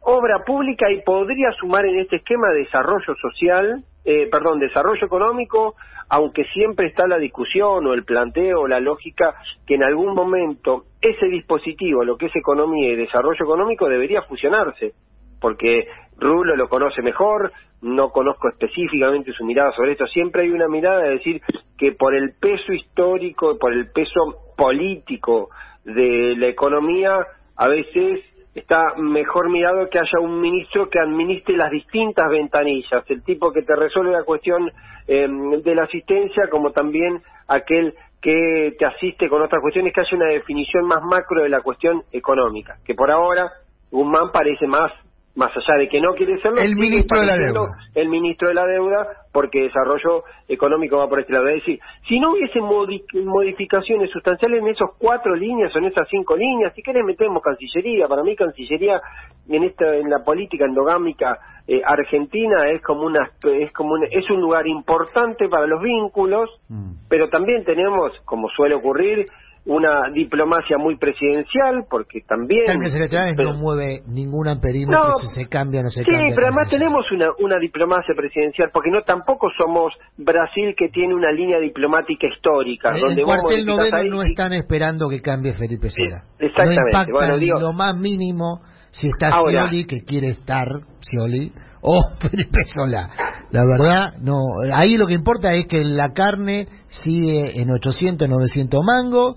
Obra 0.00 0.44
pública 0.44 0.90
y 0.90 1.02
podría 1.02 1.52
sumar 1.52 1.84
en 1.86 1.98
este 2.00 2.16
esquema 2.16 2.50
desarrollo 2.50 3.14
social, 3.20 3.84
eh, 4.04 4.28
perdón, 4.30 4.58
desarrollo 4.58 5.04
económico, 5.04 5.74
aunque 6.08 6.44
siempre 6.44 6.86
está 6.86 7.06
la 7.06 7.18
discusión 7.18 7.86
o 7.86 7.92
el 7.92 8.04
planteo 8.04 8.60
o 8.60 8.68
la 8.68 8.80
lógica 8.80 9.34
que 9.66 9.74
en 9.74 9.84
algún 9.84 10.14
momento 10.14 10.84
ese 11.00 11.26
dispositivo, 11.26 12.04
lo 12.04 12.16
que 12.16 12.26
es 12.26 12.36
economía 12.36 12.92
y 12.92 12.96
desarrollo 12.96 13.44
económico, 13.44 13.88
debería 13.88 14.22
fusionarse, 14.22 14.92
porque 15.40 15.88
Rulo 16.16 16.56
lo 16.56 16.68
conoce 16.68 17.02
mejor, 17.02 17.52
no 17.82 18.10
conozco 18.10 18.48
específicamente 18.48 19.32
su 19.32 19.44
mirada 19.44 19.72
sobre 19.72 19.92
esto, 19.92 20.06
siempre 20.06 20.42
hay 20.42 20.50
una 20.50 20.68
mirada 20.68 21.02
de 21.02 21.10
decir 21.10 21.42
que 21.76 21.92
por 21.92 22.14
el 22.14 22.34
peso 22.40 22.72
histórico, 22.72 23.58
por 23.58 23.72
el 23.72 23.90
peso 23.92 24.54
político 24.56 25.50
de 25.84 26.34
la 26.36 26.48
economía, 26.48 27.18
a 27.56 27.68
veces 27.68 28.20
está 28.54 28.94
mejor 28.96 29.50
mirado 29.50 29.88
que 29.88 29.98
haya 29.98 30.20
un 30.20 30.40
ministro 30.40 30.88
que 30.88 31.00
administre 31.00 31.56
las 31.56 31.70
distintas 31.70 32.28
ventanillas, 32.30 33.04
el 33.08 33.22
tipo 33.22 33.52
que 33.52 33.62
te 33.62 33.76
resuelve 33.76 34.12
la 34.12 34.24
cuestión 34.24 34.70
eh, 35.06 35.28
de 35.62 35.74
la 35.74 35.84
asistencia, 35.84 36.48
como 36.50 36.72
también 36.72 37.22
aquel 37.46 37.94
que 38.20 38.74
te 38.78 38.84
asiste 38.84 39.28
con 39.28 39.42
otras 39.42 39.62
cuestiones, 39.62 39.92
que 39.92 40.00
haya 40.00 40.16
una 40.16 40.28
definición 40.28 40.86
más 40.86 41.02
macro 41.02 41.42
de 41.42 41.48
la 41.48 41.60
cuestión 41.60 42.02
económica, 42.12 42.78
que 42.84 42.94
por 42.94 43.10
ahora 43.10 43.50
Guzmán 43.90 44.32
parece 44.32 44.66
más 44.66 44.92
más 45.36 45.52
allá 45.56 45.78
de 45.78 45.88
que 45.88 46.00
no 46.00 46.14
quiere 46.14 46.40
serlo, 46.40 46.60
El 46.60 46.74
ministro 46.74 47.20
de 47.20 47.26
la 47.26 47.36
deuda. 47.36 47.70
el 47.94 48.08
ministro 48.08 48.48
de 48.48 48.54
la 48.54 48.66
deuda, 48.66 49.06
porque 49.32 49.62
desarrollo 49.62 50.24
económico 50.48 50.96
va 50.98 51.08
por 51.08 51.20
este 51.20 51.32
lado. 51.32 51.46
Es 51.48 51.56
decir, 51.64 51.78
si 52.08 52.18
no 52.18 52.32
hubiese 52.32 52.58
modi- 52.60 53.04
modificaciones 53.24 54.10
sustanciales 54.10 54.60
en 54.62 54.68
esos 54.68 54.90
cuatro 54.98 55.34
líneas 55.36 55.74
o 55.74 55.78
en 55.78 55.84
esas 55.86 56.08
cinco 56.10 56.36
líneas, 56.36 56.74
si 56.74 56.82
querés 56.82 57.04
metemos 57.04 57.40
Cancillería, 57.42 58.08
para 58.08 58.22
mí 58.24 58.34
Cancillería 58.34 59.00
en 59.48 59.62
esta 59.64 59.94
en 59.96 60.10
la 60.10 60.24
política 60.24 60.64
endogámica 60.64 61.38
eh, 61.68 61.82
argentina 61.84 62.68
es 62.70 62.82
como 62.82 63.02
una 63.02 63.30
es 63.44 63.72
como 63.72 63.92
un, 63.94 64.04
es 64.10 64.28
un 64.30 64.40
lugar 64.40 64.66
importante 64.66 65.48
para 65.48 65.66
los 65.66 65.80
vínculos, 65.82 66.50
Mm. 66.68 66.94
pero 67.08 67.28
también 67.30 67.64
tenemos, 67.64 68.12
como 68.24 68.48
suele 68.50 68.74
ocurrir, 68.74 69.26
una 69.68 70.10
diplomacia 70.14 70.78
muy 70.78 70.96
presidencial, 70.96 71.84
porque 71.90 72.22
también... 72.26 72.64
Electorales 72.82 73.34
pero- 73.36 73.52
no 73.52 73.58
mueve 73.58 74.00
ningún 74.08 74.48
amperímetro 74.48 75.08
No, 75.08 75.14
si 75.16 75.28
se 75.28 75.46
cambia 75.48 75.80
o 75.80 75.82
no 75.84 75.90
se 75.90 76.00
Sí, 76.04 76.10
cambia. 76.10 76.34
pero 76.34 76.48
no 76.48 76.54
además 76.56 76.70
tenemos 76.70 77.12
una, 77.12 77.26
una 77.38 77.58
diplomacia 77.60 78.14
presidencial, 78.16 78.70
porque 78.72 78.90
no 78.90 79.02
tampoco 79.02 79.48
somos 79.58 79.92
Brasil 80.16 80.74
que 80.76 80.88
tiene 80.88 81.14
una 81.14 81.30
línea 81.32 81.58
diplomática 81.60 82.26
histórica, 82.26 82.94
En 82.94 83.00
donde 83.00 83.20
el 83.20 83.26
cuartel 83.26 83.66
noveno 83.66 83.96
ahí 83.98 84.08
no 84.08 84.22
están 84.22 84.52
esperando 84.54 85.06
que 85.08 85.20
cambie 85.20 85.52
Felipe 85.52 85.90
Sola. 85.90 86.24
Eh, 86.38 86.46
exactamente. 86.46 86.80
No 86.80 86.86
impacta 86.88 87.12
Bueno, 87.12 87.34
en 87.34 87.40
digo- 87.40 87.60
lo 87.60 87.72
más 87.74 87.94
mínimo 87.96 88.60
si 88.90 89.08
está 89.08 89.30
Scioli, 89.32 89.86
que 89.86 90.02
quiere 90.02 90.28
estar 90.28 90.66
Scioli, 91.02 91.52
o 91.82 92.00
Felipe 92.20 92.60
Sola. 92.74 93.10
La 93.50 93.64
verdad, 93.64 94.14
no. 94.20 94.36
Ahí 94.74 94.96
lo 94.96 95.06
que 95.06 95.14
importa 95.14 95.54
es 95.54 95.66
que 95.66 95.82
la 95.84 96.12
carne 96.12 96.68
sigue 96.90 97.60
en 97.60 97.70
800, 97.70 98.28
900 98.28 98.80
mangos. 98.84 99.34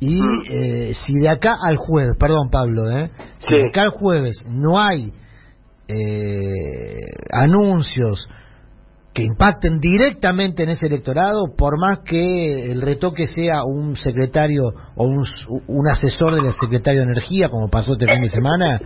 Y 0.00 0.20
Mm. 0.20 0.42
eh, 0.50 0.94
si 0.94 1.12
de 1.20 1.28
acá 1.28 1.54
al 1.64 1.76
jueves, 1.76 2.16
perdón 2.18 2.50
Pablo, 2.50 2.90
¿eh? 2.90 3.10
si 3.38 3.46
Sí. 3.46 3.54
de 3.54 3.68
acá 3.68 3.82
al 3.82 3.90
jueves 3.90 4.36
no 4.48 4.80
hay 4.80 5.12
eh, 5.88 7.06
anuncios 7.32 8.28
que 9.14 9.22
impacten 9.24 9.78
directamente 9.78 10.62
en 10.62 10.70
ese 10.70 10.86
electorado, 10.86 11.54
por 11.56 11.78
más 11.78 11.98
que 12.04 12.72
el 12.72 12.80
retoque 12.80 13.26
sea 13.26 13.62
un 13.64 13.94
secretario 13.96 14.62
o 14.96 15.04
un, 15.04 15.22
un 15.66 15.88
asesor 15.88 16.34
del 16.34 16.50
secretario 16.54 17.00
de 17.02 17.06
Energía, 17.12 17.50
como 17.50 17.68
pasó 17.68 17.92
este 17.92 18.06
fin 18.06 18.22
de 18.22 18.28
semana, 18.28 18.80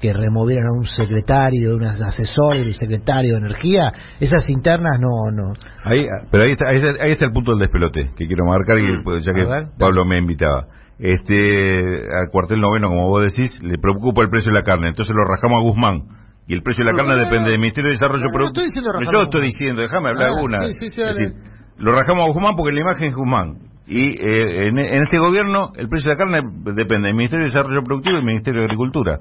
que 0.00 0.12
removieron 0.12 0.64
a 0.66 0.72
un 0.78 0.84
secretario, 0.84 1.74
un 1.76 1.84
asesor 1.84 2.56
del 2.58 2.74
secretario 2.74 3.32
de 3.34 3.38
Energía, 3.40 3.92
esas 4.20 4.48
internas 4.48 4.98
no, 5.00 5.30
no. 5.32 5.52
Ahí, 5.84 6.06
pero 6.30 6.44
ahí 6.44 6.52
está, 6.52 6.68
ahí, 6.68 6.76
está, 6.76 7.02
ahí 7.04 7.10
está 7.12 7.26
el 7.26 7.32
punto 7.32 7.50
del 7.52 7.60
despelote 7.60 8.10
que 8.16 8.26
quiero 8.26 8.44
marcar, 8.44 8.78
y, 8.78 9.02
pues, 9.02 9.24
ya 9.24 9.32
que 9.32 9.46
ver, 9.46 9.66
Pablo 9.78 10.04
me 10.04 10.18
invitaba. 10.18 10.66
Este, 10.98 11.78
al 11.78 12.28
cuartel 12.32 12.60
noveno, 12.60 12.88
como 12.88 13.08
vos 13.08 13.22
decís, 13.22 13.56
le 13.62 13.78
preocupa 13.78 14.22
el 14.22 14.30
precio 14.30 14.50
de 14.52 14.58
la 14.58 14.64
carne, 14.64 14.88
entonces 14.88 15.14
lo 15.14 15.24
rajamos 15.24 15.58
a 15.60 15.62
Guzmán. 15.62 16.02
Y 16.48 16.54
el 16.54 16.62
precio 16.62 16.84
de 16.84 16.92
la 16.92 16.96
carne 16.96 17.14
No, 17.16 17.24
depende 17.24 17.50
del 17.50 17.60
Ministerio 17.60 17.88
de 17.90 17.96
Desarrollo 17.96 18.24
no, 18.24 18.32
Productivo. 18.32 18.66
Yo 19.12 19.22
estoy 19.22 19.42
diciendo, 19.42 19.82
déjame 19.82 20.08
hablar 20.08 20.30
Ah, 20.30 20.40
una. 20.42 20.64
sí, 20.64 20.72
sí, 20.80 20.90
sí, 20.90 21.02
Es 21.02 21.14
decir, 21.16 21.34
lo 21.76 21.92
rajamos 21.92 22.24
a 22.24 22.32
Guzmán 22.32 22.54
porque 22.56 22.72
la 22.72 22.80
imagen 22.80 23.08
es 23.08 23.14
Guzmán. 23.14 23.58
Y 23.86 24.04
eh, 24.16 24.66
en, 24.66 24.78
en 24.78 25.02
este 25.04 25.18
gobierno 25.18 25.72
el 25.76 25.88
precio 25.88 26.10
de 26.10 26.16
la 26.16 26.18
carne 26.18 26.40
depende 26.74 27.08
del 27.08 27.14
Ministerio 27.16 27.46
de 27.46 27.52
Desarrollo 27.52 27.82
Productivo 27.84 28.14
y 28.14 28.16
del 28.16 28.24
Ministerio 28.26 28.60
de 28.60 28.64
Agricultura. 28.66 29.20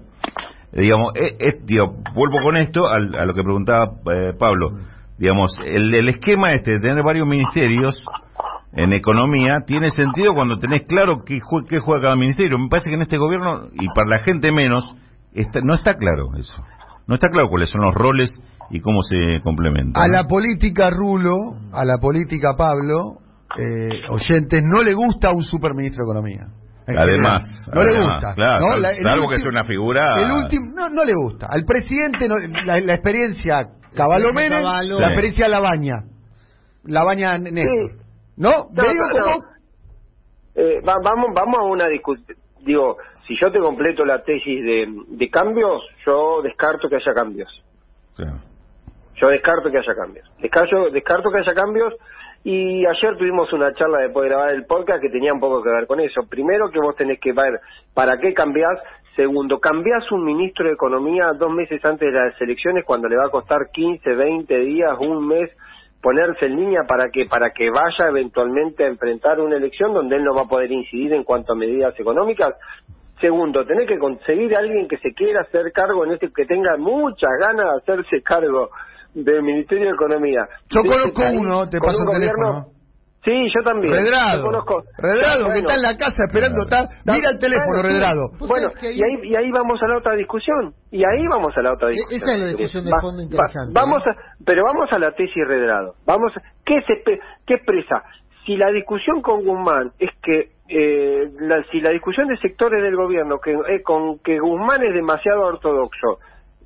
Digamos, 0.77 1.13
eh, 1.15 1.35
eh, 1.39 1.59
digo, 1.65 1.95
vuelvo 2.13 2.37
con 2.43 2.55
esto 2.57 2.87
al- 2.87 3.15
a, 3.15 3.25
lo 3.25 3.33
que 3.33 3.43
preguntaba 3.43 3.85
eh, 4.13 4.33
Pablo. 4.37 4.69
Digamos, 5.17 5.51
el, 5.65 5.93
el 5.93 6.07
esquema 6.09 6.53
este 6.53 6.71
de 6.73 6.79
tener 6.79 7.03
varios 7.03 7.27
ministerios 7.27 8.05
en 8.73 8.93
economía 8.93 9.61
tiene 9.65 9.89
sentido 9.89 10.33
cuando 10.35 10.59
tenés 10.59 10.83
claro 10.87 11.23
qué, 11.25 11.39
jue- 11.39 11.65
qué 11.67 11.79
juega 11.79 12.03
cada 12.03 12.15
ministerio. 12.15 12.59
Me 12.59 12.69
parece 12.69 12.89
que 12.91 12.95
en 12.95 13.01
este 13.01 13.17
gobierno, 13.17 13.69
y 13.73 13.87
para 13.95 14.07
la 14.09 14.19
gente 14.19 14.51
menos, 14.51 14.95
está- 15.33 15.61
no 15.63 15.73
está 15.73 15.95
claro 15.95 16.29
eso. 16.37 16.53
No 17.07 17.15
está 17.15 17.29
claro 17.29 17.49
cuáles 17.49 17.69
son 17.69 17.81
los 17.81 17.95
roles 17.95 18.29
y 18.69 18.79
cómo 18.81 19.01
se 19.01 19.41
complementan. 19.41 20.03
A 20.03 20.07
la 20.07 20.25
política 20.27 20.89
Rulo, 20.91 21.33
a 21.73 21.85
la 21.85 21.97
política 21.99 22.49
Pablo, 22.57 23.19
eh, 23.57 24.01
oyentes, 24.09 24.61
no 24.63 24.83
le 24.83 24.93
gusta 24.93 25.31
un 25.31 25.41
superministro 25.41 26.05
de 26.05 26.11
Economía. 26.11 26.47
Además, 26.95 27.43
no 27.73 27.83
le 27.83 27.99
gusta. 27.99 28.33
claro, 28.35 28.65
¿no? 28.69 28.75
La- 28.77 28.93
salvo 28.93 29.27
que 29.27 29.35
último- 29.35 29.39
sea 29.39 29.49
una 29.49 29.63
figura- 29.65 30.15
El 30.21 30.31
último, 30.31 30.71
no, 30.73 30.89
no 30.89 31.03
le 31.03 31.13
gusta. 31.15 31.47
Al 31.49 31.65
presidente, 31.65 32.27
no- 32.27 32.35
la, 32.65 32.79
la 32.79 32.93
experiencia 32.93 33.67
Caballo 33.95 34.27
experiencia 34.27 34.33
Menem, 34.57 34.63
Caballo. 34.63 34.91
la 34.93 34.97
Sí. 34.97 35.03
experiencia 35.13 35.47
Labaña. 35.49 35.95
Labaña 36.85 37.37
Néstor. 37.37 37.91
Sí. 37.91 37.97
¿No? 38.37 38.49
No, 38.49 38.83
como... 39.11 39.19
no. 39.19 39.37
Eh, 40.55 40.81
va- 40.87 40.99
vamos, 41.03 41.27
vamos 41.35 41.59
a 41.59 41.63
una 41.63 41.87
discusión. 41.87 42.37
Digo, 42.61 42.97
si 43.27 43.35
yo 43.39 43.51
te 43.51 43.59
completo 43.59 44.05
la 44.05 44.23
tesis 44.23 44.63
de, 44.63 44.87
de 45.09 45.29
cambios, 45.29 45.81
yo 46.05 46.41
descarto 46.41 46.87
que 46.89 46.95
haya 46.95 47.13
cambios. 47.13 47.49
Claro. 48.15 48.39
Yo 49.15 49.27
descarto 49.29 49.69
que 49.71 49.77
haya 49.79 49.95
cambios. 49.95 50.29
Descarto, 50.41 50.89
descarto 50.91 51.29
que 51.31 51.39
haya 51.39 51.53
cambios. 51.53 51.93
Y 52.49 52.85
ayer 52.85 53.17
tuvimos 53.17 53.51
una 53.51 53.73
charla 53.73 53.97
después 54.03 54.23
de 54.23 54.29
grabar 54.29 54.53
el 54.53 54.65
podcast 54.65 55.01
que 55.01 55.09
tenía 55.09 55.33
un 55.33 55.39
poco 55.41 55.61
que 55.61 55.69
ver 55.69 55.85
con 55.85 55.99
eso. 55.99 56.21
Primero 56.29 56.71
que 56.71 56.79
vos 56.79 56.95
tenés 56.95 57.19
que 57.19 57.33
ver 57.33 57.59
para 57.93 58.19
qué 58.19 58.33
cambiás. 58.33 58.79
Segundo, 59.17 59.59
cambiás 59.59 60.09
un 60.13 60.23
ministro 60.23 60.65
de 60.65 60.71
Economía 60.71 61.33
dos 61.37 61.51
meses 61.51 61.83
antes 61.83 62.07
de 62.07 62.17
las 62.17 62.41
elecciones 62.41 62.85
cuando 62.85 63.09
le 63.09 63.17
va 63.17 63.25
a 63.25 63.29
costar 63.29 63.69
15, 63.69 64.15
20 64.15 64.59
días, 64.59 64.97
un 64.97 65.27
mes 65.27 65.51
ponerse 66.01 66.45
en 66.45 66.55
línea 66.55 66.83
para 66.87 67.09
que 67.09 67.25
para 67.25 67.49
que 67.49 67.69
vaya 67.69 68.07
eventualmente 68.07 68.85
a 68.85 68.87
enfrentar 68.87 69.41
una 69.41 69.57
elección 69.57 69.93
donde 69.93 70.15
él 70.15 70.23
no 70.23 70.33
va 70.33 70.43
a 70.43 70.47
poder 70.47 70.71
incidir 70.71 71.11
en 71.11 71.25
cuanto 71.25 71.51
a 71.51 71.57
medidas 71.57 71.99
económicas. 71.99 72.55
Segundo, 73.19 73.65
tener 73.65 73.85
que 73.85 73.99
conseguir 73.99 74.55
a 74.55 74.59
alguien 74.59 74.87
que 74.87 74.99
se 74.99 75.13
quiera 75.13 75.41
hacer 75.41 75.73
cargo 75.73 76.05
en 76.05 76.13
este 76.13 76.31
que 76.31 76.45
tenga 76.45 76.77
muchas 76.77 77.31
ganas 77.41 77.65
de 77.73 77.93
hacerse 77.93 78.21
cargo 78.23 78.69
del 79.23 79.41
Ministerio 79.43 79.85
de 79.87 79.93
Economía. 79.95 80.47
Yo 80.69 80.81
De 80.83 80.89
conozco 80.89 81.21
este 81.21 81.37
uno, 81.37 81.69
te 81.69 81.79
paso 81.79 81.97
un 81.97 82.01
el 82.03 82.07
gobierno- 82.07 82.45
teléfono. 82.53 82.77
Sí, 83.25 83.33
yo 83.53 83.61
también. 83.61 83.93
Redrado. 83.93 84.37
Yo 84.37 84.45
conozco. 84.45 84.83
Redrado, 84.99 85.37
que 85.39 85.59
Bueno, 85.59 85.67
está 85.67 85.75
en 85.75 85.81
la 85.81 85.97
casa 85.97 86.23
esperando, 86.27 86.61
está, 86.61 86.87
mira 87.05 87.29
el 87.31 87.39
teléfono, 87.39 87.81
bueno. 87.81 87.89
Redrado. 87.89 88.29
Bueno, 88.47 88.67
y 88.81 89.03
ahí, 89.03 89.29
y 89.29 89.35
ahí 89.35 89.51
vamos 89.51 89.83
a 89.83 89.87
la 89.87 89.97
otra 89.97 90.13
discusión. 90.15 90.73
Y 90.91 91.03
ahí 91.03 91.27
vamos 91.29 91.51
a 91.57 91.61
la 91.61 91.73
otra 91.73 91.89
E- 91.89 91.91
discusión. 91.93 92.21
esa 92.23 92.33
es 92.35 92.39
la 92.41 92.47
discusión 92.47 92.85
de 92.85 92.91
fondo 93.01 93.17
va- 93.17 93.23
interesante, 93.23 93.73
vamos 93.73 94.03
¿eh? 94.07 94.11
a, 94.11 94.15
pero 94.45 94.63
vamos 94.63 94.87
a 94.93 94.99
la 94.99 95.11
tesis 95.11 95.43
Redrado. 95.45 95.95
Vamos, 96.05 96.31
a- 96.37 96.41
¿qué, 96.63 96.79
se, 96.87 97.03
¿Qué 97.45 97.53
expresa? 97.55 98.03
Si 98.45 98.55
la 98.55 98.71
discusión 98.71 99.21
con 99.21 99.43
Guzmán 99.43 99.91
es 99.99 100.11
que, 100.23 100.51
eh, 100.69 101.29
la- 101.41 101.63
si 101.69 101.81
la 101.81 101.89
discusión 101.89 102.29
de 102.29 102.37
sectores 102.37 102.81
del 102.81 102.95
gobierno 102.95 103.39
que, 103.43 103.51
eh, 103.51 103.81
con 103.83 104.19
que 104.19 104.39
Guzmán 104.39 104.83
es 104.83 104.93
demasiado 104.93 105.41
ortodoxo, 105.41 106.19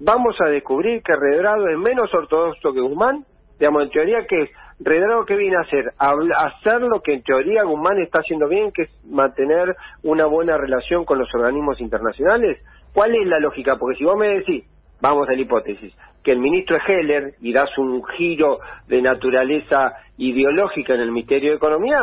vamos 0.04 0.36
a 0.42 0.50
descubrir 0.50 1.04
que 1.04 1.16
Redrado 1.16 1.68
es 1.68 1.78
menos 1.78 2.14
ortodoxo 2.14 2.74
que 2.74 2.82
Guzmán, 2.82 3.24
digamos, 3.60 3.84
en 3.84 3.90
teoría 3.92 4.26
que 4.28 4.44
es 4.44 4.50
Redrado 4.80 5.26
que 5.26 5.36
viene 5.36 5.58
a 5.58 5.62
hacer, 5.62 5.94
hacer 6.00 6.82
lo 6.82 7.02
que 7.02 7.14
en 7.14 7.24
teoría 7.24 7.64
Guzmán 7.64 8.00
está 8.00 8.20
haciendo 8.20 8.48
bien, 8.48 8.72
que 8.72 8.84
es 8.84 9.06
mantener 9.06 9.76
una 10.02 10.26
buena 10.26 10.58
relación 10.58 11.06
con 11.06 11.20
los 11.20 11.32
organismos 11.36 11.80
internacionales. 11.80 12.58
¿Cuál 12.94 13.16
es 13.16 13.28
la 13.28 13.40
lógica? 13.40 13.78
Porque 13.78 13.98
si 13.98 14.04
vos 14.04 14.18
me 14.18 14.30
decís, 14.30 14.66
vamos 15.00 15.30
a 15.30 15.34
la 15.34 15.40
hipótesis, 15.40 15.96
que 16.24 16.32
el 16.32 16.40
ministro 16.40 16.78
es 16.78 16.84
Heller 16.88 17.36
y 17.42 17.54
das 17.54 17.78
un 17.78 18.04
giro 18.18 18.60
de 18.88 19.04
naturaleza 19.04 19.94
ideológica 20.18 20.96
en 20.96 21.02
el 21.02 21.12
Ministerio 21.12 21.52
de 21.52 21.58
Economía, 21.58 22.00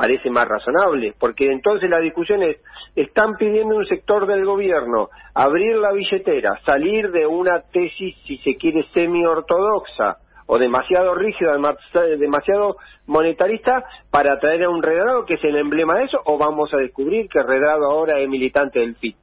parece 0.00 0.30
más 0.30 0.48
razonable, 0.48 1.12
porque 1.20 1.52
entonces 1.52 1.90
la 1.90 1.98
discusión 1.98 2.42
es, 2.42 2.56
están 2.96 3.34
pidiendo 3.36 3.76
un 3.76 3.84
sector 3.84 4.26
del 4.26 4.46
gobierno 4.46 5.10
abrir 5.34 5.76
la 5.76 5.92
billetera, 5.92 6.58
salir 6.64 7.10
de 7.10 7.26
una 7.26 7.60
tesis, 7.70 8.16
si 8.26 8.38
se 8.38 8.56
quiere, 8.56 8.86
semi-ortodoxa 8.94 10.16
o 10.46 10.58
demasiado 10.58 11.14
rígida, 11.14 11.52
demasiado 12.18 12.76
monetarista, 13.08 13.84
para 14.10 14.38
traer 14.38 14.64
a 14.64 14.70
un 14.70 14.82
Redrado 14.82 15.26
que 15.26 15.34
es 15.34 15.44
el 15.44 15.56
emblema 15.56 15.98
de 15.98 16.04
eso, 16.04 16.16
o 16.24 16.38
vamos 16.38 16.72
a 16.72 16.78
descubrir 16.78 17.28
que 17.28 17.42
Redrado 17.42 17.84
ahora 17.90 18.18
es 18.20 18.28
militante 18.28 18.80
del 18.80 18.96
FIT. 18.96 19.16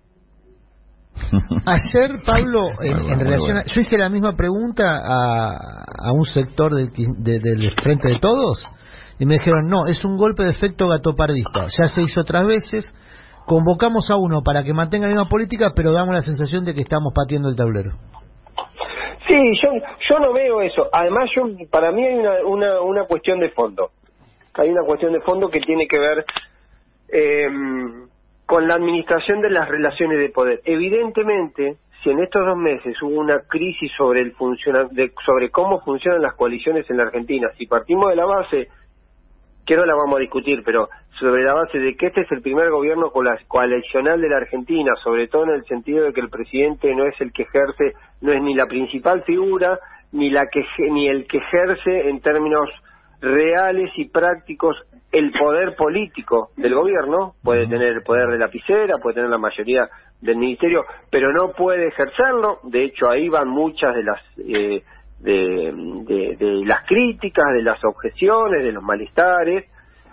Ayer, 1.65 2.21
Pablo, 2.23 2.67
en, 2.83 3.19
relación 3.19 3.57
a, 3.57 3.63
yo 3.63 3.81
hice 3.81 3.97
la 3.97 4.09
misma 4.09 4.35
pregunta 4.37 5.01
a, 5.03 6.11
un 6.13 6.25
sector 6.25 6.71
del, 6.75 6.91
del 7.17 7.71
Frente 7.81 8.09
de 8.09 8.19
Todos 8.19 8.63
y 9.19 9.25
me 9.25 9.35
dijeron, 9.35 9.67
no, 9.67 9.87
es 9.87 10.03
un 10.05 10.17
golpe 10.17 10.43
de 10.43 10.51
efecto 10.51 10.87
gatopardista. 10.87 11.67
Ya 11.77 11.85
se 11.87 12.01
hizo 12.01 12.21
otras 12.21 12.45
veces. 12.45 12.85
Convocamos 13.45 14.11
a 14.11 14.17
uno 14.17 14.41
para 14.43 14.63
que 14.63 14.73
mantenga 14.73 15.07
la 15.07 15.13
misma 15.13 15.29
política, 15.29 15.71
pero 15.75 15.91
damos 15.91 16.13
la 16.13 16.21
sensación 16.21 16.65
de 16.65 16.75
que 16.75 16.81
estamos 16.81 17.13
pateando 17.15 17.49
el 17.49 17.55
tablero. 17.55 17.91
Sí, 19.27 19.39
yo, 19.61 19.69
yo 20.09 20.19
no 20.19 20.33
veo 20.33 20.61
eso. 20.61 20.87
Además, 20.91 21.29
yo 21.35 21.43
para 21.69 21.91
mí 21.91 22.05
hay 22.05 22.15
una, 22.15 22.45
una, 22.45 22.81
una 22.81 23.05
cuestión 23.05 23.39
de 23.39 23.49
fondo. 23.49 23.91
Hay 24.53 24.69
una 24.69 24.83
cuestión 24.83 25.13
de 25.13 25.21
fondo 25.21 25.49
que 25.49 25.59
tiene 25.61 25.87
que 25.87 25.99
ver 25.99 26.25
eh, 27.09 27.47
con 28.45 28.67
la 28.67 28.75
administración 28.75 29.41
de 29.41 29.49
las 29.49 29.67
relaciones 29.67 30.19
de 30.19 30.29
poder. 30.29 30.61
Evidentemente, 30.65 31.77
si 32.03 32.09
en 32.09 32.19
estos 32.19 32.45
dos 32.45 32.57
meses 32.57 32.95
hubo 33.01 33.19
una 33.19 33.41
crisis 33.47 33.91
sobre 33.97 34.21
el 34.21 34.31
funciona, 34.33 34.87
sobre 35.25 35.49
cómo 35.51 35.81
funcionan 35.81 36.21
las 36.21 36.33
coaliciones 36.35 36.89
en 36.89 36.97
la 36.97 37.03
Argentina, 37.03 37.49
si 37.57 37.65
partimos 37.65 38.09
de 38.09 38.15
la 38.15 38.25
base 38.25 38.69
que 39.67 39.75
no 39.75 39.85
la 39.85 39.95
vamos 39.95 40.15
a 40.15 40.21
discutir, 40.21 40.63
pero 40.63 40.87
sobre 41.19 41.43
la 41.43 41.53
base 41.53 41.77
de 41.77 41.95
que 41.95 42.07
este 42.07 42.21
es 42.21 42.31
el 42.31 42.41
primer 42.41 42.71
gobierno 42.71 43.11
coalicional 43.11 44.21
de 44.21 44.29
la 44.29 44.37
Argentina, 44.37 44.93
sobre 45.03 45.27
todo 45.27 45.43
en 45.43 45.55
el 45.55 45.65
sentido 45.65 46.05
de 46.05 46.13
que 46.13 46.21
el 46.21 46.29
presidente 46.29 46.95
no 46.95 47.05
es 47.05 47.19
el 47.19 47.33
que 47.33 47.43
ejerce, 47.43 47.93
no 48.21 48.31
es 48.31 48.41
ni 48.41 48.55
la 48.55 48.65
principal 48.65 49.23
figura, 49.23 49.77
ni 50.13 50.29
la 50.29 50.47
que 50.47 50.65
ni 50.89 51.09
el 51.09 51.27
que 51.27 51.39
ejerce 51.39 52.09
en 52.09 52.21
términos 52.21 52.69
reales 53.19 53.91
y 53.97 54.05
prácticos 54.05 54.77
el 55.11 55.31
poder 55.31 55.75
político 55.75 56.51
del 56.55 56.73
gobierno, 56.73 57.33
puede 57.43 57.67
tener 57.67 57.89
el 57.89 58.03
poder 58.03 58.29
de 58.29 58.37
lapicera, 58.37 58.99
puede 58.99 59.15
tener 59.15 59.29
la 59.29 59.37
mayoría 59.37 59.89
del 60.21 60.37
ministerio, 60.37 60.85
pero 61.11 61.33
no 61.33 61.51
puede 61.51 61.87
ejercerlo, 61.87 62.59
de 62.63 62.85
hecho 62.85 63.09
ahí 63.09 63.27
van 63.27 63.49
muchas 63.49 63.93
de 63.95 64.03
las 64.03 64.21
eh, 64.37 64.83
de, 65.19 66.35
de, 66.39 66.65
las 66.65 66.85
críticas, 66.85 67.53
de 67.53 67.63
las 67.63 67.83
objeciones, 67.83 68.63
de 68.63 68.71
los 68.71 68.83
malestares. 68.83 69.65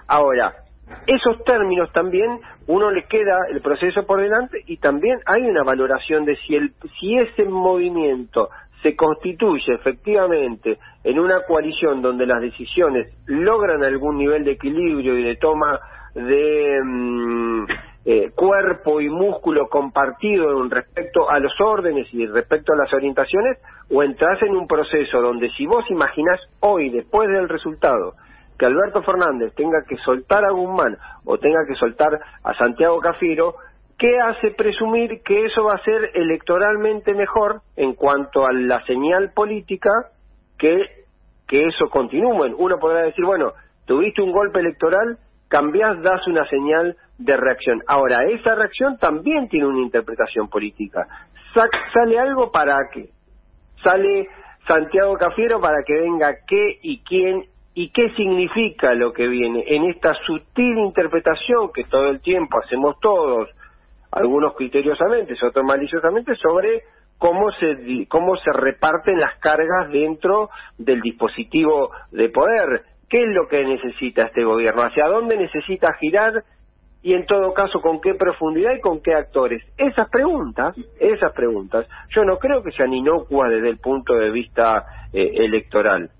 Ahora, 0.06 0.54
esos 1.06 1.42
términos 1.44 1.92
también 1.92 2.40
uno 2.66 2.90
le 2.90 3.04
queda 3.04 3.38
el 3.50 3.60
proceso 3.60 4.06
por 4.06 4.20
delante 4.20 4.62
y 4.66 4.78
también 4.78 5.18
hay 5.26 5.42
una 5.42 5.62
valoración 5.62 6.24
de 6.24 6.36
si 6.36 6.54
el 6.54 6.72
si 6.98 7.18
ese 7.18 7.44
movimiento 7.44 8.50
se 8.82 8.94
constituye 8.94 9.74
efectivamente 9.74 10.78
en 11.02 11.18
una 11.18 11.42
coalición 11.46 12.02
donde 12.02 12.26
las 12.26 12.40
decisiones 12.42 13.10
logran 13.26 13.82
algún 13.82 14.18
nivel 14.18 14.44
de 14.44 14.52
equilibrio 14.52 15.18
y 15.18 15.24
de 15.24 15.36
toma 15.36 15.80
de 16.14 16.80
mm, 16.84 17.64
eh, 18.06 18.32
cuerpo 18.34 19.00
y 19.00 19.08
músculo 19.08 19.68
compartido 19.68 20.62
respecto 20.68 21.30
a 21.30 21.38
los 21.38 21.58
órdenes 21.60 22.06
y 22.12 22.26
respecto 22.26 22.74
a 22.74 22.76
las 22.76 22.92
orientaciones, 22.92 23.58
o 23.90 24.02
entras 24.02 24.42
en 24.42 24.54
un 24.54 24.66
proceso 24.66 25.22
donde 25.22 25.50
si 25.52 25.66
vos 25.66 25.84
imaginás 25.90 26.40
hoy, 26.60 26.90
después 26.90 27.28
del 27.28 27.48
resultado, 27.48 28.14
que 28.58 28.66
Alberto 28.66 29.02
Fernández 29.02 29.54
tenga 29.54 29.82
que 29.88 29.96
soltar 29.96 30.44
a 30.44 30.50
Guzmán 30.50 30.96
o 31.24 31.38
tenga 31.38 31.64
que 31.66 31.74
soltar 31.74 32.20
a 32.42 32.54
Santiago 32.54 33.00
Cafiero, 33.00 33.56
¿qué 33.98 34.20
hace 34.20 34.50
presumir 34.50 35.22
que 35.22 35.46
eso 35.46 35.64
va 35.64 35.72
a 35.72 35.84
ser 35.84 36.10
electoralmente 36.14 37.14
mejor 37.14 37.62
en 37.76 37.94
cuanto 37.94 38.46
a 38.46 38.52
la 38.52 38.84
señal 38.84 39.32
política 39.32 39.90
que, 40.58 40.76
que 41.48 41.66
eso 41.66 41.88
continúe? 41.88 42.54
Uno 42.58 42.78
podrá 42.78 43.02
decir, 43.02 43.24
bueno, 43.24 43.54
tuviste 43.86 44.22
un 44.22 44.32
golpe 44.32 44.60
electoral, 44.60 45.18
cambiás, 45.48 46.00
das 46.02 46.26
una 46.26 46.46
señal 46.48 46.96
de 47.18 47.36
reacción. 47.36 47.82
Ahora, 47.86 48.24
esa 48.24 48.54
reacción 48.54 48.98
también 48.98 49.48
tiene 49.48 49.66
una 49.66 49.80
interpretación 49.80 50.48
política. 50.48 51.06
¿Sale 51.92 52.18
algo 52.18 52.50
para 52.50 52.78
qué? 52.92 53.10
Sale 53.82 54.28
Santiago 54.66 55.14
Cafiero 55.16 55.60
para 55.60 55.82
que 55.84 55.94
venga 55.94 56.34
qué 56.46 56.78
y 56.82 57.02
quién 57.02 57.44
y 57.74 57.90
qué 57.90 58.10
significa 58.10 58.94
lo 58.94 59.12
que 59.12 59.26
viene 59.26 59.64
en 59.66 59.84
esta 59.90 60.14
sutil 60.26 60.78
interpretación 60.78 61.72
que 61.72 61.84
todo 61.84 62.08
el 62.08 62.20
tiempo 62.20 62.60
hacemos 62.62 63.00
todos, 63.00 63.50
algunos 64.12 64.54
criteriosamente, 64.54 65.34
otros 65.42 65.64
maliciosamente, 65.64 66.36
sobre 66.36 66.84
cómo 67.18 67.50
se, 67.52 68.06
cómo 68.08 68.36
se 68.36 68.52
reparten 68.52 69.18
las 69.18 69.38
cargas 69.40 69.90
dentro 69.90 70.50
del 70.78 71.00
dispositivo 71.00 71.90
de 72.12 72.28
poder. 72.28 72.84
¿Qué 73.08 73.22
es 73.22 73.34
lo 73.34 73.48
que 73.48 73.64
necesita 73.64 74.26
este 74.26 74.44
gobierno? 74.44 74.82
¿Hacia 74.82 75.08
dónde 75.08 75.36
necesita 75.36 75.94
girar 75.94 76.44
y 77.04 77.12
en 77.12 77.26
todo 77.26 77.52
caso 77.52 77.82
con 77.82 78.00
qué 78.00 78.14
profundidad 78.14 78.72
y 78.72 78.80
con 78.80 79.02
qué 79.02 79.14
actores. 79.14 79.62
Esas 79.76 80.08
preguntas, 80.08 80.74
esas 80.98 81.32
preguntas, 81.34 81.86
yo 82.08 82.24
no 82.24 82.38
creo 82.38 82.62
que 82.62 82.72
sean 82.72 82.94
inocuas 82.94 83.50
desde 83.50 83.68
el 83.68 83.76
punto 83.76 84.14
de 84.14 84.30
vista 84.30 84.86
eh, 85.12 85.32
electoral. 85.44 86.10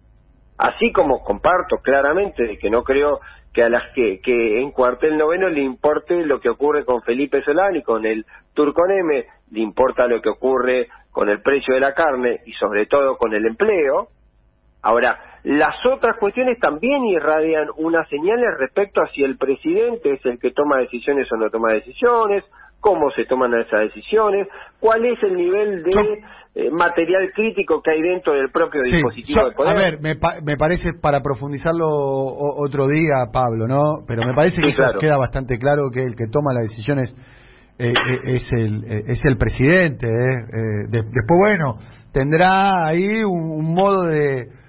Así 0.59 0.93
como 0.93 1.25
comparto 1.25 1.79
claramente 1.79 2.59
que 2.59 2.69
no 2.69 2.85
creo 2.85 3.21
que 3.55 3.63
a 3.63 3.71
las 3.71 3.95
que, 3.95 4.21
en 4.61 4.73
cuartel 4.73 5.17
noveno 5.17 5.49
le 5.49 5.63
importe 5.63 6.23
lo 6.27 6.39
que 6.39 6.51
ocurre 6.51 6.85
con 6.85 7.01
Felipe 7.01 7.43
Solán 7.43 7.77
y 7.77 7.83
con 7.83 8.05
el 8.05 8.27
M, 8.55 9.27
le 9.53 9.61
importa 9.61 10.07
lo 10.07 10.21
que 10.21 10.29
ocurre 10.29 10.89
con 11.11 11.31
el 11.31 11.41
precio 11.41 11.73
de 11.73 11.81
la 11.81 11.95
carne 11.95 12.41
y 12.45 12.53
sobre 12.53 12.85
todo 12.85 13.17
con 13.17 13.33
el 13.33 13.47
empleo. 13.47 14.09
Ahora, 14.83 15.34
las 15.45 15.75
otras 15.85 16.17
cuestiones 16.19 16.59
también 16.59 17.05
irradian 17.05 17.69
unas 17.77 18.09
señales 18.09 18.49
respecto 18.59 19.03
a 19.03 19.09
si 19.09 19.23
el 19.23 19.37
presidente 19.37 20.15
es 20.15 20.25
el 20.25 20.39
que 20.39 20.53
toma 20.53 20.79
decisiones 20.79 21.31
o 21.31 21.37
no 21.37 21.51
toma 21.51 21.73
decisiones, 21.73 22.45
cómo 22.81 23.11
se 23.11 23.27
toman 23.27 23.53
esas 23.53 23.81
decisiones, 23.81 24.49
cuál 24.81 25.05
es 25.05 25.23
el 25.23 25.37
nivel 25.37 25.83
de 25.83 26.23
eh, 26.55 26.71
material 26.71 27.31
crítico 27.35 27.83
que 27.83 27.91
hay 27.91 28.01
dentro 28.01 28.33
del 28.33 28.51
propio 28.51 28.81
dispositivo 28.83 29.45
de 29.49 29.55
poder. 29.55 29.73
A 29.73 29.83
ver, 29.83 29.99
me, 30.01 30.15
me 30.43 30.57
parece 30.57 30.93
para 31.01 31.21
profundizarlo 31.21 31.89
otro 31.89 32.87
día, 32.87 33.17
Pablo, 33.31 33.67
¿no? 33.67 34.05
Pero 34.09 34.27
me 34.27 34.33
parece 34.33 34.57
que 34.57 34.75
queda 34.99 35.19
bastante 35.19 35.59
claro 35.59 35.91
que 35.93 36.01
el 36.01 36.15
que 36.15 36.27
toma 36.33 36.55
las 36.55 36.71
decisiones 36.71 37.15
eh, 37.79 37.89
eh, 37.89 38.21
es 38.25 38.47
el 38.53 38.85
es 38.85 39.21
el 39.25 39.37
presidente. 39.37 40.07
después, 40.89 41.39
bueno, 41.39 41.77
tendrá 42.15 42.87
ahí 42.87 43.23
un 43.25 43.75
modo 43.75 44.05
de 44.05 44.64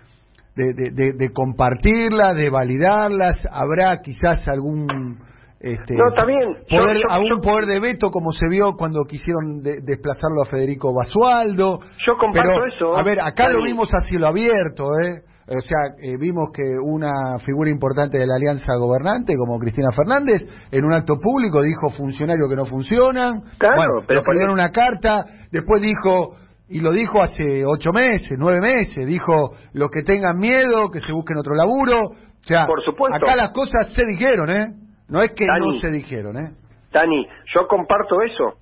de, 0.56 0.73
de, 0.73 1.14
de, 1.14 1.34
compartirlas, 1.34 2.36
de 2.36 2.49
validarlas, 2.49 3.38
habrá 3.52 4.02
quizás 4.02 4.48
algún 4.48 5.18
este, 5.65 5.95
no, 5.95 6.14
también. 6.15 6.57
Poder, 6.69 6.98
algún 7.10 7.41
poder 7.41 7.65
de 7.65 7.80
veto 7.80 8.11
como 8.11 8.32
se 8.32 8.48
vio 8.48 8.73
cuando 8.77 9.03
quisieron 9.06 9.64
desplazarlo 9.64 10.44
a 10.44 10.45
Federico 10.45 10.94
Basualdo. 10.94 11.80
Yo 12.06 12.18
comparto 12.19 12.65
eso. 12.68 12.95
A 12.95 13.02
ver, 13.03 13.19
acá 13.19 13.49
lo 13.49 13.64
vimos 13.64 13.90
a 13.91 14.07
cielo 14.07 14.27
abierto, 14.27 14.91
¿eh? 15.02 15.23
O 15.48 15.61
sea, 15.61 15.94
eh, 16.02 16.18
vimos 16.19 16.49
que 16.52 16.64
una 16.84 17.38
figura 17.44 17.69
importante 17.69 18.19
de 18.19 18.27
la 18.27 18.36
alianza 18.36 18.77
gobernante, 18.77 19.36
como 19.38 19.60
Cristina 19.60 19.90
Fernández, 19.91 20.41
en 20.72 20.86
un 20.86 20.91
acto 20.91 21.19
público 21.19 21.61
dijo 21.61 21.90
funcionarios 21.90 22.49
que 22.49 22.56
no 22.56 22.65
funcionan. 22.65 23.41
Claro, 23.57 23.76
bueno, 23.76 23.94
pero 24.07 24.22
ponieron 24.23 24.53
una 24.53 24.69
carta, 24.72 25.23
después 25.52 25.82
dijo 25.82 26.36
y 26.68 26.82
lo 26.82 26.92
dijo 26.92 27.22
hace 27.22 27.64
ocho 27.66 27.92
meses, 27.92 28.32
nueve 28.38 28.60
meses, 28.60 29.06
dijo 29.06 29.52
los 29.74 29.90
que 29.92 30.02
tengan 30.04 30.38
miedo, 30.38 30.90
que 30.92 31.00
se 31.00 31.12
busquen 31.12 31.38
otro 31.38 31.54
laburo. 31.56 32.10
O 32.10 32.48
sea, 32.48 32.66
Por 32.66 32.84
supuesto. 32.84 33.18
acá 33.24 33.36
las 33.36 33.52
cosas 33.52 33.92
se 33.94 34.02
dijeron, 34.08 34.50
¿eh? 34.50 34.68
No 35.08 35.22
es 35.22 35.32
que 35.36 35.46
no 35.46 35.80
se 35.80 35.90
dijeron, 35.90 36.38
¿eh? 36.38 36.52
Dani, 36.92 37.28
yo 37.54 37.68
comparto 37.68 38.22
eso. 38.22 38.58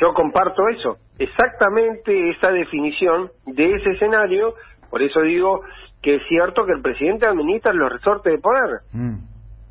Yo 0.00 0.12
comparto 0.14 0.62
eso. 0.68 0.96
Exactamente 1.18 2.30
esa 2.30 2.50
definición 2.50 3.30
de 3.46 3.74
ese 3.74 3.90
escenario. 3.92 4.54
Por 4.90 5.02
eso 5.02 5.20
digo 5.22 5.60
que 6.02 6.16
es 6.16 6.22
cierto 6.28 6.64
que 6.64 6.72
el 6.72 6.82
presidente 6.82 7.26
administra 7.26 7.72
los 7.72 7.90
resortes 7.90 8.32
de 8.32 8.38
poder. 8.38 8.80
Mm. 8.92 9.16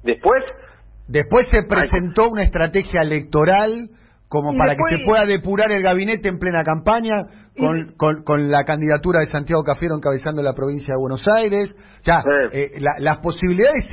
Después. 0.04 0.44
Después 1.08 1.48
se 1.50 1.64
presentó 1.68 2.30
una 2.30 2.44
estrategia 2.44 3.02
electoral 3.02 3.90
como 4.28 4.58
para 4.58 4.76
que 4.76 4.98
se 4.98 5.04
pueda 5.06 5.26
depurar 5.26 5.72
el 5.72 5.84
gabinete 5.84 6.30
en 6.30 6.40
plena 6.40 6.64
campaña 6.64 7.16
con, 7.58 7.94
con, 7.96 8.24
con, 8.24 8.50
la 8.50 8.64
candidatura 8.64 9.20
de 9.20 9.26
Santiago 9.28 9.64
Cafiero 9.64 9.96
encabezando 9.96 10.42
la 10.42 10.54
provincia 10.54 10.94
de 10.94 11.00
Buenos 11.00 11.24
Aires. 11.38 11.74
Ya, 12.04 12.24
eh, 12.52 12.72
las 13.00 13.20
posibilidades 13.20 13.88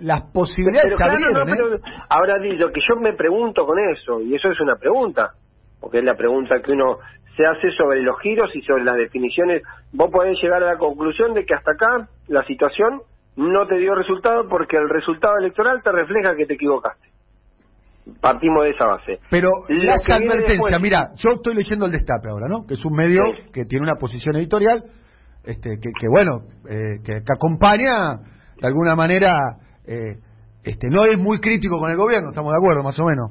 las 0.00 0.22
posibilidades 0.32 0.96
se 0.96 1.02
abrieron. 1.02 1.48
¿eh? 1.48 1.80
ahora, 2.08 2.38
lo 2.38 2.72
que 2.72 2.80
yo 2.88 2.96
me 3.00 3.14
pregunto 3.14 3.66
con 3.66 3.78
eso, 3.78 4.20
y 4.20 4.34
eso 4.34 4.50
es 4.50 4.60
una 4.60 4.76
pregunta, 4.76 5.32
porque 5.80 5.98
es 5.98 6.04
la 6.04 6.14
pregunta 6.14 6.60
que 6.62 6.74
uno 6.74 6.98
se 7.36 7.44
hace 7.44 7.70
sobre 7.76 8.00
los 8.02 8.20
giros 8.20 8.54
y 8.54 8.62
sobre 8.62 8.84
las 8.84 8.96
definiciones. 8.96 9.62
Vos 9.92 10.10
podés 10.10 10.40
llegar 10.40 10.62
a 10.62 10.74
la 10.74 10.78
conclusión 10.78 11.34
de 11.34 11.44
que 11.44 11.54
hasta 11.54 11.72
acá 11.72 12.08
la 12.28 12.44
situación 12.44 13.02
no 13.36 13.66
te 13.66 13.76
dio 13.76 13.94
resultado 13.94 14.48
porque 14.48 14.76
el 14.76 14.88
resultado 14.88 15.38
electoral 15.38 15.82
te 15.82 15.90
refleja 15.90 16.36
que 16.36 16.46
te 16.46 16.54
equivocaste. 16.54 17.13
Partimos 18.20 18.64
de 18.64 18.70
esa 18.70 18.86
base. 18.86 19.18
Pero 19.30 19.48
la 19.68 19.94
advertencia, 19.94 20.54
después- 20.56 20.82
mira, 20.82 21.10
yo 21.16 21.30
estoy 21.36 21.54
leyendo 21.54 21.86
el 21.86 21.92
Destape 21.92 22.28
ahora, 22.28 22.48
¿no? 22.48 22.66
Que 22.66 22.74
es 22.74 22.84
un 22.84 22.92
medio 22.94 23.22
Sí. 23.34 23.50
que 23.52 23.64
tiene 23.64 23.82
una 23.84 23.94
posición 23.96 24.36
editorial, 24.36 24.82
este, 25.42 25.78
que, 25.80 25.88
que 25.98 26.08
bueno, 26.08 26.40
eh, 26.68 27.00
que, 27.02 27.12
que 27.12 27.32
acompaña 27.34 28.16
de 28.60 28.66
alguna 28.68 28.94
manera, 28.94 29.32
eh, 29.86 30.18
este, 30.62 30.88
no 30.90 31.04
es 31.04 31.20
muy 31.22 31.40
crítico 31.40 31.78
con 31.78 31.90
el 31.90 31.96
gobierno, 31.96 32.28
estamos 32.30 32.52
de 32.52 32.58
acuerdo, 32.58 32.82
más 32.82 32.98
o 32.98 33.04
menos, 33.04 33.30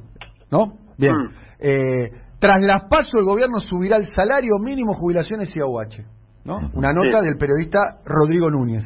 ¿no? 0.52 0.74
Bien. 0.98 1.14
Mm. 1.16 1.30
Eh, 1.60 2.10
tras 2.40 2.60
las 2.62 2.84
paso, 2.90 3.18
el 3.20 3.26
gobierno 3.26 3.60
subirá 3.60 3.98
el 3.98 4.06
salario 4.16 4.58
mínimo, 4.60 4.94
jubilaciones 4.96 5.50
y 5.56 5.60
AUH, 5.60 6.04
¿no? 6.46 6.58
Una 6.74 6.92
nota 6.94 7.20
Sí. 7.20 7.26
del 7.26 7.38
periodista 7.38 7.80
Rodrigo 8.06 8.50
Núñez 8.50 8.84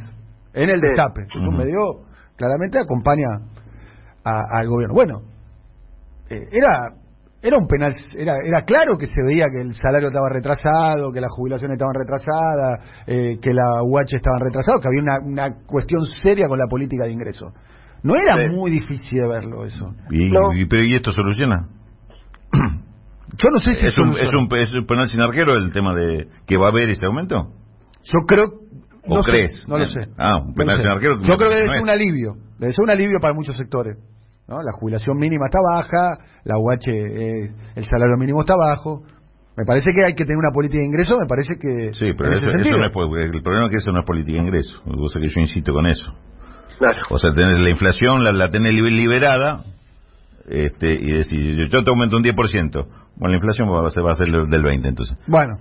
en 0.54 0.70
el 0.70 0.80
Sí. 0.80 0.88
Destape. 0.88 1.22
Es 1.24 1.36
un 1.36 1.56
medio 1.56 1.80
claramente 2.36 2.78
acompaña 2.78 3.28
al 4.24 4.68
gobierno. 4.68 4.94
Bueno, 4.94 5.22
eh, 6.30 6.48
era 6.52 6.86
era 7.42 7.58
un 7.58 7.68
penal 7.68 7.94
era 8.18 8.34
era 8.44 8.64
claro 8.64 8.98
que 8.98 9.08
se 9.08 9.22
veía 9.26 9.46
que 9.52 9.62
el 9.62 9.76
salario 9.76 10.08
estaba 10.10 10.28
retrasado 10.30 11.12
que 11.14 11.22
las 11.22 11.32
jubilaciones 11.32 11.76
estaban 11.76 11.94
retrasadas 11.94 13.04
eh, 13.06 13.38
que 13.42 13.54
la 13.54 13.84
UH 13.84 14.16
estaban 14.18 14.40
retrasados 14.42 14.82
que 14.82 14.88
había 14.90 15.02
una, 15.02 15.20
una 15.24 15.56
cuestión 15.66 16.02
seria 16.04 16.48
con 16.48 16.58
la 16.58 16.66
política 16.68 17.06
de 17.06 17.12
ingresos 17.12 17.54
no 18.04 18.16
era 18.16 18.36
Sí. 18.48 18.56
muy 18.56 18.72
difícil 18.72 19.20
de 19.22 19.28
verlo 19.28 19.66
eso 19.66 19.94
¿Y, 20.12 20.30
No. 20.32 20.52
y, 20.54 20.66
pero, 20.66 20.84
¿y 20.84 20.96
esto 20.96 21.12
soluciona? 21.12 21.68
yo 23.38 23.50
no 23.52 23.60
sé 23.60 23.74
si 23.74 23.86
¿Es 23.86 23.98
un, 23.98 24.14
soluciona. 24.14 24.28
es, 24.28 24.34
un, 24.34 24.58
¿Es 24.58 24.74
un 24.74 24.86
penal 24.88 25.08
sin 25.08 25.22
arquero 25.22 25.54
el 25.56 25.72
tema 25.74 25.94
de 25.96 26.28
que 26.46 26.58
va 26.58 26.68
a 26.68 26.70
haber 26.70 26.90
ese 26.90 27.06
aumento? 27.06 27.54
yo 28.04 28.20
creo 28.28 28.46
¿O 29.10 29.16
no 29.16 29.24
sé, 29.24 29.32
crees? 29.32 29.66
no 29.70 29.78
lo 29.78 29.86
sé 29.90 30.02
Ah, 30.18 30.38
un 30.44 30.54
penal 30.54 30.82
sin 30.82 30.88
arquero 30.90 31.20
yo 31.22 31.36
creo 31.38 31.50
que 31.50 31.56
debe 31.56 31.68
no 31.68 31.72
ser 31.72 31.78
es. 31.78 31.84
un 31.84 31.90
alivio 31.90 32.34
debe 32.60 32.74
ser 32.74 32.84
un 32.84 32.90
alivio 32.90 33.20
para 33.20 33.34
muchos 33.34 33.56
sectores 33.58 33.98
¿no? 34.48 34.62
la 34.64 34.72
jubilación 34.80 35.18
mínima 35.18 35.46
está 35.48 35.60
baja 35.76 36.18
la 36.44 36.58
UH 36.58 36.88
eh, 36.90 37.52
el 37.76 37.86
salario 37.86 38.18
mínimo 38.18 38.42
está 38.42 38.56
bajo 38.56 39.04
me 39.58 39.66
parece 39.66 39.92
que 39.92 40.06
hay 40.06 40.14
que 40.14 40.24
tener 40.26 40.38
una 40.38 40.52
política 40.52 40.80
de 40.80 40.86
ingreso 40.86 41.18
me 41.20 41.26
parece 41.28 41.56
que 41.60 41.94
Sí, 41.94 42.14
pero 42.18 42.32
eso, 42.34 42.48
eso 42.48 42.78
no 42.78 42.86
es, 42.88 42.94
po- 42.94 43.04
el 43.18 43.42
problema 43.44 43.66
es 43.66 43.72
que 43.72 43.78
eso 43.78 43.92
no 43.92 44.00
es 44.02 44.06
política 44.06 44.38
de 44.40 44.44
ingreso. 44.48 44.84
Que 44.84 45.28
yo 45.28 45.42
insisto 45.42 45.74
con 45.74 45.88
eso. 45.88 46.14
Claro. 46.78 47.00
O 47.10 47.18
sea, 47.18 47.34
tenés 47.34 47.60
la 47.60 47.70
inflación, 47.72 48.24
la, 48.24 48.32
la 48.34 48.52
tenés 48.52 48.72
liber- 48.74 48.92
liberada, 48.92 49.64
este, 50.48 50.94
y 50.94 51.12
decir, 51.12 51.58
yo 51.72 51.84
te 51.84 51.90
aumento 51.90 52.18
un 52.18 52.24
10%. 52.24 52.36
Bueno, 53.16 53.30
la 53.30 53.34
inflación 53.36 53.68
va 53.68 53.86
a 53.86 53.90
ser, 53.90 54.06
va 54.06 54.12
a 54.12 54.16
ser 54.16 54.28
del 54.32 54.48
del 54.48 54.62
20, 54.64 54.88
entonces. 54.88 55.18
bueno 55.28 55.56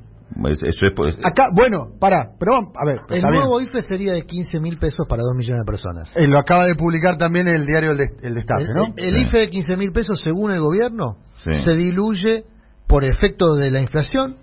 Eso 0.52 0.66
es, 0.86 0.92
pues, 0.94 1.16
Acá, 1.24 1.44
bueno, 1.54 1.86
pará, 2.00 2.30
pero 2.38 2.52
vamos, 2.54 2.72
a 2.76 2.84
ver, 2.84 2.98
El 3.10 3.22
nuevo 3.22 3.60
IFE 3.60 3.80
sería 3.82 4.12
de 4.12 4.22
15 4.26 4.58
mil 4.60 4.76
pesos 4.78 5.06
para 5.08 5.22
2 5.22 5.36
millones 5.36 5.60
de 5.62 5.64
personas. 5.64 6.12
Eh, 6.16 6.26
lo 6.26 6.38
acaba 6.38 6.66
de 6.66 6.74
publicar 6.74 7.16
también 7.16 7.46
el 7.48 7.64
diario 7.64 7.92
El, 7.92 7.98
Des- 7.98 8.16
el 8.22 8.34
Destape, 8.34 8.64
El, 8.64 8.68
¿no? 8.74 8.84
el 8.96 9.14
Sí. 9.14 9.20
IFE 9.22 9.38
de 9.38 9.50
15 9.50 9.76
mil 9.76 9.92
pesos, 9.92 10.20
según 10.20 10.50
el 10.50 10.60
gobierno, 10.60 11.18
Sí. 11.36 11.54
se 11.54 11.74
diluye 11.74 12.44
por 12.88 13.04
efecto 13.04 13.54
de 13.54 13.70
la 13.70 13.80
inflación 13.80 14.36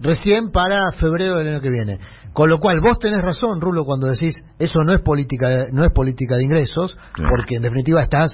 recién 0.00 0.50
para 0.50 0.78
febrero 0.98 1.36
del 1.38 1.48
año 1.48 1.60
que 1.60 1.70
viene. 1.70 1.98
Con 2.32 2.50
lo 2.50 2.58
cual, 2.58 2.80
vos 2.80 2.98
tenés 2.98 3.22
razón, 3.22 3.60
Rulo, 3.60 3.84
cuando 3.84 4.08
decís 4.08 4.34
eso 4.58 4.82
no 4.84 4.92
es 4.94 5.00
política, 5.02 5.48
de- 5.48 5.66
no 5.72 5.84
es 5.84 5.92
política 5.92 6.36
de 6.36 6.44
ingresos, 6.44 6.96
Sí. 7.16 7.22
porque 7.28 7.56
en 7.56 7.62
definitiva 7.62 8.02
estás 8.02 8.30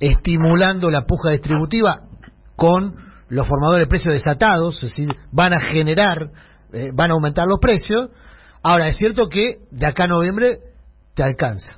estimulando 0.00 0.90
la 0.90 1.02
puja 1.06 1.30
distributiva 1.30 2.00
con 2.56 2.94
los 3.30 3.48
formadores 3.48 3.86
de 3.86 3.88
precios 3.88 4.12
desatados, 4.14 4.76
es 4.76 4.90
decir, 4.90 5.08
van 5.32 5.52
a 5.54 5.60
generar, 5.60 6.28
eh, 6.72 6.90
van 6.94 7.10
a 7.10 7.14
aumentar 7.14 7.46
los 7.46 7.58
precios. 7.58 8.10
Ahora, 8.62 8.88
es 8.88 8.96
cierto 8.96 9.28
que 9.28 9.56
de 9.70 9.86
acá 9.86 10.04
a 10.04 10.08
noviembre 10.08 10.58
te 11.14 11.22
alcanza. 11.22 11.72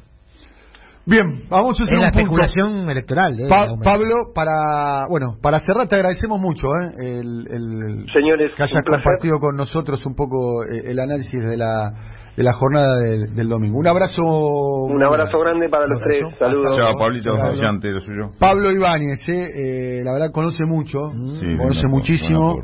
Bien, 1.04 1.48
vamos 1.48 1.80
a 1.80 1.82
hacer 1.82 1.96
Es 1.96 2.00
la 2.00 2.06
un 2.06 2.12
punto. 2.12 2.20
especulación 2.20 2.90
electoral. 2.90 3.32
eh, 3.40 3.48
Pa-. 3.48 3.74
Pablo, 3.82 4.32
para 4.34 5.06
bueno, 5.08 5.36
para 5.42 5.58
cerrar 5.60 5.88
te 5.88 5.96
agradecemos 5.96 6.40
mucho 6.40 6.66
¿eh? 6.68 6.92
el, 7.20 7.46
el- 7.50 8.06
Señores, 8.12 8.52
que 8.56 8.62
hayas 8.62 8.84
compartido 8.84 9.38
con 9.40 9.56
nosotros 9.56 10.04
un 10.06 10.14
poco 10.14 10.62
eh, 10.64 10.82
el 10.86 11.00
análisis 11.00 11.42
de 11.44 11.56
la 11.56 11.92
de 12.36 12.42
la 12.42 12.52
jornada 12.52 13.00
del, 13.00 13.34
del 13.34 13.48
domingo. 13.48 13.78
Un 13.78 13.86
abrazo. 13.86 14.22
Un 14.22 15.02
abrazo 15.02 15.38
grande 15.38 15.68
para 15.68 15.86
los 15.86 16.00
tres. 16.00 16.22
Saludos. 16.38 16.76
Chao, 16.76 16.94
Pablito, 16.98 17.30
lo 17.30 18.00
suyo. 18.00 18.30
Pablo 18.38 18.70
Ibáñez, 18.70 19.20
eh, 19.28 19.98
eh, 20.00 20.04
la 20.04 20.12
verdad 20.12 20.30
conoce 20.32 20.64
mucho, 20.64 20.98
Sí, 21.38 21.46
conoce 21.59 21.86
muchísimo, 21.88 22.56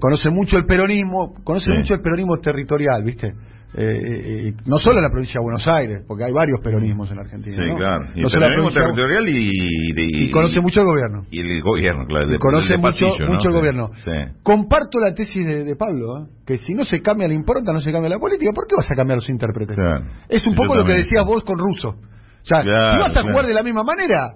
conoce 0.00 0.30
mucho 0.30 0.56
el 0.56 0.66
peronismo, 0.66 1.34
conoce 1.44 1.66
Sí. 1.66 1.76
mucho 1.76 1.94
el 1.94 2.00
peronismo 2.00 2.36
territorial, 2.38 3.02
¿viste? 3.04 3.32
Eh, 3.74 3.82
eh, 3.84 4.48
eh, 4.48 4.54
no 4.64 4.78
solo 4.78 4.96
en 4.96 5.02
la 5.04 5.10
provincia 5.10 5.34
de 5.38 5.44
Buenos 5.44 5.68
Aires, 5.68 6.02
porque 6.08 6.24
hay 6.24 6.32
varios 6.32 6.58
peronismos 6.60 7.10
en 7.10 7.16
la 7.16 7.22
Argentina. 7.22 7.54
Sí, 7.56 7.68
¿no? 7.68 7.76
claro. 7.76 8.04
Y 8.14 8.22
No 8.22 8.28
el 8.28 8.32
peronismo 8.32 8.70
conoce 10.30 10.60
mucho 10.60 10.80
el 10.80 10.86
gobierno. 10.86 11.22
Y 11.30 11.40
el 11.40 11.62
gobierno, 11.62 12.06
claro. 12.06 12.28
De- 12.28 12.38
conoce 12.38 12.68
de 12.72 12.78
mucho, 12.78 12.82
pasillo, 12.88 13.26
¿no? 13.26 13.34
mucho 13.34 13.48
el 13.48 13.54
gobierno. 13.54 13.90
Sí. 13.96 14.10
Comparto 14.42 14.98
la 15.00 15.12
tesis 15.14 15.46
de, 15.46 15.64
de 15.64 15.76
Pablo, 15.76 16.18
¿eh? 16.18 16.26
que 16.46 16.58
si 16.58 16.72
no 16.74 16.84
se 16.84 17.00
cambia 17.02 17.28
la 17.28 17.34
impronta, 17.34 17.72
no 17.72 17.80
se 17.80 17.92
cambia 17.92 18.08
la 18.08 18.18
política, 18.18 18.50
¿por 18.54 18.66
qué 18.66 18.74
vas 18.76 18.90
a 18.90 18.94
cambiar 18.94 19.16
los 19.18 19.28
intérpretes? 19.28 19.76
Claro. 19.76 20.04
Es 20.28 20.46
un 20.46 20.54
poco 20.54 20.74
lo 20.74 20.84
que 20.84 20.94
decías 20.94 21.26
vos 21.26 21.44
con 21.44 21.58
Russo. 21.58 21.88
O 21.90 22.44
sea, 22.48 22.62
Claro, 22.62 22.90
si 22.94 22.98
vas 23.00 23.10
a 23.10 23.12
claro. 23.20 23.28
jugar 23.28 23.46
de 23.46 23.54
la 23.54 23.62
misma 23.62 23.82
manera, 23.82 24.32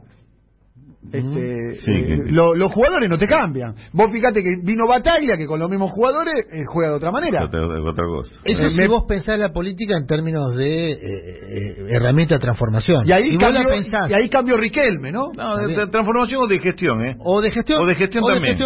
este, 1.11 1.75
Sí, 1.75 1.93
eh, 1.93 2.07
que- 2.07 2.31
lo- 2.33 2.55
los 2.55 2.71
jugadores 2.73 3.09
no 3.11 3.19
te 3.19 3.27
cambian. 3.27 3.75
Vos 3.93 4.09
fíjate 4.13 4.43
que 4.43 4.51
vino 4.63 4.87
Bataglia, 4.87 5.37
que 5.37 5.47
con 5.47 5.59
los 5.59 5.69
mismos 5.69 5.91
jugadores 5.91 6.35
eh, 6.53 6.63
juega 6.67 6.91
de 6.91 6.97
otra 6.97 7.11
manera. 7.11 7.45
Otra, 7.45 7.61
otra 7.67 8.05
cosa. 8.07 8.35
Eso 8.45 8.63
Eh, 8.63 8.71
me- 8.75 8.87
vos 8.89 9.05
pensás 9.09 9.39
la 9.39 9.51
política 9.53 9.97
en 9.97 10.07
términos 10.07 10.55
de 10.57 10.93
eh, 10.93 10.99
eh, 11.01 11.77
herramienta 11.91 12.37
de 12.37 12.41
transformación. 12.41 13.03
Y 13.07 13.13
ahí, 13.13 13.37
cambió, 13.37 13.63
pensás, 13.69 14.11
y 14.11 14.15
ahí 14.23 14.29
cambió 14.29 14.57
Riquelme, 14.57 15.11
¿no? 15.11 15.31
No, 15.37 15.57
de, 15.57 15.75
de 15.75 15.87
transformación 15.89 16.45
o 16.45 16.47
de 16.47 16.59
gestión, 16.61 17.05
¿eh? 17.05 17.17
o 17.19 17.41
de 17.41 17.51
gestión, 17.51 17.83
o 17.83 17.87
de 17.87 17.95
gestión 17.95 18.25
también. 18.25 18.59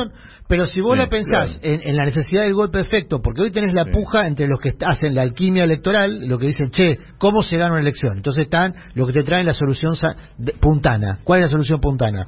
Pero 0.48 0.66
si 0.66 0.80
vos 0.80 0.96
Sí, 0.96 1.02
la 1.02 1.08
pensás 1.08 1.58
claro. 1.60 1.74
en, 1.82 1.88
en 1.88 1.96
la 1.96 2.04
necesidad 2.04 2.42
del 2.42 2.54
golpe 2.54 2.78
de 2.78 2.84
efecto, 2.84 3.20
porque 3.20 3.42
hoy 3.42 3.50
tenés 3.50 3.74
la 3.74 3.82
Sí. 3.82 3.90
puja 3.92 4.28
entre 4.28 4.46
los 4.46 4.60
que 4.60 4.74
hacen 4.86 5.12
la 5.14 5.22
alquimia 5.22 5.64
electoral, 5.64 6.28
lo 6.28 6.38
que 6.38 6.46
dicen, 6.46 6.70
che, 6.70 6.98
¿cómo 7.18 7.42
se 7.42 7.56
gana 7.56 7.72
una 7.72 7.80
elección? 7.80 8.16
Entonces 8.18 8.44
están 8.44 8.72
los 8.94 9.08
que 9.08 9.12
te 9.12 9.22
traen 9.24 9.44
la 9.46 9.54
solución 9.54 9.96
sa- 9.96 10.14
de- 10.38 10.52
puntana. 10.52 11.18
¿Cuál 11.24 11.40
es 11.40 11.46
la 11.46 11.50
solución 11.50 11.80
puntana? 11.80 12.25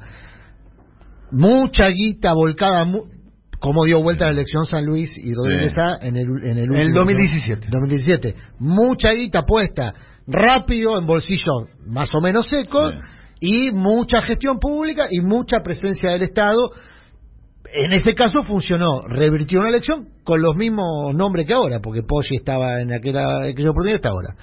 Mucha 1.31 1.87
guita 1.89 2.33
volcada, 2.33 2.85
mu- 2.85 3.05
como 3.59 3.85
dio 3.85 4.01
vuelta 4.01 4.25
la 4.25 4.31
elección 4.31 4.65
San 4.65 4.85
Luis 4.85 5.11
y 5.17 5.33
Rodríguez 5.33 5.73
Sí. 5.73 5.79
A 5.79 5.97
en 6.01 6.15
el, 6.15 6.27
en 6.43 6.57
el, 6.57 6.63
En 6.63 6.75
el 6.75 6.87
último- 6.87 6.99
2017. 7.05 7.67
2017. 7.69 8.35
Mucha 8.59 9.11
guita 9.11 9.43
puesta 9.43 9.93
rápido 10.27 10.97
en 10.97 11.05
bolsillos 11.05 11.67
más 11.85 12.13
o 12.15 12.21
menos 12.21 12.47
secos 12.47 12.93
y 13.39 13.71
mucha 13.71 14.21
gestión 14.21 14.59
pública 14.59 15.07
y 15.09 15.21
mucha 15.21 15.59
presencia 15.61 16.11
del 16.11 16.23
Estado. 16.23 16.71
En 17.71 17.91
ese 17.91 18.15
caso 18.15 18.43
funcionó, 18.43 19.01
revirtió 19.07 19.59
una 19.59 19.69
elección 19.69 20.07
con 20.23 20.41
los 20.41 20.55
mismos 20.55 21.15
nombres 21.15 21.45
que 21.45 21.53
ahora, 21.53 21.79
porque 21.79 22.01
Poggi 22.01 22.37
estaba 22.37 22.81
en 22.81 22.91
aquella, 22.91 23.43
aquella 23.43 23.69
oportunidad 23.69 23.93
y 23.93 23.95
está 23.97 24.09
ahora. 24.09 24.35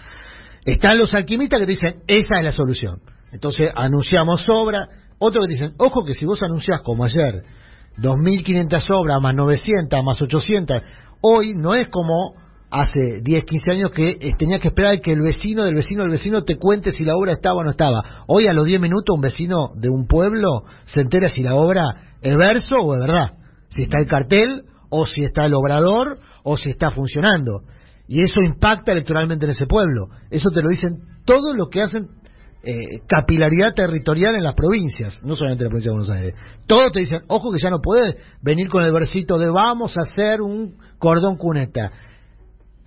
Están 0.64 0.98
los 0.98 1.12
alquimistas 1.14 1.58
que 1.60 1.66
dicen, 1.66 2.02
esa 2.06 2.38
es 2.38 2.44
la 2.44 2.52
solución. 2.52 3.00
Entonces 3.32 3.70
anunciamos 3.74 4.44
obra. 4.48 4.88
Otros 5.18 5.46
que 5.46 5.52
dicen, 5.52 5.74
ojo 5.78 6.04
que 6.04 6.14
si 6.14 6.26
vos 6.26 6.42
anunciás 6.42 6.80
como 6.82 7.04
ayer, 7.04 7.42
2.500 7.98 8.84
obras 8.90 9.20
más 9.20 9.34
900 9.34 10.04
más 10.04 10.20
800, 10.20 10.82
hoy 11.22 11.54
no 11.56 11.74
es 11.74 11.88
como 11.88 12.34
hace 12.70 13.20
10, 13.22 13.44
15 13.44 13.72
años 13.72 13.90
que 13.92 14.10
eh, 14.10 14.34
tenía 14.36 14.58
que 14.58 14.68
esperar 14.68 15.00
que 15.00 15.12
el 15.12 15.20
vecino 15.20 15.64
del 15.64 15.74
vecino 15.74 16.02
del 16.02 16.12
vecino 16.12 16.44
te 16.44 16.56
cuente 16.56 16.92
si 16.92 17.04
la 17.04 17.16
obra 17.16 17.32
estaba 17.32 17.60
o 17.60 17.64
no 17.64 17.70
estaba. 17.70 18.24
Hoy 18.26 18.48
a 18.48 18.52
los 18.52 18.66
10 18.66 18.80
minutos 18.80 19.14
un 19.14 19.22
vecino 19.22 19.70
de 19.76 19.88
un 19.88 20.06
pueblo 20.06 20.64
se 20.84 21.00
entera 21.00 21.28
si 21.28 21.42
la 21.42 21.54
obra 21.54 21.84
es 22.20 22.36
verso 22.36 22.76
o 22.76 22.94
es 22.94 23.00
verdad. 23.00 23.34
Si 23.68 23.82
está 23.82 23.98
el 23.98 24.06
cartel 24.06 24.64
o 24.90 25.06
si 25.06 25.24
está 25.24 25.46
el 25.46 25.54
obrador 25.54 26.18
o 26.42 26.56
si 26.56 26.70
está 26.70 26.90
funcionando. 26.90 27.62
Y 28.08 28.22
eso 28.22 28.40
impacta 28.44 28.92
electoralmente 28.92 29.46
en 29.46 29.52
ese 29.52 29.66
pueblo. 29.66 30.08
Eso 30.30 30.50
te 30.50 30.62
lo 30.62 30.68
dicen 30.68 30.98
todos 31.24 31.56
los 31.56 31.68
que 31.70 31.82
hacen 31.82 32.08
eh, 32.68 33.00
capilaridad 33.06 33.74
territorial 33.74 34.34
en 34.34 34.42
las 34.42 34.56
provincias, 34.56 35.20
no 35.22 35.36
solamente 35.36 35.62
en 35.62 35.66
la 35.66 35.70
provincia 35.70 35.92
de 35.92 35.96
Buenos 35.96 36.10
Aires. 36.10 36.34
Todos 36.66 36.90
te 36.90 36.98
dicen, 36.98 37.20
ojo 37.28 37.52
que 37.52 37.60
ya 37.60 37.70
no 37.70 37.80
puedes 37.80 38.16
venir 38.42 38.68
con 38.68 38.82
el 38.82 38.92
versito 38.92 39.38
de 39.38 39.48
vamos 39.48 39.96
a 39.96 40.02
hacer 40.02 40.40
un 40.40 40.76
cordón 40.98 41.36
cuneta. 41.36 41.92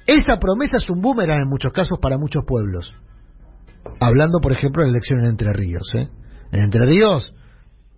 Esa 0.05 0.37
promesa 0.37 0.77
es 0.77 0.89
un 0.89 0.99
boomerang 0.99 1.43
en 1.43 1.47
muchos 1.47 1.71
casos 1.71 1.97
para 2.01 2.17
muchos 2.17 2.43
pueblos. 2.45 2.91
Hablando, 4.01 4.39
por 4.41 4.51
ejemplo, 4.51 4.81
de 4.81 4.89
la 4.89 4.97
elección 4.97 5.21
en 5.21 5.27
Entre 5.27 5.53
Ríos. 5.53 5.87
¿eh? 5.95 6.09
En 6.51 6.65
Entre 6.65 6.85
Ríos 6.85 7.33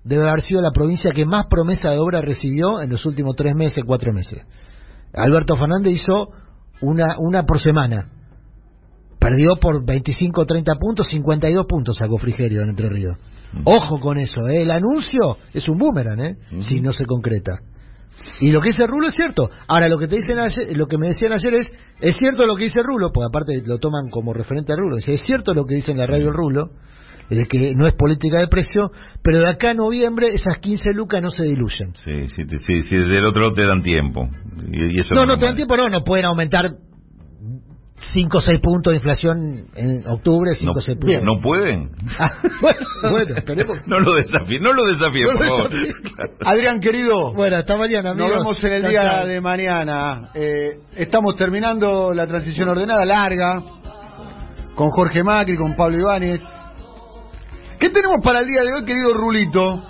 debe 0.03 0.27
haber 0.27 0.41
sido 0.41 0.61
la 0.61 0.71
provincia 0.71 1.09
que 1.09 1.25
más 1.25 1.47
promesa 1.47 1.89
de 1.89 1.97
obra 1.97 2.21
recibió 2.21 2.79
en 2.79 2.91
los 2.91 3.07
últimos 3.07 3.35
tres 3.35 3.55
meses, 3.55 3.83
cuatro 3.87 4.13
meses. 4.13 4.39
Alberto 5.13 5.57
Fernández 5.57 5.93
hizo 5.93 6.29
una, 6.81 7.15
una 7.17 7.47
por 7.47 7.59
semana. 7.59 8.20
Perdió 9.21 9.55
por 9.57 9.85
25 9.85 10.41
o 10.41 10.45
30 10.47 10.75
puntos, 10.77 11.07
52 11.07 11.67
puntos 11.69 11.95
sacó 11.95 12.17
Frigerio 12.17 12.63
en 12.63 12.69
Entre 12.69 12.89
Ríos. 12.89 13.17
Ojo 13.65 13.99
con 13.99 14.17
eso, 14.17 14.47
¿eh? 14.47 14.63
el 14.63 14.71
anuncio 14.71 15.37
es 15.53 15.69
un 15.69 15.77
boomerang, 15.77 16.19
¿eh? 16.21 16.37
si 16.61 16.81
no 16.81 16.91
se 16.91 17.05
concreta. 17.05 17.59
Y 18.39 18.51
lo 18.51 18.61
que 18.61 18.69
dice 18.69 18.87
Rulo 18.87 19.09
es 19.09 19.13
cierto. 19.13 19.51
Ahora, 19.67 19.89
lo 19.89 19.99
que 19.99 20.07
te 20.07 20.15
dicen 20.15 20.39
ayer, 20.39 20.75
lo 20.75 20.87
que 20.87 20.97
me 20.97 21.09
decían 21.09 21.33
ayer 21.33 21.53
es, 21.53 21.71
es 21.99 22.15
cierto 22.17 22.47
lo 22.47 22.55
que 22.55 22.63
dice 22.63 22.81
Rulo, 22.81 23.11
porque 23.13 23.27
aparte 23.29 23.61
lo 23.63 23.77
toman 23.77 24.09
como 24.09 24.33
referente 24.33 24.73
a 24.73 24.75
Rulo. 24.75 24.95
Dice, 24.95 25.13
es 25.13 25.21
cierto 25.21 25.53
lo 25.53 25.65
que 25.65 25.75
dice 25.75 25.91
en 25.91 25.99
la 25.99 26.07
radio 26.07 26.31
Rulo, 26.31 26.71
de 27.29 27.45
que 27.45 27.75
no 27.75 27.85
es 27.85 27.93
política 27.93 28.39
de 28.39 28.47
precio, 28.47 28.91
pero 29.21 29.37
de 29.37 29.49
acá 29.49 29.69
a 29.69 29.73
noviembre 29.75 30.33
esas 30.33 30.57
15 30.57 30.93
lucas 30.93 31.21
no 31.21 31.29
se 31.29 31.43
diluyen. 31.43 31.93
Sí, 32.03 32.27
sí, 32.27 32.43
sí, 32.65 32.81
sí, 32.81 32.97
del 32.97 33.25
otro 33.25 33.43
lado 33.43 33.53
te 33.53 33.67
dan 33.67 33.83
tiempo. 33.83 34.27
Y, 34.67 34.97
y 34.97 34.99
eso 34.99 35.13
No, 35.13 35.27
no 35.27 35.37
te 35.37 35.45
dan 35.45 35.55
tiempo, 35.55 35.77
no, 35.77 35.89
no 35.89 36.03
pueden 36.03 36.25
aumentar 36.25 36.71
5 38.13 38.37
o 38.37 38.41
6 38.41 38.59
puntos 38.61 38.91
de 38.91 38.97
inflación 38.97 39.65
en 39.75 40.07
octubre, 40.07 40.51
5 40.55 40.71
No, 40.73 40.77
o 40.77 40.81
6 40.81 40.97
puntos. 40.97 41.23
no 41.23 41.39
pueden. 41.41 41.91
Ah, 42.19 42.31
bueno, 42.59 42.79
bueno, 43.11 43.35
esperemos. 43.37 43.77
No 43.87 43.99
lo 43.99 44.15
desafíen, 44.15 44.63
no 44.63 44.73
lo 44.73 44.83
desafíen, 44.87 45.27
No 45.27 45.33
por 45.37 45.45
favor. 45.45 45.69
Claro. 45.69 46.31
Adrián, 46.45 46.79
querido. 46.79 47.33
Bueno, 47.33 47.57
hasta 47.57 47.77
mañana, 47.77 48.13
Nos 48.13 48.21
amigos. 48.25 48.43
vemos 48.43 48.63
en 48.63 48.71
el 48.73 48.81
día 48.89 49.21
de 49.25 49.39
mañana. 49.41 50.29
Eh, 50.33 50.69
estamos 50.95 51.35
terminando 51.35 52.13
la 52.13 52.25
transición 52.27 52.69
ordenada 52.69 53.05
larga 53.05 53.61
con 54.75 54.89
Jorge 54.89 55.23
Macri, 55.23 55.55
con 55.57 55.75
Pablo 55.75 55.97
Ibáñez. 55.99 56.41
¿Qué 57.79 57.89
tenemos 57.89 58.17
para 58.23 58.39
el 58.39 58.47
día 58.47 58.61
de 58.63 58.73
hoy, 58.79 58.85
querido 58.85 59.13
Rulito? 59.13 59.83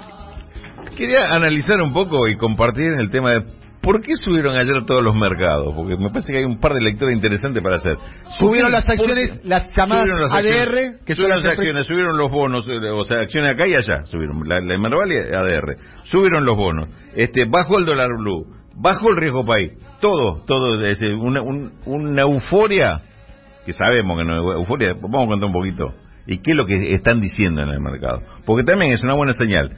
Quería 0.98 1.34
analizar 1.34 1.82
un 1.82 1.94
poco 1.94 2.28
y 2.28 2.36
compartir 2.36 2.92
el 3.00 3.10
tema 3.10 3.32
de 3.32 3.44
por 3.82 4.02
qué 4.02 4.16
subieron 4.16 4.56
ayer 4.56 4.86
todos 4.86 5.04
los 5.04 5.16
mercados, 5.16 5.74
porque 5.76 5.98
me 5.98 6.10
parece 6.10 6.32
que 6.32 6.40
hay 6.40 6.46
un 6.46 6.60
par 6.60 6.74
de 6.74 6.82
lecturas 6.82 7.14
interesantes 7.16 7.62
para 7.64 7.78
hacer. 7.78 7.98
Subieron 8.38 8.72
las 8.72 8.88
acciones, 8.88 9.40
las 9.44 9.64
llamadas 9.76 10.04
Subieron 10.04 10.22
las 10.22 10.32
ADR, 10.32 10.50
acciones, 10.60 11.02
que 11.06 11.16
subieron 11.16 11.38
las 11.38 11.46
acciones, 11.54 11.88
subieron 11.88 12.18
los 12.18 12.32
bonos, 12.32 12.68
eh, 12.68 12.80
o 12.94 13.06
sea, 13.06 13.22
acciones 13.22 13.54
acá 13.56 13.68
y 13.68 13.74
allá, 13.76 14.06
subieron, 14.06 14.48
la, 14.48 14.60
la 14.62 14.78
Merval 14.78 15.12
y 15.12 15.18
ADR, 15.18 15.78
subieron 16.04 16.46
los 16.46 16.56
bonos, 16.58 16.90
este, 17.16 17.46
bajó 17.46 17.80
el 17.80 17.86
dólar 17.86 18.10
blue, 18.20 18.46
bajó 18.76 19.10
el 19.10 19.18
riesgo 19.18 19.46
país, 19.46 19.72
todo, 20.00 20.44
todo, 20.46 20.82
es 20.84 21.02
eh, 21.02 21.14
una, 21.14 21.42
un- 21.42 21.74
una 21.86 22.22
euforia, 22.22 23.02
que 23.66 23.74
sabemos 23.74 24.18
que 24.18 24.24
no 24.26 24.52
es 24.54 24.58
euforia, 24.60 24.94
vamos 25.02 25.26
a 25.26 25.28
contar 25.30 25.48
un 25.48 25.54
poquito, 25.54 25.88
y 26.28 26.38
qué 26.38 26.52
es 26.52 26.58
lo 26.58 26.66
que 26.66 26.76
están 26.94 27.20
diciendo 27.20 27.62
en 27.64 27.70
el 27.70 27.80
mercado, 27.82 28.22
porque 28.46 28.64
también 28.64 28.92
es 28.94 29.04
una 29.04 29.16
buena 29.16 29.34
señal. 29.34 29.72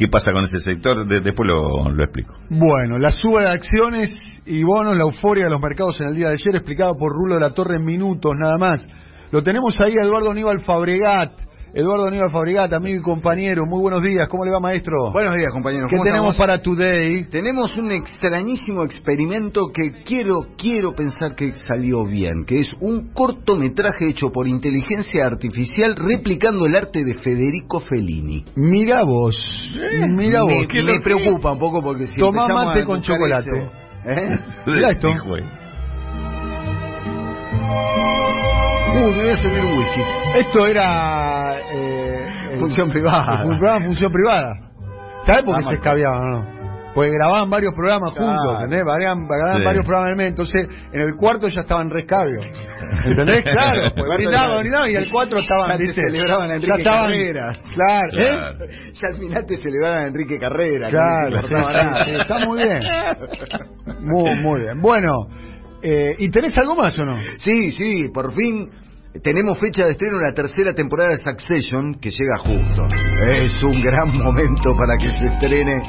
¿Qué 0.00 0.08
pasa 0.08 0.32
con 0.32 0.44
ese 0.44 0.60
sector? 0.60 1.06
De- 1.06 1.20
después 1.20 1.46
lo, 1.46 1.90
explico. 2.02 2.32
Bueno, 2.48 2.98
la 2.98 3.12
suba 3.12 3.42
de 3.42 3.50
acciones 3.50 4.10
y 4.46 4.62
bonos, 4.62 4.96
la 4.96 5.02
euforia 5.02 5.44
de 5.44 5.50
los 5.50 5.60
mercados 5.60 6.00
en 6.00 6.06
el 6.08 6.14
día 6.14 6.28
de 6.28 6.32
ayer, 6.32 6.56
explicado 6.56 6.94
por 6.98 7.12
Rulo 7.12 7.34
de 7.34 7.40
la 7.42 7.50
Torre 7.52 7.76
en 7.76 7.84
minutos 7.84 8.32
nada 8.34 8.56
más. 8.56 8.80
Lo 9.30 9.42
tenemos 9.42 9.78
ahí 9.78 9.92
a 10.02 10.06
Eduardo 10.06 10.30
Aníbal 10.30 10.60
Fabregat. 10.64 11.32
Eduardo 11.72 12.08
Aníbal 12.08 12.32
Fabregat, 12.32 12.72
amigo 12.72 12.98
y 12.98 13.02
compañero, 13.02 13.64
muy 13.64 13.80
buenos 13.80 14.02
días. 14.02 14.28
¿Cómo 14.28 14.44
le 14.44 14.50
va, 14.50 14.58
maestro? 14.58 15.12
Buenos 15.12 15.34
días, 15.36 15.50
compañeros. 15.52 15.88
¿Qué 15.88 15.94
¿Cómo 15.96 16.04
tenemos 16.04 16.32
estamos? 16.32 16.50
para 16.50 16.62
Today? 16.62 17.28
Tenemos 17.30 17.72
un 17.76 17.92
extrañísimo 17.92 18.82
experimento 18.82 19.66
que 19.72 20.02
quiero 20.02 20.46
quiero 20.58 20.94
pensar 20.96 21.36
que 21.36 21.52
salió 21.52 22.04
bien, 22.04 22.44
que 22.44 22.60
es 22.62 22.68
un 22.80 23.12
cortometraje 23.12 24.08
hecho 24.10 24.30
por 24.32 24.48
inteligencia 24.48 25.26
artificial 25.26 25.94
replicando 25.94 26.66
el 26.66 26.74
arte 26.74 27.04
de 27.04 27.14
Federico 27.14 27.78
Fellini. 27.78 28.44
Mira 28.56 29.04
vos, 29.04 29.36
mira 30.08 30.42
vos. 30.42 30.52
me, 30.52 30.66
¿qué 30.66 30.82
me 30.82 31.00
preocupa 31.00 31.52
un 31.52 31.58
poco 31.60 31.82
porque 31.82 32.08
si 32.08 32.18
Tomá 32.18 32.42
empezamos 32.42 32.66
mate 32.66 32.80
a 32.80 32.84
con 32.84 33.00
chocolate. 33.00 33.50
eso, 33.50 34.10
¿eh? 34.10 34.38
Mirá 34.66 34.90
esto. 34.90 35.08
Uy, 38.92 39.14
me 39.14 39.22
voy 39.22 39.30
a 39.30 39.36
servir 39.36 39.64
un 39.64 39.78
whisky. 39.78 40.00
Esto 40.36 40.66
era... 40.66 41.58
eh, 41.72 42.56
Función 42.58 42.90
privada. 42.90 43.42
el 43.42 43.58
programa 43.58 43.80
Función 43.86 44.12
Privada. 44.12 44.52
¿Sabes 45.24 45.42
por 45.44 45.56
qué 45.58 45.64
se 45.64 45.74
escabiaban 45.74 46.18
o 46.22 46.26
no? 46.38 46.60
Porque 46.94 47.10
grababan 47.12 47.48
varios 47.48 47.72
programas 47.74 48.12
Claro. 48.14 48.26
juntos, 48.36 48.54
¿entendés? 48.64 48.82
Grababan, 48.82 49.26
Sí. 49.58 49.64
varios 49.64 49.86
programas 49.86 50.12
en 50.14 50.20
el 50.20 50.26
entonces 50.26 50.68
en 50.92 51.00
el 51.00 51.14
cuarto 51.16 51.48
ya 51.48 51.60
estaban 51.60 51.88
rescabio. 51.88 52.40
¿Entendés? 53.04 53.44
Claro, 53.50 53.82
pues 53.94 54.06
brindaban, 54.16 54.50
ya- 54.50 54.58
brindaban 54.60 54.90
y 54.90 54.96
al 54.96 55.06
cuatro 55.12 55.38
estaban, 55.38 55.68
ya 55.70 55.76
¿viste? 55.76 56.02
celebraban 56.02 56.44
a 56.46 56.48
ya 56.48 56.54
Enrique 56.56 56.78
estaban, 56.82 57.06
Carreras. 57.06 57.58
Claro, 57.74 58.02
¿eh? 58.18 58.28
Claro. 58.28 58.56
Ya 58.92 59.08
al 59.08 59.14
final 59.14 59.46
te 59.46 59.56
celebraban 59.58 59.98
a 59.98 60.06
Enrique 60.08 60.38
Carrera. 60.40 60.90
Claro, 60.90 61.30
no 61.30 61.42
se 61.42 61.54
nada. 61.54 61.90
está 62.20 62.38
muy 62.46 62.62
bien. 62.64 62.82
Muy, 64.00 64.34
muy 64.40 64.60
bien. 64.62 64.80
Bueno, 64.80 65.12
eh, 65.82 66.16
¿y 66.18 66.30
tenés 66.30 66.56
algo 66.58 66.74
más 66.76 66.98
o 66.98 67.04
no? 67.04 67.14
Sí, 67.38 67.72
sí, 67.72 68.08
por 68.12 68.32
fin 68.32 68.68
tenemos 69.22 69.58
fecha 69.58 69.84
de 69.84 69.92
estreno 69.92 70.18
en 70.18 70.28
la 70.28 70.34
tercera 70.34 70.72
temporada 70.72 71.10
de 71.10 71.16
Succession 71.16 71.94
que 72.00 72.10
llega 72.10 72.38
justo. 72.38 72.86
Es 73.32 73.62
un 73.64 73.82
gran 73.82 74.08
momento 74.22 74.70
para 74.78 74.96
que 74.98 75.10
se 75.10 75.24
estrene. 75.24 75.82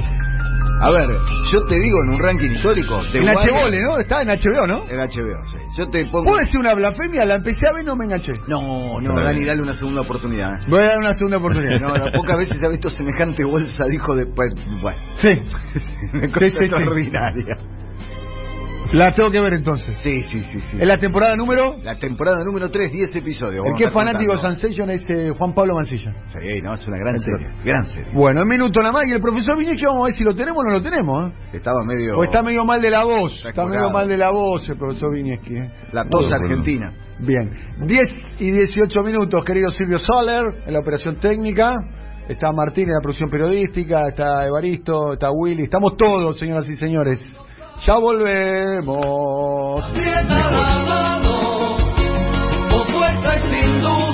A 0.82 0.90
ver, 0.90 1.08
yo 1.54 1.64
te 1.68 1.76
digo 1.76 1.98
en 2.04 2.10
un 2.10 2.20
ranking 2.20 2.50
histórico. 2.50 3.00
En 3.14 3.24
HBO, 3.24 3.70
¿no? 3.70 4.00
Está 4.00 4.24
en 4.24 4.30
HBO, 4.30 4.66
¿no? 4.66 4.84
En 4.90 4.98
HBO, 4.98 5.46
sí. 5.46 5.58
Yo 5.78 5.88
te 5.92 6.06
pongo. 6.06 6.24
¿Puedo 6.26 6.40
decir 6.40 6.60
una 6.60 6.74
blasfemia? 6.74 7.24
La 7.24 7.36
empecé 7.36 7.60
a 7.70 7.74
ver 7.76 7.84
y 7.84 7.86
no 7.86 7.96
me 7.96 8.06
enganché. 8.06 8.32
No, 8.48 9.00
no, 9.00 9.14
bien. 9.14 9.24
Dani, 9.24 9.46
dale 9.46 9.62
una 9.62 9.74
segunda 9.74 10.02
oportunidad. 10.02 10.54
Voy 10.68 10.80
a 10.82 10.88
dar 10.88 10.98
una 10.98 11.14
segunda 11.14 11.38
oportunidad. 11.38 11.80
No, 11.82 11.96
las 11.96 12.16
pocas 12.16 12.36
veces 12.40 12.58
ha 12.64 12.70
visto 12.70 12.90
semejante 12.90 13.44
bolsa, 13.46 13.86
dijo 13.86 14.16
después. 14.16 14.54
Bueno, 14.82 14.98
Sí. 15.18 15.30
una 16.14 16.28
cosa 16.30 16.48
sí, 16.48 16.56
sí. 16.58 16.66
extraordinaria. 16.66 17.58
La 18.94 19.14
tengo 19.14 19.32
que 19.32 19.40
ver 19.40 19.54
entonces. 19.54 19.98
Sí, 20.02 20.22
sí, 20.24 20.42
sí, 20.42 20.60
sí. 20.60 20.72
En 20.78 20.88
la 20.88 20.98
temporada 20.98 21.36
número... 21.38 21.78
La 21.82 21.98
temporada 21.98 22.44
número 22.44 22.70
3, 22.70 22.92
10 22.92 23.16
episodios. 23.16 23.66
El 23.66 23.78
que 23.78 23.86
es 23.86 23.94
fanático 23.94 24.34
de. 24.34 24.42
Sensation 24.42 24.90
es 24.90 25.06
eh, 25.10 25.32
Juan 25.38 25.54
Pablo 25.54 25.76
Mancilla. 25.76 26.14
Sí, 26.28 26.62
no, 26.62 26.74
es 26.74 26.86
una 26.86 26.98
gran 26.98 27.18
serie. 27.18 27.48
Gran 27.64 27.86
serie. 27.86 28.12
Bueno, 28.14 28.42
un 28.42 28.50
minuto 28.50 28.82
nada 28.82 28.92
más. 28.92 29.04
Y 29.08 29.14
el 29.14 29.22
profesor 29.22 29.58
Viniechi, 29.58 29.86
vamos 29.86 30.02
a 30.02 30.06
ver 30.08 30.18
si 30.18 30.24
lo 30.26 30.36
tenemos 30.36 30.58
o 30.58 30.68
no 30.68 30.74
lo 30.74 30.82
tenemos. 30.82 31.30
¿eh? 31.30 31.34
Estaba 31.54 31.86
medio. 31.86 32.18
O 32.18 32.24
está 32.26 32.42
medio 32.42 32.66
mal 32.66 32.82
de 32.82 32.90
la 32.90 33.06
voz. 33.06 33.32
Está 33.38 33.50
Está 33.50 33.66
medio 33.66 33.90
mal 33.92 34.10
de 34.10 34.18
la 34.18 34.30
voz 34.30 34.68
el 34.68 34.78
profesor 34.78 35.16
Vinieski. 35.16 35.56
¿eh? 35.56 35.72
La 35.94 36.04
tos 36.04 36.28
Bueno, 36.28 36.44
argentina. 36.44 36.94
Bien. 37.20 37.50
10 37.86 38.14
y 38.40 38.52
18 38.52 39.04
minutos, 39.04 39.40
querido 39.46 39.70
Silvio 39.70 40.00
Soler, 40.00 40.44
en 40.66 40.74
la 40.74 40.80
operación 40.80 41.18
técnica. 41.18 41.70
Está 42.28 42.52
Martín 42.52 42.88
en 42.90 42.96
la 42.96 43.02
producción 43.02 43.30
periodística. 43.30 44.02
Está 44.10 44.46
Evaristo, 44.46 45.14
está 45.14 45.30
Willy. 45.32 45.64
Estamos 45.64 45.96
todos, 45.96 46.38
señoras 46.38 46.68
y 46.68 46.76
señores. 46.76 47.20
Ya 47.86 47.96
volvemos. 47.98 49.84
Aprieta 49.84 50.52
la 50.52 50.80
mano, 50.86 51.78
opuesta 52.80 53.38
y 53.38 53.40
sin 53.40 53.82
duda. 53.82 54.11